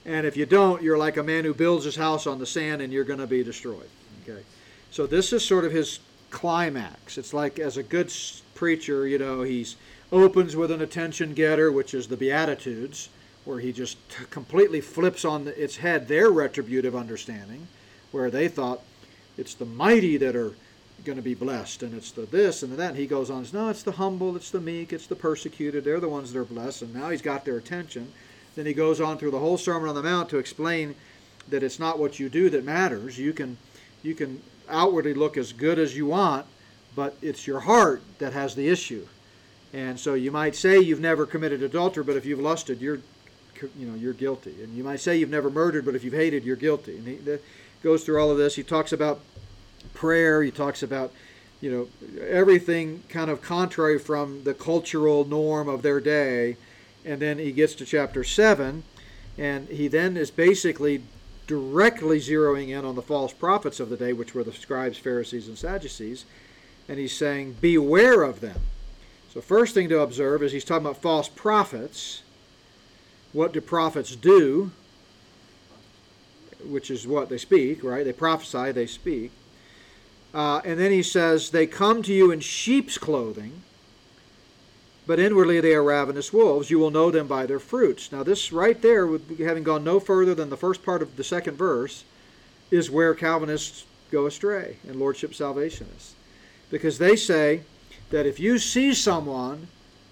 and 0.04 0.26
if 0.26 0.36
you 0.36 0.44
don't, 0.44 0.82
you're 0.82 0.98
like 0.98 1.16
a 1.16 1.22
man 1.22 1.44
who 1.44 1.54
builds 1.54 1.86
his 1.86 1.96
house 1.96 2.26
on 2.26 2.38
the 2.38 2.46
sand 2.46 2.82
and 2.82 2.92
you're 2.92 3.04
going 3.04 3.18
to 3.18 3.26
be 3.26 3.42
destroyed. 3.42 3.88
Okay. 4.22 4.42
So 4.90 5.06
this 5.06 5.32
is 5.32 5.44
sort 5.44 5.64
of 5.64 5.72
his 5.72 6.00
climax. 6.30 7.18
It's 7.18 7.32
like 7.32 7.58
as 7.58 7.76
a 7.76 7.82
good 7.82 8.12
preacher, 8.54 9.06
you 9.06 9.18
know, 9.18 9.42
he's 9.42 9.76
opens 10.12 10.56
with 10.56 10.70
an 10.70 10.82
attention 10.82 11.34
getter, 11.34 11.70
which 11.70 11.94
is 11.94 12.08
the 12.08 12.16
Beatitudes, 12.16 13.08
where 13.44 13.60
he 13.60 13.72
just 13.72 13.96
completely 14.30 14.80
flips 14.80 15.24
on 15.24 15.46
its 15.48 15.76
head 15.76 16.08
their 16.08 16.30
retributive 16.30 16.96
understanding, 16.96 17.68
where 18.10 18.30
they 18.30 18.48
thought 18.48 18.82
it's 19.38 19.54
the 19.54 19.64
mighty 19.64 20.16
that 20.16 20.34
are 20.34 20.54
going 21.04 21.16
to 21.16 21.22
be 21.22 21.34
blessed, 21.34 21.82
and 21.82 21.94
it's 21.94 22.10
the 22.10 22.22
this 22.22 22.62
and 22.62 22.72
the 22.72 22.76
that. 22.76 22.90
And 22.90 22.98
he 22.98 23.06
goes 23.06 23.30
on, 23.30 23.46
no, 23.52 23.68
it's 23.68 23.82
the 23.82 23.92
humble, 23.92 24.36
it's 24.36 24.50
the 24.50 24.60
meek, 24.60 24.92
it's 24.92 25.06
the 25.06 25.16
persecuted. 25.16 25.84
They're 25.84 26.00
the 26.00 26.08
ones 26.08 26.32
that 26.32 26.38
are 26.38 26.44
blessed, 26.44 26.82
and 26.82 26.94
now 26.94 27.10
he's 27.10 27.22
got 27.22 27.44
their 27.44 27.56
attention. 27.56 28.12
Then 28.56 28.66
he 28.66 28.74
goes 28.74 29.00
on 29.00 29.16
through 29.16 29.30
the 29.30 29.38
whole 29.38 29.56
Sermon 29.56 29.88
on 29.88 29.94
the 29.94 30.02
Mount 30.02 30.28
to 30.30 30.38
explain 30.38 30.96
that 31.48 31.62
it's 31.62 31.78
not 31.78 31.98
what 31.98 32.18
you 32.18 32.28
do 32.28 32.50
that 32.50 32.64
matters. 32.64 33.18
You 33.18 33.32
can 33.32 33.56
you 34.02 34.14
can 34.14 34.42
outwardly 34.70 35.14
look 35.14 35.36
as 35.36 35.52
good 35.52 35.78
as 35.78 35.96
you 35.96 36.06
want, 36.06 36.46
but 36.96 37.16
it's 37.22 37.46
your 37.46 37.60
heart 37.60 38.02
that 38.18 38.32
has 38.32 38.54
the 38.54 38.68
issue. 38.68 39.06
And 39.72 39.98
so 39.98 40.14
you 40.14 40.30
might 40.30 40.56
say 40.56 40.80
you've 40.80 41.00
never 41.00 41.26
committed 41.26 41.62
adultery, 41.62 42.02
but 42.02 42.16
if 42.16 42.26
you've 42.26 42.40
lusted, 42.40 42.80
you're 42.80 43.00
you 43.78 43.86
know 43.86 43.94
you're 43.94 44.14
guilty. 44.14 44.54
And 44.62 44.74
you 44.74 44.82
might 44.82 45.00
say 45.00 45.16
you've 45.16 45.30
never 45.30 45.50
murdered, 45.50 45.84
but 45.84 45.94
if 45.94 46.02
you've 46.02 46.14
hated, 46.14 46.44
you're 46.44 46.56
guilty. 46.56 46.96
And 46.96 47.06
he 47.06 47.18
goes 47.82 48.04
through 48.04 48.20
all 48.20 48.30
of 48.30 48.38
this. 48.38 48.56
He 48.56 48.62
talks 48.62 48.92
about 48.92 49.20
prayer. 49.94 50.42
He 50.42 50.50
talks 50.50 50.82
about 50.82 51.12
you 51.60 51.70
know 51.70 51.88
everything 52.26 53.02
kind 53.08 53.30
of 53.30 53.42
contrary 53.42 53.98
from 53.98 54.44
the 54.44 54.54
cultural 54.54 55.24
norm 55.24 55.68
of 55.68 55.82
their 55.82 56.00
day. 56.00 56.56
And 57.04 57.20
then 57.20 57.38
he 57.38 57.52
gets 57.52 57.74
to 57.74 57.84
chapter 57.86 58.24
seven, 58.24 58.82
and 59.38 59.68
he 59.68 59.88
then 59.88 60.16
is 60.16 60.30
basically 60.30 61.02
directly 61.50 62.20
zeroing 62.20 62.68
in 62.68 62.84
on 62.84 62.94
the 62.94 63.02
false 63.02 63.32
prophets 63.32 63.80
of 63.80 63.88
the 63.88 63.96
day, 63.96 64.12
which 64.12 64.36
were 64.36 64.44
the 64.44 64.52
scribes, 64.52 64.96
Pharisees, 64.96 65.48
and 65.48 65.58
Sadducees. 65.58 66.24
And 66.88 66.96
he's 66.96 67.16
saying, 67.16 67.56
Beware 67.60 68.22
of 68.22 68.40
them. 68.40 68.60
So, 69.34 69.40
first 69.40 69.74
thing 69.74 69.88
to 69.88 69.98
observe 69.98 70.44
is 70.44 70.52
he's 70.52 70.64
talking 70.64 70.86
about 70.86 71.02
false 71.02 71.28
prophets. 71.28 72.22
What 73.32 73.52
do 73.52 73.60
prophets 73.60 74.14
do? 74.14 74.70
Which 76.64 76.88
is 76.88 77.04
what 77.04 77.28
they 77.28 77.38
speak, 77.38 77.82
right? 77.82 78.04
They 78.04 78.12
prophesy, 78.12 78.70
they 78.70 78.86
speak. 78.86 79.32
Uh, 80.32 80.60
and 80.64 80.78
then 80.78 80.92
he 80.92 81.02
says, 81.02 81.50
They 81.50 81.66
come 81.66 82.04
to 82.04 82.12
you 82.12 82.30
in 82.30 82.38
sheep's 82.38 82.96
clothing, 82.96 83.62
but 85.06 85.18
inwardly 85.18 85.60
they 85.60 85.74
are 85.74 85.82
ravenous 85.82 86.32
wolves. 86.32 86.70
You 86.70 86.78
will 86.78 86.90
know 86.90 87.10
them 87.10 87.26
by 87.26 87.46
their 87.46 87.58
fruits. 87.58 88.12
Now, 88.12 88.22
this 88.22 88.52
right 88.52 88.80
there, 88.80 89.08
having 89.38 89.64
gone 89.64 89.84
no 89.84 90.00
further 90.00 90.34
than 90.34 90.50
the 90.50 90.56
first 90.56 90.82
part 90.82 91.02
of 91.02 91.16
the 91.16 91.24
second 91.24 91.56
verse, 91.56 92.04
is 92.70 92.90
where 92.90 93.14
Calvinists 93.14 93.84
go 94.10 94.26
astray 94.26 94.76
and 94.86 94.96
Lordship 94.96 95.34
Salvationists. 95.34 96.14
Because 96.70 96.98
they 96.98 97.16
say 97.16 97.62
that 98.10 98.26
if 98.26 98.38
you 98.38 98.58
see 98.58 98.94
someone 98.94 99.68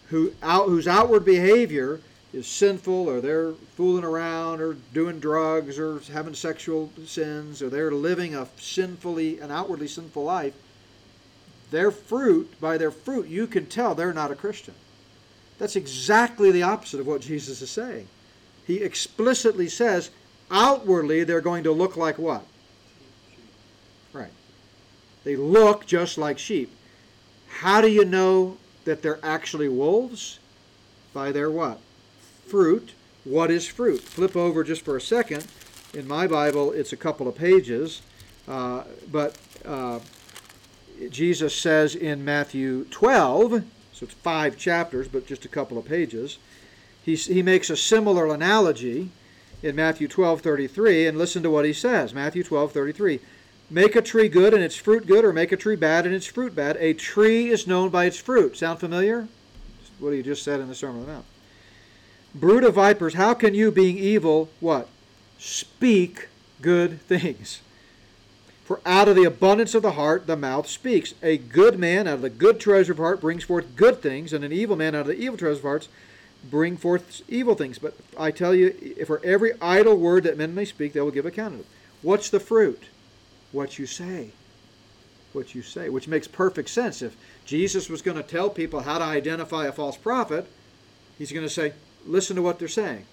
who 0.09 0.33
out, 0.43 0.67
whose 0.67 0.89
outward 0.89 1.25
behavior 1.25 2.01
is 2.33 2.47
sinful, 2.47 3.09
or 3.09 3.21
they're 3.21 3.53
fooling 3.77 4.05
around, 4.05 4.61
or 4.61 4.75
doing 4.93 5.19
drugs, 5.19 5.79
or 5.79 6.01
having 6.13 6.35
sexual 6.35 6.91
sins, 7.07 7.63
or 7.63 7.69
they're 7.69 7.93
living 7.93 8.35
a 8.35 8.47
sinfully, 8.59 9.39
an 9.41 9.51
outwardly 9.51 9.89
sinful 9.89 10.25
life, 10.25 10.55
their 11.71 11.91
fruit, 11.91 12.61
by 12.61 12.79
their 12.79 12.91
fruit, 12.91 13.29
you 13.29 13.47
can 13.47 13.67
tell 13.67 13.95
they're 13.95 14.13
not 14.13 14.31
a 14.31 14.37
Christian. 14.37 14.75
That's 15.59 15.77
exactly 15.77 16.51
the 16.51 16.63
opposite 16.63 17.01
of 17.01 17.07
what 17.07 17.21
Jesus 17.21 17.61
is 17.63 17.71
saying. 17.71 18.09
He 18.67 18.77
explicitly 18.77 19.69
says, 19.69 20.11
outwardly, 20.51 21.25
they're 21.25 21.41
going 21.41 21.65
to 21.65 21.73
look 21.73 21.97
like 21.97 22.19
what? 22.19 22.45
Right. 24.13 24.33
They 25.25 25.37
look 25.37 25.87
just 25.87 26.17
like 26.17 26.39
sheep. 26.39 26.71
How 27.49 27.81
do 27.81 27.89
you 27.89 28.05
know 28.05 28.57
that 28.85 29.03
they're 29.03 29.19
actually 29.23 29.69
wolves? 29.69 30.39
By 31.13 31.33
their 31.33 31.51
what? 31.51 31.81
Fruit. 32.47 32.93
What 33.25 33.51
is 33.51 33.67
fruit? 33.67 34.01
Flip 34.01 34.37
over 34.37 34.63
just 34.63 34.85
for 34.85 34.97
a 34.97 35.01
second. 35.01 35.47
In 35.93 36.07
my 36.07 36.27
Bible, 36.27 36.73
it's 36.73 36.93
a 36.93 36.97
couple 36.97 37.27
of 37.27 37.35
pages, 37.35 38.03
uh, 38.47 38.85
but 39.11 39.37
uh, 39.65 39.99
Jesus 41.11 41.55
says 41.55 41.95
in 41.95 42.25
Matthew 42.25 42.85
12, 42.87 43.65
so 43.93 44.05
it's 44.05 44.15
five 44.15 44.57
chapters, 44.57 45.09
but 45.09 45.27
just 45.27 45.45
a 45.45 45.49
couple 45.49 45.79
of 45.79 45.85
pages. 45.85 46.39
He, 47.03 47.15
he 47.15 47.43
makes 47.43 47.71
a 47.71 47.77
similar 47.77 48.27
analogy 48.27 49.11
in 49.63 49.75
Matthew 49.75 50.09
12:33, 50.09 51.09
and 51.09 51.19
listen 51.19 51.43
to 51.43 51.51
what 51.51 51.65
he 51.65 51.73
says. 51.73 52.15
Matthew 52.15 52.43
12:33. 52.45 53.21
Make 53.71 53.97
a 53.97 54.03
tree 54.03 54.29
good 54.29 54.55
and 54.55 54.63
its 54.63 54.77
fruit 54.77 55.07
good, 55.07 55.25
or 55.25 55.33
make 55.33 55.53
a 55.53 55.57
tree 55.57 55.77
bad 55.77 56.07
and 56.07 56.15
its 56.15 56.27
fruit 56.27 56.55
bad. 56.55 56.77
A 56.79 56.95
tree 56.95 57.49
is 57.51 57.67
known 57.67 57.91
by 57.91 58.07
its 58.07 58.17
fruit. 58.17 58.57
Sound 58.57 58.81
familiar? 58.81 59.29
What 59.99 60.15
he 60.15 60.23
just 60.23 60.43
said 60.43 60.61
in 60.61 60.69
the 60.69 60.75
Sermon 60.75 61.01
on 61.01 61.07
the 61.07 61.13
Mount. 61.13 61.25
Brood 62.35 62.65
of 62.65 62.75
vipers, 62.75 63.15
how 63.15 63.35
can 63.35 63.55
you, 63.55 63.71
being 63.71 63.99
evil, 63.99 64.49
what? 64.61 64.89
Speak 65.39 66.29
good 66.63 67.01
things. 67.03 67.61
For 68.69 68.83
out 68.85 69.09
of 69.09 69.17
the 69.17 69.25
abundance 69.25 69.75
of 69.75 69.81
the 69.81 69.93
heart 69.93 70.27
the 70.27 70.37
mouth 70.37 70.69
speaks. 70.69 71.15
A 71.23 71.39
good 71.39 71.79
man 71.79 72.07
out 72.07 72.17
of 72.17 72.21
the 72.21 72.29
good 72.29 72.61
treasure 72.61 72.93
of 72.93 72.99
heart 72.99 73.19
brings 73.19 73.43
forth 73.43 73.75
good 73.77 74.03
things, 74.03 74.35
and 74.35 74.45
an 74.45 74.53
evil 74.53 74.77
man 74.77 74.95
out 74.95 75.01
of 75.01 75.07
the 75.07 75.15
evil 75.15 75.39
treasure 75.39 75.57
of 75.57 75.63
hearts 75.63 75.89
bring 76.51 76.77
forth 76.77 77.23
evil 77.31 77.55
things. 77.55 77.79
But 77.79 77.95
I 78.19 78.31
tell 78.31 78.55
you, 78.55 78.73
for 79.07 79.25
every 79.25 79.53
idle 79.63 79.97
word 79.97 80.25
that 80.25 80.37
men 80.37 80.55
may 80.55 80.67
speak, 80.67 80.93
they 80.93 81.01
will 81.01 81.11
give 81.11 81.25
account 81.25 81.55
of 81.55 81.61
it. 81.61 81.67
What's 82.03 82.29
the 82.29 82.41
fruit? 82.41 82.83
What 83.53 83.79
you 83.79 83.87
say. 83.87 84.33
What 85.33 85.55
you 85.55 85.63
say, 85.63 85.89
which 85.89 86.07
makes 86.07 86.29
perfect 86.29 86.69
sense. 86.69 87.01
If 87.01 87.17
Jesus 87.47 87.89
was 87.89 88.03
going 88.03 88.19
to 88.19 88.23
tell 88.23 88.51
people 88.51 88.81
how 88.81 88.99
to 88.99 89.05
identify 89.05 89.65
a 89.65 89.73
false 89.73 89.97
prophet, 89.97 90.47
he's 91.17 91.33
going 91.33 91.47
to 91.47 91.49
say, 91.49 91.73
listen 92.05 92.37
to 92.37 92.43
what 92.43 92.59
they're 92.59 92.69
saying. 92.69 93.07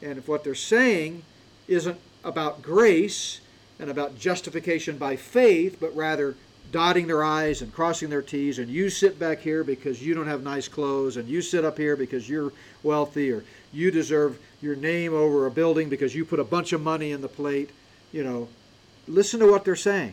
And 0.00 0.16
if 0.16 0.26
what 0.26 0.42
they're 0.42 0.54
saying 0.54 1.24
isn't 1.66 2.00
about 2.24 2.62
grace 2.62 3.42
and 3.78 3.90
about 3.90 4.18
justification 4.18 4.98
by 4.98 5.16
faith, 5.16 5.78
but 5.80 5.94
rather 5.94 6.34
dotting 6.70 7.06
their 7.06 7.24
I's 7.24 7.62
and 7.62 7.72
crossing 7.72 8.10
their 8.10 8.22
T's, 8.22 8.58
and 8.58 8.68
you 8.68 8.90
sit 8.90 9.18
back 9.18 9.40
here 9.40 9.64
because 9.64 10.02
you 10.02 10.14
don't 10.14 10.26
have 10.26 10.42
nice 10.42 10.68
clothes, 10.68 11.16
and 11.16 11.28
you 11.28 11.40
sit 11.40 11.64
up 11.64 11.78
here 11.78 11.96
because 11.96 12.28
you're 12.28 12.52
wealthy, 12.82 13.30
or 13.30 13.44
you 13.72 13.90
deserve 13.90 14.38
your 14.60 14.76
name 14.76 15.14
over 15.14 15.46
a 15.46 15.50
building 15.50 15.88
because 15.88 16.14
you 16.14 16.24
put 16.24 16.40
a 16.40 16.44
bunch 16.44 16.72
of 16.72 16.82
money 16.82 17.12
in 17.12 17.20
the 17.20 17.28
plate, 17.28 17.70
you 18.12 18.24
know, 18.24 18.48
listen 19.06 19.40
to 19.40 19.50
what 19.50 19.64
they're 19.64 19.76
saying. 19.76 20.12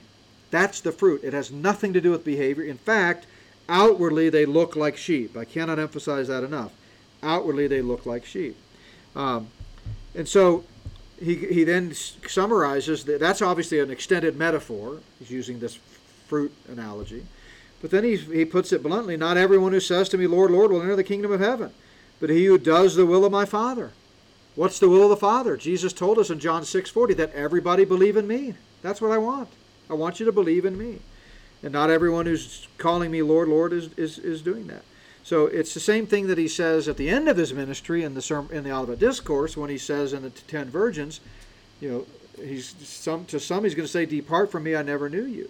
That's 0.51 0.79
the 0.79 0.91
fruit. 0.91 1.23
It 1.23 1.33
has 1.33 1.51
nothing 1.51 1.93
to 1.93 2.01
do 2.01 2.11
with 2.11 2.23
behavior. 2.23 2.63
In 2.63 2.77
fact, 2.77 3.25
outwardly 3.67 4.29
they 4.29 4.45
look 4.45 4.75
like 4.75 4.95
sheep. 4.95 5.35
I 5.35 5.43
cannot 5.43 5.79
emphasize 5.79 6.27
that 6.27 6.43
enough. 6.43 6.71
Outwardly 7.23 7.67
they 7.67 7.81
look 7.81 8.05
like 8.05 8.25
sheep. 8.25 8.55
Um, 9.15 9.47
and 10.13 10.27
so 10.27 10.63
he, 11.19 11.35
he 11.35 11.63
then 11.63 11.93
summarizes 11.93 13.05
that 13.05 13.19
that's 13.19 13.41
obviously 13.41 13.79
an 13.79 13.91
extended 13.91 14.35
metaphor. 14.35 14.99
He's 15.19 15.31
using 15.31 15.59
this 15.59 15.79
fruit 16.27 16.53
analogy. 16.67 17.25
But 17.81 17.91
then 17.91 18.03
he, 18.03 18.17
he 18.17 18.45
puts 18.45 18.73
it 18.73 18.83
bluntly 18.83 19.17
not 19.17 19.37
everyone 19.37 19.71
who 19.71 19.79
says 19.79 20.09
to 20.09 20.17
me, 20.17 20.27
Lord, 20.27 20.51
Lord, 20.51 20.71
will 20.71 20.81
enter 20.81 20.95
the 20.95 21.03
kingdom 21.03 21.31
of 21.31 21.39
heaven, 21.39 21.71
but 22.19 22.29
he 22.29 22.45
who 22.45 22.57
does 22.57 22.95
the 22.95 23.05
will 23.05 23.25
of 23.25 23.31
my 23.31 23.45
Father. 23.45 23.91
What's 24.55 24.79
the 24.79 24.89
will 24.89 25.03
of 25.03 25.09
the 25.09 25.17
Father? 25.17 25.57
Jesus 25.57 25.91
told 25.93 26.17
us 26.17 26.29
in 26.29 26.39
John 26.39 26.63
6:40 26.63 27.13
that 27.17 27.33
everybody 27.33 27.85
believe 27.85 28.17
in 28.17 28.25
me. 28.27 28.55
That's 28.81 29.01
what 29.01 29.11
I 29.11 29.17
want. 29.17 29.49
I 29.89 29.93
want 29.93 30.19
you 30.19 30.25
to 30.25 30.31
believe 30.31 30.65
in 30.65 30.77
me. 30.77 30.99
And 31.61 31.73
not 31.73 31.89
everyone 31.89 32.25
who's 32.25 32.67
calling 32.77 33.11
me 33.11 33.21
Lord, 33.21 33.47
Lord 33.47 33.73
is, 33.73 33.89
is, 33.97 34.17
is 34.17 34.41
doing 34.41 34.67
that. 34.67 34.83
So 35.25 35.47
it's 35.47 35.73
the 35.73 35.79
same 35.79 36.05
thing 36.05 36.27
that 36.27 36.37
he 36.37 36.47
says 36.47 36.87
at 36.87 36.97
the 36.97 37.09
end 37.09 37.27
of 37.27 37.35
his 37.35 37.51
ministry 37.51 38.03
in 38.03 38.13
the 38.13 38.21
sermon, 38.21 38.55
in 38.55 38.63
the 38.63 38.71
Olivet 38.71 38.99
Discourse 38.99 39.57
when 39.57 39.71
he 39.71 39.77
says 39.79 40.13
in 40.13 40.21
the 40.21 40.29
ten 40.29 40.69
virgins, 40.69 41.19
you 41.81 41.89
know, 41.89 42.05
he's 42.45 42.75
some 42.87 43.25
to 43.25 43.39
some 43.39 43.63
he's 43.63 43.73
going 43.73 43.87
to 43.87 43.91
say, 43.91 44.05
"Depart 44.05 44.51
from 44.51 44.61
me, 44.61 44.75
I 44.75 44.83
never 44.83 45.09
knew 45.09 45.25
you." 45.25 45.49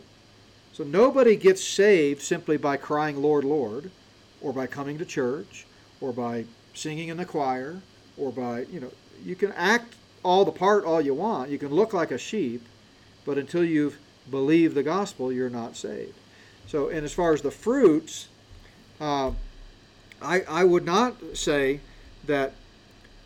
So 0.71 0.85
nobody 0.85 1.35
gets 1.35 1.61
saved 1.61 2.21
simply 2.21 2.55
by 2.55 2.77
crying 2.77 3.21
Lord, 3.21 3.43
Lord, 3.43 3.91
or 4.39 4.53
by 4.53 4.65
coming 4.65 4.97
to 4.97 5.03
church, 5.03 5.65
or 5.99 6.13
by 6.13 6.45
singing 6.73 7.09
in 7.09 7.17
the 7.17 7.25
choir, 7.25 7.81
or 8.17 8.31
by 8.31 8.61
you 8.71 8.79
know, 8.79 8.91
you 9.25 9.35
can 9.35 9.51
act 9.57 9.93
all 10.23 10.45
the 10.45 10.53
part 10.53 10.85
all 10.85 11.01
you 11.01 11.13
want. 11.13 11.49
You 11.49 11.57
can 11.57 11.71
look 11.71 11.91
like 11.91 12.11
a 12.11 12.17
sheep, 12.17 12.61
but 13.25 13.37
until 13.37 13.65
you've 13.65 13.97
believed 14.31 14.73
the 14.73 14.83
gospel, 14.83 15.33
you're 15.33 15.49
not 15.49 15.75
saved. 15.75 16.17
So, 16.65 16.87
and 16.87 17.03
as 17.03 17.11
far 17.11 17.33
as 17.33 17.41
the 17.41 17.51
fruits. 17.51 18.29
Uh, 19.01 19.31
I, 20.25 20.41
I 20.49 20.63
would 20.63 20.85
not 20.85 21.15
say 21.33 21.79
that 22.25 22.53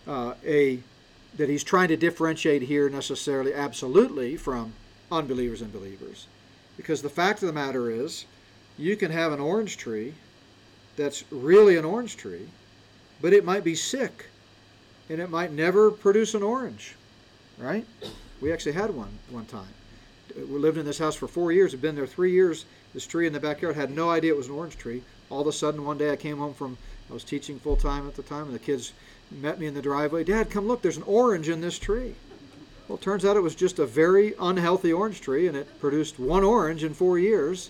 uh, 0.08 0.34
a 0.46 0.80
that 1.38 1.48
he's 1.48 1.64
trying 1.64 1.88
to 1.88 1.98
differentiate 1.98 2.64
here 2.64 2.90
necessarily 2.90 3.54
absolutely 3.54 4.36
from 4.36 4.74
unbelievers 5.12 5.62
and 5.62 5.72
believers, 5.72 6.28
because 6.76 7.02
the 7.02 7.10
fact 7.10 7.42
of 7.42 7.48
the 7.48 7.54
matter 7.54 7.90
is, 7.90 8.26
you 8.78 8.98
can 8.98 9.12
have 9.12 9.32
an 9.32 9.40
orange 9.40 9.78
tree 9.78 10.14
that's 10.98 11.24
really 11.32 11.78
an 11.78 11.86
orange 11.86 12.18
tree, 12.18 12.50
but 13.22 13.32
it 13.32 13.46
might 13.46 13.64
be 13.64 13.76
sick, 13.76 14.26
and 15.10 15.22
it 15.22 15.30
might 15.30 15.52
never 15.52 15.92
produce 15.92 16.34
an 16.34 16.44
orange, 16.44 16.96
right? 17.58 17.86
We 18.42 18.52
actually 18.52 18.74
had 18.74 18.90
one 18.90 19.20
one 19.30 19.46
time. 19.46 19.74
We 20.36 20.60
lived 20.60 20.78
in 20.78 20.86
this 20.86 21.00
house 21.00 21.16
for 21.16 21.28
four 21.28 21.52
years. 21.52 21.72
Had 21.72 21.82
been 21.82 21.96
there 21.96 22.08
three 22.08 22.32
years. 22.32 22.66
This 22.94 23.08
tree 23.08 23.28
in 23.28 23.34
the 23.34 23.40
backyard 23.40 23.76
had 23.76 23.92
no 23.92 24.10
idea 24.10 24.34
it 24.34 24.38
was 24.38 24.48
an 24.48 24.56
orange 24.56 24.78
tree 24.78 25.04
all 25.30 25.42
of 25.42 25.48
a 25.48 25.52
sudden 25.52 25.86
one 25.86 25.98
day 25.98 26.12
I 26.12 26.16
came 26.16 26.38
home 26.38 26.54
from 26.54 26.78
I 27.10 27.14
was 27.14 27.24
teaching 27.24 27.60
full 27.60 27.76
time 27.76 28.08
at 28.08 28.16
the 28.16 28.24
time 28.24 28.46
and 28.46 28.54
the 28.54 28.60
kids 28.60 28.94
met 29.32 29.60
me 29.60 29.68
in 29.68 29.74
the 29.74 29.82
driveway. 29.82 30.24
Dad, 30.24 30.50
come 30.50 30.68
look, 30.68 30.82
there's 30.82 30.98
an 30.98 31.04
orange 31.04 31.50
in 31.50 31.62
this 31.62 31.80
tree. 31.80 32.16
Well, 32.88 32.98
it 32.98 33.02
turns 33.02 33.26
out 33.26 33.38
it 33.38 33.42
was 33.42 33.56
just 33.56 33.80
a 33.80 33.86
very 33.86 34.34
unhealthy 34.40 34.92
orange 34.94 35.22
tree 35.22 35.48
and 35.48 35.58
it 35.58 35.80
produced 35.80 36.20
one 36.20 36.44
orange 36.44 36.84
in 36.84 36.94
4 36.94 37.20
years. 37.20 37.70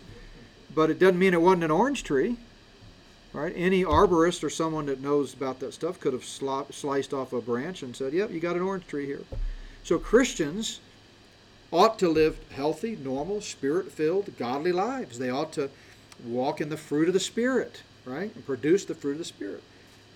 But 0.73 0.89
it 0.89 0.99
doesn't 0.99 1.19
mean 1.19 1.33
it 1.33 1.41
wasn't 1.41 1.63
an 1.63 1.71
orange 1.71 2.03
tree. 2.03 2.37
Right? 3.31 3.53
Any 3.55 3.83
arborist 3.83 4.43
or 4.43 4.49
someone 4.49 4.87
that 4.87 5.01
knows 5.01 5.35
about 5.35 5.59
that 5.59 5.73
stuff 5.73 5.99
could 5.99 6.13
have 6.13 6.25
sliced 6.25 7.13
off 7.13 7.31
a 7.31 7.39
branch 7.39 7.83
and 7.83 7.95
said, 7.95 8.11
"Yep, 8.11 8.31
you 8.31 8.39
got 8.39 8.55
an 8.55 8.63
orange 8.63 8.87
tree 8.87 9.05
here." 9.05 9.21
So 9.83 9.99
Christians 9.99 10.79
ought 11.71 11.99
to 11.99 12.09
live 12.09 12.39
healthy, 12.49 12.95
normal, 12.95 13.41
spirit-filled, 13.41 14.35
godly 14.39 14.71
lives. 14.71 15.19
They 15.19 15.29
ought 15.29 15.53
to 15.53 15.69
walk 16.25 16.61
in 16.61 16.69
the 16.69 16.77
fruit 16.77 17.07
of 17.07 17.13
the 17.13 17.19
Spirit, 17.19 17.83
right? 18.05 18.33
And 18.33 18.45
produce 18.45 18.85
the 18.85 18.95
fruit 18.95 19.13
of 19.13 19.17
the 19.19 19.25
Spirit. 19.25 19.63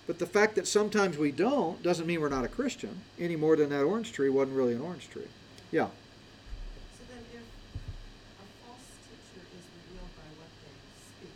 But 0.06 0.20
the 0.20 0.26
fact 0.26 0.56
that 0.56 0.68
sometimes 0.68 1.18
we 1.18 1.32
don't 1.32 1.82
doesn't 1.82 2.06
mean 2.06 2.20
we're 2.20 2.30
not 2.30 2.44
a 2.44 2.50
Christian 2.50 3.02
any 3.20 3.36
more 3.36 3.56
than 3.56 3.70
that 3.70 3.84
orange 3.84 4.12
tree 4.12 4.30
wasn't 4.30 4.58
really 4.58 4.74
an 4.74 4.82
orange 4.82 5.10
tree. 5.10 5.28
Yeah. 5.72 5.86
So 5.86 7.04
then 7.10 7.24
if 7.34 7.40
a 7.40 8.46
false 8.66 8.84
teacher 9.08 9.46
is 9.58 9.64
revealed 9.88 10.12
by 10.18 10.28
what 10.38 10.52
they 10.60 10.76
speak, 11.00 11.32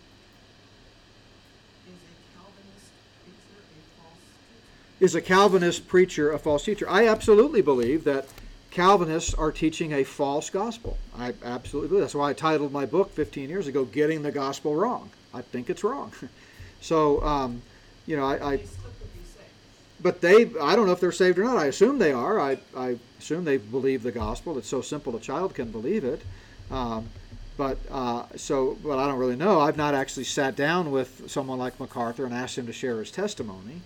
is 1.88 1.96
a 1.96 2.02
Calvinist 2.36 2.92
preacher 3.24 3.64
a 3.72 4.02
false 4.02 4.20
teacher? 4.52 5.06
Is 5.06 5.16
a 5.16 5.22
Calvinist 5.22 5.88
preacher 5.88 6.32
a 6.34 6.40
false 6.40 6.66
teacher? 6.66 6.90
I 6.90 7.08
absolutely 7.08 7.62
believe 7.62 8.04
that 8.04 8.28
Calvinists 8.72 9.34
are 9.34 9.52
teaching 9.52 9.94
a 9.94 10.04
false 10.04 10.50
gospel. 10.50 10.98
I 11.18 11.34
absolutely 11.44 11.90
believe. 11.90 12.04
That's 12.04 12.16
why 12.16 12.30
I 12.30 12.34
titled 12.34 12.72
my 12.72 12.86
book 12.86 13.12
15 13.12 13.50
years 13.50 13.68
ago, 13.68 13.86
"Getting 13.86 14.22
the 14.22 14.32
Gospel 14.32 14.76
Wrong." 14.76 15.10
I 15.34 15.42
think 15.42 15.70
it's 15.70 15.84
wrong. 15.84 16.12
so, 16.82 17.24
um, 17.24 17.62
you 18.06 18.18
know, 18.18 18.26
I. 18.26 18.54
I 18.54 18.58
They 18.58 18.66
still 18.66 18.84
could 19.00 19.14
be 19.14 19.20
saved. 19.26 20.02
but 20.02 20.22
they, 20.22 20.60
I 20.60 20.76
don't 20.76 20.86
know 20.86 20.92
if 20.92 21.00
they're 21.00 21.12
saved 21.12 21.40
or 21.40 21.44
not. 21.44 21.58
I 21.58 21.66
assume 21.66 21.98
they 21.98 22.12
are. 22.12 22.40
I, 22.40 22.58
I 22.76 22.98
assume 23.20 23.46
they 23.46 23.58
believe 23.58 24.04
the 24.04 24.12
gospel. 24.12 24.58
It's 24.58 24.68
so 24.68 24.82
simple 24.82 25.16
a 25.16 25.20
child 25.20 25.56
can 25.56 25.72
believe 25.72 26.04
it. 26.04 26.22
Um, 26.70 27.10
but 27.58 27.78
uh, 27.90 28.26
so, 28.36 28.78
but 28.84 29.00
I 29.00 29.08
don't 29.08 29.18
really 29.18 29.36
know. 29.36 29.60
I've 29.60 29.78
not 29.78 29.96
actually 29.96 30.26
sat 30.26 30.56
down 30.56 30.92
with 30.92 31.30
someone 31.32 31.58
like 31.58 31.80
MacArthur 31.80 32.26
and 32.26 32.34
asked 32.34 32.58
him 32.58 32.68
to 32.68 32.74
share 32.74 33.00
his 33.00 33.12
testimony. 33.12 33.82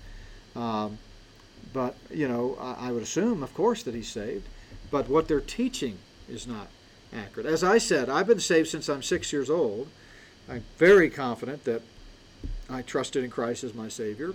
Um, 0.56 0.98
but 1.72 1.96
you 2.10 2.28
know, 2.28 2.58
I, 2.60 2.90
I 2.90 2.92
would 2.92 3.04
assume, 3.04 3.44
of 3.44 3.54
course, 3.54 3.84
that 3.84 3.96
he's 3.96 4.10
saved 4.10 4.46
but 4.92 5.10
what 5.10 5.28
they're 5.28 5.40
teaching 5.40 5.98
is 6.30 6.46
not 6.46 6.68
accurate. 7.14 7.48
As 7.48 7.64
I 7.64 7.78
said, 7.78 8.10
I've 8.10 8.28
been 8.28 8.40
saved 8.40 8.70
since 8.70 8.90
I'm 8.90 9.02
six 9.02 9.34
years 9.34 9.50
old. 9.50 9.88
I'm 10.50 10.64
very 10.78 11.10
confident 11.10 11.64
that 11.64 11.82
I 12.70 12.82
trusted 12.82 13.24
in 13.24 13.30
Christ 13.30 13.64
as 13.64 13.74
my 13.74 13.88
Savior. 13.88 14.34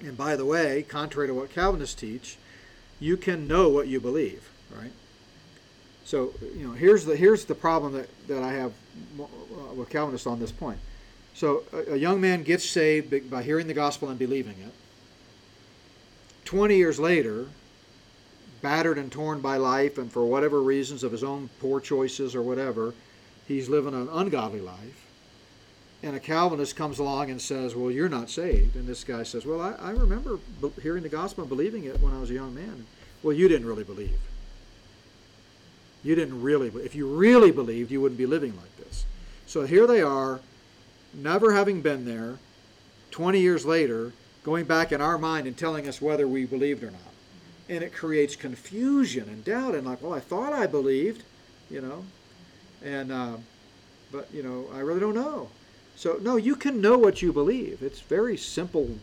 And 0.00 0.16
by 0.16 0.36
the 0.36 0.44
way, 0.44 0.82
contrary 0.82 1.28
to 1.28 1.34
what 1.34 1.50
Calvinists 1.50 1.94
teach, 1.94 2.36
you 2.98 3.16
can 3.16 3.48
know 3.48 3.68
what 3.68 3.88
you 3.88 4.00
believe, 4.00 4.48
right? 4.74 4.92
So, 6.04 6.32
you 6.56 6.66
know, 6.66 6.72
here's 6.72 7.04
the 7.04 7.16
here's 7.16 7.44
the 7.44 7.54
problem 7.54 7.92
that, 7.92 8.08
that 8.28 8.42
I 8.42 8.52
have 8.52 8.72
uh, 9.20 9.24
with 9.74 9.90
Calvinists 9.90 10.26
on 10.26 10.40
this 10.40 10.52
point. 10.52 10.78
So, 11.34 11.62
a, 11.72 11.92
a 11.92 11.96
young 11.96 12.20
man 12.20 12.42
gets 12.42 12.68
saved 12.68 13.30
by 13.30 13.42
hearing 13.42 13.66
the 13.66 13.74
gospel 13.74 14.08
and 14.08 14.18
believing 14.18 14.56
it. 14.58 14.72
20 16.46 16.76
years 16.76 16.98
later, 16.98 17.46
battered 18.62 18.98
and 18.98 19.10
torn 19.10 19.40
by 19.40 19.56
life, 19.56 19.98
and 19.98 20.12
for 20.12 20.24
whatever 20.24 20.62
reasons 20.62 21.02
of 21.02 21.12
his 21.12 21.24
own 21.24 21.48
poor 21.60 21.80
choices 21.80 22.34
or 22.34 22.42
whatever, 22.42 22.94
he's 23.46 23.68
living 23.68 23.94
an 23.94 24.08
ungodly 24.12 24.60
life. 24.60 25.06
And 26.02 26.16
a 26.16 26.20
Calvinist 26.20 26.76
comes 26.76 26.98
along 26.98 27.30
and 27.30 27.40
says, 27.40 27.74
Well, 27.74 27.90
you're 27.90 28.08
not 28.08 28.30
saved. 28.30 28.74
And 28.76 28.86
this 28.86 29.04
guy 29.04 29.22
says, 29.22 29.44
Well, 29.44 29.60
I, 29.60 29.72
I 29.72 29.90
remember 29.90 30.38
hearing 30.82 31.02
the 31.02 31.08
gospel 31.10 31.42
and 31.42 31.48
believing 31.48 31.84
it 31.84 32.00
when 32.00 32.14
I 32.14 32.20
was 32.20 32.30
a 32.30 32.34
young 32.34 32.54
man. 32.54 32.86
Well, 33.22 33.34
you 33.34 33.48
didn't 33.48 33.66
really 33.66 33.84
believe. 33.84 34.18
You 36.02 36.14
didn't 36.14 36.40
really. 36.40 36.68
If 36.68 36.94
you 36.94 37.06
really 37.06 37.50
believed, 37.50 37.90
you 37.90 38.00
wouldn't 38.00 38.18
be 38.18 38.26
living 38.26 38.56
like 38.56 38.74
this. 38.78 39.04
So 39.46 39.66
here 39.66 39.86
they 39.86 40.00
are, 40.00 40.40
never 41.12 41.52
having 41.52 41.82
been 41.82 42.06
there, 42.06 42.38
20 43.10 43.38
years 43.38 43.66
later, 43.66 44.12
going 44.42 44.64
back 44.64 44.92
in 44.92 45.02
our 45.02 45.18
mind 45.18 45.46
and 45.46 45.56
telling 45.56 45.86
us 45.86 46.00
whether 46.00 46.26
we 46.26 46.46
believed 46.46 46.82
or 46.82 46.90
not 46.90 47.09
and 47.70 47.82
it 47.82 47.94
creates 47.94 48.36
confusion 48.36 49.28
and 49.28 49.42
doubt 49.44 49.74
and 49.74 49.86
like 49.86 50.02
well 50.02 50.12
i 50.12 50.20
thought 50.20 50.52
i 50.52 50.66
believed 50.66 51.22
you 51.70 51.80
know? 51.80 52.04
And 52.84 53.12
uh, 53.12 53.36
but 54.12 54.28
you 54.34 54.42
know 54.42 54.66
i 54.74 54.80
really 54.80 55.00
don't 55.00 55.14
know. 55.14 55.48
So 55.96 56.18
no 56.20 56.36
you 56.36 56.56
can 56.56 56.80
know 56.80 56.98
what 56.98 57.22
you 57.22 57.32
believe. 57.32 57.82
It's 57.82 58.00
very 58.00 58.36
simple 58.36 58.98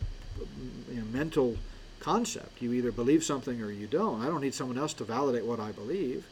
you 0.90 1.00
know, 1.00 1.04
mental 1.06 1.56
concept. 2.00 2.62
You 2.62 2.72
either 2.72 2.92
believe 2.92 3.24
something 3.24 3.60
or 3.62 3.70
you 3.70 3.86
don't. 3.86 4.20
I 4.22 4.26
don't 4.26 4.40
need 4.40 4.54
someone 4.54 4.78
else 4.78 4.92
to 4.94 5.04
validate 5.04 5.44
what 5.44 5.58
i 5.58 5.72
believe. 5.72 6.26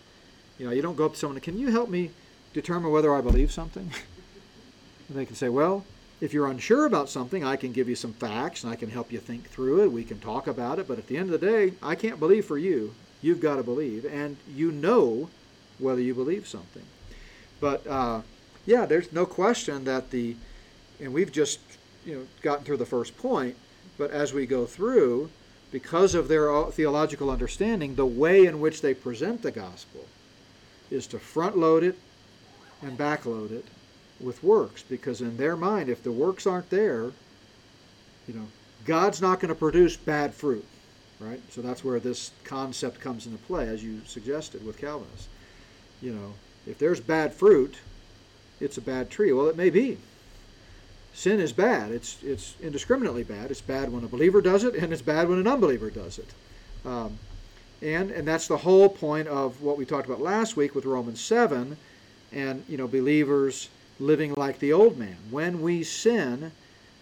You 0.58 0.66
know, 0.66 0.72
you 0.72 0.82
don't 0.82 0.96
go 0.96 1.06
up 1.06 1.14
to 1.14 1.18
someone, 1.18 1.40
can 1.40 1.58
you 1.58 1.70
help 1.70 1.88
me 1.88 2.10
determine 2.52 2.90
whether 2.90 3.14
I 3.14 3.20
believe 3.20 3.52
something? 3.52 3.90
and 5.08 5.18
they 5.18 5.26
can 5.26 5.36
say, 5.36 5.48
well, 5.48 5.84
if 6.20 6.32
you're 6.32 6.46
unsure 6.46 6.86
about 6.86 7.10
something, 7.10 7.44
I 7.44 7.56
can 7.56 7.72
give 7.72 7.88
you 7.88 7.94
some 7.94 8.12
facts 8.14 8.64
and 8.64 8.72
I 8.72 8.76
can 8.76 8.90
help 8.90 9.12
you 9.12 9.18
think 9.18 9.48
through 9.48 9.84
it. 9.84 9.92
We 9.92 10.04
can 10.04 10.18
talk 10.18 10.46
about 10.46 10.78
it. 10.78 10.88
But 10.88 10.98
at 10.98 11.06
the 11.08 11.16
end 11.16 11.32
of 11.32 11.40
the 11.40 11.46
day, 11.46 11.74
I 11.82 11.94
can't 11.94 12.18
believe 12.18 12.46
for 12.46 12.56
you. 12.56 12.94
You've 13.20 13.40
got 13.40 13.56
to 13.56 13.62
believe. 13.62 14.04
And 14.04 14.36
you 14.48 14.72
know 14.72 15.28
whether 15.78 16.00
you 16.00 16.14
believe 16.14 16.46
something. 16.46 16.84
But 17.60 17.86
uh, 17.86 18.22
yeah, 18.64 18.86
there's 18.86 19.12
no 19.12 19.26
question 19.26 19.84
that 19.84 20.10
the, 20.10 20.36
and 21.00 21.12
we've 21.12 21.32
just 21.32 21.60
you 22.04 22.14
know 22.14 22.26
gotten 22.42 22.64
through 22.64 22.78
the 22.78 22.86
first 22.86 23.16
point, 23.18 23.56
but 23.98 24.10
as 24.10 24.32
we 24.32 24.46
go 24.46 24.66
through, 24.66 25.30
because 25.70 26.14
of 26.14 26.28
their 26.28 26.54
uh, 26.54 26.70
theological 26.70 27.30
understanding, 27.30 27.94
the 27.94 28.06
way 28.06 28.46
in 28.46 28.60
which 28.60 28.80
they 28.80 28.94
present 28.94 29.42
the 29.42 29.50
gospel 29.50 30.06
is 30.90 31.06
to 31.08 31.18
front 31.18 31.58
load 31.58 31.82
it 31.82 31.98
and 32.82 32.96
back 32.96 33.26
load 33.26 33.50
it 33.50 33.64
with 34.20 34.42
works, 34.42 34.82
because 34.82 35.20
in 35.20 35.36
their 35.36 35.56
mind, 35.56 35.88
if 35.88 36.02
the 36.02 36.12
works 36.12 36.46
aren't 36.46 36.70
there, 36.70 37.12
you 38.26 38.34
know, 38.34 38.46
God's 38.84 39.20
not 39.20 39.40
going 39.40 39.48
to 39.48 39.54
produce 39.54 39.96
bad 39.96 40.32
fruit, 40.32 40.64
right? 41.20 41.40
So 41.50 41.60
that's 41.60 41.84
where 41.84 42.00
this 42.00 42.30
concept 42.44 43.00
comes 43.00 43.26
into 43.26 43.38
play, 43.38 43.68
as 43.68 43.82
you 43.82 44.00
suggested 44.06 44.64
with 44.64 44.78
Calvinists. 44.78 45.28
You 46.00 46.12
know, 46.12 46.34
if 46.66 46.78
there's 46.78 47.00
bad 47.00 47.34
fruit, 47.34 47.76
it's 48.60 48.78
a 48.78 48.80
bad 48.80 49.10
tree. 49.10 49.32
Well, 49.32 49.48
it 49.48 49.56
may 49.56 49.70
be. 49.70 49.98
Sin 51.12 51.40
is 51.40 51.52
bad. 51.52 51.92
It's 51.92 52.22
it's 52.22 52.54
indiscriminately 52.60 53.24
bad. 53.24 53.50
It's 53.50 53.62
bad 53.62 53.90
when 53.90 54.04
a 54.04 54.08
believer 54.08 54.42
does 54.42 54.64
it, 54.64 54.74
and 54.74 54.92
it's 54.92 55.02
bad 55.02 55.28
when 55.28 55.38
an 55.38 55.46
unbeliever 55.46 55.88
does 55.90 56.18
it. 56.18 56.28
Um, 56.84 57.18
and 57.80 58.10
and 58.10 58.28
that's 58.28 58.46
the 58.46 58.58
whole 58.58 58.88
point 58.88 59.26
of 59.28 59.62
what 59.62 59.78
we 59.78 59.86
talked 59.86 60.06
about 60.06 60.20
last 60.20 60.56
week 60.56 60.74
with 60.74 60.84
Romans 60.84 61.20
seven, 61.20 61.78
and 62.32 62.64
you 62.68 62.76
know 62.76 62.86
believers 62.86 63.70
living 63.98 64.34
like 64.36 64.58
the 64.58 64.72
old 64.72 64.98
man. 64.98 65.16
When 65.30 65.62
we 65.62 65.82
sin, 65.82 66.52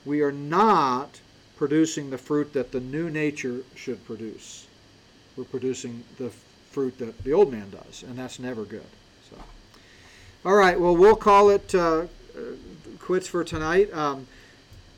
we 0.05 0.21
are 0.21 0.33
not 0.33 1.21
producing 1.57 2.11
the 2.11 2.19
fruit 2.19 2.53
that 2.53 2.73
the 2.73 2.81
new 2.81 3.11
nature 3.11 3.63
should 3.75 4.05
produce. 4.05 4.67
We're 5.37 5.45
producing 5.45 6.05
the 6.19 6.31
fruit 6.71 6.99
that 6.99 7.23
the 7.25 7.33
old 7.33 7.53
man 7.53 7.71
does, 7.71 8.03
and 8.03 8.17
that's 8.19 8.39
never 8.39 8.65
good. 8.65 8.87
So, 9.31 9.37
all 10.45 10.55
right. 10.55 10.79
Well, 10.79 10.97
we'll 10.97 11.17
call 11.17 11.51
it 11.51 11.75
uh, 11.75 12.07
uh, 12.37 12.41
quits 12.99 13.27
for 13.27 13.45
tonight. 13.45 13.93
Um, 13.93 14.27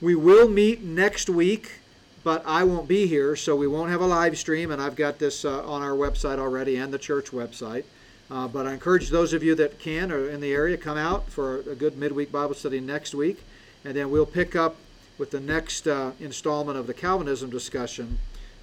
we 0.01 0.14
will 0.14 0.48
meet 0.48 0.82
next 0.82 1.31
week, 1.31 1.81
but 2.24 2.43
I 2.47 2.64
won't 2.64 2.89
be 2.89 3.06
here, 3.06 3.36
so 3.36 3.56
we 3.56 3.66
won't 3.66 3.90
have 3.90 4.01
a 4.01 4.06
live 4.06 4.36
stream. 4.36 4.70
And 4.70 4.82
I've 4.82 4.97
got 4.97 5.18
this 5.18 5.44
uh, 5.44 5.66
on 5.66 5.82
our 5.82 5.93
website 5.93 6.39
already 6.39 6.77
and 6.77 6.93
the 6.93 6.98
church 6.98 7.31
website. 7.31 7.85
Uh, 8.31 8.48
but 8.48 8.66
I 8.66 8.73
encourage 8.73 9.11
those 9.11 9.32
of 9.32 9.43
you 9.43 9.55
that 9.55 9.78
can 9.78 10.11
or 10.11 10.28
in 10.28 10.40
the 10.40 10.53
area 10.53 10.77
come 10.77 10.98
out 10.98 11.31
for 11.31 11.59
a 11.61 11.74
good 11.74 11.97
midweek 11.97 12.32
Bible 12.32 12.55
study 12.55 12.81
next 12.81 13.15
week, 13.15 13.44
and 13.85 13.94
then 13.94 14.11
we'll 14.11 14.27
pick 14.27 14.57
up 14.57 14.77
with 15.19 15.31
the 15.31 15.40
next 15.40 15.86
uh, 15.86 16.12
installment 16.20 16.77
of 16.77 16.86
the 16.86 16.94
Calvinism 16.94 17.51
discussion. 17.51 18.19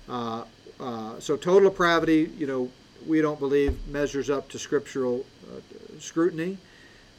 Uh, 0.08 0.44
uh, 0.80 1.20
so 1.20 1.38
total 1.38 1.70
depravity, 1.70 2.30
you 2.38 2.46
know, 2.46 2.70
we 3.08 3.22
don't 3.22 3.40
believe 3.40 3.88
measures 3.88 4.30
up 4.30 4.50
to 4.50 4.60
scriptural 4.60 5.26
uh, 5.50 5.60
scrutiny. 6.00 6.58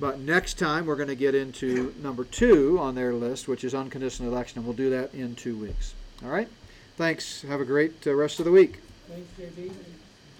But 0.00 0.18
next 0.18 0.58
time 0.58 0.86
we're 0.86 0.96
going 0.96 1.08
to 1.08 1.14
get 1.14 1.34
into 1.34 1.94
number 2.02 2.24
two 2.24 2.78
on 2.80 2.94
their 2.94 3.12
list, 3.12 3.46
which 3.46 3.64
is 3.64 3.74
unconditional 3.74 4.32
election, 4.32 4.58
and 4.58 4.66
we'll 4.66 4.76
do 4.76 4.90
that 4.90 5.14
in 5.14 5.34
two 5.34 5.56
weeks. 5.56 5.94
All 6.24 6.30
right? 6.30 6.48
Thanks. 6.96 7.42
Have 7.42 7.60
a 7.60 7.64
great 7.64 8.06
uh, 8.06 8.14
rest 8.14 8.38
of 8.38 8.44
the 8.44 8.52
week. 8.52 8.80
Thanks, 9.08 9.28
JB. 9.38 9.72